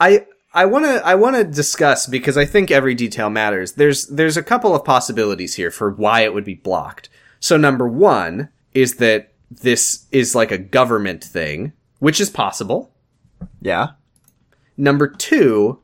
I 0.00 0.26
I 0.54 0.66
want 0.66 0.84
to 0.84 1.04
I 1.04 1.14
want 1.14 1.36
to 1.36 1.44
discuss 1.44 2.06
because 2.06 2.36
I 2.36 2.44
think 2.44 2.70
every 2.70 2.94
detail 2.94 3.30
matters. 3.30 3.72
There's 3.72 4.06
there's 4.08 4.36
a 4.36 4.42
couple 4.42 4.74
of 4.74 4.84
possibilities 4.84 5.54
here 5.54 5.70
for 5.70 5.90
why 5.90 6.20
it 6.22 6.34
would 6.34 6.44
be 6.44 6.54
blocked. 6.54 7.08
So 7.40 7.56
number 7.56 7.88
1 7.88 8.48
is 8.74 8.96
that 8.96 9.32
this 9.50 10.06
is 10.12 10.34
like 10.34 10.52
a 10.52 10.58
government 10.58 11.24
thing, 11.24 11.72
which 11.98 12.20
is 12.20 12.30
possible. 12.30 12.94
Yeah. 13.60 13.88
Number 14.76 15.08
2 15.08 15.78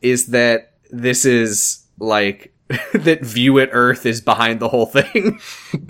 is 0.00 0.28
that 0.28 0.74
this 0.90 1.24
is 1.24 1.84
like 1.98 2.51
that 2.94 3.20
View 3.22 3.58
It 3.58 3.70
Earth 3.72 4.06
is 4.06 4.20
behind 4.20 4.60
the 4.60 4.68
whole 4.68 4.86
thing. 4.86 5.40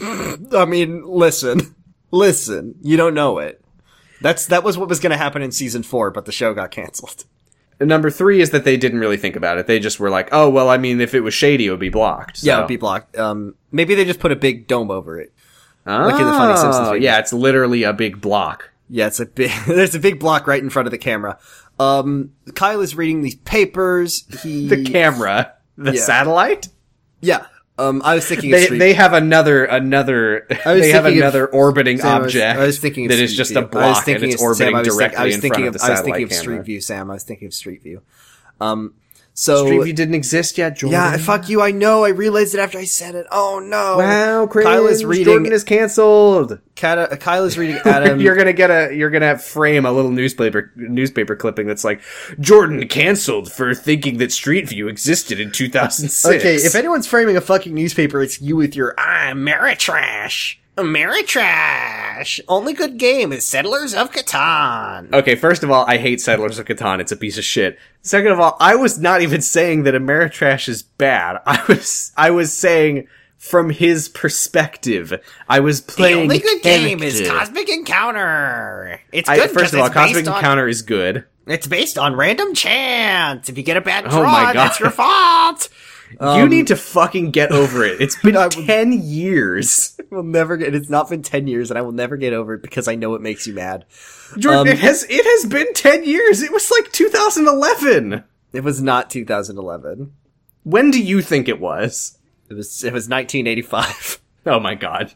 I 0.52 0.64
mean, 0.64 1.02
listen, 1.04 1.74
listen. 2.10 2.74
You 2.82 2.96
don't 2.96 3.14
know 3.14 3.38
it. 3.38 3.64
That's 4.20 4.46
that 4.46 4.62
was 4.62 4.78
what 4.78 4.88
was 4.88 5.00
going 5.00 5.10
to 5.10 5.16
happen 5.16 5.42
in 5.42 5.52
season 5.52 5.82
four, 5.82 6.10
but 6.10 6.24
the 6.24 6.32
show 6.32 6.54
got 6.54 6.70
canceled. 6.70 7.24
Number 7.80 8.10
three 8.10 8.40
is 8.40 8.50
that 8.50 8.64
they 8.64 8.76
didn't 8.76 9.00
really 9.00 9.16
think 9.16 9.34
about 9.34 9.58
it. 9.58 9.66
They 9.66 9.80
just 9.80 9.98
were 9.98 10.10
like, 10.10 10.28
"Oh, 10.30 10.48
well, 10.48 10.68
I 10.68 10.78
mean, 10.78 11.00
if 11.00 11.14
it 11.14 11.20
was 11.20 11.34
shady, 11.34 11.66
it 11.66 11.70
would 11.70 11.80
be 11.80 11.88
blocked." 11.88 12.42
Yeah, 12.42 12.58
it'd 12.58 12.68
be 12.68 12.76
blocked. 12.76 13.16
Um, 13.18 13.56
maybe 13.72 13.94
they 13.96 14.04
just 14.04 14.20
put 14.20 14.30
a 14.30 14.36
big 14.36 14.68
dome 14.68 14.90
over 14.90 15.20
it. 15.20 15.32
Oh, 15.86 16.06
like 16.06 16.20
in 16.20 16.26
the 16.26 16.32
Funny 16.32 16.56
Simpsons 16.56 16.88
videos. 16.88 17.00
yeah, 17.00 17.18
it's 17.18 17.32
literally 17.32 17.82
a 17.82 17.92
big 17.92 18.20
block. 18.20 18.70
Yeah, 18.88 19.08
it's 19.08 19.18
a 19.18 19.26
big. 19.26 19.50
there's 19.66 19.96
a 19.96 19.98
big 19.98 20.20
block 20.20 20.46
right 20.46 20.62
in 20.62 20.70
front 20.70 20.86
of 20.86 20.92
the 20.92 20.98
camera. 20.98 21.38
Um, 21.80 22.32
Kyle 22.54 22.80
is 22.80 22.94
reading 22.94 23.22
these 23.22 23.34
papers. 23.34 24.24
He 24.42 24.68
The 24.68 24.84
camera, 24.84 25.54
the 25.84 25.94
Yeah. 25.94 26.00
satellite. 26.02 26.68
Yeah. 27.20 27.46
Um, 27.78 28.02
I 28.04 28.14
was 28.16 28.26
thinking 28.26 28.52
of 28.52 28.60
They 28.60 28.78
they 28.78 28.92
have 28.92 29.12
another 29.14 29.64
another. 29.64 30.46
They 30.48 30.54
have 30.56 31.04
thinking 31.04 31.06
of- 31.06 31.16
another 31.24 31.46
orbiting 31.46 31.98
Sam, 31.98 32.06
I 32.06 32.18
was- 32.18 32.26
object 32.26 32.58
I 32.60 32.66
was 32.66 32.78
thinking 32.78 33.06
of 33.06 33.10
that 33.10 33.18
is 33.18 33.34
just 33.34 33.50
View. 33.52 33.60
a 33.60 33.66
block 33.66 34.06
and 34.08 34.22
it's 34.22 34.34
of- 34.34 34.40
Sam, 34.40 34.46
orbiting 34.46 34.74
I 34.74 34.78
was 34.80 34.88
think- 34.88 34.98
directly 34.98 35.18
I 35.18 35.24
was 35.24 35.34
in 35.36 35.40
thinking 35.40 35.62
front 35.64 35.76
of, 35.76 35.82
I 35.82 35.90
was 35.90 36.00
thinking 36.00 36.22
of 36.24 36.28
camera. 36.30 36.42
Street 36.42 36.62
View, 36.64 36.80
Sam. 36.80 37.10
I 37.10 37.14
was 37.14 37.22
thinking 37.22 37.46
of 37.46 37.54
Street 37.54 37.82
View. 37.82 38.02
Um, 38.60 38.94
so 39.42 39.64
Street 39.66 39.82
View 39.84 39.92
didn't 39.92 40.14
exist 40.14 40.56
yet, 40.58 40.76
Jordan. 40.76 40.92
yeah, 40.92 41.16
fuck 41.16 41.48
you. 41.48 41.60
I 41.60 41.70
know. 41.70 42.04
I 42.04 42.10
realized 42.10 42.54
it 42.54 42.58
after 42.60 42.78
I 42.78 42.84
said 42.84 43.14
it. 43.14 43.26
Oh 43.30 43.58
no! 43.58 43.98
Wow, 43.98 44.46
cringe. 44.46 44.66
Kyle 44.66 44.86
is 44.86 45.04
reading. 45.04 45.24
Jordan 45.24 45.52
is 45.52 45.64
canceled. 45.64 46.58
Kata, 46.76 47.16
Kyle 47.18 47.44
is 47.44 47.58
reading 47.58 47.76
Adam. 47.84 48.20
you're 48.20 48.34
gonna 48.36 48.52
get 48.52 48.70
a 48.70 48.94
you're 48.94 49.10
gonna 49.10 49.38
frame 49.38 49.84
a 49.86 49.92
little 49.92 50.10
newspaper 50.10 50.72
newspaper 50.76 51.36
clipping 51.36 51.66
that's 51.66 51.84
like 51.84 52.00
Jordan 52.40 52.88
canceled 52.88 53.52
for 53.52 53.74
thinking 53.74 54.18
that 54.18 54.32
Street 54.32 54.68
View 54.68 54.88
existed 54.88 55.38
in 55.40 55.50
2006. 55.52 56.24
okay, 56.36 56.54
if 56.56 56.74
anyone's 56.74 57.06
framing 57.06 57.36
a 57.36 57.40
fucking 57.40 57.74
newspaper, 57.74 58.22
it's 58.22 58.40
you 58.40 58.56
with 58.56 58.74
your 58.76 58.94
Ah, 58.98 59.30
Ameritrash. 59.32 60.56
Ameritrash. 60.76 62.40
Only 62.48 62.72
good 62.72 62.98
game 62.98 63.32
is 63.32 63.46
Settlers 63.46 63.94
of 63.94 64.10
Catan. 64.12 65.12
Okay, 65.12 65.34
first 65.34 65.62
of 65.62 65.70
all, 65.70 65.84
I 65.86 65.98
hate 65.98 66.20
Settlers 66.20 66.58
of 66.58 66.66
Catan. 66.66 67.00
It's 67.00 67.12
a 67.12 67.16
piece 67.16 67.38
of 67.38 67.44
shit. 67.44 67.78
Second 68.02 68.32
of 68.32 68.40
all, 68.40 68.56
I 68.60 68.74
was 68.76 68.98
not 68.98 69.22
even 69.22 69.42
saying 69.42 69.82
that 69.84 69.94
Ameritrash 69.94 70.68
is 70.68 70.82
bad. 70.82 71.40
I 71.46 71.62
was 71.68 72.12
I 72.16 72.30
was 72.30 72.52
saying 72.52 73.06
from 73.36 73.70
his 73.70 74.08
perspective. 74.08 75.12
I 75.48 75.60
was 75.60 75.82
The 75.82 75.92
playing 75.92 76.18
only 76.22 76.38
good 76.38 76.62
game 76.62 77.02
is. 77.02 77.28
Cosmic 77.28 77.68
Encounter. 77.68 79.00
It's 79.12 79.28
I, 79.28 79.36
good 79.36 79.50
first 79.50 79.72
'cause 79.72 79.74
of 79.74 79.80
all, 79.80 79.90
Cosmic 79.90 80.14
based 80.24 80.28
on- 80.28 80.36
Encounter 80.36 80.68
is 80.68 80.82
good. 80.82 81.24
It's 81.46 81.66
based 81.66 81.98
on 81.98 82.14
random 82.14 82.54
chance. 82.54 83.48
If 83.48 83.56
you 83.58 83.64
get 83.64 83.76
a 83.76 83.80
bad 83.80 84.04
oh 84.06 84.10
draw, 84.10 84.50
Oh 84.50 84.52
that's 84.52 84.78
your 84.78 84.90
fault. 84.90 85.68
You 86.20 86.48
need 86.48 86.66
to 86.68 86.76
fucking 86.76 87.30
get 87.30 87.52
over 87.52 87.84
it. 87.84 88.00
It's 88.00 88.20
been 88.20 88.50
ten 88.50 88.92
years. 88.92 89.98
will 90.10 90.22
never 90.22 90.56
get. 90.56 90.74
It's 90.74 90.90
not 90.90 91.08
been 91.08 91.22
ten 91.22 91.46
years, 91.46 91.70
and 91.70 91.78
I 91.78 91.82
will 91.82 91.92
never 91.92 92.16
get 92.16 92.32
over 92.32 92.54
it 92.54 92.62
because 92.62 92.88
I 92.88 92.94
know 92.94 93.14
it 93.14 93.22
makes 93.22 93.46
you 93.46 93.54
mad. 93.54 93.86
Jordan, 94.38 94.60
Um, 94.60 94.68
it 94.68 94.78
has 94.78 95.04
it 95.08 95.24
has 95.24 95.50
been 95.50 95.72
ten 95.74 96.04
years. 96.04 96.42
It 96.42 96.52
was 96.52 96.70
like 96.70 96.92
2011. 96.92 98.24
It 98.52 98.64
was 98.64 98.82
not 98.82 99.10
2011. 99.10 100.12
When 100.64 100.90
do 100.90 101.02
you 101.02 101.22
think 101.22 101.48
it 101.48 101.60
was? 101.60 102.18
It 102.48 102.54
was. 102.54 102.84
It 102.84 102.92
was 102.92 103.08
1985. 103.08 104.18
Oh 104.44 104.58
my 104.58 104.74
god. 104.74 105.14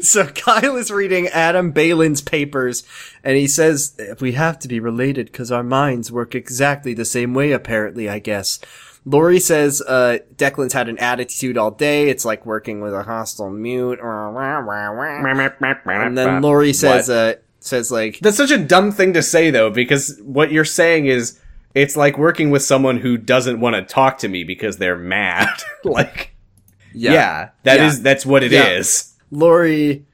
so 0.00 0.26
Kyle 0.26 0.74
is 0.74 0.90
reading 0.90 1.28
Adam 1.28 1.72
Baylin's 1.72 2.20
papers, 2.20 2.82
and 3.22 3.36
he 3.36 3.46
says 3.46 3.96
we 4.20 4.32
have 4.32 4.58
to 4.58 4.66
be 4.66 4.80
related 4.80 5.26
because 5.26 5.52
our 5.52 5.62
minds 5.62 6.10
work 6.10 6.34
exactly 6.34 6.92
the 6.92 7.04
same 7.04 7.32
way. 7.32 7.52
Apparently, 7.52 8.08
I 8.08 8.18
guess. 8.18 8.58
Lori 9.08 9.38
says 9.38 9.80
uh, 9.86 10.18
Declan's 10.34 10.72
had 10.72 10.88
an 10.88 10.98
attitude 10.98 11.56
all 11.56 11.70
day. 11.70 12.10
It's 12.10 12.24
like 12.24 12.44
working 12.44 12.80
with 12.80 12.92
a 12.92 13.04
hostile 13.04 13.50
mute. 13.50 14.00
And 16.08 16.18
then 16.18 16.42
Lori 16.42 16.72
says, 16.72 17.08
uh, 17.08 17.34
says 17.60 17.92
like, 17.92 18.18
That's 18.18 18.36
such 18.36 18.50
a 18.50 18.58
dumb 18.58 18.90
thing 18.90 19.12
to 19.14 19.22
say 19.22 19.50
though, 19.50 19.70
because 19.70 20.20
what 20.24 20.50
you're 20.50 20.64
saying 20.64 21.06
is 21.06 21.40
it's 21.72 21.96
like 21.96 22.18
working 22.18 22.50
with 22.50 22.62
someone 22.62 22.98
who 22.98 23.16
doesn't 23.16 23.60
want 23.60 23.76
to 23.76 23.82
talk 23.82 24.18
to 24.18 24.28
me 24.28 24.42
because 24.42 24.78
they're 24.78 24.98
mad. 24.98 25.56
like, 25.84 26.34
yeah, 26.92 27.50
that 27.62 27.78
is 27.80 27.98
Yeah. 27.98 28.02
that's 28.02 28.26
what 28.26 28.42
it 28.42 28.52
is. 28.52 29.14
Lori, 29.30 30.04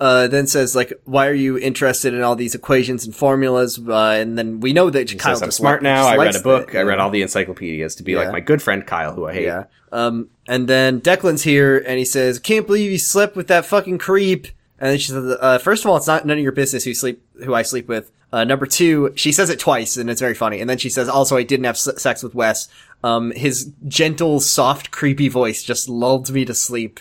uh, 0.00 0.26
then 0.28 0.46
says 0.46 0.74
like, 0.76 0.92
"Why 1.04 1.26
are 1.28 1.34
you 1.34 1.58
interested 1.58 2.12
in 2.14 2.22
all 2.22 2.36
these 2.36 2.54
equations 2.54 3.04
and 3.06 3.14
formulas?" 3.14 3.78
Uh, 3.78 3.94
and 4.20 4.36
then 4.38 4.60
we 4.60 4.72
know 4.72 4.90
that 4.90 5.16
Kyle 5.18 5.34
Says, 5.36 5.42
I'm 5.42 5.50
smart 5.50 5.82
li- 5.82 5.88
now. 5.88 6.06
I 6.06 6.16
read 6.16 6.36
a 6.36 6.40
book. 6.40 6.72
the- 6.72 6.80
I 6.80 6.82
read 6.82 6.98
all 6.98 7.10
the 7.10 7.22
encyclopedias 7.22 7.94
to 7.96 8.02
be 8.02 8.12
Yeah. 8.12 8.18
like 8.18 8.32
my 8.32 8.40
good 8.40 8.62
friend 8.62 8.86
Kyle, 8.86 9.12
who 9.14 9.26
I 9.26 9.32
hate. 9.34 9.44
Yeah. 9.44 9.64
Um, 9.92 10.28
and 10.48 10.68
then 10.68 11.00
Declan's 11.00 11.42
here 11.44 11.78
and 11.86 11.98
he 11.98 12.04
says, 12.04 12.38
can't 12.38 12.66
believe 12.66 12.90
you 12.90 12.98
slept 12.98 13.36
with 13.36 13.46
that 13.48 13.64
fucking 13.64 13.98
creep. 13.98 14.48
And 14.78 14.90
then 14.90 14.98
she 14.98 15.08
says, 15.12 15.36
uh, 15.40 15.58
first 15.58 15.84
of 15.84 15.90
all, 15.90 15.96
it's 15.96 16.06
not 16.08 16.26
none 16.26 16.36
of 16.36 16.42
your 16.42 16.52
business 16.52 16.84
who 16.84 16.92
sleep, 16.92 17.22
who 17.42 17.54
I 17.54 17.62
sleep 17.62 17.88
with. 17.88 18.10
Uh, 18.32 18.44
number 18.44 18.66
two, 18.66 19.12
she 19.14 19.30
says 19.32 19.48
it 19.48 19.58
twice 19.60 19.96
and 19.96 20.10
it's 20.10 20.20
very 20.20 20.34
funny. 20.34 20.60
And 20.60 20.68
then 20.68 20.76
she 20.78 20.90
says, 20.90 21.08
also, 21.08 21.36
I 21.36 21.44
didn't 21.44 21.64
have 21.64 21.76
s- 21.76 22.02
sex 22.02 22.22
with 22.22 22.34
Wes. 22.34 22.68
Um, 23.04 23.30
his 23.30 23.70
gentle, 23.86 24.40
soft, 24.40 24.90
creepy 24.90 25.28
voice 25.28 25.62
just 25.62 25.88
lulled 25.88 26.28
me 26.30 26.44
to 26.44 26.52
sleep. 26.54 27.00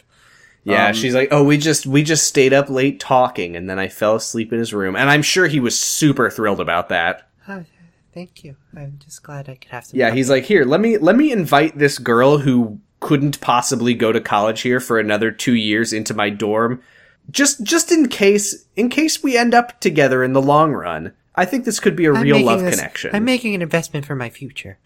Yeah, 0.66 0.88
Um, 0.88 0.94
she's 0.94 1.14
like, 1.14 1.30
"Oh, 1.32 1.44
we 1.44 1.58
just 1.58 1.86
we 1.86 2.02
just 2.04 2.28
stayed 2.28 2.52
up 2.52 2.70
late 2.70 3.00
talking, 3.00 3.56
and 3.56 3.70
then 3.70 3.78
I 3.80 3.88
fell 3.88 4.16
asleep 4.16 4.52
in 4.52 4.60
his 4.60 4.74
room." 4.74 4.96
And 4.96 5.10
I'm 5.10 5.22
sure 5.22 5.48
he 5.48 5.60
was 5.60 5.80
super 5.80 6.30
thrilled 6.30 6.60
about 6.60 6.90
that. 6.90 7.30
Thank 8.14 8.44
you. 8.46 8.56
I'm 8.76 8.98
just 9.04 9.24
glad 9.24 9.50
I 9.50 9.56
could 9.56 9.72
have 9.72 9.86
some. 9.86 10.00
Yeah, 10.00 10.12
he's 10.12 10.30
like, 10.30 10.46
"Here, 10.46 10.64
let 10.66 10.80
me 10.82 10.98
let 10.98 11.16
me 11.18 11.32
invite 11.32 11.78
this 11.78 11.98
girl 12.00 12.38
who 12.40 12.80
couldn't 13.02 13.42
possibly 13.42 13.94
go 13.94 14.12
to 14.12 14.22
college 14.22 14.62
here 14.62 14.80
for 14.80 14.98
another 14.98 15.32
2 15.32 15.54
years 15.54 15.92
into 15.94 16.14
my 16.14 16.30
dorm, 16.30 16.82
just 17.30 17.62
just 17.64 17.92
in 17.92 18.08
case 18.08 18.66
in 18.76 18.90
case 18.90 19.22
we 19.22 19.38
end 19.38 19.54
up 19.54 19.80
together 19.82 20.24
in 20.24 20.34
the 20.34 20.42
long 20.42 20.72
run. 20.72 21.12
I 21.36 21.44
think 21.44 21.66
this 21.66 21.82
could 21.82 21.98
be 21.98 22.06
a 22.06 22.14
I'm 22.14 22.22
real 22.24 22.42
love 22.42 22.62
this- 22.62 22.76
connection." 22.76 23.12
I'm 23.14 23.26
making 23.26 23.54
an 23.54 23.62
investment 23.62 24.06
for 24.06 24.16
my 24.16 24.30
future. 24.30 24.78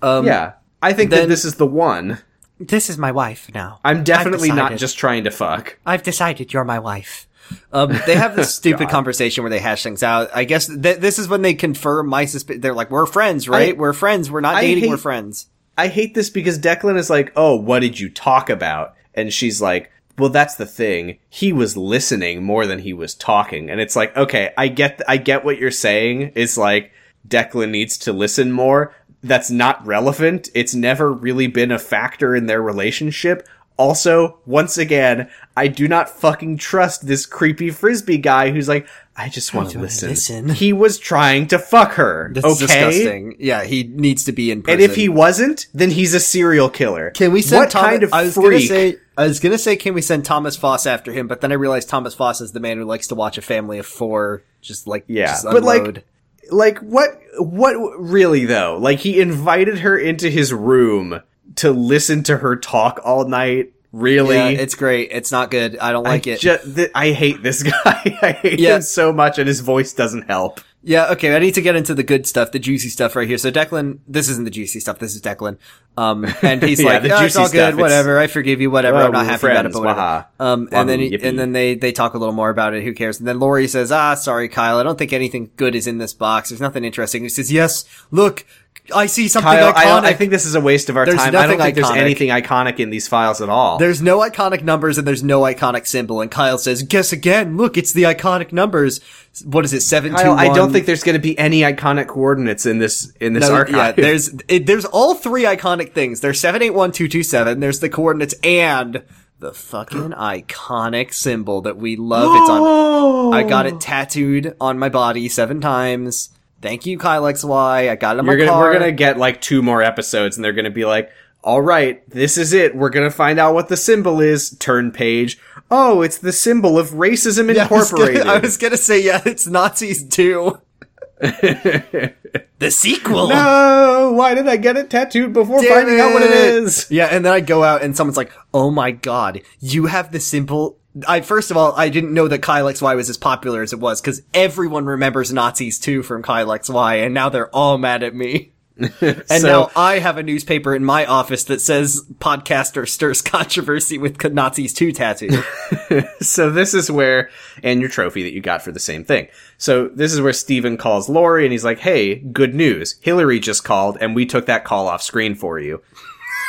Um, 0.00 0.24
yeah. 0.24 0.52
I 0.80 0.92
think 0.92 1.10
that 1.10 1.28
this 1.28 1.44
is 1.44 1.56
the 1.56 1.66
one. 1.66 2.18
This 2.60 2.90
is 2.90 2.98
my 2.98 3.12
wife 3.12 3.50
now. 3.54 3.80
I'm 3.84 4.04
definitely 4.04 4.50
not 4.50 4.76
just 4.76 4.98
trying 4.98 5.24
to 5.24 5.30
fuck. 5.30 5.78
I've 5.86 6.02
decided 6.02 6.52
you're 6.52 6.64
my 6.64 6.78
wife. 6.78 7.28
Um, 7.72 7.90
they 8.06 8.14
have 8.16 8.36
this 8.36 8.54
stupid 8.54 8.88
conversation 8.88 9.42
where 9.44 9.50
they 9.50 9.58
hash 9.60 9.82
things 9.82 10.02
out. 10.02 10.28
I 10.34 10.44
guess 10.44 10.66
th- 10.66 10.98
this 10.98 11.18
is 11.18 11.28
when 11.28 11.42
they 11.42 11.54
confirm 11.54 12.08
my 12.08 12.24
suspicion. 12.26 12.60
They're 12.60 12.74
like, 12.74 12.90
we're 12.90 13.06
friends, 13.06 13.48
right? 13.48 13.74
I- 13.74 13.78
we're 13.78 13.92
friends. 13.92 14.30
We're 14.30 14.40
not 14.40 14.56
I 14.56 14.60
dating. 14.62 14.84
hate- 14.84 14.90
We're 14.90 14.96
friends. 14.96 15.46
I 15.76 15.86
hate 15.86 16.14
this 16.14 16.28
because 16.28 16.58
Declan 16.58 16.96
is 16.98 17.08
like, 17.08 17.32
"Oh, 17.36 17.54
what 17.54 17.78
did 17.80 18.00
you 18.00 18.10
talk 18.10 18.50
about?" 18.50 18.94
And 19.14 19.32
she's 19.32 19.62
like, 19.62 19.92
"Well, 20.18 20.28
that's 20.28 20.56
the 20.56 20.66
thing. 20.66 21.18
He 21.28 21.52
was 21.52 21.76
listening 21.76 22.42
more 22.42 22.66
than 22.66 22.80
he 22.80 22.92
was 22.92 23.14
talking." 23.14 23.70
And 23.70 23.80
it's 23.80 23.94
like, 23.94 24.16
"Okay, 24.16 24.50
I 24.58 24.66
get 24.66 25.00
I 25.06 25.18
get 25.18 25.44
what 25.44 25.58
you're 25.58 25.70
saying. 25.70 26.32
It's 26.34 26.58
like 26.58 26.90
Declan 27.28 27.70
needs 27.70 27.96
to 27.98 28.12
listen 28.12 28.50
more. 28.50 28.92
That's 29.22 29.50
not 29.50 29.84
relevant. 29.86 30.48
It's 30.54 30.74
never 30.74 31.12
really 31.12 31.46
been 31.46 31.72
a 31.72 31.78
factor 31.78 32.36
in 32.36 32.46
their 32.46 32.62
relationship." 32.62 33.46
Also, 33.76 34.38
once 34.44 34.76
again, 34.76 35.30
I 35.56 35.68
do 35.68 35.86
not 35.86 36.10
fucking 36.10 36.58
trust 36.58 37.06
this 37.06 37.26
creepy 37.26 37.70
frisbee 37.70 38.18
guy 38.18 38.50
who's 38.50 38.66
like, 38.68 38.88
I 39.16 39.28
just 39.28 39.54
want 39.54 39.70
to 39.70 39.78
listen. 39.78 40.08
listen." 40.08 40.48
He 40.48 40.72
was 40.72 40.98
trying 40.98 41.46
to 41.48 41.60
fuck 41.60 41.92
her. 41.92 42.30
This 42.32 42.44
okay. 42.44 42.58
disgusting. 42.58 43.36
Yeah, 43.38 43.62
he 43.62 43.84
needs 43.84 44.24
to 44.24 44.32
be 44.32 44.50
in 44.50 44.62
prison. 44.62 44.82
And 44.82 44.90
if 44.90 44.96
he 44.96 45.08
wasn't, 45.08 45.68
then 45.72 45.92
he's 45.92 46.12
a 46.12 46.18
serial 46.18 46.68
killer. 46.68 47.10
Can 47.10 47.30
we 47.30 47.40
send 47.40 47.60
what 47.60 47.70
Thomas? 47.70 47.88
kind 47.88 48.02
of 48.02 48.12
I 48.12 48.24
was 48.24 48.34
freak? 48.34 48.46
gonna 48.46 48.60
say. 48.60 48.96
I 49.16 49.26
was 49.28 49.38
gonna 49.38 49.58
say, 49.58 49.76
can 49.76 49.94
we 49.94 50.02
send 50.02 50.24
Thomas 50.24 50.56
Foss 50.56 50.84
after 50.84 51.12
him? 51.12 51.28
But 51.28 51.40
then 51.40 51.52
I 51.52 51.54
realized 51.54 51.88
Thomas 51.88 52.14
Foss 52.14 52.40
is 52.40 52.50
the 52.52 52.60
man 52.60 52.78
who 52.78 52.84
likes 52.84 53.06
to 53.08 53.14
watch 53.14 53.38
a 53.38 53.42
family 53.42 53.78
of 53.78 53.86
four, 53.86 54.42
just 54.60 54.88
like 54.88 55.04
Yeah, 55.06 55.26
just 55.26 55.44
but, 55.44 55.62
like. 55.62 56.04
Like 56.50 56.78
what? 56.78 57.10
What 57.38 57.74
really 58.00 58.44
though? 58.44 58.78
Like 58.80 58.98
he 59.00 59.20
invited 59.20 59.80
her 59.80 59.96
into 59.98 60.28
his 60.30 60.52
room 60.52 61.20
to 61.56 61.70
listen 61.70 62.22
to 62.24 62.38
her 62.38 62.56
talk 62.56 63.00
all 63.04 63.26
night. 63.28 63.72
Really? 63.90 64.36
yeah, 64.36 64.48
it's 64.48 64.74
great. 64.74 65.10
It's 65.12 65.32
not 65.32 65.50
good. 65.50 65.78
I 65.78 65.92
don't 65.92 66.04
like 66.04 66.26
I 66.26 66.32
it. 66.32 66.40
ju- 66.40 66.58
th- 66.74 66.90
I 66.94 67.12
hate 67.12 67.42
this 67.42 67.62
guy. 67.84 68.18
I 68.22 68.32
hate 68.32 68.60
Yeah. 68.60 68.76
him 68.76 68.82
so 68.82 69.12
much, 69.12 69.38
and 69.38 69.48
his 69.48 69.60
voice 69.60 69.92
doesn't 69.94 70.22
help. 70.28 70.60
Yeah, 70.80 71.10
okay, 71.10 71.34
I 71.34 71.40
need 71.40 71.54
to 71.54 71.60
get 71.60 71.74
into 71.74 71.92
the 71.92 72.04
good 72.04 72.24
stuff, 72.26 72.52
the 72.52 72.60
juicy 72.60 72.88
stuff 72.88 73.16
right 73.16 73.26
here. 73.26 73.36
So 73.36 73.50
Declan, 73.50 73.98
this 74.06 74.28
isn't 74.28 74.44
the 74.44 74.50
juicy 74.50 74.78
stuff, 74.78 75.00
this 75.00 75.14
is 75.14 75.20
Declan. 75.20 75.58
Um, 75.96 76.24
and 76.40 76.62
he's 76.62 76.80
Yeah, 76.82 76.86
like, 76.86 77.02
the 77.02 77.08
"Yeah, 77.08 77.24
it's 77.24 77.34
all 77.36 77.46
stuff, 77.48 77.72
good, 77.72 77.80
whatever, 77.80 78.16
I 78.16 78.28
forgive 78.28 78.60
you, 78.60 78.70
whatever, 78.70 78.98
Oh, 78.98 79.06
I'm 79.06 79.12
not 79.12 79.26
happy 79.26 79.48
about 79.48 79.66
it, 79.66 79.72
but 79.72 79.80
whatever. 79.80 79.98
waha. 79.98 80.24
Um, 80.38 80.68
and 80.70 80.88
then, 80.88 81.00
yippee. 81.00 81.24
and 81.24 81.36
then 81.36 81.50
they, 81.52 81.74
they 81.74 81.90
talk 81.90 82.14
a 82.14 82.18
little 82.18 82.32
more 82.34 82.48
about 82.50 82.74
it, 82.74 82.84
who 82.84 82.94
cares? 82.94 83.18
And 83.18 83.26
then 83.26 83.40
Lori 83.40 83.66
says, 83.66 83.90
ah, 83.90 84.14
sorry, 84.14 84.48
Kyle, 84.48 84.78
I 84.78 84.84
don't 84.84 84.96
think 84.96 85.12
anything 85.12 85.50
good 85.56 85.74
is 85.74 85.88
in 85.88 85.98
this 85.98 86.14
box, 86.14 86.50
there's 86.50 86.60
nothing 86.60 86.84
interesting. 86.84 87.24
He 87.24 87.28
says, 87.28 87.50
yes, 87.50 87.84
look, 88.12 88.46
I 88.94 89.06
see 89.06 89.28
something 89.28 89.50
Kyle, 89.50 89.68
I, 89.68 89.72
iconic. 89.72 89.84
don't- 89.84 90.04
I 90.06 90.12
think 90.14 90.30
this 90.30 90.46
is 90.46 90.54
a 90.54 90.60
waste 90.60 90.88
of 90.88 90.96
our 90.96 91.04
There's 91.04 91.18
time. 91.18 91.28
I 91.36 91.46
don't 91.46 91.58
think 91.58 91.74
there's 91.74 91.90
anything 91.90 92.28
iconic 92.30 92.78
in 92.80 92.90
these 92.90 93.06
files 93.08 93.40
at 93.40 93.48
all. 93.48 93.78
There's 93.78 94.00
no 94.00 94.18
iconic 94.20 94.62
numbers 94.62 94.98
and 94.98 95.06
there's 95.06 95.22
no 95.22 95.42
iconic 95.42 95.86
symbol. 95.86 96.20
And 96.20 96.30
Kyle 96.30 96.58
says, 96.58 96.82
guess 96.82 97.12
again, 97.12 97.56
look, 97.56 97.76
it's 97.76 97.92
the 97.92 98.04
iconic 98.04 98.52
numbers. 98.52 99.00
What 99.44 99.64
is 99.64 99.72
it, 99.72 99.82
seven, 99.82 100.12
two, 100.12 100.30
I 100.30 100.52
don't 100.54 100.72
think 100.72 100.86
there's 100.86 101.04
going 101.04 101.14
to 101.16 101.22
be 101.22 101.38
any 101.38 101.60
iconic 101.60 102.08
coordinates 102.08 102.66
in 102.66 102.78
this 102.78 103.12
in 103.20 103.34
this 103.34 103.48
No, 103.48 103.54
archive. 103.54 103.76
Yeah, 103.76 103.92
there's 104.04 104.34
it, 104.48 104.66
there's 104.66 104.84
all 104.84 105.14
three 105.14 105.44
iconic 105.44 105.92
things. 105.92 106.20
There's 106.20 106.40
seven 106.40 106.62
eight 106.62 106.74
one 106.74 106.90
two 106.90 107.08
two 107.08 107.22
seven. 107.22 107.60
There's 107.60 107.80
the 107.80 107.88
coordinates 107.88 108.34
and 108.42 109.02
the 109.38 109.52
fucking 109.52 110.10
iconic 110.10 111.12
symbol 111.14 111.60
that 111.62 111.76
we 111.76 111.94
love. 111.94 112.34
It's 112.34 112.50
on. 112.50 113.34
I 113.34 113.44
got 113.44 113.66
it 113.66 113.80
tattooed 113.80 114.56
on 114.60 114.78
my 114.78 114.88
body 114.88 115.28
seven 115.28 115.60
times. 115.60 116.30
Thank 116.60 116.86
you, 116.86 116.98
Kyle 116.98 117.22
XY. 117.22 117.88
I 117.90 117.94
got 117.96 118.16
it 118.16 118.20
on 118.20 118.24
You're 118.26 118.34
my 118.34 118.38
gonna, 118.38 118.50
car. 118.50 118.60
we're 118.64 118.72
gonna 118.72 118.92
get 118.92 119.16
like 119.18 119.40
two 119.40 119.62
more 119.62 119.82
episodes, 119.82 120.36
and 120.36 120.44
they're 120.44 120.52
gonna 120.52 120.70
be 120.70 120.84
like, 120.84 121.10
"All 121.44 121.60
right, 121.60 122.08
this 122.10 122.36
is 122.36 122.52
it. 122.52 122.74
We're 122.74 122.90
gonna 122.90 123.10
find 123.10 123.38
out 123.38 123.54
what 123.54 123.68
the 123.68 123.76
symbol 123.76 124.20
is." 124.20 124.50
Turn 124.58 124.90
page. 124.90 125.38
Oh, 125.70 126.02
it's 126.02 126.18
the 126.18 126.32
symbol 126.32 126.78
of 126.78 126.90
racism 126.90 127.54
Yeah, 127.54 127.68
I 127.70 127.74
was 127.74 127.90
gonna- 127.92 128.04
incorporated. 128.10 128.26
I 128.26 128.38
was 128.38 128.56
gonna 128.56 128.76
say, 128.78 129.00
yeah, 129.02 129.20
it's 129.24 129.46
Nazis 129.46 130.02
too. 130.08 130.58
the 131.20 132.70
sequel. 132.70 133.28
no, 133.28 134.12
why 134.16 134.34
did 134.34 134.48
I 134.48 134.56
get 134.56 134.76
it 134.76 134.88
tattooed 134.90 135.32
before 135.32 135.60
Damn 135.60 135.72
finding 135.72 136.00
out 136.00 136.12
what 136.12 136.22
it 136.22 136.30
is? 136.30 136.86
Yeah, 136.90 137.06
and 137.06 137.24
then 137.24 137.32
I 137.32 137.40
go 137.40 137.62
out 137.64 137.82
and 137.82 137.96
someone's 137.96 138.16
like, 138.16 138.32
"Oh 138.54 138.70
my 138.70 138.90
god, 138.92 139.42
you 139.60 139.86
have 139.86 140.10
the 140.12 140.20
symbol." 140.20 140.76
I 141.06 141.20
first 141.20 141.50
of 141.50 141.56
all, 141.56 141.74
I 141.76 141.88
didn't 141.88 142.14
know 142.14 142.28
that 142.28 142.42
Kyle 142.42 142.66
XY 142.66 142.96
was 142.96 143.10
as 143.10 143.16
popular 143.16 143.62
as 143.62 143.72
it 143.72 143.80
was 143.80 144.00
because 144.00 144.22
everyone 144.34 144.86
remembers 144.86 145.32
Nazis 145.32 145.78
too 145.78 146.02
from 146.02 146.22
Kyle 146.22 146.46
XY, 146.48 147.04
and 147.04 147.14
now 147.14 147.28
they're 147.28 147.54
all 147.54 147.78
mad 147.78 148.02
at 148.02 148.14
me. 148.14 148.52
And 149.00 149.26
So- 149.28 149.48
now 149.48 149.70
I 149.74 149.98
have 149.98 150.18
a 150.18 150.22
newspaper 150.22 150.72
in 150.72 150.84
my 150.84 151.04
office 151.04 151.42
that 151.44 151.60
says 151.60 152.04
"Podcaster 152.20 152.88
stirs 152.88 153.20
controversy 153.22 153.98
with 153.98 154.22
Nazis 154.32 154.72
2 154.72 154.92
tattoo." 154.92 155.42
so 156.20 156.48
this 156.50 156.74
is 156.74 156.88
where, 156.88 157.28
and 157.64 157.80
your 157.80 157.88
trophy 157.90 158.22
that 158.22 158.32
you 158.32 158.40
got 158.40 158.62
for 158.62 158.70
the 158.70 158.78
same 158.78 159.02
thing. 159.04 159.26
So 159.56 159.88
this 159.88 160.12
is 160.12 160.20
where 160.20 160.32
Stephen 160.32 160.76
calls 160.76 161.08
Lori 161.08 161.44
and 161.44 161.50
he's 161.50 161.64
like, 161.64 161.80
hey, 161.80 162.14
good 162.16 162.54
news. 162.54 162.94
Hillary 163.00 163.40
just 163.40 163.64
called 163.64 163.98
and 164.00 164.14
we 164.14 164.24
took 164.24 164.46
that 164.46 164.64
call 164.64 164.86
off 164.86 165.02
screen 165.02 165.34
for 165.34 165.58
you. 165.58 165.82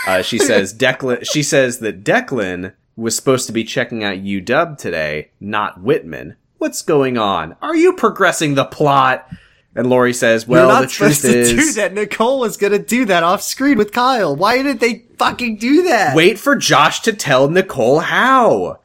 Uh, 0.06 0.22
she 0.22 0.38
says 0.50 0.72
Declan, 0.72 1.26
she 1.26 1.42
says 1.42 1.80
that 1.80 2.04
Declan 2.04 2.74
was 3.00 3.16
supposed 3.16 3.48
to 3.48 3.54
be 3.54 3.64
checking 3.64 4.04
out 4.04 4.18
UW 4.18 4.78
today, 4.78 5.32
not 5.40 5.82
Whitman. 5.82 6.36
What's 6.58 6.82
going 6.82 7.18
on? 7.18 7.56
Are 7.62 7.76
you 7.76 7.94
progressing 7.94 8.56
the 8.56 8.66
plot? 8.66 9.28
And 9.76 9.88
Lori 9.88 10.14
says, 10.14 10.48
well, 10.48 10.66
You're 10.66 10.74
not 10.74 10.82
the 10.82 10.88
truth 10.88 11.16
supposed 11.16 11.50
to 11.50 11.56
do 11.56 11.60
is, 11.62 11.76
that. 11.76 11.94
Nicole 11.94 12.40
was 12.40 12.58
gonna 12.58 12.80
do 12.80 13.06
that 13.06 13.24
off 13.24 13.42
screen 13.42 13.78
with 13.78 13.94
Kyle. 13.94 14.36
Why 14.36 14.62
did 14.62 14.80
they 14.80 15.06
fucking 15.18 15.58
do 15.58 15.84
that? 15.84 16.16
wait 16.16 16.38
for 16.38 16.56
Josh 16.56 17.02
to 17.02 17.14
tell 17.14 17.50
Nicole 17.50 18.00
how. 18.00 18.80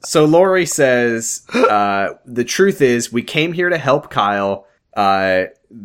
So 0.00 0.24
Lori 0.24 0.66
says, 0.66 1.42
uh, 1.54 2.14
the 2.26 2.44
truth 2.44 2.82
is 2.82 3.12
we 3.12 3.22
came 3.22 3.52
here 3.52 3.68
to 3.70 3.78
help 3.78 4.10
Kyle. 4.10 4.66
Uh, 4.94 5.44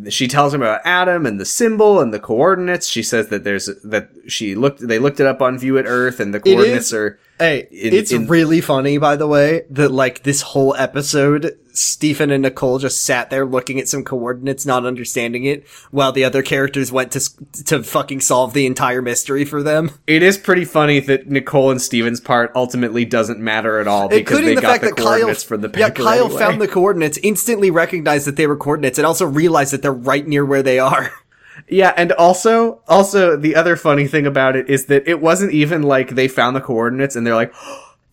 she 0.09 0.27
tells 0.27 0.53
him 0.53 0.61
about 0.61 0.81
Adam 0.85 1.25
and 1.25 1.39
the 1.39 1.45
symbol 1.45 1.99
and 1.99 2.13
the 2.13 2.19
coordinates. 2.19 2.87
She 2.87 3.03
says 3.03 3.29
that 3.29 3.43
there's, 3.43 3.69
that 3.83 4.09
she 4.27 4.55
looked, 4.55 4.85
they 4.87 4.99
looked 4.99 5.19
it 5.19 5.25
up 5.25 5.41
on 5.41 5.57
View 5.57 5.77
at 5.77 5.85
Earth 5.85 6.19
and 6.19 6.33
the 6.33 6.39
coordinates 6.39 6.87
is- 6.87 6.93
are, 6.93 7.19
Hey, 7.39 7.67
in- 7.71 7.93
it's 7.93 8.11
in- 8.11 8.27
really 8.27 8.61
funny, 8.61 8.97
by 8.97 9.15
the 9.15 9.27
way, 9.27 9.63
that 9.69 9.91
like 9.91 10.23
this 10.23 10.41
whole 10.41 10.75
episode, 10.77 11.57
Stephen 11.71 12.31
and 12.31 12.41
Nicole 12.43 12.79
just 12.79 13.03
sat 13.03 13.29
there 13.29 13.45
looking 13.45 13.79
at 13.79 13.87
some 13.87 14.03
coordinates, 14.03 14.65
not 14.65 14.85
understanding 14.85 15.45
it, 15.45 15.65
while 15.91 16.11
the 16.11 16.25
other 16.25 16.41
characters 16.43 16.91
went 16.91 17.13
to 17.13 17.21
to 17.65 17.81
fucking 17.83 18.19
solve 18.19 18.53
the 18.53 18.65
entire 18.65 19.01
mystery 19.01 19.45
for 19.45 19.63
them. 19.63 19.91
it 20.05 20.21
is 20.21 20.37
pretty 20.37 20.65
funny 20.65 20.99
that 20.99 21.27
Nicole 21.27 21.71
and 21.71 21.81
Stephen's 21.81 22.19
part 22.19 22.51
ultimately 22.55 23.05
doesn't 23.05 23.39
matter 23.39 23.79
at 23.79 23.87
all 23.87 24.09
because 24.09 24.19
Including 24.39 24.49
they 24.49 24.55
the 24.55 24.61
got 24.61 24.71
fact 24.71 24.83
the 24.83 24.89
that 24.89 24.97
Kyle, 24.97 25.05
coordinates 25.05 25.43
for 25.43 25.55
the 25.57 25.71
yeah, 25.79 25.89
Kyle 25.91 26.25
anyway. 26.25 26.39
found 26.39 26.61
the 26.61 26.67
coordinates, 26.67 27.17
instantly 27.23 27.71
recognized 27.71 28.27
that 28.27 28.35
they 28.35 28.47
were 28.47 28.57
coordinates, 28.57 28.97
and 28.99 29.05
also 29.07 29.25
realized 29.25 29.71
that 29.71 29.81
they're 29.81 29.93
right 29.93 30.27
near 30.27 30.43
where 30.45 30.61
they 30.63 30.79
are. 30.79 31.11
Yeah, 31.69 31.93
and 31.95 32.11
also, 32.13 32.81
also 32.87 33.37
the 33.37 33.55
other 33.55 33.75
funny 33.75 34.07
thing 34.07 34.25
about 34.25 34.55
it 34.55 34.69
is 34.69 34.87
that 34.87 35.07
it 35.07 35.21
wasn't 35.21 35.53
even 35.53 35.83
like 35.83 36.09
they 36.11 36.27
found 36.27 36.55
the 36.55 36.61
coordinates 36.61 37.15
and 37.15 37.25
they're 37.25 37.35
like, 37.35 37.53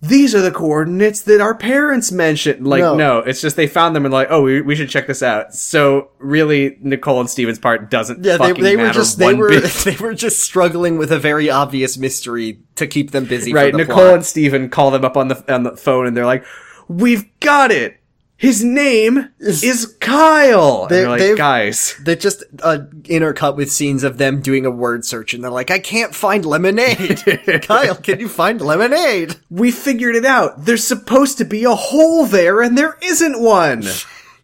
these 0.02 0.34
are 0.34 0.42
the 0.42 0.50
coordinates 0.52 1.22
that 1.22 1.40
our 1.40 1.54
parents 1.54 2.12
mentioned. 2.12 2.66
Like, 2.66 2.80
No. 2.82 2.96
no, 2.96 3.18
it's 3.20 3.40
just 3.40 3.56
they 3.56 3.66
found 3.66 3.96
them 3.96 4.04
and 4.04 4.12
like, 4.12 4.28
oh, 4.30 4.42
we, 4.42 4.60
we 4.60 4.74
should 4.76 4.90
check 4.90 5.06
this 5.06 5.22
out. 5.22 5.54
So 5.54 6.10
really, 6.18 6.76
Nicole 6.82 7.18
and 7.18 7.30
Stephen's 7.30 7.58
part 7.58 7.90
doesn't 7.90 8.22
Yeah, 8.22 8.36
they, 8.36 8.52
they 8.52 8.76
were 8.76 8.90
just 8.90 9.18
they 9.18 9.32
were 9.32 9.48
bit. 9.48 9.64
they 9.84 9.96
were 9.96 10.12
just 10.14 10.40
struggling 10.40 10.98
with 10.98 11.10
a 11.10 11.18
very 11.18 11.48
obvious 11.48 11.96
mystery 11.96 12.60
to 12.76 12.86
keep 12.86 13.10
them 13.12 13.24
busy. 13.24 13.54
Right, 13.54 13.72
the 13.72 13.78
Nicole 13.78 13.96
plot. 13.96 14.14
and 14.14 14.24
Stephen 14.26 14.68
call 14.68 14.90
them 14.90 15.04
up 15.04 15.16
on 15.16 15.28
the 15.28 15.52
on 15.52 15.62
the 15.62 15.76
phone 15.76 16.06
and 16.06 16.14
they're 16.14 16.26
like, 16.26 16.44
we've 16.88 17.24
got 17.40 17.70
it. 17.70 17.98
His 18.38 18.62
name 18.62 19.30
is 19.40 19.96
Kyle. 19.98 20.82
And 20.82 20.90
They- 20.90 21.00
they're 21.00 21.08
like, 21.30 21.36
guys, 21.38 21.94
They 22.02 22.16
just 22.16 22.44
uh, 22.62 22.78
intercut 23.04 23.56
with 23.56 23.72
scenes 23.72 24.04
of 24.04 24.18
them 24.18 24.42
doing 24.42 24.66
a 24.66 24.70
word 24.70 25.06
search, 25.06 25.32
and 25.32 25.42
they're 25.42 25.50
like, 25.50 25.70
"I 25.70 25.78
can't 25.78 26.14
find 26.14 26.44
lemonade." 26.44 27.22
Kyle, 27.62 27.94
can 27.94 28.20
you 28.20 28.28
find 28.28 28.60
lemonade? 28.60 29.36
we 29.48 29.70
figured 29.70 30.16
it 30.16 30.26
out. 30.26 30.66
There's 30.66 30.84
supposed 30.84 31.38
to 31.38 31.44
be 31.46 31.64
a 31.64 31.74
hole 31.74 32.26
there, 32.26 32.60
and 32.60 32.76
there 32.76 32.98
isn't 33.02 33.40
one. 33.40 33.84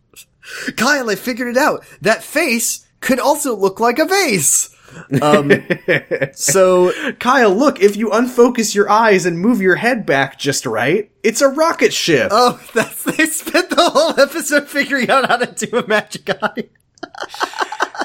Kyle, 0.77 1.11
I 1.11 1.15
figured 1.15 1.49
it 1.49 1.57
out. 1.59 1.85
That 2.01 2.23
face 2.23 2.87
could 3.01 3.19
also 3.19 3.55
look 3.55 3.79
like 3.81 3.99
a 3.99 4.05
vase. 4.07 4.72
Um, 5.21 5.53
so 6.35 6.93
Kyle, 7.19 7.55
look, 7.55 7.81
if 7.81 7.97
you 7.97 8.11
unfocus 8.11 8.75
your 8.75 8.91
eyes 8.91 9.27
and 9.27 9.39
move 9.39 9.61
your 9.61 9.77
head 9.77 10.07
back 10.07 10.39
just 10.39 10.67
right, 10.67 11.11
it's 11.23 11.41
a 11.41 11.49
rocket 11.49 11.93
ship. 11.93 12.29
Oh, 12.31 12.61
that's 12.75 13.03
they 13.05 13.27
spent 13.27 13.71
the 13.71 13.91
whole 13.91 14.19
episode 14.21 14.69
figuring 14.69 15.11
out 15.11 15.29
how 15.29 15.37
to 15.37 15.67
do 15.67 15.79
a 15.79 15.87
magic 15.87 16.31
eye. 16.43 16.69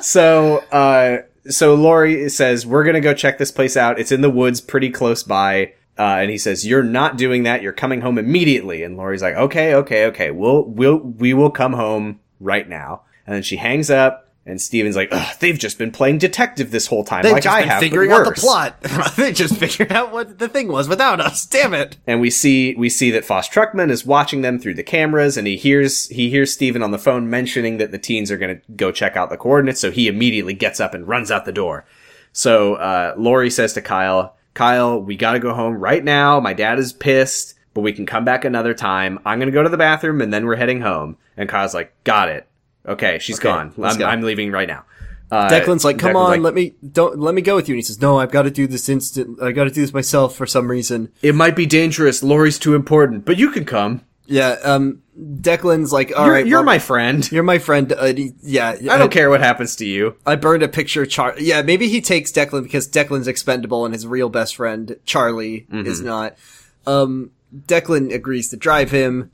so, 0.02 0.58
uh, 0.72 1.20
so 1.50 1.76
Lori 1.76 2.30
says, 2.30 2.66
we're 2.66 2.84
gonna 2.84 3.02
go 3.02 3.14
check 3.14 3.38
this 3.38 3.52
place 3.52 3.78
out. 3.78 4.00
It's 4.00 4.12
in 4.12 4.22
the 4.22 4.30
woods 4.30 4.62
pretty 4.62 4.90
close 4.90 5.24
by. 5.24 5.74
Uh, 6.00 6.20
and 6.22 6.30
he 6.30 6.38
says, 6.38 6.66
you're 6.66 6.84
not 6.84 7.18
doing 7.18 7.44
that. 7.44 7.64
You're 7.64 7.74
coming 7.74 8.02
home 8.02 8.20
immediately. 8.20 8.84
And 8.84 8.98
Lori's 8.98 9.24
like, 9.24 9.34
okay, 9.34 9.74
okay, 9.74 10.06
okay. 10.06 10.30
We'll, 10.30 10.64
we'll, 10.64 10.98
we 10.98 11.34
will 11.34 11.50
come 11.50 11.74
home 11.74 12.20
right 12.40 12.70
now. 12.70 13.02
And 13.26 13.34
then 13.34 13.42
she 13.42 13.56
hangs 13.56 13.90
up 13.90 14.27
and 14.48 14.62
Stephen's 14.62 14.96
like, 14.96 15.12
they've 15.40 15.60
just 15.60 15.78
been 15.78 15.92
playing 15.92 16.20
detective 16.20 16.72
this 16.72 16.88
whole 16.88 17.04
time. 17.04 17.24
They've 17.24 17.34
like 17.34 17.44
just 17.44 17.56
I 17.56 17.60
been 17.62 17.70
have, 17.70 17.80
figuring 17.82 18.12
out 18.12 18.24
the 18.24 18.32
plot. 18.32 18.82
they 19.18 19.34
just 19.34 19.58
figured 19.58 19.92
out 19.92 20.12
what 20.14 20.40
the 20.40 20.48
thing 20.48 20.70
was 20.70 20.88
without 20.88 21.20
us. 21.20 21.46
Damn 21.46 21.74
it. 21.74 21.98
and 22.08 22.22
we 22.22 22.30
see 22.30 22.74
we 22.76 22.90
see 22.90 23.12
that 23.12 23.26
Foss 23.26 23.50
Truckman 23.50 23.92
is 23.92 24.06
watching 24.06 24.42
them 24.42 24.58
through 24.58 24.76
the 24.76 24.84
cameras, 24.84 25.36
and 25.36 25.46
he 25.46 25.58
hears 25.58 26.08
he 26.08 26.30
hears 26.30 26.54
Stephen 26.54 26.82
on 26.82 26.92
the 26.92 26.98
phone 26.98 27.30
mentioning 27.30 27.78
that 27.78 27.92
the 27.92 27.98
teens 28.00 28.32
are 28.32 28.38
going 28.38 28.56
to 28.56 28.72
go 28.72 28.92
check 28.92 29.18
out 29.18 29.30
the 29.30 29.38
coordinates. 29.38 29.82
So 29.82 29.92
he 29.92 30.08
immediately 30.08 30.54
gets 30.54 30.80
up 30.80 30.94
and 30.94 31.08
runs 31.08 31.30
out 31.30 31.46
the 31.46 31.52
door. 31.52 31.86
So 32.32 32.76
uh, 32.76 33.16
Lori 33.18 33.50
says 33.50 33.74
to 33.74 33.82
Kyle, 33.82 34.38
"Kyle, 34.54 35.02
we 35.02 35.18
got 35.18 35.34
to 35.34 35.40
go 35.40 35.54
home 35.54 35.76
right 35.76 36.04
now. 36.04 36.40
My 36.40 36.54
dad 36.54 36.80
is 36.80 36.94
pissed, 36.94 37.56
but 37.74 37.82
we 37.82 37.92
can 37.92 38.06
come 38.06 38.24
back 38.24 38.46
another 38.46 38.74
time. 38.74 39.20
I'm 39.26 39.40
going 39.40 39.50
to 39.50 39.54
go 39.54 39.64
to 39.64 39.70
the 39.70 39.78
bathroom, 39.78 40.22
and 40.22 40.34
then 40.34 40.46
we're 40.46 40.56
heading 40.56 40.82
home." 40.82 41.18
And 41.36 41.50
Kyle's 41.50 41.74
like, 41.74 41.94
"Got 42.06 42.30
it. 42.30 42.48
Okay, 42.88 43.20
she's 43.20 43.38
Okay, 43.40 43.50
gone. 43.50 43.74
I'm, 43.84 43.98
go." 43.98 44.06
I'm 44.06 44.22
leaving 44.22 44.52
right 44.52 44.68
now." 44.68 44.86
Uh, 45.30 45.50
Declan's 45.50 45.84
like, 45.84 46.00
"Come 46.00 46.12
Declan's 46.12 46.16
on, 46.18 46.30
like, 46.30 46.42
let 46.42 46.54
me 46.54 46.74
don't 46.90 47.20
let 47.20 47.34
me 47.36 47.42
go 47.42 47.56
with 47.56 47.68
you." 47.68 47.74
And 47.74 47.80
he 47.80 47.84
says, 47.84 48.02
"No, 48.02 48.18
I've 48.20 48.32
got 48.32 48.44
to 48.44 48.52
do 48.52 48.66
this 48.68 48.88
instant. 48.88 49.42
I 49.42 49.52
got 49.52 49.66
to 49.66 49.70
do 49.72 49.82
this 49.82 49.94
myself 49.94 50.36
for 50.36 50.46
some 50.46 50.70
reason." 50.72 51.12
It 51.22 51.36
might 51.36 51.56
be 51.56 51.66
dangerous. 51.66 52.24
Lori's 52.24 52.58
too 52.58 52.76
important, 52.76 53.26
but 53.26 53.38
you 53.38 53.52
can 53.52 53.66
come. 53.66 54.02
Yeah. 54.26 54.56
Um. 54.64 55.02
Declan's 55.20 55.92
like, 55.92 56.14
"All 56.16 56.26
You're, 56.26 56.34
right, 56.34 56.48
you're 56.48 56.60
well, 56.60 56.66
my 56.66 56.80
friend. 56.80 57.30
you're 57.32 57.44
my 57.44 57.58
friend." 57.60 57.92
Uh, 57.92 58.14
yeah. 58.42 58.78
I 58.90 58.98
don't 58.98 59.12
care 59.12 59.30
what 59.30 59.42
happens 59.42 59.76
to 59.78 59.86
you. 59.86 60.16
I 60.26 60.36
burned 60.38 60.64
a 60.64 60.68
picture. 60.70 61.02
of 61.02 61.10
Char. 61.10 61.36
Yeah, 61.40 61.62
maybe 61.62 61.90
he 61.90 62.00
takes 62.02 62.32
Declan 62.32 62.64
because 62.64 62.88
Declan's 62.88 63.28
expendable 63.28 63.84
and 63.84 63.94
his 63.94 64.06
real 64.08 64.30
best 64.30 64.56
friend 64.56 64.96
Charlie 65.06 65.66
is 65.72 66.02
not. 66.02 66.38
Um. 66.86 67.32
Declan 67.56 68.14
agrees 68.14 68.50
to 68.50 68.58
drive 68.58 68.92
him, 68.92 69.32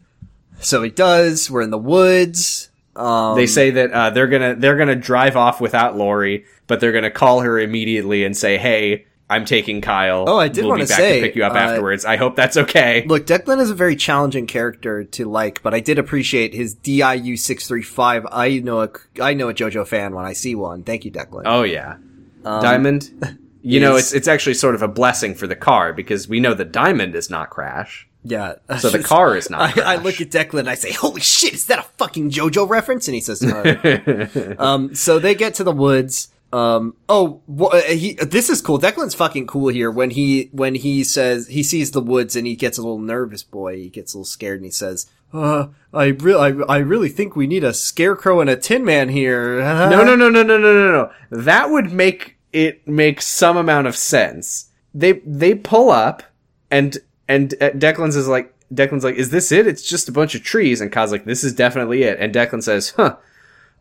so 0.60 0.84
he 0.84 0.90
does. 0.92 1.50
We're 1.52 1.64
in 1.64 1.72
the 1.72 1.78
woods. 1.78 2.70
Um. 2.96 3.36
They 3.36 3.48
say 3.48 3.72
that 3.72 3.92
uh, 3.92 4.10
they're 4.12 4.28
gonna 4.28 4.56
they're 4.56 4.78
gonna 4.78 4.96
drive 4.96 5.36
off 5.36 5.60
without 5.60 5.98
Lori, 5.98 6.46
but 6.68 6.80
they're 6.80 6.92
gonna 6.92 7.12
call 7.12 7.42
her 7.42 7.60
immediately 7.60 8.24
and 8.24 8.38
say, 8.38 8.58
"Hey, 8.58 9.06
I'm 9.30 9.46
taking 9.46 9.82
Kyle. 9.82 10.26
Oh, 10.28 10.38
I 10.38 10.48
did 10.48 10.64
we'll 10.66 10.86
say, 10.86 11.20
to 11.20 11.26
pick 11.26 11.36
you 11.36 11.44
up 11.44 11.54
uh, 11.54 11.58
afterwards. 11.58 12.06
I 12.06 12.18
hope 12.18 12.36
that's 12.36 12.56
okay." 12.56 13.04
Look, 13.08 13.26
Declan 13.26 13.60
is 13.60 13.72
a 13.72 13.76
very 13.76 13.96
challenging 13.96 14.46
character 14.46 15.04
to 15.04 15.26
like, 15.26 15.64
but 15.64 15.74
I 15.74 15.80
did 15.80 15.98
appreciate 15.98 16.54
his 16.54 16.76
DIU 16.76 17.36
six 17.36 17.68
three 17.68 17.82
five. 17.82 18.28
I 18.32 18.60
know 18.60 18.82
a 18.82 18.90
I 19.20 19.34
know 19.34 19.50
a 19.50 19.54
JoJo 19.56 19.88
fan 19.88 20.14
when 20.14 20.26
I 20.26 20.34
see 20.34 20.54
one. 20.54 20.84
Thank 20.84 21.04
you, 21.04 21.12
Declan. 21.12 21.44
oh 21.46 21.64
yeah, 21.64 21.98
Diamond. 22.44 23.38
You 23.66 23.80
know, 23.80 23.94
Um, 23.94 24.00
it's 24.00 24.12
it's 24.14 24.28
actually 24.28 24.56
sort 24.56 24.76
of 24.76 24.82
a 24.82 24.90
blessing 24.90 25.36
for 25.36 25.48
the 25.48 25.56
car 25.56 25.94
because 25.94 26.28
we 26.28 26.42
know 26.42 26.54
the 26.54 26.66
Diamond 26.66 27.16
is 27.16 27.30
not 27.30 27.50
Crash, 27.50 28.10
yeah. 28.24 28.56
so 28.80 28.90
the 28.90 29.04
car 29.04 29.36
is 29.36 29.50
not. 29.50 29.78
I, 29.80 29.94
I 29.94 29.96
look 29.98 30.22
at 30.22 30.30
Declan 30.30 30.60
and 30.60 30.70
I 30.70 30.76
say, 30.76 30.92
"Holy 30.92 31.22
shit, 31.22 31.54
is 31.54 31.66
that 31.68 31.80
a 31.80 31.84
fucking 31.84 32.32
JoJo 32.32 32.68
reference?" 32.68 33.08
And 33.08 33.16
he 33.16 33.22
says, 33.22 33.42
"No." 33.42 34.56
um, 34.60 34.96
so 34.96 35.20
they 35.20 35.36
get 35.36 35.56
to 35.56 35.64
the 35.64 35.72
woods. 35.72 36.30
Um, 36.54 36.96
oh, 37.10 37.42
wha- 37.48 37.70
uh, 37.70 37.82
he, 37.82 38.14
this 38.14 38.48
is 38.48 38.62
cool. 38.62 38.80
Declan's 38.80 39.16
fucking 39.16 39.48
cool 39.48 39.70
here 39.70 39.90
when 39.90 40.12
he, 40.12 40.50
when 40.52 40.76
he 40.76 41.04
says, 41.04 41.48
he 41.48 41.64
sees 41.64 41.90
the 41.90 42.00
woods 42.00 42.36
and 42.36 42.46
he 42.46 42.56
gets 42.56 42.78
a 42.78 42.82
little 42.84 43.00
nervous, 43.00 43.42
boy. 43.42 43.78
He 43.78 43.90
gets 43.90 44.14
a 44.14 44.18
little 44.18 44.26
scared 44.26 44.58
and 44.58 44.66
he 44.66 44.70
says, 44.70 45.08
uh, 45.34 45.70
I 45.92 46.06
really, 46.10 46.64
I, 46.70 46.76
I 46.76 46.78
really 46.78 47.10
think 47.10 47.36
we 47.36 47.48
need 47.48 47.64
a 47.64 47.74
scarecrow 47.74 48.40
and 48.40 48.52
a 48.52 48.56
tin 48.56 48.86
man 48.86 49.10
here. 49.10 49.62
No, 49.64 50.04
no, 50.04 50.16
no, 50.16 50.30
no, 50.30 50.44
no, 50.44 50.58
no, 50.60 50.74
no, 50.74 50.92
no. 50.92 51.12
That 51.32 51.72
would 51.72 51.92
make 51.92 52.38
it 52.52 52.88
make 52.88 53.22
some 53.22 53.58
amount 53.58 53.88
of 53.88 53.98
sense. 53.98 54.70
They 54.94 55.14
they 55.26 55.56
pull 55.56 55.90
up 55.90 56.22
and 56.70 56.98
and 57.28 57.54
uh, 57.62 57.72
Declan's 57.72 58.16
is 58.16 58.28
like 58.28 58.54
Declan's 58.74 59.04
like, 59.04 59.16
is 59.16 59.30
this 59.30 59.52
it? 59.52 59.68
It's 59.68 59.84
just 59.84 60.10
a 60.10 60.12
bunch 60.12 60.36
of 60.36 60.44
trees. 60.44 60.82
And 60.82 60.92
Kyle's 60.92 61.12
like, 61.12 61.26
this 61.26 61.44
is 61.44 61.54
definitely 61.54 62.04
it. 62.04 62.20
And 62.20 62.34
Declan 62.34 62.64
says, 62.64 62.92
huh. 62.92 63.18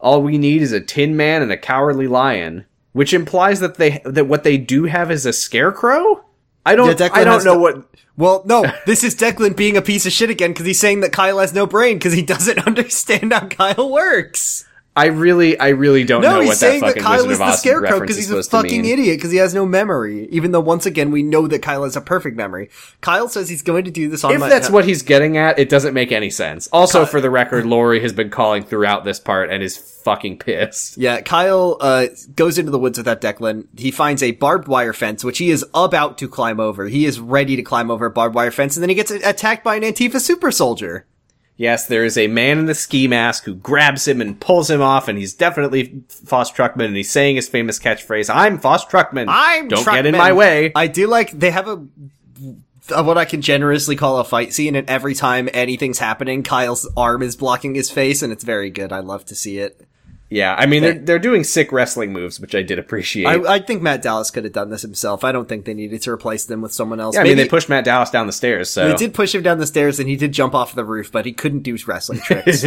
All 0.01 0.21
we 0.23 0.37
need 0.37 0.63
is 0.63 0.73
a 0.73 0.81
tin 0.81 1.17
man 1.17 1.43
and 1.43 1.53
a 1.53 1.57
cowardly 1.57 2.09
lion, 2.09 2.67
which 2.93 3.15
implies 3.15 3.61
that 3.61 3.77
they 3.77 4.03
that 4.05 4.27
what 4.27 4.43
they 4.43 4.59
do 4.59 4.85
have 4.85 5.13
is 5.13 5.25
a 5.25 5.33
scarecrow. 5.33 6.25
I 6.67 6.75
don't. 6.75 6.99
Yeah, 6.99 7.09
I 7.13 7.23
don't 7.23 7.45
know 7.45 7.55
to- 7.55 7.61
what. 7.61 7.87
Well, 8.17 8.43
no, 8.45 8.65
this 8.87 9.05
is 9.05 9.15
Declan 9.15 9.57
being 9.57 9.77
a 9.77 9.83
piece 9.83 10.05
of 10.05 10.13
shit 10.13 10.29
again 10.29 10.51
because 10.51 10.67
he's 10.67 10.81
saying 10.81 11.01
that 11.01 11.13
Kyle 11.13 11.39
has 11.39 11.55
no 11.55 11.67
brain 11.67 11.99
because 11.99 12.13
he 12.13 12.23
doesn't 12.23 12.59
understand 12.67 13.33
how 13.33 13.47
Kyle 13.47 13.91
works. 13.91 14.65
I 14.95 15.07
really, 15.07 15.59
I 15.59 15.69
really 15.69 16.05
don't 16.05 16.21
No, 16.21 16.33
know 16.33 16.39
what 16.41 16.49
that 16.49 16.57
saying 16.57 16.81
that 16.83 16.89
fucking 16.89 17.03
Kyle 17.03 17.27
Wizard 17.27 17.31
is 17.33 17.41
of 17.41 17.47
the 17.47 17.57
scarecrow 17.57 18.01
because 18.01 18.17
he's 18.17 18.31
a 18.31 18.43
fucking 18.43 18.85
idiot 18.85 19.17
because 19.17 19.31
he 19.31 19.39
has 19.39 19.55
no 19.55 19.65
memory. 19.65 20.29
Even 20.31 20.53
though 20.53 20.61
once 20.61 20.85
again 20.85 21.11
we 21.11 21.23
know 21.23 21.47
that 21.47 21.63
Kyle 21.63 21.85
has 21.85 21.97
a 21.97 22.03
perfect 22.03 22.37
memory. 22.37 22.69
Kyle 23.01 23.27
says 23.29 23.49
he's 23.49 23.63
going 23.63 23.85
to 23.87 23.91
do 23.91 24.11
this 24.11 24.23
on 24.23 24.33
If 24.33 24.41
my. 24.41 24.51
that's 24.51 24.69
what 24.69 24.85
he's 24.85 25.03
getting 25.03 25.39
at, 25.39 25.59
it 25.59 25.71
doesn't 25.71 25.95
make 25.95 26.13
any 26.13 26.29
sense. 26.29 26.69
Also, 26.73 27.07
for 27.07 27.23
the 27.23 27.31
record, 27.31 27.65
Lori 27.65 28.01
has 28.01 28.13
been 28.13 28.29
calling 28.29 28.63
throughout 28.65 29.05
this 29.05 29.19
part 29.19 29.51
and 29.51 29.63
is 29.63 29.79
fucking 29.79 30.39
pissed. 30.39 30.99
Yeah, 30.99 31.23
Kyle 31.23 31.79
uh, 31.81 32.09
goes 32.37 32.59
into 32.59 32.71
the 32.71 32.79
woods 32.79 32.99
with 32.99 33.07
that 33.07 33.23
Declan. 33.23 33.69
He 33.79 33.91
finds 33.91 34.23
a 34.23 34.33
barbed 34.33 34.69
wire 34.69 34.93
fence, 34.93 35.25
which 35.25 35.39
he 35.39 35.51
is 35.51 35.65
about 35.73 36.19
to 36.19 36.29
climb 36.29 36.61
over. 36.61 36.89
He 36.89 37.07
is 37.07 37.19
ready 37.19 37.57
to 37.57 37.63
climb 37.63 37.91
over 37.91 38.07
a 38.07 38.11
barbed 38.11 38.35
wire 38.35 38.51
fence, 38.51 38.77
and 38.77 38.83
then 38.83 38.91
he 38.91 38.95
gets 38.95 39.11
attacked 39.11 39.65
by 39.65 39.77
an 39.77 39.83
Antifa 39.85 40.21
super 40.21 40.51
soldier. 40.51 41.07
Yes, 41.57 41.87
there 41.87 42.05
is 42.05 42.17
a 42.17 42.29
man 42.29 42.59
in 42.59 42.67
the 42.67 42.75
ski 42.75 43.07
mask 43.07 43.45
who 43.45 43.55
grabs 43.55 44.09
him 44.09 44.21
and 44.21 44.41
pulls 44.41 44.71
him 44.71 44.81
off, 44.83 45.07
and 45.07 45.19
he's 45.19 45.35
definitely 45.35 46.03
Foss 46.09 46.51
Truckman, 46.51 46.87
and 46.87 46.97
he's 46.97 47.11
saying 47.11 47.37
his 47.37 47.49
famous 47.49 47.79
catchphrase, 47.79 48.35
"I'm 48.35 48.59
Foss 48.59 48.87
Truckman. 48.87 49.29
I'm 49.29 49.69
don't 49.69 49.85
get 49.85 50.07
in 50.07 50.17
my 50.17 50.33
way." 50.33 50.73
I 50.75 50.87
do 50.87 51.07
like 51.07 51.31
they 51.31 51.51
have 51.51 51.69
a 51.69 51.85
what 52.89 53.17
I 53.17 53.25
can 53.25 53.43
generously 53.43 53.97
call 53.97 54.19
a 54.19 54.25
fight 54.25 54.53
scene, 54.53 54.75
and 54.75 54.89
every 54.89 55.15
time 55.15 55.49
anything's 55.53 55.99
happening, 55.99 56.43
Kyle's 56.43 56.89
arm 56.97 57.23
is 57.23 57.37
blocking 57.37 57.75
his 57.75 57.91
face, 57.91 58.23
and 58.23 58.33
it's 58.33 58.45
very 58.45 58.71
good. 58.71 58.93
I 58.93 59.01
love 59.01 59.25
to 59.27 59.35
see 59.35 59.59
it. 59.59 59.81
Yeah, 60.33 60.55
I 60.59 60.67
mean 60.67 60.83
they're 60.83 60.99
they're 60.99 61.19
doing 61.19 61.45
sick 61.45 61.73
wrestling 61.73 62.13
moves, 62.13 62.41
which 62.41 62.55
I 62.55 62.63
did 62.63 62.79
appreciate. 62.79 63.27
I, 63.27 63.55
I 63.55 63.59
think 63.59 63.83
Matt 63.83 64.03
Dallas 64.03 64.31
could 64.31 64.45
have 64.45 64.53
done 64.53 64.71
this 64.71 64.83
himself. 64.83 65.25
I 65.25 65.33
don't 65.33 65.49
think 65.49 65.65
they 65.67 65.75
needed 65.75 66.01
to 66.03 66.11
replace 66.11 66.47
them 66.47 66.63
with 66.63 66.73
someone 66.73 67.01
else. 67.01 67.15
yeah, 67.15 67.21
I 67.21 67.25
mean 67.25 67.37
they 67.37 67.49
pushed 67.49 67.69
Matt 67.69 67.85
Dallas 67.85 68.11
down 68.11 68.27
the 68.27 68.33
stairs, 68.33 68.71
so 68.71 68.89
They 68.89 68.95
did 68.95 69.15
push 69.15 69.35
him 69.35 69.43
down 69.43 69.59
the 69.59 69.67
stairs, 69.67 70.01
and 70.01 70.09
he 70.09 70.17
did 70.17 70.33
jump 70.33 70.55
off 70.55 70.75
the 70.75 70.85
roof, 70.85 71.13
but 71.13 71.27
he 71.27 71.33
couldn't 71.33 71.61
do 71.61 71.77
wrestling 71.87 72.21
tricks. 72.25 72.65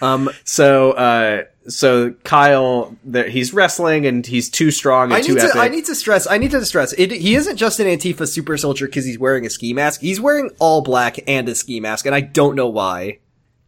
um, 0.00 0.30
so 0.44 0.92
uh, 0.92 1.42
so 1.68 2.12
Kyle, 2.24 2.96
he's 3.28 3.52
wrestling 3.52 4.06
and 4.06 4.26
he's 4.26 4.50
too 4.50 4.70
strong 4.70 5.04
and 5.04 5.14
I 5.14 5.20
too 5.22 5.34
need 5.34 5.40
to. 5.40 5.46
epic. 5.46 5.56
I 5.56 5.68
need 5.68 5.84
to 5.86 5.94
stress. 5.94 6.26
I 6.26 6.38
need 6.38 6.50
to 6.50 6.64
stress. 6.64 6.92
It, 6.94 7.10
he 7.10 7.34
isn't 7.34 7.56
just 7.56 7.80
an 7.80 7.86
Antifa 7.86 8.28
super 8.28 8.56
soldier 8.56 8.86
because 8.86 9.04
he's 9.04 9.18
wearing 9.18 9.46
a 9.46 9.50
ski 9.50 9.72
mask. 9.72 10.00
He's 10.00 10.20
wearing 10.20 10.50
all 10.58 10.82
black 10.82 11.18
and 11.26 11.48
a 11.48 11.54
ski 11.54 11.80
mask, 11.80 12.06
and 12.06 12.14
I 12.14 12.20
don't 12.20 12.56
know 12.56 12.68
why. 12.68 13.18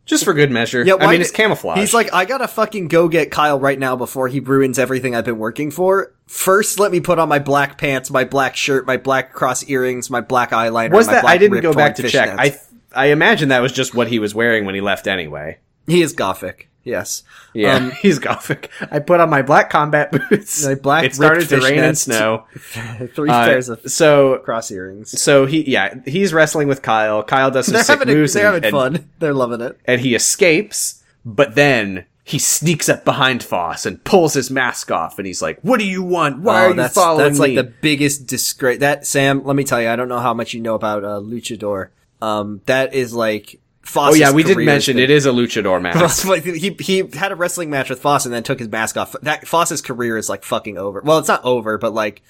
Just 0.06 0.24
for 0.24 0.32
good 0.32 0.50
measure. 0.50 0.82
Yeah, 0.84 0.94
I 0.94 1.10
mean 1.10 1.20
it's 1.20 1.30
camouflage. 1.30 1.78
He's 1.78 1.92
like, 1.92 2.12
I 2.14 2.24
gotta 2.24 2.48
fucking 2.48 2.88
go 2.88 3.08
get 3.08 3.30
Kyle 3.30 3.60
right 3.60 3.78
now 3.78 3.96
before 3.96 4.28
he 4.28 4.40
ruins 4.40 4.78
everything 4.78 5.14
I've 5.14 5.24
been 5.24 5.38
working 5.38 5.70
for. 5.70 6.14
First, 6.26 6.78
let 6.80 6.90
me 6.90 7.00
put 7.00 7.18
on 7.18 7.28
my 7.28 7.38
black 7.38 7.76
pants, 7.76 8.10
my 8.10 8.24
black 8.24 8.56
shirt, 8.56 8.86
my 8.86 8.96
black 8.96 9.32
cross 9.32 9.68
earrings, 9.68 10.08
my 10.08 10.20
black 10.20 10.52
eyeliner. 10.52 10.92
was 10.92 11.08
that? 11.08 11.22
black 11.22 11.34
I 11.34 11.38
didn't 11.38 11.60
go 11.60 11.74
back 11.74 11.96
to 11.96 12.08
check. 12.08 12.30
fishnets. 12.30 12.60
I 12.94 13.02
I 13.02 13.06
imagine 13.06 13.50
that 13.50 13.60
was 13.60 13.72
just 13.72 13.94
what 13.94 14.08
he 14.08 14.18
was 14.18 14.34
wearing 14.34 14.64
when 14.64 14.74
he 14.74 14.80
left 14.80 15.06
anyway. 15.06 15.58
he 15.86 16.00
is 16.00 16.12
gothic. 16.14 16.70
Yes. 16.86 17.24
Yeah, 17.52 17.74
Um, 17.76 17.90
he's 18.00 18.18
gothic. 18.18 18.70
I 18.90 19.00
put 19.00 19.20
on 19.20 19.28
my 19.28 19.42
black 19.42 19.68
combat 19.70 20.12
boots. 20.30 20.64
My 20.64 20.76
black 20.76 21.04
It 21.04 21.14
started 21.14 21.48
to 21.50 21.60
rain 21.60 21.80
and 21.80 21.98
snow. 22.06 22.44
three 23.14 23.28
Uh, 23.28 23.44
pairs 23.44 23.68
of 23.68 23.80
so 23.90 24.38
cross 24.38 24.70
earrings. 24.70 25.20
so 25.20 25.44
he 25.46 25.68
yeah 25.70 25.94
he's 26.06 26.32
wrestling 26.32 26.68
with 26.68 26.82
Kyle. 26.82 27.22
Kyle 27.22 27.50
does 27.50 27.66
some 27.66 27.74
They're 27.74 27.84
sick 27.84 27.98
having, 27.98 28.14
moves 28.14 28.32
they're 28.32 28.46
and, 28.54 28.64
having 28.64 28.74
and- 28.84 28.94
fun. 29.02 29.10
They're 29.18 29.34
loving 29.34 29.60
it. 29.60 29.78
and 29.84 30.00
he 30.00 30.14
escapes. 30.14 31.02
But 31.24 31.56
then 31.56 32.04
he 32.22 32.38
sneaks 32.38 32.88
up 32.88 33.04
behind 33.04 33.42
Foss 33.42 33.84
and 33.84 34.02
pulls 34.04 34.34
his 34.34 34.48
mask 34.50 34.92
off, 34.92 35.18
and 35.18 35.26
he's 35.26 35.42
like, 35.42 35.58
"What 35.62 35.80
do 35.80 35.86
you 35.86 36.02
want? 36.04 36.38
Why 36.40 36.62
Oh, 36.62 36.66
are 36.66 36.68
you 36.70 36.74
that's, 36.74 36.94
following 36.94 37.24
That's 37.32 37.40
me?" 37.40 37.56
like 37.56 37.66
the 37.66 37.72
biggest 37.80 38.26
disgrace. 38.28 38.78
That 38.78 39.06
Sam, 39.06 39.44
let 39.44 39.56
me 39.56 39.64
tell 39.64 39.82
you, 39.82 39.88
I 39.88 39.96
don't 39.96 40.08
know 40.08 40.20
how 40.20 40.34
much 40.34 40.54
you 40.54 40.60
know 40.60 40.76
about 40.76 41.02
uh, 41.04 41.18
Luchador. 41.20 41.88
Um, 42.22 42.60
that 42.66 42.94
is 42.94 43.12
like 43.12 43.58
Oh 43.94 44.14
yeah, 44.14 44.32
we 44.32 44.42
did 44.42 44.58
mention 44.58 44.98
it 44.98 45.10
is 45.10 45.26
a 45.26 45.30
luchador 45.30 45.80
mask. 45.80 46.26
Like, 46.26 46.44
he 46.44 46.76
he 46.80 47.08
had 47.14 47.32
a 47.32 47.36
wrestling 47.36 47.70
match 47.70 47.90
with 47.90 48.00
Foss 48.00 48.24
and 48.24 48.34
then 48.34 48.42
took 48.42 48.58
his 48.58 48.68
mask 48.68 48.96
off. 48.96 49.14
That 49.22 49.46
Foss's 49.46 49.82
career 49.82 50.16
is 50.16 50.28
like 50.28 50.44
fucking 50.44 50.78
over. 50.78 51.00
Well, 51.04 51.18
it's 51.18 51.28
not 51.28 51.44
over, 51.44 51.78
but 51.78 51.94
like 51.94 52.22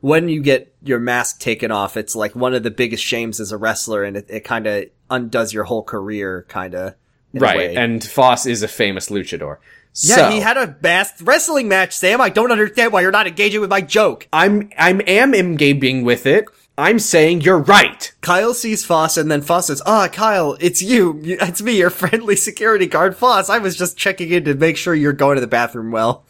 when 0.00 0.28
you 0.28 0.42
get 0.42 0.74
your 0.82 0.98
mask 0.98 1.40
taken 1.40 1.70
off, 1.70 1.96
it's 1.96 2.14
like 2.14 2.36
one 2.36 2.54
of 2.54 2.62
the 2.62 2.70
biggest 2.70 3.02
shames 3.02 3.40
as 3.40 3.52
a 3.52 3.56
wrestler, 3.56 4.04
and 4.04 4.18
it, 4.18 4.26
it 4.28 4.40
kind 4.40 4.66
of 4.66 4.84
undoes 5.10 5.52
your 5.52 5.64
whole 5.64 5.82
career, 5.82 6.44
kind 6.48 6.74
of. 6.74 6.94
right, 7.32 7.76
and 7.76 8.04
Foss 8.04 8.44
is 8.44 8.62
a 8.62 8.68
famous 8.68 9.08
luchador. 9.08 9.58
Yeah, 9.94 10.16
So, 10.16 10.30
he 10.30 10.40
had 10.40 10.56
a 10.56 10.76
masked 10.82 11.20
wrestling 11.20 11.68
match, 11.68 11.92
Sam. 11.92 12.20
I 12.20 12.28
don't 12.28 12.50
understand 12.50 12.92
why 12.92 13.02
you're 13.02 13.12
not 13.12 13.28
engaging 13.28 13.60
with 13.60 13.70
my 13.70 13.80
joke. 13.80 14.26
I'm 14.32 14.70
I'm 14.76 15.00
am 15.06 15.34
engaging 15.34 16.04
with 16.04 16.26
it. 16.26 16.46
I'm 16.76 16.98
saying 16.98 17.42
you're 17.42 17.58
right. 17.60 18.12
Kyle 18.20 18.52
sees 18.52 18.84
Foss 18.84 19.16
and 19.16 19.30
then 19.30 19.42
Foss 19.42 19.68
says, 19.68 19.80
Ah, 19.86 20.08
Kyle, 20.08 20.56
it's 20.60 20.82
you. 20.82 21.20
You- 21.22 21.38
It's 21.40 21.62
me, 21.62 21.78
your 21.78 21.90
friendly 21.90 22.34
security 22.36 22.86
guard, 22.86 23.16
Foss. 23.16 23.48
I 23.48 23.58
was 23.58 23.76
just 23.76 23.96
checking 23.96 24.30
in 24.30 24.44
to 24.44 24.54
make 24.54 24.76
sure 24.76 24.94
you're 24.94 25.12
going 25.12 25.36
to 25.36 25.40
the 25.40 25.46
bathroom 25.46 25.92
well. 25.92 26.24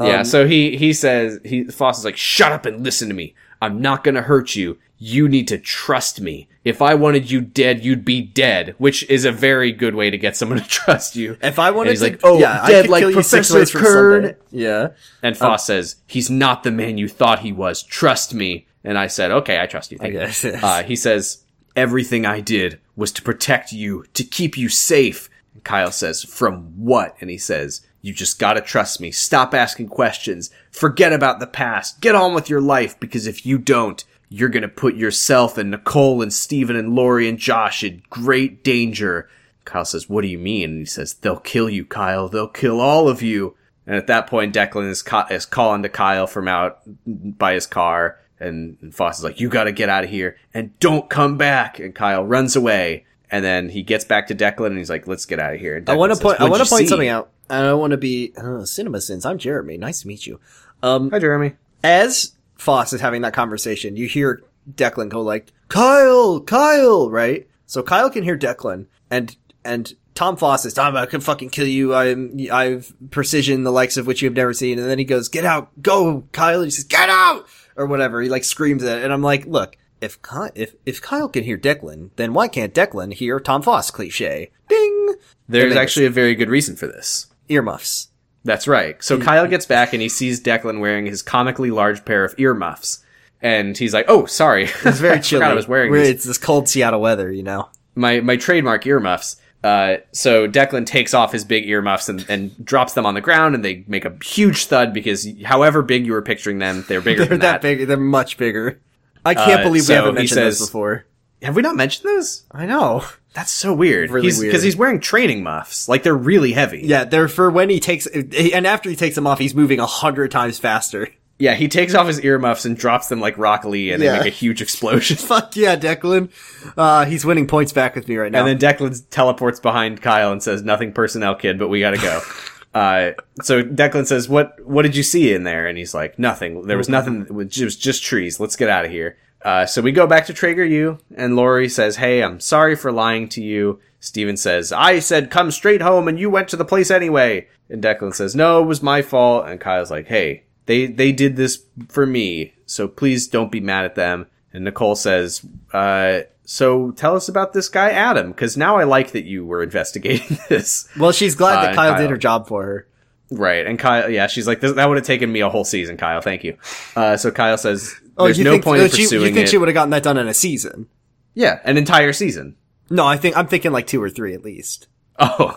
yeah, 0.00 0.20
Um, 0.20 0.24
so 0.24 0.46
he 0.46 0.76
he 0.76 0.92
says 0.94 1.38
he 1.44 1.64
Foss 1.64 1.98
is 1.98 2.04
like, 2.04 2.16
"Shut 2.16 2.50
up 2.52 2.64
and 2.66 2.82
listen 2.82 3.08
to 3.08 3.14
me. 3.14 3.34
I'm 3.60 3.80
not 3.82 4.02
going 4.04 4.14
to 4.14 4.22
hurt 4.22 4.56
you. 4.56 4.78
You 4.98 5.28
need 5.28 5.48
to 5.48 5.58
trust 5.58 6.20
me. 6.20 6.48
If 6.64 6.80
I 6.80 6.94
wanted 6.94 7.30
you 7.30 7.42
dead, 7.42 7.84
you'd 7.84 8.04
be 8.06 8.22
dead," 8.22 8.74
which 8.78 9.08
is 9.10 9.24
a 9.26 9.30
very 9.32 9.70
good 9.70 9.94
way 9.94 10.08
to 10.10 10.16
get 10.18 10.34
someone 10.34 10.58
to 10.62 10.66
trust 10.68 11.14
you. 11.14 11.36
If 11.42 11.58
I 11.58 11.70
wanted 11.70 11.90
And 11.90 11.98
he's 11.98 12.00
to, 12.00 12.04
like, 12.12 12.20
"Oh, 12.24 12.38
yeah, 12.40 12.62
I 12.62 12.68
dead 12.70 12.88
like 12.88 13.00
kill 13.02 13.10
you 13.10 13.22
six 13.22 13.48
Professor 13.50 13.58
ways 13.58 13.70
from 13.70 13.82
Kern." 13.82 14.34
Yeah. 14.50 14.88
And 15.22 15.36
Foss 15.36 15.66
says, 15.66 15.96
"He's 16.06 16.30
not 16.30 16.62
the 16.62 16.70
man 16.72 16.96
you 16.96 17.06
thought 17.08 17.40
he 17.40 17.52
was. 17.52 17.82
Trust 17.82 18.32
me." 18.32 18.66
And 18.84 18.98
I 18.98 19.06
said, 19.06 19.30
"Okay, 19.30 19.60
I 19.60 19.66
trust 19.66 19.92
you." 19.92 19.98
Thank 19.98 20.12
guess, 20.12 20.44
you. 20.44 20.50
yes. 20.50 20.62
Uh, 20.62 20.82
he 20.82 20.96
says, 20.96 21.44
"Everything 21.74 22.26
I 22.26 22.40
did 22.40 22.78
was 22.96 23.12
to 23.12 23.22
protect 23.22 23.72
you, 23.72 24.04
to 24.14 24.24
keep 24.24 24.56
you 24.56 24.68
safe." 24.68 25.30
And 25.54 25.64
Kyle 25.64 25.90
says, 25.90 26.22
"From 26.22 26.72
what?" 26.76 27.16
And 27.20 27.30
he 27.30 27.38
says, 27.38 27.80
"You 28.02 28.12
just 28.12 28.38
gotta 28.38 28.60
trust 28.60 29.00
me. 29.00 29.10
Stop 29.10 29.54
asking 29.54 29.88
questions. 29.88 30.50
Forget 30.70 31.12
about 31.12 31.40
the 31.40 31.46
past. 31.46 32.00
Get 32.00 32.14
on 32.14 32.34
with 32.34 32.50
your 32.50 32.60
life. 32.60 32.98
Because 33.00 33.26
if 33.26 33.44
you 33.46 33.58
don't." 33.58 34.04
You're 34.30 34.48
gonna 34.48 34.68
put 34.68 34.96
yourself 34.96 35.58
and 35.58 35.70
Nicole 35.70 36.20
and 36.20 36.32
Stephen 36.32 36.74
and 36.74 36.96
Lori 36.96 37.28
and 37.28 37.38
Josh 37.38 37.84
in 37.84 38.02
great 38.10 38.64
danger. 38.64 39.28
Kyle 39.64 39.84
says, 39.84 40.08
What 40.08 40.22
do 40.22 40.28
you 40.28 40.38
mean? 40.38 40.70
And 40.70 40.78
he 40.80 40.84
says, 40.86 41.14
They'll 41.14 41.38
kill 41.38 41.70
you, 41.70 41.84
Kyle. 41.84 42.28
They'll 42.28 42.48
kill 42.48 42.80
all 42.80 43.08
of 43.08 43.22
you. 43.22 43.54
And 43.86 43.96
at 43.96 44.06
that 44.06 44.26
point, 44.26 44.54
Declan 44.54 44.88
is, 44.88 45.02
ca- 45.02 45.28
is 45.30 45.46
calling 45.46 45.82
to 45.82 45.88
Kyle 45.88 46.26
from 46.26 46.48
out 46.48 46.80
by 47.06 47.54
his 47.54 47.66
car. 47.66 48.18
And, 48.46 48.94
Foss 48.94 49.18
is 49.18 49.24
like, 49.24 49.40
You 49.40 49.48
gotta 49.48 49.72
get 49.72 49.88
out 49.88 50.04
of 50.04 50.10
here 50.10 50.36
and 50.52 50.78
don't 50.80 51.08
come 51.08 51.36
back. 51.36 51.78
And 51.78 51.94
Kyle 51.94 52.24
runs 52.24 52.56
away. 52.56 53.06
And 53.30 53.44
then 53.44 53.68
he 53.68 53.82
gets 53.82 54.04
back 54.04 54.28
to 54.28 54.34
Declan 54.34 54.68
and 54.68 54.78
he's 54.78 54.90
like, 54.90 55.06
Let's 55.06 55.26
get 55.26 55.40
out 55.40 55.54
of 55.54 55.60
here. 55.60 55.82
I 55.86 55.96
want 55.96 56.14
to 56.14 56.20
point. 56.20 56.40
I 56.40 56.48
want 56.48 56.62
to 56.62 56.68
point 56.68 56.80
see?" 56.82 56.88
something 56.88 57.08
out. 57.08 57.30
I 57.50 57.60
don't 57.60 57.80
want 57.80 57.90
to 57.90 57.96
be 57.96 58.32
uh, 58.36 58.64
cinema 58.64 59.00
sins. 59.00 59.26
I'm 59.26 59.38
Jeremy. 59.38 59.76
Nice 59.76 60.02
to 60.02 60.08
meet 60.08 60.26
you. 60.26 60.40
Um, 60.82 61.10
Hi, 61.10 61.18
Jeremy. 61.18 61.54
as 61.82 62.32
Foss 62.56 62.92
is 62.92 63.00
having 63.00 63.22
that 63.22 63.34
conversation, 63.34 63.96
you 63.96 64.06
hear 64.06 64.42
Declan 64.70 65.08
go 65.08 65.20
like, 65.20 65.52
"Kyle, 65.68 66.40
Kyle," 66.40 67.10
right? 67.10 67.46
So 67.66 67.82
Kyle 67.82 68.08
can 68.08 68.22
hear 68.22 68.38
Declan, 68.38 68.86
and 69.10 69.36
and 69.64 69.92
Tom 70.14 70.36
Foss 70.36 70.64
is, 70.64 70.78
"I'm 70.78 70.96
I 70.96 71.06
can 71.06 71.20
fucking 71.20 71.50
kill 71.50 71.66
you. 71.66 71.94
I'm 71.94 72.38
I've 72.50 72.94
precision 73.10 73.64
the 73.64 73.72
likes 73.72 73.96
of 73.96 74.06
which 74.06 74.22
you 74.22 74.28
have 74.28 74.36
never 74.36 74.54
seen." 74.54 74.78
And 74.78 74.88
then 74.88 74.98
he 74.98 75.04
goes, 75.04 75.28
"Get 75.28 75.44
out, 75.44 75.70
go, 75.82 76.24
Kyle." 76.32 76.60
And 76.60 76.66
he 76.66 76.70
says, 76.70 76.84
"Get 76.84 77.08
out," 77.10 77.46
or 77.76 77.86
whatever. 77.86 78.20
He 78.22 78.28
like 78.28 78.44
screams 78.44 78.82
it, 78.82 79.02
and 79.02 79.12
I'm 79.12 79.22
like, 79.22 79.46
"Look." 79.46 79.76
If 80.00 80.20
Kyle, 80.20 80.50
if 80.54 80.74
if 80.84 81.00
Kyle 81.00 81.28
can 81.30 81.44
hear 81.44 81.56
Declan, 81.56 82.10
then 82.16 82.34
why 82.34 82.46
can't 82.48 82.74
Declan 82.74 83.14
hear 83.14 83.40
Tom 83.40 83.62
Foss 83.62 83.90
cliche? 83.90 84.50
Ding! 84.68 85.14
There's 85.48 85.76
actually 85.76 86.04
a 86.04 86.10
very 86.10 86.34
good 86.34 86.50
reason 86.50 86.76
for 86.76 86.86
this. 86.86 87.28
Earmuffs. 87.48 88.08
That's 88.44 88.68
right. 88.68 89.02
So 89.02 89.18
Kyle 89.18 89.46
gets 89.46 89.64
back 89.64 89.94
and 89.94 90.02
he 90.02 90.10
sees 90.10 90.42
Declan 90.42 90.80
wearing 90.80 91.06
his 91.06 91.22
comically 91.22 91.70
large 91.70 92.04
pair 92.04 92.22
of 92.24 92.34
earmuffs. 92.38 93.02
And 93.40 93.78
he's 93.78 93.94
like, 93.94 94.04
"Oh, 94.08 94.26
sorry, 94.26 94.64
It's 94.84 94.98
very 95.00 95.20
chilly. 95.22 95.40
forgot 95.40 95.52
I 95.52 95.54
was 95.54 95.68
wearing. 95.68 95.94
It's 95.94 96.24
this 96.24 96.38
cold 96.38 96.68
Seattle 96.68 97.00
weather, 97.00 97.32
you 97.32 97.42
know. 97.42 97.70
my 97.94 98.20
my 98.20 98.36
trademark 98.36 98.84
earmuffs." 98.86 99.36
Uh, 99.64 99.96
so 100.12 100.46
Declan 100.46 100.84
takes 100.86 101.14
off 101.14 101.32
his 101.32 101.42
big 101.44 101.66
earmuffs 101.66 102.08
and, 102.10 102.24
and 102.28 102.64
drops 102.64 102.92
them 102.92 103.06
on 103.06 103.14
the 103.14 103.20
ground, 103.22 103.54
and 103.54 103.64
they 103.64 103.82
make 103.88 104.04
a 104.04 104.14
huge 104.22 104.66
thud 104.66 104.92
because, 104.92 105.26
however 105.42 105.80
big 105.82 106.04
you 106.04 106.12
were 106.12 106.20
picturing 106.22 106.58
them, 106.58 106.84
they're 106.86 107.00
bigger 107.00 107.20
They're 107.20 107.28
than 107.30 107.40
that 107.40 107.62
that. 107.62 107.62
big. 107.62 107.88
They're 107.88 107.96
much 107.96 108.36
bigger. 108.36 108.78
I 109.24 109.34
can't 109.34 109.60
Uh, 109.62 109.64
believe 109.64 109.82
we 109.82 109.86
so 109.86 109.94
haven't 109.94 110.14
mentioned 110.16 110.36
says- 110.36 110.58
those 110.58 110.68
before. 110.68 111.06
Have 111.42 111.56
we 111.56 111.62
not 111.62 111.76
mentioned 111.76 112.08
those? 112.08 112.44
I 112.52 112.64
know. 112.66 113.04
That's 113.34 113.50
so 113.50 113.74
weird. 113.74 114.10
Really 114.10 114.28
he's, 114.28 114.38
weird. 114.38 114.50
Because 114.52 114.62
he's 114.62 114.76
wearing 114.76 115.00
training 115.00 115.42
muffs, 115.42 115.88
like 115.88 116.02
they're 116.02 116.14
really 116.16 116.52
heavy. 116.52 116.80
Yeah, 116.84 117.04
they're 117.04 117.28
for 117.28 117.50
when 117.50 117.68
he 117.68 117.80
takes, 117.80 118.06
and 118.06 118.66
after 118.66 118.88
he 118.88 118.96
takes 118.96 119.14
them 119.14 119.26
off, 119.26 119.38
he's 119.38 119.54
moving 119.54 119.78
a 119.80 119.86
hundred 119.86 120.30
times 120.30 120.58
faster. 120.58 121.08
Yeah, 121.38 121.54
he 121.54 121.66
takes 121.66 121.94
off 121.94 122.06
his 122.06 122.20
earmuffs 122.20 122.64
and 122.64 122.76
drops 122.76 123.08
them 123.08 123.20
like 123.20 123.36
Rock 123.36 123.64
Lee, 123.64 123.90
and 123.90 124.00
Yeah. 124.02 124.12
they 124.12 124.18
make 124.18 124.26
a 124.26 124.36
huge 124.36 124.62
explosion. 124.62 125.16
Fuck 125.18 125.56
yeah, 125.56 125.74
Declan. 125.76 126.30
Uh, 126.76 127.04
he's 127.06 127.24
winning 127.24 127.46
points 127.48 127.72
back 127.72 127.96
with 127.96 128.06
me 128.08 128.16
right 128.16 128.30
now. 128.30 128.46
And 128.46 128.60
then 128.60 128.74
Declan 128.76 129.02
teleports 129.10 129.58
behind 129.58 130.00
Kyle 130.00 130.30
and 130.30 130.42
says, 130.42 130.62
"Nothing 130.62 130.92
personnel, 130.92 131.34
kid, 131.34 131.58
but 131.58 131.68
we 131.68 131.80
gotta 131.80 131.96
go." 131.98 132.20
uh, 132.74 133.10
so 133.42 133.62
Declan 133.64 134.06
says, 134.06 134.28
"What 134.28 134.64
What 134.64 134.82
did 134.82 134.94
you 134.94 135.02
see 135.02 135.34
in 135.34 135.42
there?" 135.42 135.66
And 135.66 135.76
he's 135.76 135.92
like, 135.94 136.18
"Nothing. 136.20 136.66
There 136.66 136.78
was 136.78 136.88
nothing. 136.88 137.22
It 137.22 137.32
was 137.34 137.48
just, 137.48 137.80
just 137.80 138.04
trees. 138.04 138.38
Let's 138.38 138.56
get 138.56 138.68
out 138.68 138.84
of 138.84 138.90
here." 138.92 139.16
Uh, 139.44 139.66
so 139.66 139.82
we 139.82 139.92
go 139.92 140.06
back 140.06 140.24
to 140.26 140.32
Trager 140.32 140.68
U, 140.70 140.98
and 141.16 141.34
Lori 141.36 141.68
says, 141.68 141.96
"Hey, 141.96 142.22
I'm 142.22 142.38
sorry 142.40 142.76
for 142.76 142.92
lying 142.92 143.28
to 143.30 143.42
you." 143.42 143.80
Stephen 143.98 144.36
says, 144.36 144.70
"I 144.72 145.00
said 145.00 145.30
come 145.30 145.50
straight 145.50 145.82
home, 145.82 146.06
and 146.08 146.18
you 146.18 146.30
went 146.30 146.48
to 146.48 146.56
the 146.56 146.64
place 146.64 146.90
anyway." 146.92 147.48
And 147.68 147.82
Declan 147.82 148.14
says, 148.14 148.36
"No, 148.36 148.62
it 148.62 148.66
was 148.66 148.82
my 148.84 149.02
fault." 149.02 149.46
And 149.48 149.60
Kyle's 149.60 149.90
like, 149.90 150.06
"Hey, 150.06 150.44
they 150.66 150.86
they 150.86 151.12
did 151.12 151.36
this 151.36 151.62
for 151.88 152.06
me, 152.06 152.54
so 152.66 152.88
please 152.88 153.28
don't 153.28 153.52
be 153.52 153.60
mad 153.60 153.84
at 153.84 153.94
them." 153.94 154.26
And 154.52 154.64
Nicole 154.64 154.94
says, 154.96 155.44
uh, 155.72 156.20
"So 156.44 156.90
tell 156.92 157.16
us 157.16 157.28
about 157.28 157.52
this 157.52 157.68
guy 157.68 157.90
Adam, 157.90 158.30
because 158.32 158.56
now 158.56 158.76
I 158.76 158.84
like 158.84 159.12
that 159.12 159.24
you 159.24 159.44
were 159.44 159.62
investigating 159.62 160.38
this." 160.48 160.88
well, 160.98 161.12
she's 161.12 161.34
glad 161.34 161.58
Uh, 161.58 161.62
that 161.62 161.74
Kyle, 161.74 161.92
Kyle. 161.92 162.00
did 162.00 162.10
her 162.10 162.16
job 162.16 162.46
for 162.48 162.62
her. 162.64 162.86
Right, 163.30 163.66
and 163.66 163.78
Kyle, 163.78 164.08
yeah, 164.10 164.26
she's 164.26 164.46
like, 164.46 164.60
"This- 164.60 164.74
"That 164.74 164.86
would 164.88 164.96
have 164.98 165.06
taken 165.06 165.32
me 165.32 165.40
a 165.40 165.48
whole 165.48 165.64
season, 165.64 165.96
Kyle. 165.96 166.20
Thank 166.20 166.44
you." 166.44 166.56
Uh, 166.94 167.16
so 167.16 167.30
Kyle 167.30 167.56
says, 167.58 167.92
"There's 168.00 168.02
Oh, 168.18 168.26
you 168.26 168.44
no 168.44 168.52
think, 168.52 168.64
point 168.64 168.82
in 168.82 168.90
she, 168.90 169.02
you 169.02 169.08
think 169.24 169.36
it." 169.36 169.48
she 169.48 169.58
would 169.58 169.68
have 169.68 169.74
gotten 169.74 169.90
that 169.90 170.02
done 170.02 170.18
in 170.18 170.28
a 170.28 170.34
season? 170.34 170.86
yeah, 171.34 171.58
an 171.64 171.76
entire 171.76 172.12
season. 172.12 172.54
No, 172.90 173.04
I 173.06 173.16
think 173.16 173.36
I'm 173.36 173.48
thinking 173.48 173.72
like 173.72 173.86
two 173.88 174.00
or 174.00 174.08
three 174.10 174.34
at 174.34 174.44
least. 174.44 174.86
Oh, 175.18 175.56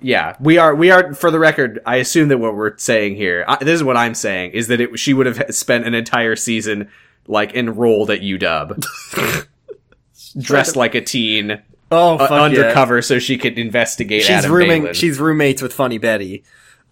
yeah. 0.00 0.34
We 0.40 0.56
are. 0.58 0.74
We 0.74 0.90
are. 0.90 1.12
For 1.14 1.30
the 1.30 1.38
record, 1.38 1.80
I 1.84 1.96
assume 1.96 2.28
that 2.28 2.38
what 2.38 2.54
we're 2.54 2.76
saying 2.78 3.16
here, 3.16 3.44
I, 3.46 3.56
this 3.62 3.74
is 3.74 3.84
what 3.84 3.96
I'm 3.96 4.14
saying, 4.14 4.52
is 4.52 4.68
that 4.68 4.80
it, 4.80 4.98
she 4.98 5.12
would 5.12 5.26
have 5.26 5.54
spent 5.54 5.86
an 5.86 5.94
entire 5.94 6.36
season 6.36 6.88
like 7.26 7.54
enrolled 7.54 8.10
at 8.10 8.20
UW, 8.20 9.46
dressed 10.38 10.76
like 10.76 10.94
a 10.94 11.00
teen, 11.00 11.62
Oh, 11.90 12.14
uh, 12.14 12.18
fuck 12.18 12.30
yeah. 12.30 12.42
undercover, 12.42 13.02
so 13.02 13.18
she 13.18 13.38
could 13.38 13.58
investigate. 13.58 14.22
She's 14.22 14.30
Adam 14.30 14.52
rooming. 14.52 14.82
Baylin. 14.84 14.94
She's 14.94 15.20
roommates 15.20 15.62
with 15.62 15.72
Funny 15.72 15.98
Betty. 15.98 16.42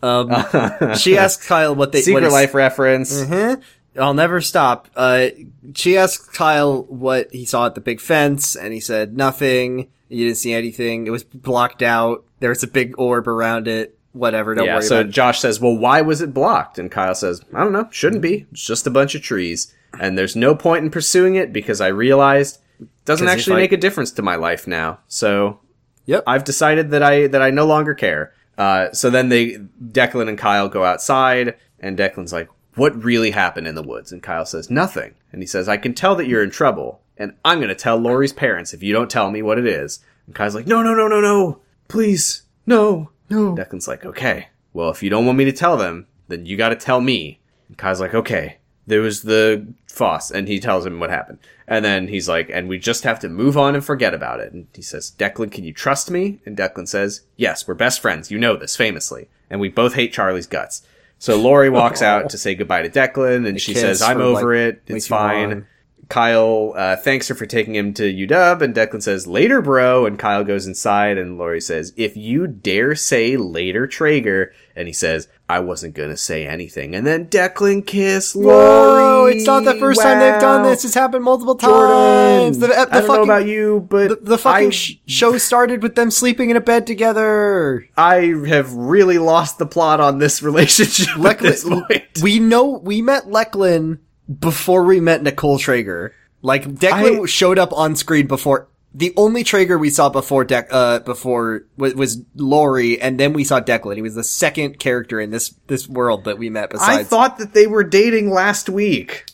Um, 0.03 0.31
she 0.97 1.17
asks 1.17 1.47
Kyle 1.47 1.75
what 1.75 1.93
they 1.93 2.03
Secret 2.03 2.31
Life 2.31 2.55
reference. 2.55 3.21
Mhm. 3.23 3.63
I'll 3.99 4.15
never 4.15 4.41
stop. 4.41 4.89
Uh, 4.97 5.29
she 5.75 5.97
asked 5.99 6.33
Kyle 6.35 6.83
what 6.85 7.33
he 7.33 7.45
saw 7.45 7.67
at 7.67 7.75
the 7.75 7.81
big 7.81 8.01
fence, 8.01 8.55
and 8.57 8.73
he 8.73 8.81
said 8.81 9.17
nothing. 9.17 9.89
You 10.13 10.27
didn't 10.27 10.39
see 10.39 10.53
anything. 10.53 11.07
It 11.07 11.11
was 11.11 11.25
blocked 11.25 11.83
out. 11.83 12.25
There 12.41 12.51
was 12.51 12.63
a 12.63 12.67
big 12.69 12.95
orb 12.99 13.27
around 13.29 13.67
it. 13.69 13.99
Whatever. 14.13 14.55
Don't 14.55 14.67
yeah. 14.67 14.75
worry 14.75 14.83
So 14.83 14.97
about 15.01 15.09
it. 15.09 15.13
Josh 15.13 15.41
says, 15.41 15.59
"Well, 15.61 15.77
why 15.77 16.03
was 16.03 16.21
it 16.21 16.35
blocked?" 16.35 16.79
And 16.79 16.91
Kyle 16.91 17.15
says, 17.15 17.41
"I 17.55 17.61
don't 17.61 17.73
know. 17.73 17.89
Shouldn't 17.91 18.21
be. 18.21 18.47
It's 18.53 18.67
just 18.67 18.87
a 18.87 18.91
bunch 18.91 19.15
of 19.15 19.23
trees, 19.23 19.75
and 19.99 20.19
there's 20.19 20.37
no 20.37 20.55
point 20.55 20.85
in 20.85 20.91
pursuing 20.91 21.35
it 21.37 21.53
because 21.53 21.81
I 21.81 21.89
realized 21.89 22.59
it 22.81 22.89
doesn't 23.07 23.29
actually 23.29 23.57
make 23.57 23.73
a 23.73 23.77
difference 23.79 24.11
to 24.13 24.23
my 24.23 24.37
life 24.37 24.67
now. 24.67 24.99
So 25.09 25.61
Yep. 26.07 26.25
I've 26.27 26.45
decided 26.45 26.91
that 26.91 27.03
I 27.03 27.27
that 27.29 27.41
I 27.43 27.51
no 27.51 27.65
longer 27.65 27.95
care." 27.95 28.33
Uh, 28.59 28.93
so 28.93 29.09
then 29.09 29.31
they 29.31 29.59
Declan 29.83 30.29
and 30.29 30.37
Kyle 30.37 30.69
go 30.69 30.85
outside, 30.85 31.55
and 31.81 31.97
Declan's 31.97 32.33
like, 32.35 32.49
"What 32.75 33.03
really 33.03 33.31
happened 33.31 33.67
in 33.67 33.75
the 33.75 33.83
woods?" 33.83 34.13
And 34.13 34.23
Kyle 34.23 34.45
says, 34.45 34.69
"Nothing." 34.69 35.15
And 35.33 35.41
he 35.41 35.47
says, 35.47 35.69
"I 35.71 35.79
can 35.79 35.95
tell 35.95 36.15
that 36.17 36.27
you're 36.27 36.43
in 36.43 36.51
trouble, 36.51 37.01
and 37.17 37.35
I'm 37.45 37.59
going 37.59 37.69
to 37.69 37.75
tell 37.75 37.97
Lori's 37.97 38.33
parents 38.33 38.73
if 38.73 38.83
you 38.83 38.93
don't 38.93 39.11
tell 39.11 39.31
me 39.31 39.43
what 39.43 39.59
it 39.59 39.67
is." 39.67 40.01
And 40.27 40.35
Kai's 40.35 40.55
like, 40.55 40.67
"No, 40.67 40.83
no, 40.83 40.95
no, 40.95 41.09
no, 41.09 41.21
no, 41.21 41.61
please, 41.89 42.43
no, 42.67 43.11
no." 43.31 43.55
Declan's 43.55 43.89
like, 43.89 44.05
"Okay, 44.05 44.49
well, 44.73 44.91
if 44.91 45.03
you 45.03 45.11
don't 45.11 45.27
want 45.27 45.39
me 45.39 45.45
to 45.45 45.53
tell 45.53 45.77
them, 45.77 46.07
then 46.29 46.47
you 46.47 46.57
got 46.57 46.71
to 46.71 46.77
tell 46.77 47.01
me." 47.01 47.41
And 47.69 47.79
Kai's 47.79 48.01
like, 48.01 48.15
"Okay." 48.15 48.59
There 48.85 49.01
was 49.01 49.23
the 49.23 49.75
Foss, 49.87 50.31
and 50.31 50.49
he 50.49 50.59
tells 50.59 50.85
him 50.85 50.99
what 50.99 51.11
happened. 51.11 51.39
And 51.69 51.85
then 51.85 52.09
he's 52.09 52.29
like, 52.29 52.51
and 52.53 52.69
we 52.69 52.79
just 52.79 53.05
have 53.05 53.21
to 53.21 53.29
move 53.29 53.57
on 53.57 53.75
and 53.75 53.85
forget 53.85 54.13
about 54.13 54.41
it. 54.41 54.53
And 54.53 54.67
he 54.75 54.83
says, 54.83 55.13
Declan, 55.17 55.53
can 55.53 55.65
you 55.65 55.73
trust 55.73 56.11
me? 56.11 56.41
And 56.45 56.57
Declan 56.57 56.89
says, 56.89 57.23
yes, 57.37 57.69
we're 57.69 57.75
best 57.75 58.01
friends. 58.01 58.31
You 58.31 58.39
know 58.39 58.57
this, 58.57 58.75
famously. 58.75 59.29
And 59.49 59.61
we 59.61 59.69
both 59.69 59.95
hate 59.95 60.13
Charlie's 60.13 60.47
guts. 60.47 60.83
So 61.19 61.37
Lori 61.37 61.71
walks 61.71 62.03
out 62.03 62.31
to 62.31 62.39
say 62.39 62.55
goodbye 62.55 62.83
to 62.83 62.91
Declan, 62.91 63.47
and 63.47 63.61
she 63.61 63.75
says, 63.75 64.03
I'm 64.03 64.21
over 64.21 64.57
like, 64.57 64.75
it. 64.75 64.83
It's 64.87 65.07
fine. 65.07 65.67
Kyle 66.13 66.75
uh, 66.77 66.95
thanks 66.97 67.29
her 67.29 67.35
for 67.35 67.47
taking 67.47 67.75
him 67.75 67.95
to 67.95 68.03
UW, 68.03 68.61
and 68.61 68.75
Declan 68.75 69.03
says, 69.03 69.27
later, 69.27 69.63
bro. 69.63 70.05
And 70.05 70.19
Kyle 70.19 70.45
goes 70.45 70.67
inside, 70.67 71.17
and 71.17 71.39
Lori 71.39 71.59
says, 71.59 71.95
if 71.97 72.19
you 72.19 72.47
dare 72.47 72.95
say 72.95 73.39
later, 73.39 73.87
Trager. 73.87 74.53
And 74.77 74.89
he 74.89 74.93
says, 74.93 75.29
I 75.49 75.61
wasn't 75.61 75.95
gonna 75.95 76.19
say 76.19 76.47
anything. 76.47 76.95
And 76.95 77.07
then 77.07 77.29
Declan 77.29 77.87
kiss 77.87 78.37
Lori. 78.37 78.47
Whoa! 78.47 79.27
It's 79.27 79.47
not 79.47 79.65
the 79.65 79.75
first 79.77 80.03
time 80.03 80.19
they've 80.19 80.39
done 80.39 80.65
this. 80.65 80.85
It's 80.85 80.93
happened 80.93 81.25
multiple 81.25 81.55
Jordan. 81.55 82.43
times. 82.43 82.59
The, 82.59 82.67
the 82.67 82.75
I 82.75 82.85
don't 82.85 83.07
fucking, 83.07 83.15
know 83.15 83.23
about 83.23 83.47
you, 83.47 83.87
but 83.89 84.09
the, 84.09 84.17
the 84.17 84.39
fucking 84.39 84.69
I, 84.69 84.71
sh- 84.71 84.99
show 85.07 85.39
started 85.39 85.83
with 85.83 85.95
them 85.95 86.11
sleeping 86.11 86.51
in 86.51 86.57
a 86.57 86.61
bed 86.61 86.87
together. 86.87 87.89
I 87.97 88.35
have 88.49 88.75
really 88.75 89.17
lost 89.17 89.59
the 89.59 89.67
plot 89.67 90.01
on 90.01 90.19
this 90.19 90.43
relationship 90.43 91.19
at 91.19 91.39
this 91.39 91.65
point. 91.65 92.05
we 92.23 92.39
know 92.39 92.81
we 92.83 93.01
met 93.01 93.25
Lecklin 93.29 93.99
before 94.41 94.85
we 94.85 95.01
met 95.01 95.23
Nicole 95.23 95.59
Trager. 95.59 96.11
Like 96.43 96.65
Declan 96.65 97.23
I- 97.23 97.27
showed 97.27 97.59
up 97.59 97.73
on 97.73 97.97
screen 97.97 98.27
before. 98.27 98.69
The 98.95 99.15
only 99.17 99.43
Trager 99.43 99.81
we 99.81 99.89
saw 99.89 100.11
before 100.11 100.45
Dec 100.45 100.67
uh 100.71 100.99
before 101.01 101.65
was, 101.77 101.95
was 101.95 102.23
Lori, 102.35 103.01
and 103.01 103.19
then 103.19 103.33
we 103.33 103.45
saw 103.45 103.61
Declan. 103.61 103.97
He 103.97 104.03
was 104.03 104.15
the 104.15 104.25
second 104.25 104.79
character 104.79 105.19
in 105.21 105.31
this 105.31 105.55
this 105.69 105.89
world 105.89 106.25
that 106.25 106.39
we 106.39 106.51
met. 106.51 106.71
Besides, 106.71 107.01
I 107.01 107.05
thought 107.05 107.39
that 107.39 107.55
they 107.55 107.67
were 107.67 107.85
dating 107.85 108.31
last 108.31 108.69
week. 108.69 109.25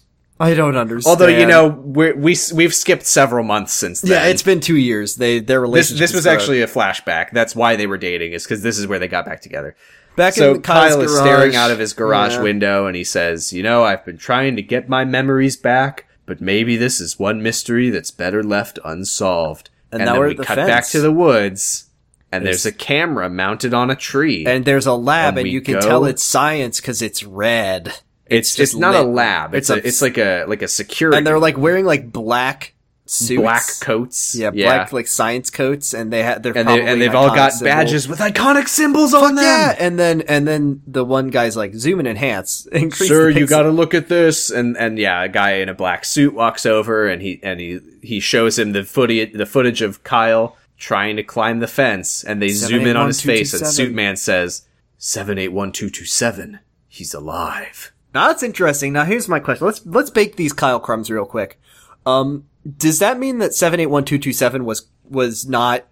I 0.40 0.54
don't 0.54 0.76
understand. 0.76 1.10
Although 1.10 1.26
you 1.36 1.46
know 1.46 1.68
we're, 1.68 2.14
we 2.14 2.36
we've 2.54 2.74
skipped 2.74 3.06
several 3.06 3.42
months 3.42 3.72
since 3.72 4.02
then. 4.02 4.12
yeah, 4.12 4.26
it's 4.26 4.42
been 4.42 4.60
two 4.60 4.76
years. 4.76 5.16
They 5.16 5.40
their 5.40 5.60
this 5.60 5.68
relationship. 5.68 5.98
this 5.98 6.10
is 6.10 6.16
was 6.16 6.26
actually 6.26 6.62
a 6.62 6.68
flashback. 6.68 7.32
That's 7.32 7.56
why 7.56 7.74
they 7.74 7.88
were 7.88 7.98
dating. 7.98 8.32
Is 8.32 8.44
because 8.44 8.62
this 8.62 8.78
is 8.78 8.86
where 8.86 9.00
they 9.00 9.08
got 9.08 9.26
back 9.26 9.40
together. 9.40 9.74
Back 10.18 10.34
So 10.34 10.58
Kyle 10.60 11.00
is 11.00 11.10
garage. 11.10 11.26
staring 11.26 11.56
out 11.56 11.70
of 11.70 11.78
his 11.78 11.94
garage 11.94 12.34
Yeah. 12.34 12.42
window, 12.42 12.86
and 12.86 12.94
he 12.94 13.04
says, 13.04 13.52
"You 13.54 13.62
know, 13.62 13.84
I've 13.84 14.04
been 14.04 14.18
trying 14.18 14.56
to 14.56 14.62
get 14.62 14.88
my 14.88 15.04
memories 15.06 15.56
back, 15.56 16.04
but 16.26 16.40
maybe 16.42 16.76
this 16.76 17.00
is 17.00 17.18
one 17.18 17.42
mystery 17.42 17.88
that's 17.88 18.10
better 18.10 18.42
left 18.42 18.78
unsolved." 18.84 19.70
And 19.90 20.02
And, 20.02 20.10
now 20.10 20.22
we 20.22 20.34
the 20.34 20.44
cut 20.44 20.56
fence. 20.56 20.68
back 20.68 20.86
to 20.88 21.00
the 21.00 21.10
woods, 21.12 21.86
and 22.30 22.44
There's- 22.44 22.64
there's, 22.64 22.74
a 22.74 22.76
camera 22.76 23.30
mounted 23.30 23.72
on 23.72 23.90
a 23.90 23.96
tree. 23.96 24.44
and 24.46 24.66
there's 24.66 24.84
a 24.86 24.92
lab, 24.92 25.38
And 25.38 25.46
and, 25.46 25.48
you 25.48 25.62
can 25.62 25.74
go- 25.74 25.80
tell 25.80 26.04
it's 26.04 26.22
science 26.22 26.78
because 26.80 27.00
it's 27.00 27.24
red. 27.24 27.94
it's 28.26 28.54
just 28.54 28.74
it's 28.74 28.78
not 28.78 28.94
a 28.94 29.00
lab. 29.02 29.54
It's 29.54 29.70
It's 29.70 29.78
a, 29.78 29.82
a- 29.82 29.88
it's 29.88 30.02
like 30.02 30.18
a 30.18 30.44
like 30.46 30.60
a 30.60 30.68
security. 30.68 31.16
And 31.16 31.26
they're 31.26 31.38
like 31.38 31.56
wearing 31.56 31.86
like 31.86 32.12
black 32.12 32.74
suits, 33.10 33.40
black 33.40 33.64
coats. 33.80 34.34
Yeah, 34.34 34.50
black 34.50 34.92
like 34.92 35.06
science 35.06 35.50
coats, 35.50 35.94
and 35.94 36.12
they 36.12 36.22
had 36.22 36.42
they're 36.42 36.56
and 36.56 36.68
they, 36.68 36.80
and 36.80 37.00
they've 37.00 37.14
all 37.14 37.34
got 37.34 37.52
symbol. 37.52 37.72
badges 37.72 38.08
with 38.08 38.18
iconic 38.18 38.68
symbols 38.68 39.14
on 39.14 39.34
them. 39.34 39.44
Yeah, 39.44 39.76
and 39.78 39.98
then 39.98 40.22
and 40.22 40.46
then 40.46 40.82
the 40.86 41.04
one 41.04 41.28
guy's 41.28 41.56
like 41.56 41.74
zoom 41.74 41.98
and 41.98 42.08
enhance. 42.08 42.66
Increase 42.72 43.08
Sir, 43.08 43.30
you 43.30 43.46
got 43.46 43.62
to 43.62 43.70
look 43.70 43.94
at 43.94 44.08
this, 44.08 44.50
and 44.50 44.76
and 44.76 44.98
yeah, 44.98 45.22
a 45.22 45.28
guy 45.28 45.52
in 45.54 45.68
a 45.68 45.74
black 45.74 46.04
suit 46.04 46.34
walks 46.34 46.66
over, 46.66 47.08
and 47.08 47.22
he 47.22 47.40
and 47.42 47.60
he 47.60 47.80
he 48.02 48.20
shows 48.20 48.58
him 48.58 48.72
the 48.72 48.84
footage 48.84 49.32
the 49.32 49.46
footage 49.46 49.82
of 49.82 50.02
Kyle 50.04 50.56
trying 50.76 51.16
to 51.16 51.22
climb 51.22 51.60
the 51.60 51.66
fence, 51.66 52.22
and 52.22 52.40
they 52.40 52.48
zoom 52.48 52.86
in 52.86 52.96
on 52.96 53.08
his 53.08 53.20
face, 53.20 53.52
and 53.52 53.66
781227. 53.66 53.94
Suitman 53.94 54.18
says 54.18 54.66
seven 54.96 55.38
eight 55.38 55.48
one 55.48 55.72
two 55.72 55.90
two 55.90 56.04
seven. 56.04 56.60
He's 56.86 57.14
alive. 57.14 57.92
Now 58.14 58.28
that's 58.28 58.42
interesting. 58.42 58.92
Now 58.92 59.04
here's 59.04 59.28
my 59.28 59.40
question. 59.40 59.66
Let's 59.66 59.84
let's 59.84 60.10
bake 60.10 60.36
these 60.36 60.52
Kyle 60.52 60.80
crumbs 60.80 61.10
real 61.10 61.26
quick. 61.26 61.60
Um, 62.06 62.44
does 62.76 62.98
that 62.98 63.18
mean 63.18 63.38
that 63.38 63.54
seven 63.54 63.80
eight 63.80 63.86
one 63.86 64.04
two 64.04 64.18
two 64.18 64.32
seven 64.32 64.64
was 64.64 64.88
was 65.08 65.48
not 65.48 65.84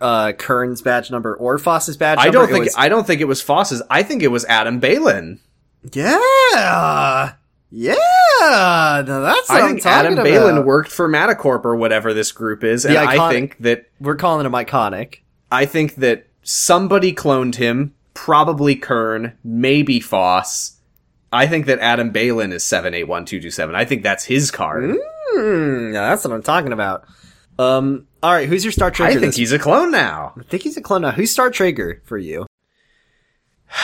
uh 0.00 0.32
Kern's 0.32 0.80
badge 0.80 1.10
number 1.10 1.34
or 1.34 1.58
Foss's 1.58 1.96
badge 1.96 2.18
I 2.20 2.30
don't 2.30 2.48
It 2.48 2.52
think 2.52 2.64
was- 2.66 2.74
I 2.78 2.88
don't 2.88 3.06
think 3.06 3.20
it 3.20 3.26
was 3.26 3.42
Foss's. 3.42 3.82
I 3.90 4.02
think 4.02 4.22
it 4.22 4.28
was 4.28 4.44
Adam 4.46 4.80
Baylin. 4.80 5.40
yeah, 5.92 7.32
yeah. 7.70 7.94
Now 8.40 9.02
that's 9.20 9.50
I 9.50 9.66
think 9.68 9.84
Adam 9.86 10.14
Baylin 10.16 10.64
worked 10.64 10.90
for 10.92 11.08
Madacorp 11.08 11.64
or 11.64 11.76
whatever 11.76 12.12
this 12.14 12.32
group 12.32 12.64
is, 12.64 12.84
and 12.84 12.94
The 12.94 13.00
I 13.00 13.30
think 13.30 13.56
that 13.60 13.86
We're 14.00 14.16
calling 14.16 14.46
him 14.46 14.52
iconic. 14.52 15.18
I 15.50 15.66
think 15.66 15.96
that 15.96 16.26
somebody 16.42 17.12
cloned 17.12 17.56
him, 17.56 17.94
probably 18.14 18.74
Kern, 18.76 19.36
maybe 19.44 20.00
Foss. 20.00 20.78
I 21.32 21.46
think 21.46 21.66
that 21.66 21.78
Adam 21.80 22.12
Baylin 22.12 22.52
is 22.52 22.62
seven 22.62 22.94
eight 22.94 23.08
one 23.08 23.24
two 23.24 23.40
two 23.40 23.50
seven. 23.50 23.74
I 23.74 23.84
think 23.84 24.02
that's 24.02 24.24
his 24.24 24.50
card. 24.50 24.96
Hmm, 25.34 25.92
that's 25.92 26.24
what 26.24 26.32
I'm 26.32 26.42
talking 26.42 26.72
about. 26.72 27.04
Um, 27.58 28.06
all 28.22 28.32
right, 28.32 28.48
who's 28.48 28.64
your 28.64 28.72
Star 28.72 28.90
Trager? 28.90 29.06
I 29.06 29.10
think 29.12 29.20
this 29.22 29.36
he's 29.36 29.52
a 29.52 29.58
clone 29.58 29.90
now. 29.90 30.34
I 30.38 30.42
think 30.44 30.62
he's 30.62 30.76
a 30.76 30.82
clone 30.82 31.02
now. 31.02 31.10
Who's 31.10 31.30
Star 31.30 31.50
Trager 31.50 32.02
for 32.04 32.18
you? 32.18 32.46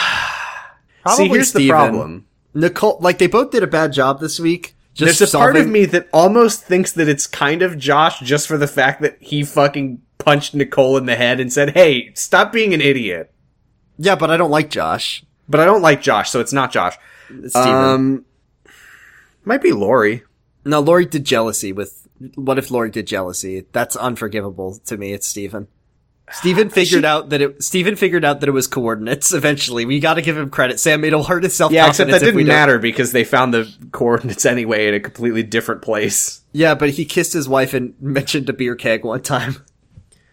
See, 1.15 1.27
here's 1.27 1.53
the 1.53 1.69
problem. 1.69 2.27
Nicole, 2.53 2.97
like 2.99 3.17
they 3.17 3.27
both 3.27 3.51
did 3.51 3.63
a 3.63 3.67
bad 3.67 3.93
job 3.93 4.19
this 4.19 4.39
week. 4.39 4.75
Just 4.93 5.19
There's 5.19 5.33
a 5.33 5.37
part 5.37 5.55
of 5.55 5.67
me 5.67 5.85
that 5.85 6.09
almost 6.11 6.63
thinks 6.63 6.91
that 6.93 7.07
it's 7.07 7.25
kind 7.25 7.61
of 7.61 7.77
Josh 7.77 8.19
just 8.19 8.47
for 8.47 8.57
the 8.57 8.67
fact 8.67 9.01
that 9.01 9.17
he 9.21 9.43
fucking 9.43 10.01
punched 10.17 10.53
Nicole 10.53 10.97
in 10.97 11.05
the 11.05 11.15
head 11.15 11.39
and 11.39 11.53
said, 11.53 11.71
"Hey, 11.71 12.11
stop 12.15 12.51
being 12.51 12.73
an 12.73 12.81
idiot." 12.81 13.31
Yeah, 13.97 14.15
but 14.15 14.29
I 14.29 14.37
don't 14.37 14.51
like 14.51 14.69
Josh. 14.69 15.23
But 15.47 15.59
I 15.59 15.65
don't 15.65 15.81
like 15.81 16.01
Josh, 16.01 16.29
so 16.29 16.39
it's 16.39 16.53
not 16.53 16.71
Josh. 16.71 16.95
It's 17.29 17.53
Stephen. 17.53 17.73
Um, 17.73 18.25
might 19.45 19.61
be 19.61 19.71
Lori. 19.71 20.23
No, 20.65 20.79
Lori 20.79 21.05
did 21.05 21.25
jealousy 21.25 21.71
with. 21.71 22.07
What 22.35 22.57
if 22.57 22.69
Lori 22.69 22.89
did 22.91 23.07
jealousy? 23.07 23.65
That's 23.71 23.95
unforgivable 23.95 24.79
to 24.85 24.97
me. 24.97 25.13
It's 25.13 25.27
Stephen. 25.27 25.67
Stephen 26.31 26.69
figured 26.71 27.05
out 27.05 27.29
that 27.29 27.41
it. 27.41 27.63
Stephen 27.63 27.95
figured 27.95 28.25
out 28.25 28.39
that 28.41 28.49
it 28.49 28.51
was 28.53 28.67
coordinates. 28.67 29.33
Eventually, 29.33 29.85
we 29.85 29.99
got 29.99 30.15
to 30.15 30.21
give 30.21 30.37
him 30.37 30.49
credit. 30.49 30.79
Sam, 30.79 31.03
it'll 31.03 31.23
hurt 31.23 31.43
his 31.43 31.55
self. 31.55 31.71
Yeah, 31.71 31.87
except 31.87 32.11
that 32.11 32.19
didn't 32.19 32.45
matter 32.45 32.77
because 32.77 33.11
they 33.13 33.23
found 33.23 33.53
the 33.53 33.73
coordinates 33.91 34.45
anyway 34.45 34.87
in 34.89 34.93
a 34.95 34.99
completely 34.99 35.43
different 35.43 35.81
place. 35.81 36.41
Yeah, 36.51 36.75
but 36.75 36.89
he 36.91 37.05
kissed 37.05 37.33
his 37.33 37.47
wife 37.47 37.73
and 37.73 37.93
mentioned 38.01 38.49
a 38.49 38.53
beer 38.53 38.75
keg 38.75 39.05
one 39.05 39.21
time. 39.21 39.55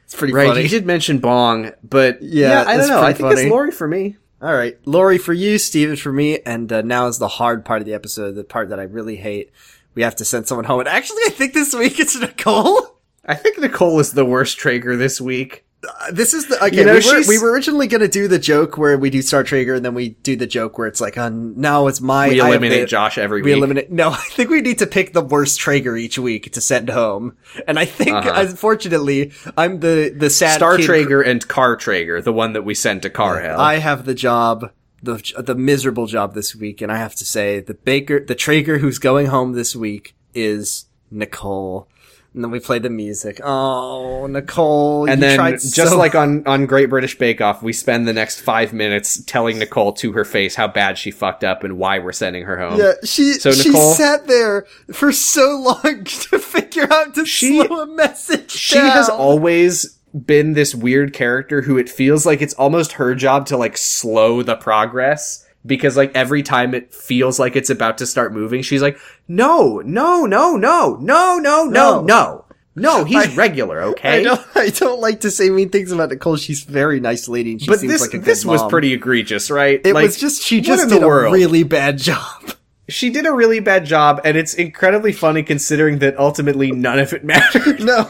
It's 0.04 0.14
pretty 0.14 0.32
Right, 0.34 0.48
funny. 0.48 0.62
he 0.62 0.68
did 0.68 0.86
mention 0.86 1.18
Bong, 1.18 1.72
but 1.82 2.22
Yeah, 2.22 2.62
yeah, 2.62 2.68
I 2.68 2.76
don't 2.76 2.88
know. 2.88 3.02
I 3.02 3.12
think 3.12 3.28
funny. 3.28 3.42
it's 3.42 3.50
Lori 3.50 3.72
for 3.72 3.88
me. 3.88 4.16
All 4.40 4.54
right, 4.54 4.78
Lori 4.86 5.18
for 5.18 5.32
you, 5.32 5.58
Stephen 5.58 5.96
for 5.96 6.12
me, 6.12 6.38
and 6.46 6.72
uh, 6.72 6.82
now 6.82 7.06
is 7.08 7.18
the 7.18 7.26
hard 7.26 7.64
part 7.64 7.80
of 7.80 7.86
the 7.86 7.94
episode, 7.94 8.32
the 8.36 8.44
part 8.44 8.68
that 8.68 8.78
I 8.78 8.84
really 8.84 9.16
hate. 9.16 9.50
We 9.96 10.02
have 10.02 10.14
to 10.16 10.24
send 10.24 10.46
someone 10.46 10.66
home, 10.66 10.80
and 10.80 10.88
actually, 10.88 11.22
I 11.26 11.30
think 11.30 11.54
this 11.54 11.74
week 11.74 11.98
it's 11.98 12.14
Nicole. 12.20 12.98
I 13.24 13.34
think 13.34 13.58
Nicole 13.58 13.98
is 13.98 14.12
the 14.12 14.24
worst 14.24 14.58
Trager 14.58 14.96
this 14.96 15.20
week. 15.20 15.64
Uh, 15.82 16.10
This 16.12 16.32
is 16.34 16.46
the 16.48 16.62
okay. 16.66 16.76
You 16.76 16.84
know, 16.84 16.94
we, 16.98 17.04
were, 17.06 17.22
we 17.26 17.38
were 17.38 17.50
originally 17.50 17.86
going 17.86 18.02
to 18.02 18.08
do 18.08 18.28
the 18.28 18.38
joke 18.38 18.76
where 18.76 18.96
we 18.98 19.08
do 19.10 19.22
Star 19.22 19.42
Trager, 19.42 19.74
and 19.74 19.84
then 19.84 19.94
we 19.94 20.10
do 20.10 20.36
the 20.36 20.46
joke 20.46 20.76
where 20.78 20.86
it's 20.86 21.00
like, 21.00 21.16
uh, 21.16 21.30
now 21.32 21.86
it's 21.86 22.00
my. 22.02 22.28
We 22.28 22.40
eliminate 22.40 22.82
the- 22.82 22.86
Josh 22.86 23.16
every 23.18 23.40
We 23.40 23.52
week. 23.52 23.56
eliminate. 23.58 23.90
No, 23.90 24.10
I 24.12 24.16
think 24.16 24.50
we 24.50 24.60
need 24.60 24.78
to 24.80 24.86
pick 24.86 25.12
the 25.14 25.22
worst 25.22 25.58
Trager 25.60 25.98
each 25.98 26.18
week 26.18 26.52
to 26.52 26.60
send 26.60 26.90
home, 26.90 27.36
and 27.66 27.78
I 27.78 27.86
think, 27.86 28.16
Uh-huh. 28.16 28.32
unfortunately, 28.36 29.32
I'm 29.56 29.80
the 29.80 30.14
the 30.14 30.28
sad 30.28 30.56
Star 30.56 30.76
kid 30.76 30.88
Trager 30.88 31.26
and 31.26 31.46
Car 31.48 31.76
Trager, 31.76 32.22
the 32.22 32.32
one 32.34 32.52
that 32.52 32.64
we 32.66 32.74
sent 32.74 33.00
to 33.02 33.10
Car 33.10 33.40
Hell. 33.40 33.58
I 33.58 33.76
have 33.78 34.04
the 34.04 34.14
job, 34.14 34.70
the 35.06 35.42
the 35.42 35.54
miserable 35.54 36.06
job 36.06 36.34
this 36.34 36.54
week, 36.54 36.82
and 36.82 36.92
I 36.92 36.98
have 36.98 37.14
to 37.16 37.24
say 37.24 37.60
the 37.60 37.74
baker, 37.74 38.20
the 38.20 38.34
Trager 38.34 38.80
who's 38.80 38.98
going 38.98 39.26
home 39.26 39.52
this 39.54 39.74
week 39.74 40.14
is 40.34 40.86
Nicole. 41.10 41.88
And 42.34 42.44
then 42.44 42.50
we 42.50 42.60
play 42.60 42.78
the 42.78 42.90
music. 42.90 43.40
Oh, 43.42 44.26
Nicole! 44.26 45.08
and 45.08 45.18
you 45.22 45.26
then, 45.26 45.36
tried 45.38 45.52
just 45.52 45.74
so- 45.92 45.96
like 45.96 46.14
on, 46.14 46.46
on 46.46 46.66
Great 46.66 46.90
British 46.90 47.16
Bake 47.16 47.40
Off, 47.40 47.62
we 47.62 47.72
spend 47.72 48.06
the 48.06 48.12
next 48.12 48.40
five 48.40 48.74
minutes 48.74 49.22
telling 49.24 49.58
Nicole 49.58 49.94
to 49.94 50.12
her 50.12 50.22
face 50.26 50.54
how 50.54 50.68
bad 50.68 50.98
she 50.98 51.10
fucked 51.10 51.44
up 51.44 51.64
and 51.64 51.78
why 51.78 51.98
we're 51.98 52.12
sending 52.12 52.42
her 52.44 52.58
home. 52.58 52.78
yeah, 52.78 52.92
she 53.04 53.32
So, 53.34 53.52
she 53.52 53.70
Nicole- 53.70 53.94
sat 53.94 54.26
there 54.26 54.66
for 54.92 55.12
so 55.12 55.58
long 55.58 56.04
to 56.04 56.38
figure 56.38 56.86
out 56.92 57.14
to 57.14 57.24
She- 57.24 57.64
slow 57.64 57.80
a 57.80 57.86
message. 57.86 58.50
she 58.50 58.76
has 58.76 59.08
always 59.08 59.95
been 60.24 60.52
this 60.54 60.74
weird 60.74 61.12
character 61.12 61.62
who 61.62 61.76
it 61.76 61.88
feels 61.88 62.24
like 62.24 62.40
it's 62.40 62.54
almost 62.54 62.92
her 62.92 63.14
job 63.14 63.46
to 63.46 63.56
like 63.56 63.76
slow 63.76 64.42
the 64.42 64.56
progress 64.56 65.44
because 65.66 65.96
like 65.96 66.10
every 66.14 66.42
time 66.42 66.74
it 66.74 66.94
feels 66.94 67.38
like 67.38 67.56
it's 67.56 67.70
about 67.70 67.98
to 67.98 68.06
start 68.06 68.32
moving 68.32 68.62
she's 68.62 68.80
like 68.80 68.98
no 69.28 69.80
no 69.84 70.24
no 70.24 70.56
no 70.56 70.96
no 70.96 71.38
no 71.38 71.64
no 71.66 72.00
No. 72.02 72.44
no 72.76 73.04
he's 73.04 73.32
I- 73.32 73.34
regular 73.34 73.80
I 73.82 73.84
okay 73.86 74.22
don't. 74.22 74.40
I 74.54 74.68
don't 74.70 75.00
like 75.00 75.20
to 75.20 75.30
say 75.30 75.50
mean 75.50 75.70
things 75.70 75.92
about 75.92 76.10
Nicole. 76.10 76.36
She's 76.36 76.66
a 76.66 76.70
very 76.70 77.00
nice 77.00 77.26
lady. 77.28 77.52
And 77.52 77.60
she 77.60 77.66
but 77.66 77.80
seems 77.80 77.92
this 77.92 78.00
like 78.02 78.10
a 78.14 78.18
good 78.18 78.24
this 78.24 78.44
was 78.44 78.62
pretty 78.70 78.92
egregious 78.92 79.50
right 79.50 79.80
It 79.84 79.92
Like, 79.94 80.04
was 80.04 80.16
just 80.18 80.42
she 80.42 80.60
just 80.60 80.88
did 80.88 81.02
a 81.02 81.06
really 81.06 81.62
bad 81.64 81.98
job. 82.10 82.52
She 82.88 83.10
did 83.10 83.26
a 83.26 83.32
really 83.32 83.58
bad 83.60 83.84
job 83.84 84.20
and 84.24 84.36
it's 84.36 84.54
incredibly 84.54 85.12
funny 85.12 85.42
considering 85.42 85.98
that 85.98 86.16
ultimately 86.18 86.70
none 86.70 86.98
of 87.00 87.12
it 87.12 87.24
mattered 87.32 87.82
No, 87.82 88.08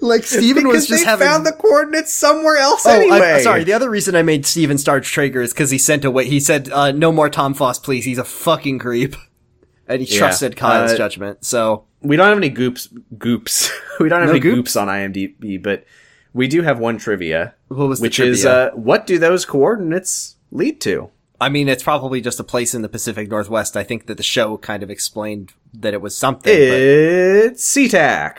like 0.00 0.24
Stephen 0.24 0.66
was 0.66 0.86
just 0.88 1.04
they 1.04 1.08
having. 1.10 1.26
found 1.26 1.46
the 1.46 1.52
coordinates 1.52 2.12
somewhere 2.12 2.56
else 2.56 2.84
oh, 2.86 2.90
anyway 2.90 3.34
I, 3.34 3.40
sorry. 3.42 3.62
The 3.64 3.72
other 3.72 3.88
reason 3.88 4.16
I 4.16 4.22
made 4.22 4.44
Stephen 4.44 4.78
Star 4.78 5.00
Trager 5.00 5.42
is 5.42 5.52
because 5.52 5.70
he 5.70 5.78
sent 5.78 6.04
away. 6.04 6.26
He 6.26 6.40
said, 6.40 6.68
uh, 6.70 6.90
"No 6.90 7.12
more 7.12 7.30
Tom 7.30 7.54
Foss, 7.54 7.78
please. 7.78 8.04
He's 8.04 8.18
a 8.18 8.24
fucking 8.24 8.80
creep," 8.80 9.14
and 9.86 10.02
he 10.02 10.12
Yeah, 10.12 10.18
trusted 10.18 10.56
Kyle's 10.56 10.92
uh, 10.92 10.96
judgment. 10.96 11.44
So 11.44 11.84
We 12.02 12.16
don't 12.16 12.26
have 12.28 12.36
any 12.38 12.48
goops. 12.48 12.88
Goops. 13.16 13.70
we 14.00 14.08
don't 14.08 14.20
have 14.22 14.28
No 14.28 14.32
any 14.32 14.40
goops? 14.40 14.56
goops 14.56 14.76
on 14.76 14.88
IMDb, 14.88 15.62
but 15.62 15.84
we 16.32 16.48
do 16.48 16.62
have 16.62 16.78
one 16.80 16.98
trivia, 16.98 17.54
what 17.68 17.86
was 17.88 18.00
which 18.00 18.16
the 18.16 18.24
is 18.26 18.42
trivia? 18.42 18.66
uh, 18.66 18.70
what 18.72 19.06
do 19.06 19.18
those 19.18 19.44
coordinates 19.44 20.34
lead 20.50 20.80
to? 20.82 21.10
I 21.40 21.48
mean, 21.48 21.68
it's 21.68 21.82
probably 21.82 22.20
just 22.20 22.40
a 22.40 22.44
place 22.44 22.74
in 22.74 22.82
the 22.82 22.88
Pacific 22.88 23.28
Northwest. 23.30 23.76
I 23.76 23.82
think 23.84 24.06
that 24.06 24.16
the 24.16 24.22
show 24.22 24.56
kind 24.58 24.82
of 24.82 24.90
explained 24.90 25.52
that 25.74 25.94
it 25.94 26.00
was 26.00 26.16
something. 26.16 26.50
but- 26.52 26.80
It's 26.80 27.64
SeaTac. 27.64 28.38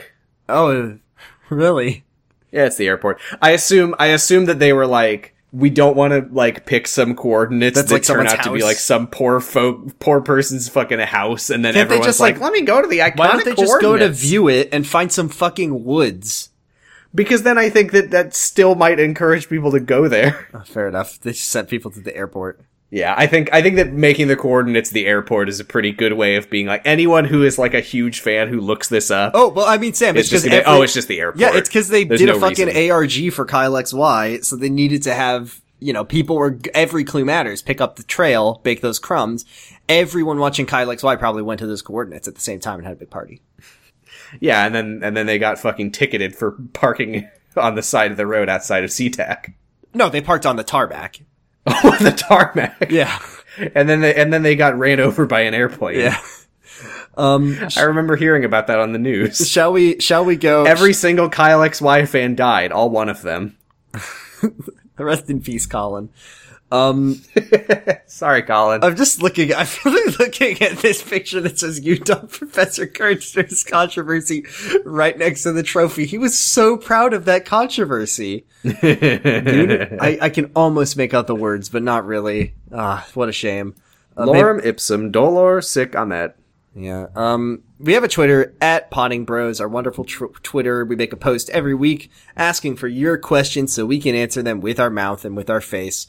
oh, 0.49 0.97
really? 1.49 2.03
Yeah, 2.51 2.65
it's 2.65 2.77
the 2.77 2.87
airport. 2.87 3.19
I 3.41 3.51
assume 3.51 3.93
I 3.99 4.07
assume 4.07 4.45
that 4.45 4.59
they 4.59 4.73
were 4.73 4.87
like 4.87 5.33
we 5.53 5.69
don't 5.69 5.95
want 5.95 6.11
to 6.11 6.27
like 6.33 6.65
pick 6.65 6.87
some 6.87 7.15
coordinates 7.15 7.75
That's 7.75 7.87
that 7.89 7.93
like 7.95 8.03
turn 8.03 8.27
out 8.27 8.43
to 8.43 8.51
be 8.51 8.63
like 8.63 8.77
some 8.77 9.07
poor 9.07 9.39
folk 9.39 9.97
poor 9.99 10.19
person's 10.21 10.67
fucking 10.67 10.99
house 10.99 11.49
and 11.49 11.63
then 11.63 11.73
Can't 11.73 11.87
they 11.89 11.95
everyone's 11.95 12.05
just, 12.07 12.19
like, 12.19 12.35
like- 12.35 12.41
let 12.43 12.53
me 12.53 12.61
go 12.61 12.81
to 12.81 12.87
the 12.87 12.99
iconic 12.99 13.17
Why 13.17 13.27
don't 13.27 13.45
they 13.45 13.55
just 13.55 13.81
go 13.81 13.95
to 13.97 14.09
view 14.09 14.49
it 14.49 14.69
and 14.73 14.85
find 14.85 15.11
some 15.11 15.29
fucking 15.29 15.83
woods? 15.85 16.49
because 17.15 17.43
then 17.43 17.57
I 17.57 17.69
think 17.69 17.91
that 17.93 18.11
that 18.11 18.35
still 18.35 18.75
might 18.75 18.99
encourage 18.99 19.49
people 19.49 19.71
to 19.71 19.79
go 19.79 20.07
there. 20.07 20.47
Oh, 20.53 20.61
fair 20.65 20.87
enough. 20.87 21.19
They 21.19 21.31
just 21.31 21.49
sent 21.49 21.69
people 21.69 21.89
to 21.91 21.99
the 22.01 22.15
airport. 22.15 22.59
Yeah, 22.89 23.13
I 23.17 23.27
think 23.27 23.53
I 23.53 23.61
think 23.61 23.75
that 23.75 23.91
making 23.91 24.29
the 24.29 24.37
coordinates 24.37 24.91
the 24.91 25.07
airport 25.07 25.49
is 25.49 25.59
a 25.59 25.65
pretty 25.65 25.91
good 25.91 26.13
way 26.13 26.37
of 26.37 26.49
being 26.49 26.67
like 26.67 26.81
anyone 26.85 27.25
who 27.25 27.43
is 27.43 27.57
like 27.57 27.73
a 27.73 27.81
huge 27.81 28.21
fan 28.21 28.47
who 28.47 28.61
looks 28.61 28.87
this 28.87 29.11
up. 29.11 29.33
Oh, 29.35 29.49
well, 29.49 29.65
I 29.65 29.77
mean, 29.77 29.93
Sam, 29.93 30.15
it's 30.15 30.29
just 30.29 30.45
because 30.45 30.63
gonna, 30.63 30.77
oh, 30.77 30.83
it's 30.83 30.93
just 30.93 31.09
the 31.09 31.19
airport. 31.19 31.41
Yeah, 31.41 31.51
it's 31.53 31.67
because 31.67 31.89
they 31.89 32.05
There's 32.05 32.21
did 32.21 32.27
no 32.27 32.37
a 32.37 32.39
fucking 32.39 32.67
reason. 32.67 32.91
ARG 32.91 33.33
for 33.33 33.45
Kyle 33.45 33.73
XY, 33.73 34.45
so 34.45 34.55
they 34.55 34.69
needed 34.69 35.03
to 35.03 35.13
have, 35.13 35.59
you 35.79 35.91
know, 35.91 36.05
people 36.05 36.37
were, 36.37 36.57
every 36.73 37.03
clue 37.03 37.25
matters. 37.25 37.61
Pick 37.61 37.81
up 37.81 37.97
the 37.97 38.03
trail, 38.03 38.61
bake 38.63 38.79
those 38.79 38.99
crumbs. 38.99 39.43
Everyone 39.89 40.39
watching 40.39 40.65
Kyle 40.65 40.87
XY 40.87 41.19
probably 41.19 41.41
went 41.41 41.59
to 41.59 41.67
those 41.67 41.81
coordinates 41.81 42.25
at 42.29 42.35
the 42.35 42.41
same 42.41 42.61
time 42.61 42.79
and 42.79 42.87
had 42.87 42.95
a 42.95 42.99
big 42.99 43.09
party. 43.09 43.41
Yeah, 44.39 44.65
and 44.65 44.73
then 44.73 45.01
and 45.03 45.15
then 45.15 45.25
they 45.25 45.39
got 45.39 45.59
fucking 45.59 45.91
ticketed 45.91 46.35
for 46.37 46.51
parking 46.71 47.29
on 47.57 47.75
the 47.75 47.83
side 47.83 48.11
of 48.11 48.17
the 48.17 48.27
road 48.27 48.47
outside 48.47 48.85
of 48.85 48.91
SeaTac. 48.91 49.53
No, 49.93 50.07
they 50.07 50.21
parked 50.21 50.45
on 50.45 50.55
the 50.55 50.63
tarmac. 50.63 51.19
on 51.83 52.03
the 52.03 52.11
tarmac. 52.11 52.87
Yeah. 52.89 53.19
And 53.75 53.89
then 53.89 54.01
they 54.01 54.15
and 54.15 54.31
then 54.31 54.43
they 54.43 54.55
got 54.55 54.77
ran 54.77 54.99
over 54.99 55.25
by 55.25 55.41
an 55.41 55.53
airplane. 55.53 55.99
Yeah. 55.99 56.19
Um, 57.17 57.57
I 57.75 57.81
remember 57.81 58.15
hearing 58.15 58.45
about 58.45 58.67
that 58.67 58.77
on 58.79 58.93
the 58.93 58.99
news. 58.99 59.37
shall 59.49 59.73
we, 59.73 59.99
shall 59.99 60.23
we 60.23 60.35
go? 60.35 60.65
Every 60.65 60.93
single 60.93 61.29
Kyle 61.29 61.59
XY 61.61 62.07
fan 62.07 62.35
died, 62.35 62.71
all 62.71 62.91
one 62.91 63.09
of 63.09 63.23
them. 63.23 63.57
rest 64.99 65.27
in 65.27 65.41
peace, 65.41 65.65
Colin. 65.65 66.09
Um, 66.71 67.21
Sorry, 68.07 68.41
Colin. 68.43 68.83
I'm 68.83 68.95
just 68.95 69.21
looking. 69.21 69.53
I'm 69.53 69.67
really 69.85 70.11
looking 70.19 70.61
at 70.61 70.77
this 70.79 71.01
picture 71.01 71.39
that 71.41 71.59
says 71.59 71.79
Utah 71.79 72.25
Professor 72.25 72.85
Kirchner's 72.85 73.63
controversy 73.63 74.45
right 74.83 75.17
next 75.17 75.43
to 75.43 75.53
the 75.53 75.63
trophy. 75.63 76.05
He 76.05 76.17
was 76.17 76.37
so 76.37 76.75
proud 76.77 77.13
of 77.13 77.25
that 77.25 77.45
controversy. 77.45 78.45
Dude, 78.63 79.97
I, 80.01 80.17
I 80.23 80.29
can 80.29 80.51
almost 80.55 80.97
make 80.97 81.13
out 81.13 81.27
the 81.27 81.35
words, 81.35 81.69
but 81.69 81.83
not 81.83 82.05
really. 82.05 82.53
Ah, 82.73 83.07
what 83.13 83.29
a 83.29 83.33
shame. 83.33 83.75
Uh, 84.15 84.25
maybe- 84.25 84.39
Lorem 84.39 84.65
ipsum 84.65 85.11
dolor 85.11 85.61
sic 85.61 85.95
amet. 85.95 86.35
yeah. 86.75 87.07
Um, 87.15 87.63
we 87.79 87.93
have 87.93 88.03
a 88.03 88.07
Twitter 88.07 88.55
at 88.59 88.89
Potting 88.89 89.23
Bros, 89.23 89.61
our 89.61 89.67
wonderful 89.67 90.03
tr- 90.03 90.25
Twitter. 90.41 90.83
We 90.83 90.95
make 90.95 91.13
a 91.13 91.17
post 91.17 91.49
every 91.51 91.75
week 91.75 92.09
asking 92.35 92.75
for 92.77 92.87
your 92.87 93.19
questions 93.19 93.71
so 93.71 93.85
we 93.85 93.99
can 94.01 94.15
answer 94.15 94.41
them 94.41 94.61
with 94.61 94.79
our 94.79 94.89
mouth 94.89 95.23
and 95.23 95.37
with 95.37 95.47
our 95.49 95.61
face. 95.61 96.07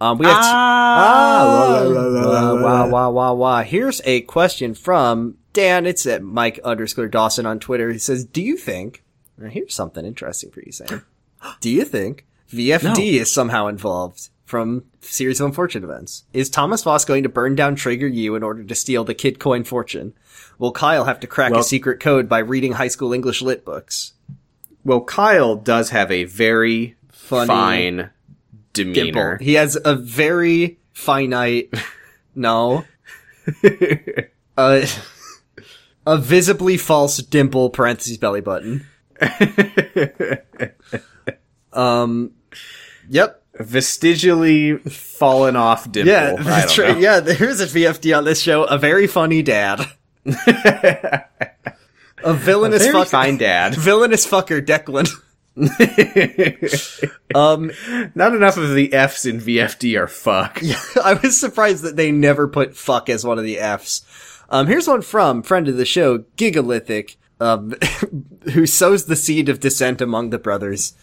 Um, 0.00 0.18
we 0.18 0.26
have 0.26 0.36
t- 0.36 0.40
Ah, 0.42 1.82
wah, 1.84 2.54
wah, 2.54 2.86
wah, 2.86 3.08
wah, 3.10 3.32
wah. 3.32 3.62
Here's 3.62 4.00
a 4.04 4.22
question 4.22 4.74
from 4.74 5.36
Dan. 5.52 5.86
It's 5.86 6.06
at 6.06 6.22
Mike 6.22 6.58
underscore 6.64 7.08
Dawson 7.08 7.44
on 7.46 7.58
Twitter. 7.58 7.90
He 7.92 7.98
says, 7.98 8.24
do 8.24 8.40
you 8.42 8.56
think, 8.56 9.02
here's 9.50 9.74
something 9.74 10.04
interesting 10.04 10.50
for 10.50 10.60
you, 10.64 10.72
Sam. 10.72 11.04
Do 11.60 11.70
you 11.70 11.84
think 11.86 12.26
VFD 12.52 13.14
is 13.14 13.32
somehow 13.32 13.66
involved 13.66 14.28
from 14.44 14.84
series 15.00 15.40
of 15.40 15.46
unfortunate 15.46 15.84
events? 15.88 16.24
Is 16.34 16.50
Thomas 16.50 16.82
Foss 16.82 17.06
going 17.06 17.22
to 17.22 17.30
burn 17.30 17.54
down 17.54 17.76
Trager 17.76 18.12
U 18.12 18.34
in 18.34 18.42
order 18.42 18.62
to 18.62 18.74
steal 18.74 19.04
the 19.04 19.14
Kid 19.14 19.38
Coin 19.38 19.64
fortune? 19.64 20.12
Will 20.58 20.72
Kyle 20.72 21.04
have 21.04 21.18
to 21.20 21.26
crack 21.26 21.52
Well- 21.52 21.60
a 21.60 21.64
secret 21.64 21.98
code 22.00 22.28
by 22.28 22.40
reading 22.40 22.72
high 22.72 22.88
school 22.88 23.14
English 23.14 23.40
lit 23.40 23.64
books? 23.64 24.12
Well, 24.84 25.00
Kyle 25.02 25.56
does 25.56 25.90
have 25.90 26.10
a 26.10 26.24
very 26.24 26.96
Funny 27.10 27.46
fine 27.46 28.10
demeanor. 28.84 29.32
Dimple. 29.32 29.44
He 29.44 29.54
has 29.54 29.78
a 29.84 29.94
very 29.94 30.78
finite, 30.92 31.72
no, 32.34 32.84
a, 34.56 34.86
a 36.06 36.18
visibly 36.18 36.76
false 36.76 37.18
dimple 37.18 37.70
parentheses 37.70 38.18
belly 38.18 38.40
button. 38.40 38.86
Um, 41.72 42.32
yep. 43.08 43.42
Vestigially 43.58 44.78
fallen 44.78 45.54
off 45.54 45.90
dimple. 45.92 46.12
Yeah, 46.12 46.34
that's 46.36 46.78
right. 46.78 46.94
know. 46.94 46.98
Yeah, 46.98 47.20
there's 47.20 47.60
a 47.60 47.66
VFD 47.66 48.16
on 48.16 48.24
this 48.24 48.40
show. 48.40 48.64
A 48.64 48.78
very 48.78 49.06
funny 49.06 49.42
dad. 49.42 49.80
a 50.24 51.26
villainous 52.34 52.82
Very 52.82 52.92
fuck- 52.92 53.08
fine 53.08 53.36
dad. 53.36 53.74
Villainous 53.74 54.26
fucker, 54.26 54.64
Declan. 54.64 55.08
um, 57.34 57.70
Not 58.14 58.34
enough 58.34 58.56
of 58.56 58.74
the 58.74 58.90
F's 58.92 59.26
in 59.26 59.40
VFD 59.40 59.98
are 59.98 60.06
fuck. 60.06 60.60
I 61.02 61.14
was 61.14 61.38
surprised 61.38 61.82
that 61.84 61.96
they 61.96 62.12
never 62.12 62.48
put 62.48 62.76
fuck 62.76 63.08
as 63.08 63.24
one 63.24 63.38
of 63.38 63.44
the 63.44 63.58
F's. 63.58 64.02
Um, 64.48 64.66
here's 64.66 64.88
one 64.88 65.02
from 65.02 65.42
friend 65.42 65.68
of 65.68 65.76
the 65.76 65.84
show, 65.84 66.18
Gigalithic, 66.36 67.16
um, 67.40 67.74
who 68.52 68.66
sows 68.66 69.04
the 69.06 69.16
seed 69.16 69.48
of 69.48 69.60
dissent 69.60 70.00
among 70.00 70.30
the 70.30 70.38
brothers. 70.38 70.94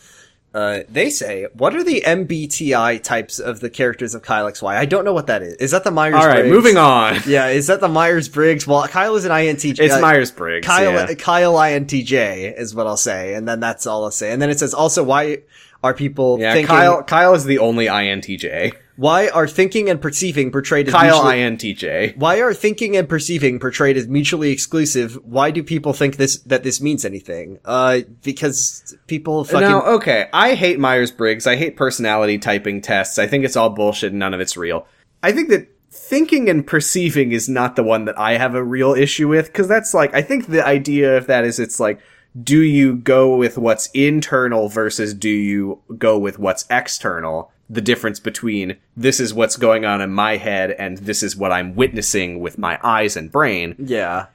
Uh, 0.53 0.79
they 0.89 1.09
say, 1.09 1.45
what 1.53 1.75
are 1.75 1.83
the 1.83 2.01
MBTI 2.05 3.03
types 3.03 3.37
of 3.37 3.59
the 3.59 3.69
characters 3.69 4.15
of 4.15 4.23
Kyle 4.23 4.49
XY? 4.51 4.75
I 4.75 4.85
don't 4.85 5.05
know 5.05 5.13
what 5.13 5.27
that 5.27 5.43
is. 5.43 5.53
Is 5.55 5.71
that 5.71 5.83
the 5.83 5.91
Myers-Briggs? 5.91 6.25
All 6.25 6.31
right, 6.31 6.45
moving 6.49 6.77
on. 6.77 7.17
Yeah, 7.27 7.47
is 7.49 7.67
that 7.67 7.79
the 7.79 7.87
Myers-Briggs? 7.89 8.65
Well, 8.65 8.87
Kyle 8.87 9.15
is 9.15 9.25
an 9.25 9.31
INTJ. 9.31 9.79
It's 9.79 9.93
uh, 9.93 9.99
Myers 9.99 10.31
Briggs. 10.31 10.65
Kyle, 10.65 10.93
yeah. 10.93 11.13
Kyle 11.15 11.53
INTJ 11.53 12.57
is 12.57 12.73
what 12.73 12.87
I'll 12.87 12.97
say, 12.97 13.33
and 13.35 13.47
then 13.47 13.59
that's 13.59 13.85
all 13.85 14.03
I'll 14.05 14.11
say. 14.11 14.31
And 14.31 14.41
then 14.41 14.49
it 14.49 14.57
says 14.59 14.73
also 14.73 15.03
why 15.03 15.39
are 15.83 15.93
people 15.93 16.39
Yeah, 16.39 16.53
thinking? 16.53 16.67
Kyle. 16.67 17.03
Kyle 17.03 17.33
is 17.35 17.43
the 17.43 17.59
only 17.59 17.85
INTJ. 17.85 18.73
Why 18.97 19.29
are 19.29 19.47
thinking 19.47 19.89
and 19.89 20.01
perceiving 20.01 20.51
portrayed 20.51 20.87
as 20.87 20.93
Kyle 20.93 21.23
mutually, 21.23 21.75
INTJ. 21.75 22.17
Why 22.17 22.41
are 22.41 22.53
thinking 22.53 22.97
and 22.97 23.07
perceiving 23.07 23.59
portrayed 23.59 23.95
as 23.95 24.07
mutually 24.07 24.51
exclusive? 24.51 25.19
Why 25.23 25.51
do 25.51 25.63
people 25.63 25.93
think 25.93 26.17
this 26.17 26.39
that 26.41 26.63
this 26.63 26.81
means 26.81 27.05
anything? 27.05 27.59
Uh, 27.63 28.01
because 28.23 28.95
people 29.05 29.43
fucking 29.43 29.61
Now, 29.61 29.83
okay, 29.83 30.29
I 30.33 30.55
hate 30.55 30.79
Myers 30.79 31.11
Briggs. 31.11 31.45
I 31.45 31.55
hate 31.55 31.77
personality 31.77 32.39
typing 32.39 32.81
tests. 32.81 33.19
I 33.19 33.27
think 33.27 33.45
it's 33.45 33.55
all 33.55 33.69
bullshit 33.69 34.11
and 34.11 34.19
none 34.19 34.33
of 34.33 34.39
it's 34.39 34.57
real. 34.57 34.87
I 35.21 35.31
think 35.31 35.49
that 35.49 35.67
thinking 35.91 36.49
and 36.49 36.65
perceiving 36.65 37.31
is 37.31 37.47
not 37.47 37.75
the 37.75 37.83
one 37.83 38.05
that 38.05 38.17
I 38.17 38.37
have 38.37 38.55
a 38.55 38.63
real 38.63 38.93
issue 38.93 39.27
with, 39.27 39.47
because 39.47 39.67
that's 39.67 39.93
like, 39.93 40.13
I 40.13 40.21
think 40.21 40.47
the 40.47 40.65
idea 40.65 41.17
of 41.17 41.27
that 41.27 41.45
is 41.45 41.59
it's 41.59 41.79
like, 41.79 41.99
do 42.41 42.61
you 42.61 42.95
go 42.95 43.35
with 43.35 43.57
what's 43.57 43.89
internal 43.93 44.69
versus 44.69 45.13
do 45.13 45.29
you 45.29 45.81
go 45.97 46.17
with 46.17 46.37
what's 46.37 46.65
external? 46.69 47.51
The 47.69 47.81
difference 47.81 48.19
between 48.19 48.77
this 48.95 49.19
is 49.19 49.34
what's 49.34 49.57
going 49.57 49.84
on 49.85 49.99
in 50.02 50.11
my 50.11 50.38
head 50.38 50.72
and 50.72 50.98
this 50.99 51.22
is 51.22 51.35
what 51.35 51.52
I'm 51.52 51.76
witnessing 51.76 52.39
with 52.39 52.57
my 52.57 52.80
eyes 52.84 53.18
and 53.18 53.31
brain. 53.31 53.76
yeah. 53.77 54.27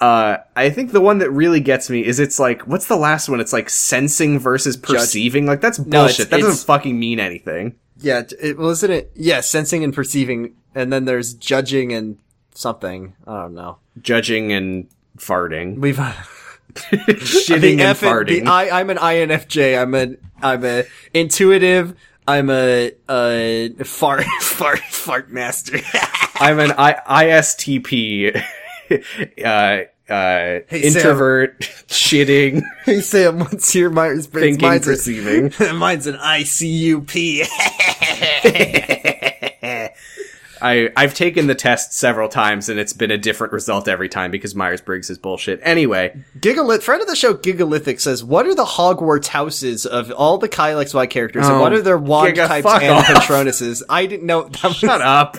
Uh, 0.00 0.38
I 0.56 0.70
think 0.70 0.92
the 0.92 1.00
one 1.02 1.18
that 1.18 1.30
really 1.30 1.60
gets 1.60 1.90
me 1.90 2.02
is 2.04 2.18
it's 2.18 2.38
like, 2.40 2.62
what's 2.62 2.86
the 2.86 2.96
last 2.96 3.28
one? 3.28 3.38
It's 3.38 3.52
like 3.52 3.68
sensing 3.68 4.38
versus 4.38 4.76
perceiving. 4.78 5.44
Like 5.44 5.60
that's 5.60 5.78
No, 5.78 6.04
it's- 6.06 6.16
bullshit. 6.16 6.30
that 6.30 6.38
it's- 6.38 6.50
doesn't 6.52 6.66
fucking 6.66 6.98
mean 6.98 7.20
anything. 7.20 7.74
Yeah, 7.98 8.22
it 8.40 8.56
wasn't 8.58 8.92
it. 8.94 9.12
Yeah, 9.14 9.42
sensing 9.42 9.84
and 9.84 9.92
perceiving, 9.92 10.54
and 10.74 10.90
then 10.90 11.04
there's 11.04 11.34
judging 11.34 11.92
and 11.92 12.16
something. 12.54 13.12
I 13.26 13.42
don't 13.42 13.52
know. 13.54 13.76
Judging 14.00 14.52
and 14.52 14.86
farting, 15.18 15.76
We've 15.78 15.96
shitting 16.74 17.72
and 17.72 17.80
F 17.82 18.00
farting. 18.00 18.44
the 18.44 18.50
I 18.50 18.80
I'm 18.80 18.90
an 18.90 18.96
INFJ. 18.96 19.80
I'm 19.80 19.94
a 19.94 20.14
I'm 20.42 20.64
a 20.64 20.84
intuitive. 21.12 21.94
I'm 22.30 22.48
a 22.48 22.92
a 23.08 23.70
fart 23.84 24.22
fart 24.40 24.78
fart 24.78 25.30
master. 25.32 25.78
I'm 26.36 26.60
an 26.60 26.72
I- 26.78 27.24
ISTP. 27.24 28.40
uh, 29.44 30.12
uh, 30.12 30.60
introvert, 30.70 31.60
shitting, 31.88 32.62
hey 32.84 33.00
Sam, 33.00 33.40
what's 33.40 33.74
your 33.74 33.90
Myers 33.90 34.26
Briggs? 34.26 34.56
thinking, 34.58 34.68
Mine's, 34.68 34.84
perceiving. 34.84 35.52
a, 35.60 35.72
mine's 35.74 36.06
an 36.06 36.16
ICUP. 36.16 37.46
I 40.62 40.90
I've 40.96 41.14
taken 41.14 41.46
the 41.46 41.54
test 41.54 41.92
several 41.92 42.28
times 42.28 42.68
and 42.68 42.78
it's 42.78 42.92
been 42.92 43.10
a 43.10 43.18
different 43.18 43.52
result 43.52 43.88
every 43.88 44.08
time 44.08 44.30
because 44.30 44.54
Myers 44.54 44.80
Briggs 44.80 45.10
is 45.10 45.18
bullshit. 45.18 45.60
Anyway, 45.62 46.22
Gigalith, 46.38 46.82
friend 46.82 47.00
of 47.00 47.08
the 47.08 47.16
show, 47.16 47.34
Gigalithic 47.34 48.00
says, 48.00 48.22
"What 48.24 48.46
are 48.46 48.54
the 48.54 48.64
Hogwarts 48.64 49.28
houses 49.28 49.86
of 49.86 50.10
all 50.12 50.38
the 50.38 50.48
Kyle 50.48 50.78
XY 50.78 51.08
characters, 51.08 51.46
and 51.46 51.56
Oh, 51.56 51.60
what 51.60 51.72
are 51.72 51.82
their 51.82 51.98
wand 51.98 52.36
Giga, 52.36 52.46
types 52.46 52.66
and 52.66 52.92
off. 52.92 53.06
Patronuses?" 53.06 53.82
I 53.88 54.06
didn't 54.06 54.26
know. 54.26 54.42
That 54.48 54.64
was, 54.64 54.76
shut 54.76 55.00
up. 55.00 55.36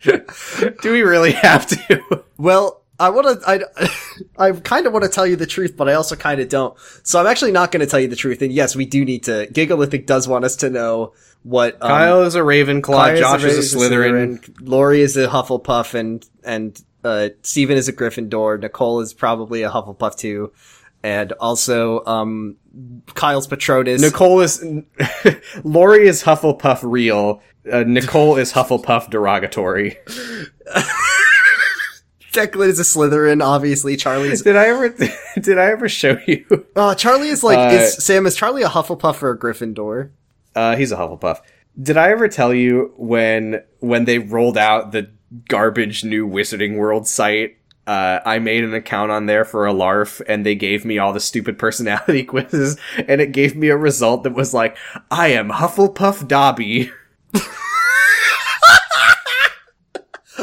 Do 0.02 0.92
we 0.92 1.02
really 1.02 1.32
have 1.32 1.66
to? 1.66 2.24
Well, 2.36 2.82
I 3.00 3.10
want 3.10 3.40
to, 3.40 3.48
I, 3.48 4.48
I 4.48 4.52
kind 4.52 4.86
of 4.86 4.92
want 4.92 5.04
to 5.04 5.10
tell 5.10 5.26
you 5.26 5.36
the 5.36 5.46
truth, 5.46 5.76
but 5.76 5.88
I 5.88 5.94
also 5.94 6.16
kind 6.16 6.40
of 6.40 6.48
don't. 6.48 6.76
So 7.04 7.20
I'm 7.20 7.26
actually 7.26 7.52
not 7.52 7.70
going 7.70 7.80
to 7.80 7.86
tell 7.86 8.00
you 8.00 8.08
the 8.08 8.16
truth. 8.16 8.42
And 8.42 8.52
yes, 8.52 8.74
we 8.74 8.86
do 8.86 9.04
need 9.04 9.24
to, 9.24 9.46
Gigalithic 9.48 10.06
does 10.06 10.26
want 10.26 10.44
us 10.44 10.56
to 10.56 10.70
know 10.70 11.12
what, 11.42 11.74
um, 11.80 11.88
Kyle 11.88 12.22
is 12.22 12.34
a 12.34 12.40
Ravenclaw. 12.40 13.18
Josh 13.18 13.42
Ray 13.42 13.50
is 13.50 13.72
a 13.72 13.76
Slytherin. 13.76 14.56
Lori 14.60 15.00
is 15.00 15.16
a 15.16 15.26
Hufflepuff 15.28 15.94
and, 15.94 16.26
and, 16.44 16.80
uh, 17.04 17.28
Stephen 17.42 17.76
is 17.76 17.88
a 17.88 17.92
Gryffindor. 17.92 18.60
Nicole 18.60 19.00
is 19.00 19.14
probably 19.14 19.62
a 19.62 19.70
Hufflepuff 19.70 20.16
too. 20.16 20.52
And 21.02 21.30
also, 21.32 22.04
um, 22.06 22.56
Kyle's 23.14 23.46
Patronus. 23.46 24.00
Nicole 24.02 24.40
is 24.40 24.64
Lori 25.64 26.08
is 26.08 26.22
Hufflepuff 26.24 26.80
real. 26.82 27.40
Uh, 27.70 27.84
Nicole 27.86 28.36
is 28.36 28.52
Hufflepuff 28.52 29.08
derogatory. 29.08 29.96
Declan 32.32 32.68
is 32.68 32.78
a 32.78 32.82
Slytherin, 32.82 33.42
obviously. 33.42 33.96
Charlie's, 33.96 34.42
Did 34.42 34.56
I 34.56 34.66
ever 34.68 34.88
did 35.40 35.58
I 35.58 35.70
ever 35.70 35.88
show 35.88 36.18
you? 36.26 36.66
uh, 36.76 36.94
Charlie 36.94 37.28
is 37.28 37.42
like, 37.42 37.58
Uh, 37.58 37.74
is, 37.76 37.94
Sam, 38.04 38.26
is 38.26 38.36
Charlie 38.36 38.62
a 38.62 38.68
Hufflepuff 38.68 39.22
or 39.22 39.30
a 39.30 39.38
Gryffindor? 39.38 40.10
Uh, 40.58 40.74
he's 40.74 40.90
a 40.90 40.96
Hufflepuff. 40.96 41.40
Did 41.80 41.96
I 41.96 42.10
ever 42.10 42.26
tell 42.26 42.52
you 42.52 42.92
when 42.96 43.62
when 43.78 44.06
they 44.06 44.18
rolled 44.18 44.58
out 44.58 44.90
the 44.90 45.08
garbage 45.48 46.02
new 46.02 46.28
Wizarding 46.28 46.76
World 46.76 47.06
site? 47.06 47.58
Uh, 47.86 48.18
I 48.26 48.40
made 48.40 48.64
an 48.64 48.74
account 48.74 49.12
on 49.12 49.26
there 49.26 49.44
for 49.44 49.68
a 49.68 49.72
LARF, 49.72 50.20
and 50.26 50.44
they 50.44 50.56
gave 50.56 50.84
me 50.84 50.98
all 50.98 51.12
the 51.12 51.20
stupid 51.20 51.60
personality 51.60 52.24
quizzes, 52.32 52.76
and 53.06 53.20
it 53.20 53.30
gave 53.30 53.54
me 53.54 53.68
a 53.68 53.76
result 53.76 54.24
that 54.24 54.34
was 54.34 54.52
like, 54.52 54.76
"I 55.12 55.28
am 55.28 55.50
Hufflepuff 55.50 56.26
Dobby." 56.26 56.90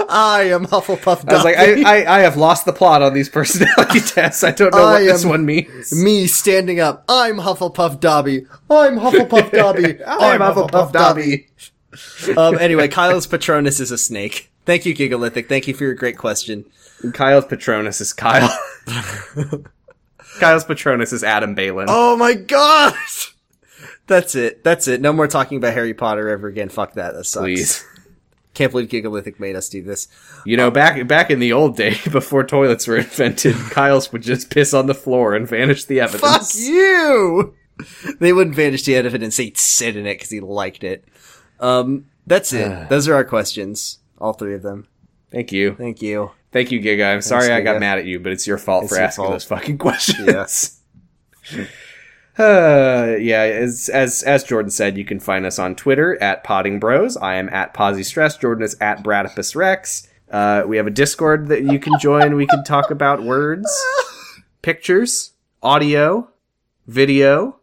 I 0.10 0.50
am 0.52 0.66
Hufflepuff. 0.66 1.30
I 1.30 1.34
was 1.34 1.44
like, 1.44 1.58
I, 1.58 1.82
I, 2.04 2.18
I 2.18 2.20
have 2.22 2.36
lost 2.38 2.66
the 2.66 2.74
plot 2.74 3.02
on 3.02 3.14
these 3.14 3.30
personality 3.30 4.00
tests. 4.06 4.44
I 4.44 4.52
don't 4.52 4.74
know 4.74 4.84
I 4.84 4.94
what 4.94 5.00
this 5.06 5.26
one 5.26 5.46
means. 5.46 5.94
me 5.94 6.28
standing 6.28 6.80
up. 6.80 7.06
I'm 7.08 7.38
Hufflepuff 7.38 8.00
Dobby. 8.00 8.46
I'm 8.70 8.98
Hufflepuff 9.00 9.52
Dobby. 9.52 10.04
I'm 10.08 10.42
Hufflepuff 10.42 10.92
Dobby. 10.92 11.48
um, 12.38 12.58
anyway, 12.60 12.88
Kyle's 12.90 13.26
Patronus 13.28 13.80
is 13.80 13.92
a 13.92 13.98
snake. 13.98 14.52
Thank 14.66 14.86
you, 14.86 14.94
Gigalithic. 14.96 15.48
Thank 15.48 15.68
you 15.68 15.74
for 15.74 15.84
your 15.86 15.94
great 15.94 16.18
question. 16.18 16.66
Kyle's 17.14 17.46
Patronus 17.46 18.02
is 18.02 18.14
Kyle. 18.14 18.50
Kyle's 20.40 20.64
Patronus 20.66 21.14
is 21.14 21.24
Adam 21.24 21.56
Baylin. 21.56 21.86
Oh 21.88 22.18
my 22.18 22.34
gosh! 22.34 23.34
That's 24.08 24.36
it. 24.36 24.64
That's 24.64 24.88
it. 24.88 25.02
No 25.02 25.14
more 25.14 25.28
talking 25.28 25.58
about 25.58 25.74
Harry 25.74 25.94
Potter 25.94 26.30
ever 26.30 26.48
again. 26.48 26.70
Fuck 26.70 26.94
that. 26.94 27.14
That 27.14 27.26
sucks. 27.26 27.44
please. 27.44 27.86
Can't 28.56 28.72
believe 28.72 28.90
Gigalithic 28.90 29.40
made 29.40 29.56
us 29.56 29.70
do 29.70 29.84
this. 29.84 30.08
You 30.46 30.58
know, 30.58 30.72
back 30.72 31.08
back 31.08 31.30
in 31.30 31.40
the 31.40 31.54
old 31.54 31.78
day, 31.78 31.98
before 32.12 32.44
toilets 32.44 32.88
were 32.88 32.98
invented, 32.98 33.54
Kyle's 33.70 34.12
would 34.12 34.24
just 34.24 34.50
piss 34.50 34.74
on 34.74 34.88
the 34.88 34.96
floor 34.96 35.36
and 35.36 35.48
vanish 35.48 35.86
the 35.86 36.00
evidence. 36.00 36.22
Fuck 36.22 36.48
you! 36.68 37.54
They 38.20 38.34
wouldn't 38.34 38.56
vanish 38.56 38.84
the 38.84 38.96
evidence. 38.96 39.22
and 39.24 39.34
say 39.34 39.44
he'd 39.46 39.58
sit 39.58 39.96
in 39.98 40.08
it 40.08 40.16
because 40.16 40.30
he 40.32 40.40
liked 40.40 40.84
it. 40.84 41.06
Um, 41.60 42.06
that's 42.26 42.52
it. 42.54 42.90
Those 42.90 43.08
are 43.08 43.14
our 43.14 43.26
questions. 43.26 44.00
All 44.18 44.34
three 44.34 44.56
of 44.56 44.62
them. 44.64 44.88
Thank 45.32 45.52
you, 45.52 45.76
Thank 45.76 46.02
you. 46.02 46.32
thank 46.54 46.72
you, 46.72 46.80
Giga. 46.80 47.14
I'm 47.14 47.22
sorry 47.22 47.52
I 47.52 47.60
got 47.60 47.76
Giga. 47.76 47.80
mad 47.82 48.00
at 48.00 48.06
you, 48.06 48.22
but 48.22 48.32
it's 48.32 48.48
your 48.48 48.58
fault 48.58 48.84
It's 48.86 48.94
for 48.94 48.98
your 49.00 49.06
asking 49.06 49.24
fault. 49.24 49.34
those 49.34 49.44
fucking 49.44 49.78
questions. 49.78 50.26
Yes. 50.26 50.80
Uh, 52.38 53.16
yeah, 53.20 53.44
as 53.44 53.88
as 53.90 54.22
as 54.24 54.44
Jordan 54.44 54.70
said, 54.70 54.98
you 54.98 55.06
can 55.06 55.20
find 55.20 55.46
us 55.46 55.58
on 55.58 55.74
Twitter 55.76 56.22
at 56.22 56.44
Potting 56.44 56.80
Bros. 56.80 57.16
I 57.18 57.36
am 57.36 57.48
at 57.50 57.74
Posy 57.74 58.04
Stress. 58.04 58.38
Jordan 58.38 58.64
is 58.64 58.76
at 58.82 59.04
Bradipus 59.04 59.56
Rex. 59.56 60.08
Uh, 60.30 60.64
we 60.68 60.76
have 60.78 60.88
a 60.88 60.92
Discord 60.92 61.48
that 61.48 61.64
you 61.64 61.80
can 61.80 61.98
join. 62.00 62.36
We 62.36 62.46
can 62.48 62.64
talk 62.64 62.92
about 62.92 63.24
words, 63.24 63.70
pictures, 64.62 65.32
audio, 65.64 66.30
video, 66.88 67.60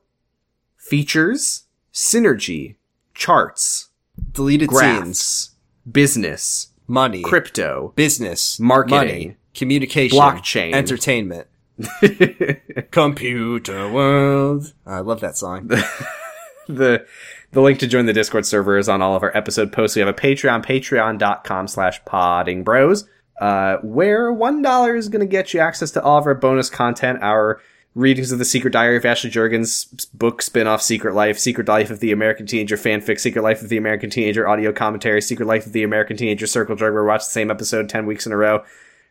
features, 0.79 1.65
synergy, 1.93 2.77
charts, 3.15 3.89
Deleted 4.33 4.71
scenes. 4.71 5.51
business, 5.91 6.69
Money. 6.87 7.21
crypto, 7.23 7.93
business. 7.95 8.59
Marketing. 8.59 8.97
Money. 8.97 9.37
Communication. 9.55 10.19
Blockchain. 10.19 10.73
Entertainment. 10.73 11.47
Computer 12.91 13.91
world. 13.91 14.73
I 14.87 15.01
love 15.01 15.21
that 15.21 15.37
song. 15.37 15.69
the 16.69 17.07
the 17.53 17.61
link 17.61 17.79
to 17.81 17.87
join 17.87 18.07
the 18.07 18.13
discord 18.13 18.47
server 18.47 18.79
is 18.79 18.89
on 18.89 19.03
all 19.03 19.15
of 19.15 19.23
our 19.23 19.37
episode 19.37 19.73
posts 19.73 19.97
we 19.97 20.01
have 20.01 20.09
a 20.09 20.15
patreon 20.15 20.65
patreon.com 20.65 21.69
slash 21.69 22.03
podding 22.05 22.65
bros 22.65 23.09
uh, 23.41 23.77
where 23.79 24.33
one 24.33 24.63
dollar 24.63 24.95
is 24.95 25.09
going 25.09 25.21
to 25.21 25.27
get 25.27 25.53
you 25.53 25.61
access 25.61 25.91
to 25.91 26.03
all 26.03 26.19
of 26.19 26.27
our 26.27 26.35
bonus 26.35 26.71
content 26.71 27.19
our 27.23 27.61
readings 27.95 28.33
of 28.33 28.39
the 28.39 28.45
secret 28.45 28.73
diary 28.73 28.97
of 28.97 29.05
ashley 29.05 29.31
juergens 29.31 30.09
book 30.15 30.41
spin-off 30.41 30.81
secret 30.81 31.15
life 31.15 31.39
secret 31.39 31.69
life 31.69 31.91
of 31.91 32.01
the 32.01 32.13
american 32.13 32.47
teenager 32.47 32.77
fanfic 32.77 33.19
secret 33.19 33.43
life 33.43 33.61
of 33.61 33.69
the 33.69 33.77
american 33.77 34.09
teenager 34.09 34.49
audio 34.49 34.73
commentary 34.73 35.21
secret 35.21 35.47
life 35.47 35.67
of 35.67 35.73
the 35.73 35.83
american 35.83 36.17
teenager 36.17 36.47
circle 36.47 36.77
jerk 36.77 36.95
where 36.95 37.03
we 37.03 37.09
watch 37.09 37.25
the 37.25 37.33
same 37.33 37.51
episode 37.51 37.89
10 37.89 38.07
weeks 38.07 38.25
in 38.25 38.33
a 38.33 38.37
row 38.37 38.63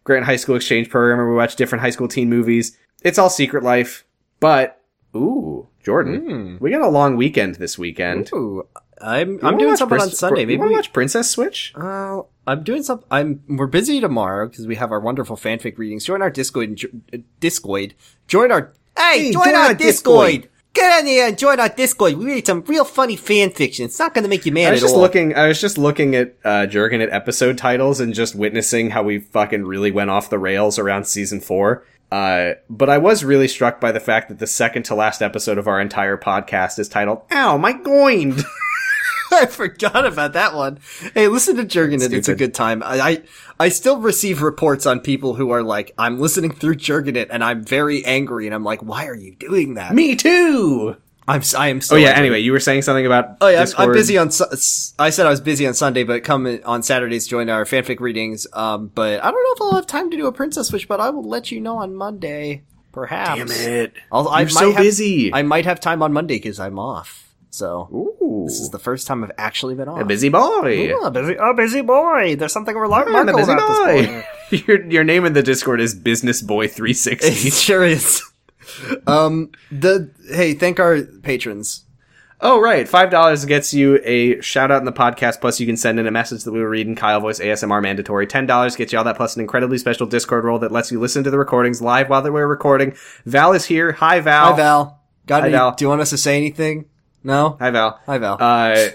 grant 0.03 0.25
high 0.25 0.35
school 0.35 0.55
exchange 0.55 0.89
program 0.89 1.17
where 1.17 1.27
we 1.29 1.35
watch 1.35 1.55
different 1.55 1.81
high 1.81 1.89
school 1.89 2.07
teen 2.07 2.29
movies 2.29 2.77
it's 3.03 3.17
all 3.19 3.29
secret 3.29 3.63
life 3.63 4.05
but 4.39 4.81
ooh 5.15 5.67
jordan 5.83 6.57
we 6.59 6.69
got 6.71 6.81
a 6.81 6.87
long 6.89 7.15
weekend 7.17 7.55
this 7.55 7.77
weekend 7.77 8.29
Ooh, 8.33 8.67
I'm 9.01 9.39
I'm 9.43 9.57
doing 9.57 9.75
something 9.77 9.99
on 9.99 10.11
Sunday. 10.11 10.45
Maybe 10.45 10.61
we, 10.61 10.69
watch 10.69 10.93
Princess 10.93 11.27
Switch? 11.31 11.73
uh, 11.75 12.21
I'm 12.45 12.61
doing 12.63 12.83
some. 12.83 13.03
I'm 13.09 13.41
we're 13.49 13.65
busy 13.65 13.99
tomorrow 13.99 14.47
because 14.47 14.67
we 14.67 14.75
have 14.75 14.91
our 14.91 14.99
wonderful 14.99 15.35
fanfic 15.35 15.79
readings. 15.79 16.05
Join 16.05 16.21
our 16.21 16.29
Discord. 16.29 16.75
jo- 16.75 16.89
uh, 17.11 17.17
Discord. 17.39 17.95
Join 18.27 18.51
our. 18.51 18.73
Hey, 18.95 19.23
Hey, 19.23 19.31
join, 19.31 19.45
join 19.45 19.55
our, 19.55 19.61
our 19.69 19.73
Discord. 19.73 20.27
Discord. 20.29 20.50
Get 20.73 21.01
in 21.01 21.05
here 21.07 21.27
and 21.27 21.37
join 21.37 21.59
our 21.59 21.67
Discord. 21.67 22.13
We 22.13 22.25
read 22.25 22.45
some 22.47 22.61
real 22.61 22.85
funny 22.85 23.17
fan 23.17 23.49
fiction. 23.51 23.85
It's 23.85 23.99
not 23.99 24.13
going 24.13 24.23
to 24.23 24.29
make 24.29 24.45
you 24.45 24.53
mad 24.53 24.69
I 24.69 24.71
was 24.71 24.81
at 24.81 24.85
just 24.85 24.95
all. 24.95 25.01
looking. 25.01 25.35
I 25.35 25.47
was 25.47 25.59
just 25.59 25.77
looking 25.77 26.15
at 26.15 26.35
uh, 26.45 26.65
Jurgen 26.65 27.01
at 27.01 27.09
episode 27.09 27.57
titles 27.57 27.99
and 27.99 28.13
just 28.13 28.35
witnessing 28.35 28.91
how 28.91 29.03
we 29.03 29.19
fucking 29.19 29.65
really 29.65 29.91
went 29.91 30.09
off 30.09 30.29
the 30.29 30.39
rails 30.39 30.79
around 30.79 31.05
season 31.05 31.41
four. 31.41 31.85
Uh, 32.09 32.53
but 32.69 32.89
I 32.89 32.97
was 32.97 33.23
really 33.23 33.47
struck 33.47 33.79
by 33.81 33.91
the 33.91 33.99
fact 33.99 34.29
that 34.29 34.39
the 34.39 34.47
second 34.47 34.83
to 34.83 34.95
last 34.95 35.21
episode 35.21 35.57
of 35.57 35.67
our 35.67 35.79
entire 35.79 36.17
podcast 36.17 36.77
is 36.79 36.87
titled 36.89 37.21
"Ow, 37.31 37.57
my 37.57 37.73
goind." 37.73 38.43
I 39.41 39.45
forgot 39.47 40.05
about 40.05 40.33
that 40.33 40.53
one. 40.53 40.79
Hey, 41.13 41.27
listen 41.27 41.55
to 41.57 41.65
Jurgen. 41.65 42.01
It. 42.01 42.13
It's 42.13 42.27
a 42.29 42.35
good 42.35 42.53
time. 42.53 42.83
I, 42.83 42.99
I 42.99 43.21
I 43.59 43.69
still 43.69 43.99
receive 43.99 44.41
reports 44.41 44.85
on 44.85 44.99
people 44.99 45.35
who 45.35 45.51
are 45.51 45.63
like, 45.63 45.93
I'm 45.97 46.19
listening 46.19 46.51
through 46.51 46.75
Jurgen 46.75 47.15
and 47.17 47.43
I'm 47.43 47.63
very 47.63 48.03
angry, 48.05 48.45
and 48.47 48.55
I'm 48.55 48.63
like, 48.63 48.81
why 48.81 49.07
are 49.07 49.15
you 49.15 49.35
doing 49.35 49.75
that? 49.75 49.93
Me 49.93 50.15
too. 50.15 50.97
I'm 51.27 51.41
I 51.57 51.67
am. 51.69 51.81
so 51.81 51.95
Oh 51.95 51.97
yeah. 51.97 52.09
angry. 52.09 52.19
Anyway, 52.25 52.39
you 52.39 52.51
were 52.51 52.59
saying 52.59 52.81
something 52.81 53.05
about. 53.05 53.37
Oh 53.41 53.47
yeah, 53.47 53.61
I'm, 53.77 53.89
I'm 53.89 53.93
busy 53.93 54.17
on. 54.17 54.27
I 54.99 55.09
said 55.11 55.25
I 55.25 55.29
was 55.29 55.39
busy 55.39 55.67
on 55.67 55.73
Sunday, 55.75 56.03
but 56.03 56.23
come 56.23 56.59
on 56.65 56.81
Saturdays 56.83 57.27
join 57.27 57.49
our 57.49 57.63
fanfic 57.63 57.99
readings. 57.99 58.47
Um, 58.53 58.87
but 58.93 59.23
I 59.23 59.29
don't 59.31 59.43
know 59.43 59.53
if 59.55 59.61
I'll 59.61 59.75
have 59.75 59.87
time 59.87 60.09
to 60.11 60.17
do 60.17 60.25
a 60.27 60.31
princess 60.31 60.69
switch, 60.69 60.87
but 60.87 60.99
I 60.99 61.09
will 61.11 61.23
let 61.23 61.51
you 61.51 61.61
know 61.61 61.77
on 61.77 61.95
Monday, 61.95 62.63
perhaps. 62.91 63.37
Damn 63.37 63.51
it! 63.51 63.93
I'll, 64.11 64.27
I 64.27 64.41
You're 64.41 64.45
might 64.47 64.59
so 64.59 64.71
have- 64.73 64.81
busy. 64.81 65.31
I 65.33 65.43
might 65.43 65.65
have 65.65 65.79
time 65.79 66.01
on 66.01 66.11
Monday 66.11 66.35
because 66.35 66.59
I'm 66.59 66.79
off. 66.79 67.30
So 67.51 67.89
Ooh, 67.93 68.45
this 68.47 68.59
is 68.61 68.69
the 68.69 68.79
first 68.79 69.07
time 69.07 69.23
I've 69.23 69.31
actually 69.37 69.75
been 69.75 69.89
on. 69.89 70.01
a 70.01 70.05
busy 70.05 70.29
boy. 70.29 70.91
Oh, 70.93 71.05
a 71.05 71.11
busy, 71.11 71.35
a 71.35 71.53
busy 71.53 71.81
boy. 71.81 72.35
There's 72.37 72.53
something 72.53 72.75
remarkable 72.75 73.17
I'm 73.17 73.27
a 73.29 73.35
busy 73.35 73.51
about 73.51 73.67
this 73.67 74.07
boy. 74.07 74.57
boy. 74.57 74.63
your 74.73 74.85
your 74.89 75.03
name 75.03 75.25
in 75.25 75.33
the 75.33 75.43
Discord 75.43 75.81
is 75.81 75.93
Business 75.93 76.41
Boy 76.41 76.67
360. 76.67 77.27
It 77.27 77.53
sure 77.53 77.83
is. 77.83 78.23
Um, 79.05 79.51
the 79.69 80.11
hey, 80.33 80.53
thank 80.53 80.79
our 80.79 81.01
patrons. 81.01 81.83
Oh, 82.39 82.59
right. 82.61 82.87
$5 82.87 83.47
gets 83.47 83.73
you 83.73 83.99
a 84.03 84.39
shout 84.41 84.71
out 84.71 84.79
in 84.79 84.85
the 84.85 84.93
podcast, 84.93 85.41
plus 85.41 85.59
you 85.59 85.67
can 85.67 85.77
send 85.77 85.99
in 85.99 86.07
a 86.07 86.11
message 86.11 86.43
that 86.43 86.51
we 86.51 86.59
will 86.59 86.67
read 86.67 86.87
in 86.87 86.95
Kyle 86.95 87.19
Voice 87.19 87.39
ASMR 87.39 87.81
mandatory. 87.83 88.25
$10 88.25 88.77
gets 88.77 88.91
you 88.91 88.97
all 88.97 89.03
that, 89.03 89.17
plus 89.17 89.35
an 89.35 89.41
incredibly 89.41 89.77
special 89.77 90.07
Discord 90.07 90.43
role 90.45 90.57
that 90.59 90.71
lets 90.71 90.91
you 90.91 90.99
listen 90.99 91.23
to 91.23 91.29
the 91.29 91.37
recordings 91.37 91.81
live 91.81 92.09
while 92.09 92.23
we're 92.23 92.47
recording. 92.47 92.95
Val 93.25 93.53
is 93.53 93.65
here. 93.65 93.91
Hi, 93.93 94.21
Val. 94.21 94.51
Hi 94.51 94.55
Val. 94.57 95.01
Got 95.27 95.41
Hi, 95.41 95.47
any? 95.47 95.57
Val. 95.57 95.75
Do 95.75 95.85
you 95.85 95.89
want 95.89 96.01
us 96.01 96.09
to 96.11 96.17
say 96.17 96.37
anything? 96.37 96.85
No. 97.23 97.57
Hi, 97.59 97.69
Val. 97.69 97.99
Hi 98.05 98.17
Val. 98.17 98.37
Uh, 98.39 98.89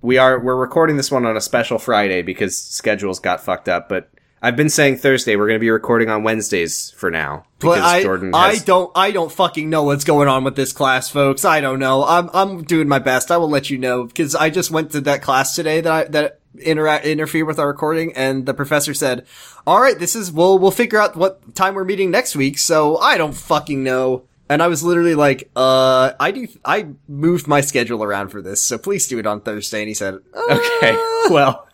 we 0.00 0.18
are, 0.18 0.38
we're 0.38 0.56
recording 0.56 0.96
this 0.96 1.10
one 1.10 1.26
on 1.26 1.36
a 1.36 1.40
special 1.40 1.78
Friday 1.78 2.22
because 2.22 2.56
schedules 2.56 3.18
got 3.18 3.40
fucked 3.40 3.68
up, 3.68 3.88
but 3.88 4.10
I've 4.40 4.56
been 4.56 4.68
saying 4.68 4.96
Thursday. 4.96 5.36
We're 5.36 5.46
going 5.46 5.58
to 5.58 5.60
be 5.60 5.70
recording 5.70 6.08
on 6.10 6.24
Wednesdays 6.24 6.90
for 6.96 7.10
now. 7.10 7.44
But 7.60 7.78
I, 7.78 8.02
Jordan 8.02 8.32
I 8.34 8.56
don't, 8.56 8.90
I 8.96 9.12
don't 9.12 9.30
fucking 9.30 9.70
know 9.70 9.84
what's 9.84 10.02
going 10.02 10.26
on 10.26 10.42
with 10.42 10.56
this 10.56 10.72
class, 10.72 11.08
folks. 11.08 11.44
I 11.44 11.60
don't 11.60 11.78
know. 11.78 12.04
I'm, 12.04 12.28
I'm 12.34 12.64
doing 12.64 12.88
my 12.88 12.98
best. 12.98 13.30
I 13.30 13.36
will 13.36 13.48
let 13.48 13.70
you 13.70 13.78
know 13.78 14.04
because 14.04 14.34
I 14.34 14.50
just 14.50 14.72
went 14.72 14.90
to 14.92 15.00
that 15.02 15.22
class 15.22 15.54
today 15.54 15.80
that 15.80 15.92
I, 15.92 16.04
that 16.10 16.40
interact 16.58 17.06
interfere 17.06 17.44
with 17.44 17.58
our 17.58 17.68
recording, 17.68 18.12
and 18.14 18.44
the 18.44 18.54
professor 18.54 18.94
said, 18.94 19.26
"All 19.66 19.80
right, 19.80 19.98
this 19.98 20.16
is 20.16 20.32
we'll 20.32 20.58
we'll 20.58 20.70
figure 20.70 20.98
out 20.98 21.16
what 21.16 21.54
time 21.54 21.74
we're 21.74 21.84
meeting 21.84 22.10
next 22.10 22.36
week." 22.36 22.58
So 22.58 22.98
I 22.98 23.16
don't 23.16 23.32
fucking 23.32 23.82
know. 23.82 24.24
And 24.52 24.62
I 24.62 24.68
was 24.68 24.82
literally 24.82 25.14
like, 25.14 25.50
"Uh, 25.56 26.12
I 26.20 26.30
do. 26.30 26.46
I 26.64 26.88
moved 27.08 27.46
my 27.48 27.62
schedule 27.62 28.04
around 28.04 28.28
for 28.28 28.42
this, 28.42 28.62
so 28.62 28.76
please 28.76 29.08
do 29.08 29.18
it 29.18 29.26
on 29.26 29.40
Thursday." 29.40 29.80
And 29.80 29.88
he 29.88 29.94
said, 29.94 30.18
Okay. 30.34 30.92
"Uh, 30.92 31.28
Well, 31.30 31.66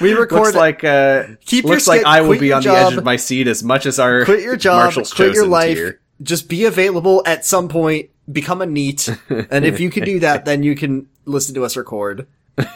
We 0.00 0.12
record 0.12 0.42
looks 0.42 0.56
like 0.56 0.84
uh, 0.84 1.24
Keep 1.46 1.64
your 1.64 1.74
looks 1.74 1.86
like 1.88 2.02
sch- 2.02 2.06
I 2.06 2.20
will 2.20 2.38
be 2.38 2.48
your 2.48 2.56
on 2.56 2.62
the 2.62 2.70
edge 2.70 2.94
of 2.94 3.04
my 3.04 3.16
seat 3.16 3.46
as 3.48 3.62
much 3.64 3.86
as 3.86 3.98
our 3.98 4.24
quit 4.24 4.42
your 4.42 4.56
job, 4.56 4.84
Marshall's 4.84 5.12
quit 5.14 5.34
your 5.34 5.46
life, 5.46 5.76
tier. 5.76 6.00
just 6.22 6.48
be 6.48 6.64
available 6.66 7.22
at 7.24 7.46
some 7.46 7.68
point, 7.68 8.10
become 8.30 8.60
a 8.60 8.66
neat, 8.66 9.08
and 9.28 9.64
if 9.64 9.80
you 9.80 9.88
can 9.90 10.04
do 10.04 10.20
that, 10.20 10.44
then 10.44 10.62
you 10.62 10.74
can 10.76 11.08
listen 11.24 11.54
to 11.54 11.64
us 11.64 11.76
record. 11.76 12.26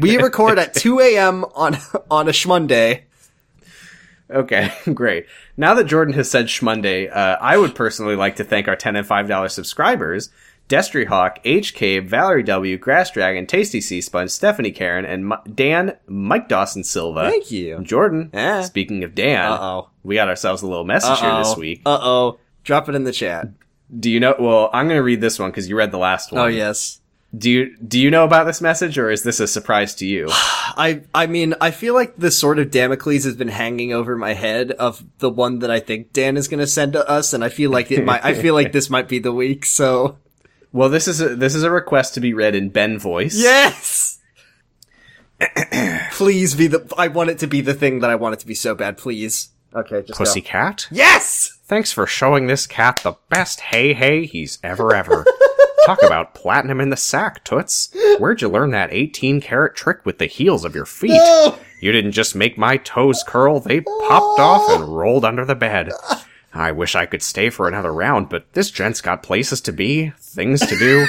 We 0.00 0.18
record 0.18 0.58
at 0.58 0.74
2 0.74 1.00
a.m. 1.00 1.44
on 1.54 1.76
on 2.10 2.28
a 2.28 2.32
Schmonday. 2.32 3.02
Okay, 4.30 4.72
great. 4.94 5.26
Now 5.56 5.74
that 5.74 5.84
Jordan 5.84 6.14
has 6.14 6.30
said 6.30 6.46
Schmunday, 6.46 7.10
uh, 7.14 7.38
I 7.40 7.56
would 7.56 7.74
personally 7.74 8.16
like 8.16 8.36
to 8.36 8.44
thank 8.44 8.68
our 8.68 8.76
ten 8.76 8.96
and 8.96 9.06
five 9.06 9.28
dollar 9.28 9.48
subscribers. 9.48 10.30
Destry 10.68 11.06
Hawk, 11.06 11.38
H. 11.46 11.74
Cabe, 11.74 12.06
Valerie 12.06 12.42
W, 12.42 12.76
Grass 12.76 13.10
Dragon, 13.10 13.46
Tasty 13.46 13.80
Sea 13.80 14.02
Sponge, 14.02 14.28
Stephanie 14.30 14.70
Karen, 14.70 15.06
and 15.06 15.32
M- 15.32 15.54
Dan, 15.54 15.96
Mike 16.06 16.46
Dawson 16.46 16.84
Silva. 16.84 17.30
Thank 17.30 17.50
you. 17.50 17.78
Jordan, 17.82 18.28
Yeah. 18.34 18.60
speaking 18.60 19.02
of 19.02 19.14
Dan, 19.14 19.50
Uh-oh. 19.50 19.88
we 20.02 20.16
got 20.16 20.28
ourselves 20.28 20.60
a 20.60 20.66
little 20.66 20.84
message 20.84 21.20
here 21.20 21.34
this 21.38 21.56
week. 21.56 21.80
Uh 21.86 21.98
oh. 22.02 22.38
Drop 22.64 22.86
it 22.90 22.94
in 22.94 23.04
the 23.04 23.12
chat. 23.12 23.48
Do 23.98 24.10
you 24.10 24.20
know? 24.20 24.34
Well, 24.38 24.68
I'm 24.74 24.86
going 24.88 24.98
to 24.98 25.02
read 25.02 25.22
this 25.22 25.38
one 25.38 25.48
because 25.50 25.70
you 25.70 25.74
read 25.76 25.90
the 25.90 25.96
last 25.96 26.32
one. 26.32 26.42
Oh 26.42 26.46
yes. 26.48 27.00
Do 27.36 27.50
you 27.50 27.76
do 27.76 28.00
you 28.00 28.10
know 28.10 28.24
about 28.24 28.44
this 28.44 28.62
message, 28.62 28.96
or 28.96 29.10
is 29.10 29.22
this 29.22 29.38
a 29.38 29.46
surprise 29.46 29.94
to 29.96 30.06
you? 30.06 30.28
I 30.30 31.02
I 31.14 31.26
mean 31.26 31.54
I 31.60 31.70
feel 31.70 31.92
like 31.92 32.16
the 32.16 32.30
sword 32.30 32.58
of 32.58 32.70
Damocles 32.70 33.24
has 33.24 33.36
been 33.36 33.48
hanging 33.48 33.92
over 33.92 34.16
my 34.16 34.32
head 34.32 34.70
of 34.72 35.04
the 35.18 35.28
one 35.28 35.58
that 35.58 35.70
I 35.70 35.80
think 35.80 36.12
Dan 36.12 36.38
is 36.38 36.48
going 36.48 36.60
to 36.60 36.66
send 36.66 36.94
to 36.94 37.06
us, 37.08 37.34
and 37.34 37.44
I 37.44 37.50
feel 37.50 37.70
like 37.70 37.90
it 37.90 38.04
might. 38.04 38.24
I 38.24 38.34
feel 38.34 38.54
like 38.54 38.72
this 38.72 38.88
might 38.88 39.08
be 39.08 39.18
the 39.18 39.32
week. 39.32 39.66
So 39.66 40.16
well, 40.72 40.88
this 40.88 41.06
is 41.06 41.20
a, 41.20 41.36
this 41.36 41.54
is 41.54 41.64
a 41.64 41.70
request 41.70 42.14
to 42.14 42.20
be 42.20 42.32
read 42.32 42.54
in 42.54 42.70
Ben 42.70 42.98
voice. 42.98 43.38
yes. 43.38 44.18
please 46.12 46.54
be 46.54 46.66
the. 46.66 46.92
I 46.96 47.08
want 47.08 47.30
it 47.30 47.38
to 47.40 47.46
be 47.46 47.60
the 47.60 47.74
thing 47.74 48.00
that 48.00 48.10
I 48.10 48.14
want 48.14 48.34
it 48.34 48.40
to 48.40 48.46
be 48.46 48.54
so 48.54 48.74
bad. 48.74 48.96
Please. 48.96 49.50
Okay, 49.74 50.00
just 50.00 50.18
go. 50.18 50.24
Pussycat. 50.24 50.88
Yes. 50.90 51.58
Thanks 51.64 51.92
for 51.92 52.06
showing 52.06 52.46
this 52.46 52.66
cat 52.66 53.00
the 53.04 53.14
best 53.28 53.60
hey 53.60 53.92
hey 53.92 54.24
he's 54.24 54.58
ever 54.64 54.94
ever. 54.94 55.26
Talk 55.86 56.02
about 56.02 56.34
platinum 56.34 56.80
in 56.80 56.90
the 56.90 56.96
sack, 56.96 57.44
Toots. 57.44 57.94
Where'd 58.18 58.42
you 58.42 58.48
learn 58.48 58.70
that 58.72 58.92
18 58.92 59.40
karat 59.40 59.74
trick 59.74 60.04
with 60.04 60.18
the 60.18 60.26
heels 60.26 60.64
of 60.64 60.74
your 60.74 60.84
feet? 60.84 61.20
You 61.80 61.92
didn't 61.92 62.12
just 62.12 62.34
make 62.34 62.58
my 62.58 62.76
toes 62.78 63.22
curl, 63.26 63.60
they 63.60 63.80
popped 63.80 64.40
off 64.40 64.70
and 64.70 64.96
rolled 64.96 65.24
under 65.24 65.44
the 65.44 65.54
bed. 65.54 65.92
I 66.52 66.72
wish 66.72 66.94
I 66.94 67.06
could 67.06 67.22
stay 67.22 67.50
for 67.50 67.68
another 67.68 67.92
round, 67.92 68.28
but 68.28 68.52
this 68.52 68.70
gent's 68.70 69.00
got 69.00 69.22
places 69.22 69.60
to 69.62 69.72
be, 69.72 70.12
things 70.18 70.60
to 70.66 70.78
do. 70.78 71.06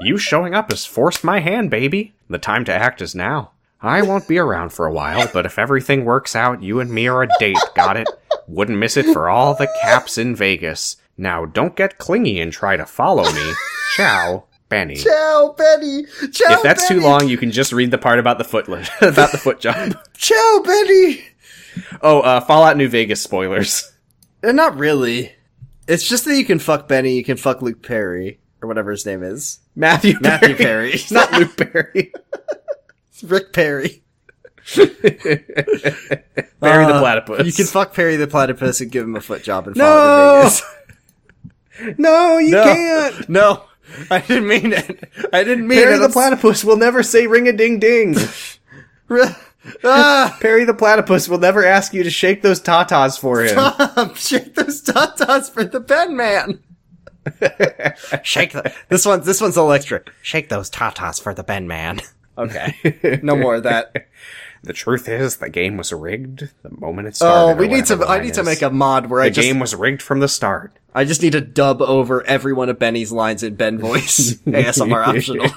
You 0.00 0.18
showing 0.18 0.54
up 0.54 0.70
has 0.70 0.84
forced 0.84 1.24
my 1.24 1.40
hand, 1.40 1.70
baby. 1.70 2.14
The 2.28 2.38
time 2.38 2.64
to 2.66 2.74
act 2.74 3.00
is 3.00 3.14
now. 3.14 3.52
I 3.80 4.02
won't 4.02 4.28
be 4.28 4.38
around 4.38 4.72
for 4.72 4.86
a 4.86 4.92
while, 4.92 5.28
but 5.32 5.46
if 5.46 5.58
everything 5.58 6.04
works 6.04 6.36
out, 6.36 6.62
you 6.62 6.80
and 6.80 6.90
me 6.90 7.08
are 7.08 7.22
a 7.22 7.28
date, 7.38 7.58
got 7.74 7.96
it? 7.96 8.08
Wouldn't 8.46 8.78
miss 8.78 8.96
it 8.96 9.12
for 9.12 9.28
all 9.28 9.54
the 9.54 9.68
caps 9.82 10.18
in 10.18 10.34
Vegas. 10.36 10.96
Now 11.16 11.44
don't 11.46 11.76
get 11.76 11.98
clingy 11.98 12.40
and 12.40 12.52
try 12.52 12.76
to 12.76 12.86
follow 12.86 13.30
me. 13.32 13.52
Ciao, 13.96 14.44
Benny. 14.68 14.96
Ciao, 14.96 15.54
Benny. 15.56 16.04
Ciao. 16.32 16.52
If 16.52 16.62
that's 16.62 16.86
too 16.88 17.00
long, 17.00 17.28
you 17.28 17.38
can 17.38 17.50
just 17.50 17.72
read 17.72 17.90
the 17.90 17.98
part 17.98 18.18
about 18.18 18.38
the 18.38 18.44
foot 18.44 18.68
about 18.68 19.32
the 19.32 19.38
foot 19.38 19.60
job. 19.60 19.96
Ciao, 20.16 20.62
Benny. 20.64 21.24
Oh, 22.02 22.20
uh, 22.20 22.40
Fallout 22.40 22.76
New 22.76 22.88
Vegas 22.88 23.22
spoilers. 23.22 23.92
Uh, 24.42 24.52
not 24.52 24.76
really. 24.76 25.32
It's 25.88 26.06
just 26.08 26.24
that 26.24 26.36
you 26.36 26.44
can 26.44 26.58
fuck 26.58 26.88
Benny, 26.88 27.14
you 27.16 27.24
can 27.24 27.36
fuck 27.36 27.62
Luke 27.62 27.82
Perry 27.82 28.40
or 28.60 28.68
whatever 28.68 28.90
his 28.90 29.06
name 29.06 29.22
is. 29.22 29.60
Matthew 29.74 30.18
Matthew 30.20 30.54
Perry. 30.56 30.92
Perry. 30.92 31.02
not 31.10 31.32
Luke 31.32 31.56
Perry. 31.56 32.12
Rick 33.22 33.52
Perry. 33.52 34.02
Barry 34.74 34.86
the 36.86 36.94
Uh, 36.94 37.00
platypus. 37.00 37.46
You 37.46 37.52
can 37.52 37.66
fuck 37.66 37.94
Perry 37.94 38.16
the 38.16 38.26
platypus 38.26 38.80
and 38.80 38.90
give 38.90 39.04
him 39.04 39.16
a 39.16 39.20
foot 39.20 39.42
job 39.42 39.66
and 39.68 39.76
follow 39.76 40.42
to 40.42 40.48
Vegas. 40.48 40.62
No, 41.98 42.38
you 42.38 42.50
No. 42.52 42.64
can't. 42.64 43.28
No, 43.28 43.64
I 44.10 44.20
didn't 44.20 44.48
mean 44.48 44.72
it. 44.72 45.08
I 45.32 45.44
didn't 45.44 45.66
mean 45.66 45.78
Perry 45.78 45.94
it. 45.94 45.98
Perry 45.98 46.06
the 46.06 46.12
platypus 46.12 46.64
will 46.64 46.76
never 46.76 47.02
say 47.02 47.26
ring 47.26 47.48
a 47.48 47.52
ding 47.52 47.78
ding. 47.78 48.16
ah, 49.84 50.36
Perry 50.40 50.64
the 50.64 50.74
platypus 50.74 51.28
will 51.28 51.38
never 51.38 51.64
ask 51.64 51.92
you 51.94 52.02
to 52.02 52.10
shake 52.10 52.42
those 52.42 52.60
tatas 52.60 53.18
for 53.18 53.42
him. 53.42 53.48
stop. 53.50 54.16
Shake 54.16 54.54
those 54.54 54.82
tatas 54.82 55.50
for 55.50 55.64
the 55.64 55.80
pen 55.80 56.16
man. 56.16 56.60
Shake 58.22 58.52
the, 58.52 58.72
this 58.88 59.04
one. 59.04 59.22
This 59.22 59.40
one's 59.40 59.58
extra. 59.58 60.02
Shake 60.22 60.48
those 60.48 60.70
tatas 60.70 61.20
for 61.20 61.34
the 61.34 61.42
Ben 61.42 61.66
man. 61.66 62.00
Okay, 62.38 63.20
no 63.22 63.34
more 63.34 63.56
of 63.56 63.62
that. 63.64 64.06
The 64.62 64.72
truth 64.72 65.08
is, 65.08 65.36
the 65.36 65.48
game 65.48 65.76
was 65.76 65.92
rigged 65.92 66.50
the 66.62 66.70
moment 66.70 67.08
it 67.08 67.10
oh, 67.10 67.14
started. 67.14 67.52
Oh, 67.52 67.54
we 67.54 67.68
need 67.68 67.86
to. 67.86 68.04
I 68.06 68.20
need 68.20 68.34
to 68.34 68.42
make 68.42 68.62
a 68.62 68.70
mod 68.70 69.06
where 69.06 69.22
The 69.22 69.26
I 69.26 69.30
just. 69.30 69.46
The 69.46 69.52
game 69.52 69.60
was 69.60 69.74
rigged 69.74 70.02
from 70.02 70.20
the 70.20 70.28
start. 70.28 70.78
I 70.94 71.04
just 71.04 71.22
need 71.22 71.32
to 71.32 71.40
dub 71.40 71.82
over 71.82 72.26
every 72.26 72.52
one 72.52 72.68
of 72.68 72.78
Benny's 72.78 73.12
lines 73.12 73.42
in 73.42 73.54
Ben 73.54 73.78
voice. 73.78 74.34
ASMR 74.46 75.06
optional. 75.06 75.50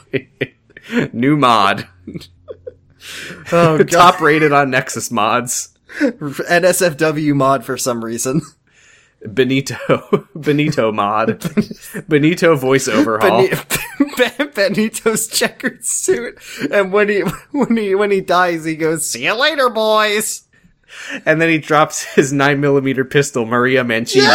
New 1.14 1.38
mod. 1.38 1.88
Oh 3.52 3.78
Top 3.84 4.20
rated 4.20 4.52
on 4.52 4.70
Nexus 4.70 5.12
mods. 5.12 5.76
NSFW 6.00 7.34
mod 7.34 7.66
for 7.66 7.78
some 7.78 8.04
reason. 8.04 8.42
Benito. 9.28 10.28
Benito 10.36 10.92
mod. 10.92 11.44
Benito 12.08 12.56
voice 12.56 12.88
overhaul. 12.88 13.48
Ben- 14.18 14.52
Benito's 14.56 15.28
checkered 15.28 15.86
suit, 15.86 16.38
and 16.72 16.92
when 16.94 17.10
he 17.10 17.22
when 17.52 17.78
he 17.78 17.96
when 17.96 18.12
he 18.12 18.22
dies, 18.22 18.66
he 18.66 18.76
goes, 18.76 19.08
"See 19.08 19.26
you 19.26 19.34
later, 19.34 19.70
boys." 19.70 20.44
And 21.26 21.40
then 21.40 21.50
he 21.50 21.60
drops 21.60 22.04
his 22.16 22.34
9mm 22.34 23.12
pistol, 23.12 23.46
Maria 23.46 23.84
Mancini. 23.84 24.26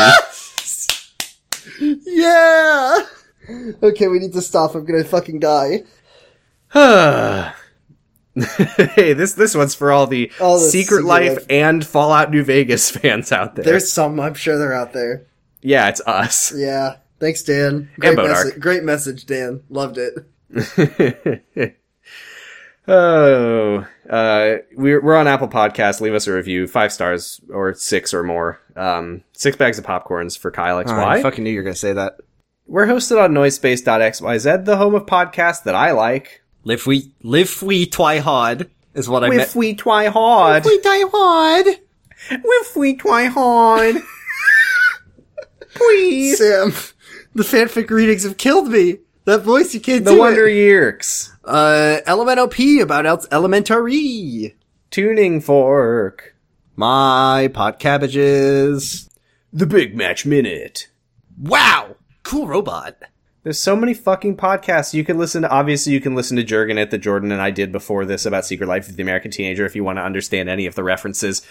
Yeah. 1.81 3.07
Okay, 3.83 4.07
we 4.07 4.21
need 4.21 4.33
to 4.35 4.41
stop. 4.41 4.75
I'm 4.77 4.85
gonna 4.85 5.03
fucking 5.03 5.41
die. 5.41 5.83
hey, 8.95 9.13
this 9.13 9.35
this 9.35 9.55
one's 9.55 9.75
for 9.75 9.93
all 9.93 10.07
the 10.07 10.31
All 10.41 10.59
the 10.59 10.69
Secret 10.69 10.97
Secret 10.99 11.05
Life 11.07 11.37
Life. 11.37 11.47
and 11.51 11.87
Fallout 11.87 12.31
New 12.31 12.43
Vegas 12.43 12.91
fans 12.97 13.31
out 13.33 13.55
there. 13.55 13.65
There's 13.65 13.91
some. 13.93 14.19
I'm 14.19 14.35
sure 14.35 14.59
they're 14.59 14.73
out 14.75 14.93
there. 14.93 15.27
yeah, 15.63 15.89
it's 15.89 16.01
us. 16.07 16.53
Yeah. 16.55 16.97
Thanks, 17.21 17.43
Dan. 17.45 17.91
Great, 17.99 18.19
Bodark. 18.19 18.29
message. 18.29 18.61
Great 18.61 18.83
message, 18.83 19.27
Dan. 19.27 19.63
Loved 19.71 19.99
it. 19.99 20.15
oh, 22.89 23.87
uh, 24.11 24.55
we're 24.77 25.01
we're 25.01 25.17
on 25.17 25.29
Apple 25.29 25.49
Podcasts. 25.49 26.01
Leave 26.01 26.15
us 26.15 26.27
a 26.27 26.33
review, 26.33 26.67
five 26.67 26.93
stars 26.93 27.41
or 27.51 27.73
six 27.75 28.13
or 28.13 28.23
more. 28.23 28.61
Um, 28.77 29.23
six 29.33 29.57
bags 29.57 29.79
of 29.79 29.85
popcorns 29.87 30.37
for 30.37 30.51
Kyle 30.51 30.83
XY. 30.85 30.93
I 30.93 31.23
fucking 31.23 31.45
knew 31.45 31.51
you 31.51 31.59
were 31.61 31.65
gonna 31.65 31.75
say 31.77 31.93
that. 31.93 32.19
We're 32.67 32.87
hosted 32.87 33.23
on 33.23 33.33
Noisepace.xyz, 33.33 34.65
the 34.65 34.77
home 34.77 34.95
of 34.95 35.05
podcasts 35.07 35.63
that 35.65 35.75
I 35.75 35.93
like. 35.93 36.43
Live 36.65 36.87
we 36.87 37.13
live 37.23 37.63
we 37.63 37.87
twi 37.87 38.19
hard 38.19 38.71
is 38.95 39.09
what 39.09 39.23
I 39.25 39.29
meant. 39.29 39.43
If 39.43 39.57
we 39.57 39.75
try 39.75 40.07
hard, 40.07 40.65
we 40.65 40.81
die 40.81 41.05
hard. 41.13 41.67
if 42.31 42.77
we 42.77 42.95
try 42.97 43.25
hard, 43.27 43.97
please. 45.75 46.39
Sam, 46.39 46.73
the 47.35 47.43
fanfic 47.43 47.91
readings 47.91 48.23
have 48.25 48.37
killed 48.37 48.69
me. 48.69 48.99
That 49.27 49.43
voice, 49.43 49.73
you 49.75 49.81
can't 49.81 50.05
The 50.05 50.13
do 50.13 50.19
Wonder 50.19 50.47
it. 50.47 50.55
Yeerks. 50.55 51.31
Uh, 51.45 52.01
Elementop 52.07 52.81
about 52.83 53.07
El- 53.07 53.27
Elementary. 53.33 54.55
Tuning 54.91 55.41
Fork. 55.41 56.35
My 56.77 57.51
pot 57.53 57.79
cabbages. 57.79 59.09
The 59.53 59.67
Big 59.67 59.97
Match 59.97 60.27
Minute. 60.27 60.89
Wow, 61.39 61.97
cool 62.23 62.47
robot. 62.47 62.97
There's 63.45 63.59
so 63.59 63.77
many 63.77 63.93
fucking 63.93 64.39
podcasts 64.39 64.95
you 64.95 65.05
can 65.05 65.19
listen 65.19 65.43
to. 65.43 65.51
Obviously, 65.51 65.93
you 65.93 66.01
can 66.01 66.15
listen 66.15 66.37
to 66.39 66.43
Jurgen 66.43 66.79
it 66.79 66.91
that 66.91 66.99
Jordan 66.99 67.31
and 67.31 67.43
I 67.43 67.51
did 67.51 67.73
before 67.73 68.07
this 68.07 68.25
about 68.25 68.47
Secret 68.47 68.67
Life 68.67 68.89
of 68.89 68.97
the 68.97 69.03
American 69.03 69.31
Teenager 69.31 69.67
if 69.67 69.77
you 69.77 69.85
want 69.85 69.99
to 69.99 70.03
understand 70.03 70.49
any 70.49 70.65
of 70.65 70.75
the 70.75 70.83
references. 70.83 71.47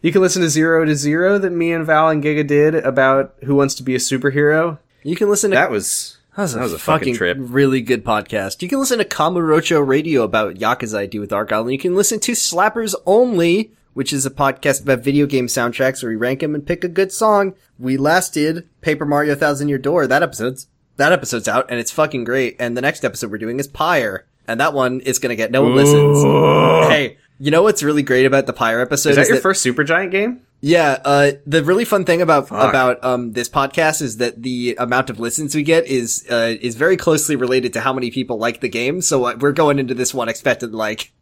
You 0.00 0.12
can 0.12 0.22
listen 0.22 0.40
to 0.42 0.48
Zero 0.48 0.86
to 0.86 0.94
Zero 0.94 1.38
that 1.38 1.50
me 1.50 1.72
and 1.72 1.84
Val 1.84 2.08
and 2.08 2.24
Giga 2.24 2.46
did 2.46 2.74
about 2.74 3.34
Who 3.44 3.54
Wants 3.54 3.74
to 3.76 3.82
Be 3.82 3.94
a 3.94 3.98
Superhero. 3.98 4.78
You 5.02 5.14
can 5.14 5.28
listen 5.28 5.50
to 5.50 5.56
That 5.56 5.70
was 5.70 6.16
That 6.36 6.42
was 6.42 6.54
a, 6.54 6.56
That 6.56 6.62
was 6.64 6.72
a 6.72 6.78
fucking, 6.78 6.98
fucking 7.00 7.14
trip. 7.16 7.36
really 7.38 7.82
good 7.82 8.02
podcast. 8.02 8.62
You 8.62 8.68
can 8.68 8.78
listen 8.80 8.98
to 8.98 9.04
Kamurocho 9.04 9.86
Radio 9.86 10.22
about 10.22 10.54
Yakuza 10.54 10.98
I 10.98 11.06
do 11.06 11.20
with 11.20 11.34
Argyle, 11.34 11.62
and 11.62 11.72
you 11.72 11.78
can 11.78 11.94
listen 11.94 12.18
to 12.20 12.32
Slappers 12.32 12.94
Only, 13.04 13.72
which 13.92 14.10
is 14.10 14.24
a 14.24 14.30
podcast 14.30 14.82
about 14.82 15.00
video 15.04 15.26
game 15.26 15.48
soundtracks 15.48 16.02
where 16.02 16.10
we 16.10 16.16
rank 16.16 16.40
them 16.40 16.54
and 16.54 16.66
pick 16.66 16.82
a 16.82 16.88
good 16.88 17.12
song. 17.12 17.54
We 17.78 17.98
last 17.98 18.32
did 18.32 18.66
Paper 18.80 19.04
Mario 19.04 19.34
Thousand 19.34 19.68
Year 19.68 19.78
Door. 19.78 20.06
That 20.06 20.22
episode's 20.22 20.66
that 20.96 21.12
episode's 21.12 21.48
out, 21.48 21.66
and 21.70 21.78
it's 21.78 21.90
fucking 21.90 22.24
great. 22.24 22.56
And 22.58 22.76
the 22.76 22.80
next 22.80 23.04
episode 23.04 23.30
we're 23.30 23.38
doing 23.38 23.58
is 23.58 23.68
Pyre, 23.68 24.26
and 24.46 24.60
that 24.60 24.74
one 24.74 25.00
is 25.00 25.18
gonna 25.18 25.36
get 25.36 25.50
no 25.50 25.62
one 25.62 25.74
listens. 25.74 26.22
Hey, 26.90 27.18
you 27.38 27.50
know 27.50 27.62
what's 27.62 27.82
really 27.82 28.02
great 28.02 28.26
about 28.26 28.46
the 28.46 28.52
Pyre 28.52 28.80
episode? 28.80 29.10
Is 29.10 29.16
that 29.16 29.28
your 29.28 29.40
first 29.40 29.64
Supergiant 29.64 30.10
game? 30.10 30.42
yeah, 30.60 30.98
uh, 31.04 31.32
the 31.46 31.62
really 31.62 31.84
fun 31.84 32.04
thing 32.04 32.22
about 32.22 32.48
Fuck. 32.48 32.68
about 32.70 33.04
um 33.04 33.32
this 33.32 33.48
podcast 33.48 34.00
is 34.00 34.16
that 34.16 34.42
the 34.42 34.74
amount 34.78 35.10
of 35.10 35.20
listens 35.20 35.54
we 35.54 35.62
get 35.62 35.86
is 35.86 36.26
uh 36.30 36.54
is 36.60 36.74
very 36.76 36.96
closely 36.96 37.36
related 37.36 37.72
to 37.74 37.80
how 37.80 37.92
many 37.92 38.10
people 38.10 38.38
like 38.38 38.60
the 38.60 38.68
game. 38.68 39.00
So 39.02 39.24
uh, 39.26 39.36
we're 39.38 39.52
going 39.52 39.78
into 39.78 39.94
this 39.94 40.14
one 40.14 40.28
expected 40.28 40.72
like 40.74 41.12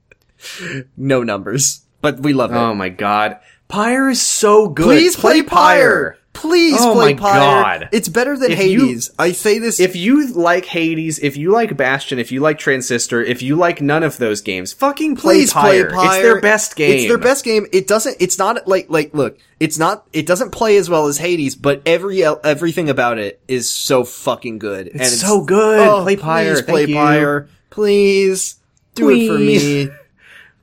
no 0.97 1.23
numbers, 1.23 1.83
but 2.01 2.21
we 2.21 2.33
love 2.33 2.53
it. 2.53 2.57
Oh 2.57 2.75
my 2.75 2.89
god. 2.89 3.41
Pyre 3.67 4.11
is 4.11 4.23
so 4.23 4.69
good. 4.69 4.85
Please 4.85 5.17
play, 5.17 5.43
Pyre. 5.43 6.17
Please 6.35 6.77
Oh 6.79 6.93
play 6.93 7.15
my 7.15 7.21
Pyre. 7.21 7.39
God. 7.41 7.89
It's 7.93 8.09
better 8.09 8.37
than 8.37 8.51
If 8.53 8.59
you- 8.59 8.87
Hades. 8.87 9.11
I 9.19 9.33
say 9.33 9.59
this. 9.61 9.81
If 9.81 9.97
you 9.97 10.27
like 10.33 10.67
Hades, 10.67 11.19
if 11.21 11.37
you 11.37 11.53
like 11.53 11.75
Bastion, 11.77 12.19
if 12.19 12.31
you 12.33 12.41
like 12.41 12.59
Transistor, 12.59 13.23
if 13.23 13.41
you 13.41 13.57
like 13.57 13.81
none 13.81 14.03
of 14.03 14.19
those 14.19 14.41
games, 14.43 14.73
fucking 14.73 15.17
play 15.17 15.35
please 15.37 15.53
Pyre. 15.53 15.87
play 15.89 15.95
Pyre. 15.97 16.15
It's 16.17 16.23
their 16.23 16.41
best 16.41 16.77
game. 16.77 16.93
It's 16.99 17.07
their 17.09 17.19
best 17.19 17.45
game. 17.45 17.67
It 17.73 17.87
doesn't. 17.87 18.17
It's 18.21 18.37
not 18.39 18.67
like 18.69 18.87
like 18.91 19.15
look. 19.15 19.39
It's 19.61 19.79
not. 19.79 20.07
It 20.13 20.27
doesn't 20.27 20.51
play 20.51 20.77
as 20.77 20.91
well 20.91 21.07
as 21.07 21.19
Hades, 21.19 21.55
but 21.57 21.81
every 21.87 22.23
everything 22.25 22.91
about 22.91 23.19
it 23.19 23.41
is 23.49 23.71
so 23.71 24.05
fucking 24.05 24.59
good. 24.59 24.89
and 24.89 25.01
It's 25.01 25.21
so 25.21 25.43
good. 25.45 25.81
Oh, 25.89 26.03
play 26.03 26.17
Pyre. 26.17 26.55
Please 26.57 26.63
play 26.63 26.85
you. 26.87 26.95
Pyre. 26.97 27.49
Please 27.71 28.57
do 28.97 29.09
it 29.11 29.29
for 29.29 29.39
me. 29.39 29.89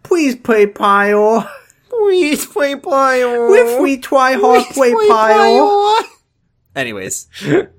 Please 0.04 0.36
play 0.36 0.66
Pyre. 0.68 1.50
Please 2.02 2.46
play 2.46 2.76
Pyre. 2.76 3.56
If 3.56 3.80
we 3.82 3.98
try 3.98 4.34
hard, 4.34 4.66
play 4.74 4.92
Pyre. 4.92 6.04
Anyways, 6.76 7.28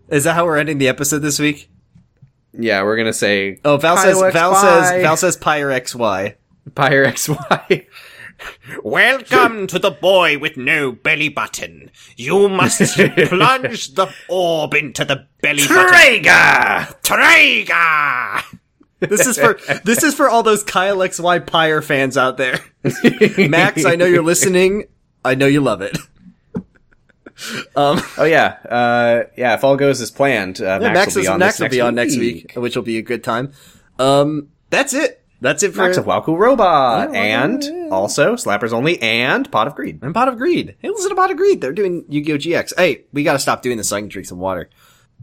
is 0.09 0.25
that 0.25 0.35
how 0.35 0.45
we're 0.45 0.59
ending 0.59 0.79
the 0.79 0.89
episode 0.89 1.19
this 1.21 1.39
week? 1.39 1.71
Yeah, 2.53 2.83
we're 2.83 2.97
gonna 2.97 3.13
say 3.13 3.59
Oh, 3.65 3.79
Val 3.79 3.97
says 3.97 4.19
Pyre 4.21 4.31
Val 4.33 4.51
Y. 4.53 4.61
says 4.61 5.03
Val 5.03 5.17
says 5.17 5.37
Pyre 5.37 5.69
XY. 5.71 6.35
Pyre 6.75 7.07
XY. 7.07 7.87
Welcome 8.85 9.67
to 9.69 9.79
the 9.79 9.91
boy 9.91 10.39
with 10.39 10.57
no 10.57 10.93
belly 10.93 11.29
button. 11.29 11.91
You 12.17 12.49
must 12.49 12.81
plunge 12.97 13.95
the 13.95 14.13
orb 14.29 14.75
into 14.75 15.05
the 15.05 15.27
belly 15.41 15.67
button. 15.67 15.89
Trigger! 15.93 16.89
Trigger! 17.03 18.59
This 19.09 19.27
is 19.27 19.39
for 19.39 19.59
this 19.85 20.03
is 20.03 20.15
for 20.15 20.29
all 20.29 20.43
those 20.43 20.63
Kyle 20.65 20.97
XY 20.99 21.47
Pyre 21.47 21.83
fans 21.83 22.17
out 22.17 22.37
there. 22.37 22.59
Max, 23.49 23.85
I 23.85 23.97
know 23.97 24.07
you're 24.07 24.23
listening. 24.23 24.85
I 25.25 25.35
know 25.35 25.47
you 25.47 25.61
love 25.61 25.83
it. 25.83 25.97
Um, 27.75 28.01
Oh 28.19 28.25
yeah, 28.25 28.57
uh, 28.69 29.25
yeah. 29.37 29.55
If 29.55 29.65
all 29.65 29.77
goes 29.77 30.01
as 30.01 30.11
planned, 30.11 30.61
uh, 30.61 30.79
yeah, 30.81 30.93
Max, 30.93 30.95
Max, 30.95 31.15
will 31.17 31.23
be 31.23 31.29
on 31.29 31.39
Max 31.41 31.59
will 31.59 31.65
next 31.65 31.75
be 31.75 31.81
on 31.81 31.95
next 31.95 32.17
week, 32.19 32.53
which 32.55 32.77
will 32.77 32.83
be 32.83 32.99
a 32.99 33.03
good 33.03 33.25
time. 33.25 33.53
Um, 33.99 34.49
that's 34.71 34.95
it. 34.95 35.25
That's 35.41 35.65
it 35.65 35.73
for 35.73 35.79
Max 35.83 35.97
of 35.97 36.05
Waku 36.05 36.39
Robot, 36.39 37.13
Yeah, 37.13 37.21
and 37.21 37.65
yeah, 37.65 37.89
also 37.91 38.37
Slappers 38.37 38.73
Only, 38.73 39.03
and 39.03 39.51
Pot 39.51 39.67
of 39.67 39.75
Greed. 39.75 39.99
and 40.03 40.15
Pot 40.15 40.29
of 40.29 40.39
Greed. 40.39 40.77
Hey, 40.79 40.89
listen 40.91 41.09
to 41.09 41.17
Pot 41.17 41.33
of 41.33 41.37
Greed. 41.37 41.61
They're 41.61 41.73
doing 41.73 42.05
Yu-Gi-Oh! 42.09 42.37
GX. 42.39 42.75
Hey, 42.77 43.05
we 43.13 43.25
gotta 43.25 43.41
stop 43.41 43.61
doing 43.63 43.77
this 43.77 43.89
so 43.89 43.97
I 43.97 44.01
can 44.01 44.09
drink 44.09 44.29
some 44.29 44.39
water. 44.39 44.71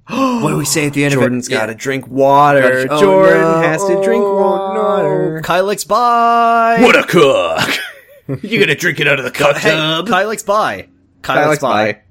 What 0.10 0.50
do 0.50 0.58
we 0.58 0.66
say 0.66 0.88
at 0.88 0.94
the 0.94 1.04
end 1.04 1.14
Jordan's 1.14 1.48
of 1.48 1.52
it? 1.54 1.56
Jordan's 1.56 1.66
got 1.66 1.66
to 1.68 1.76
drink 1.76 2.08
water. 2.08 2.88
Oh, 2.90 3.00
Jordan 3.00 3.42
no. 3.42 3.62
has 3.62 3.86
to 3.86 4.02
drink 4.04 4.24
water. 4.24 5.36
No. 5.36 5.42
Kylix, 5.42 5.88
bye. 5.88 6.78
What 6.82 6.96
a 6.98 7.04
cook! 7.04 8.44
you 8.44 8.60
gonna 8.60 8.76
drink 8.76 9.00
it 9.00 9.08
out 9.08 9.20
of 9.20 9.26
the 9.26 9.32
cup 9.32 9.58
Hey, 9.58 9.70
Kylix, 9.70 10.46
bye. 10.46 10.88
Kylix, 11.22 11.62
bye. 11.62 12.02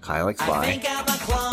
Kylix, 0.00 0.40
I 0.42 0.46
bye. 0.46 1.50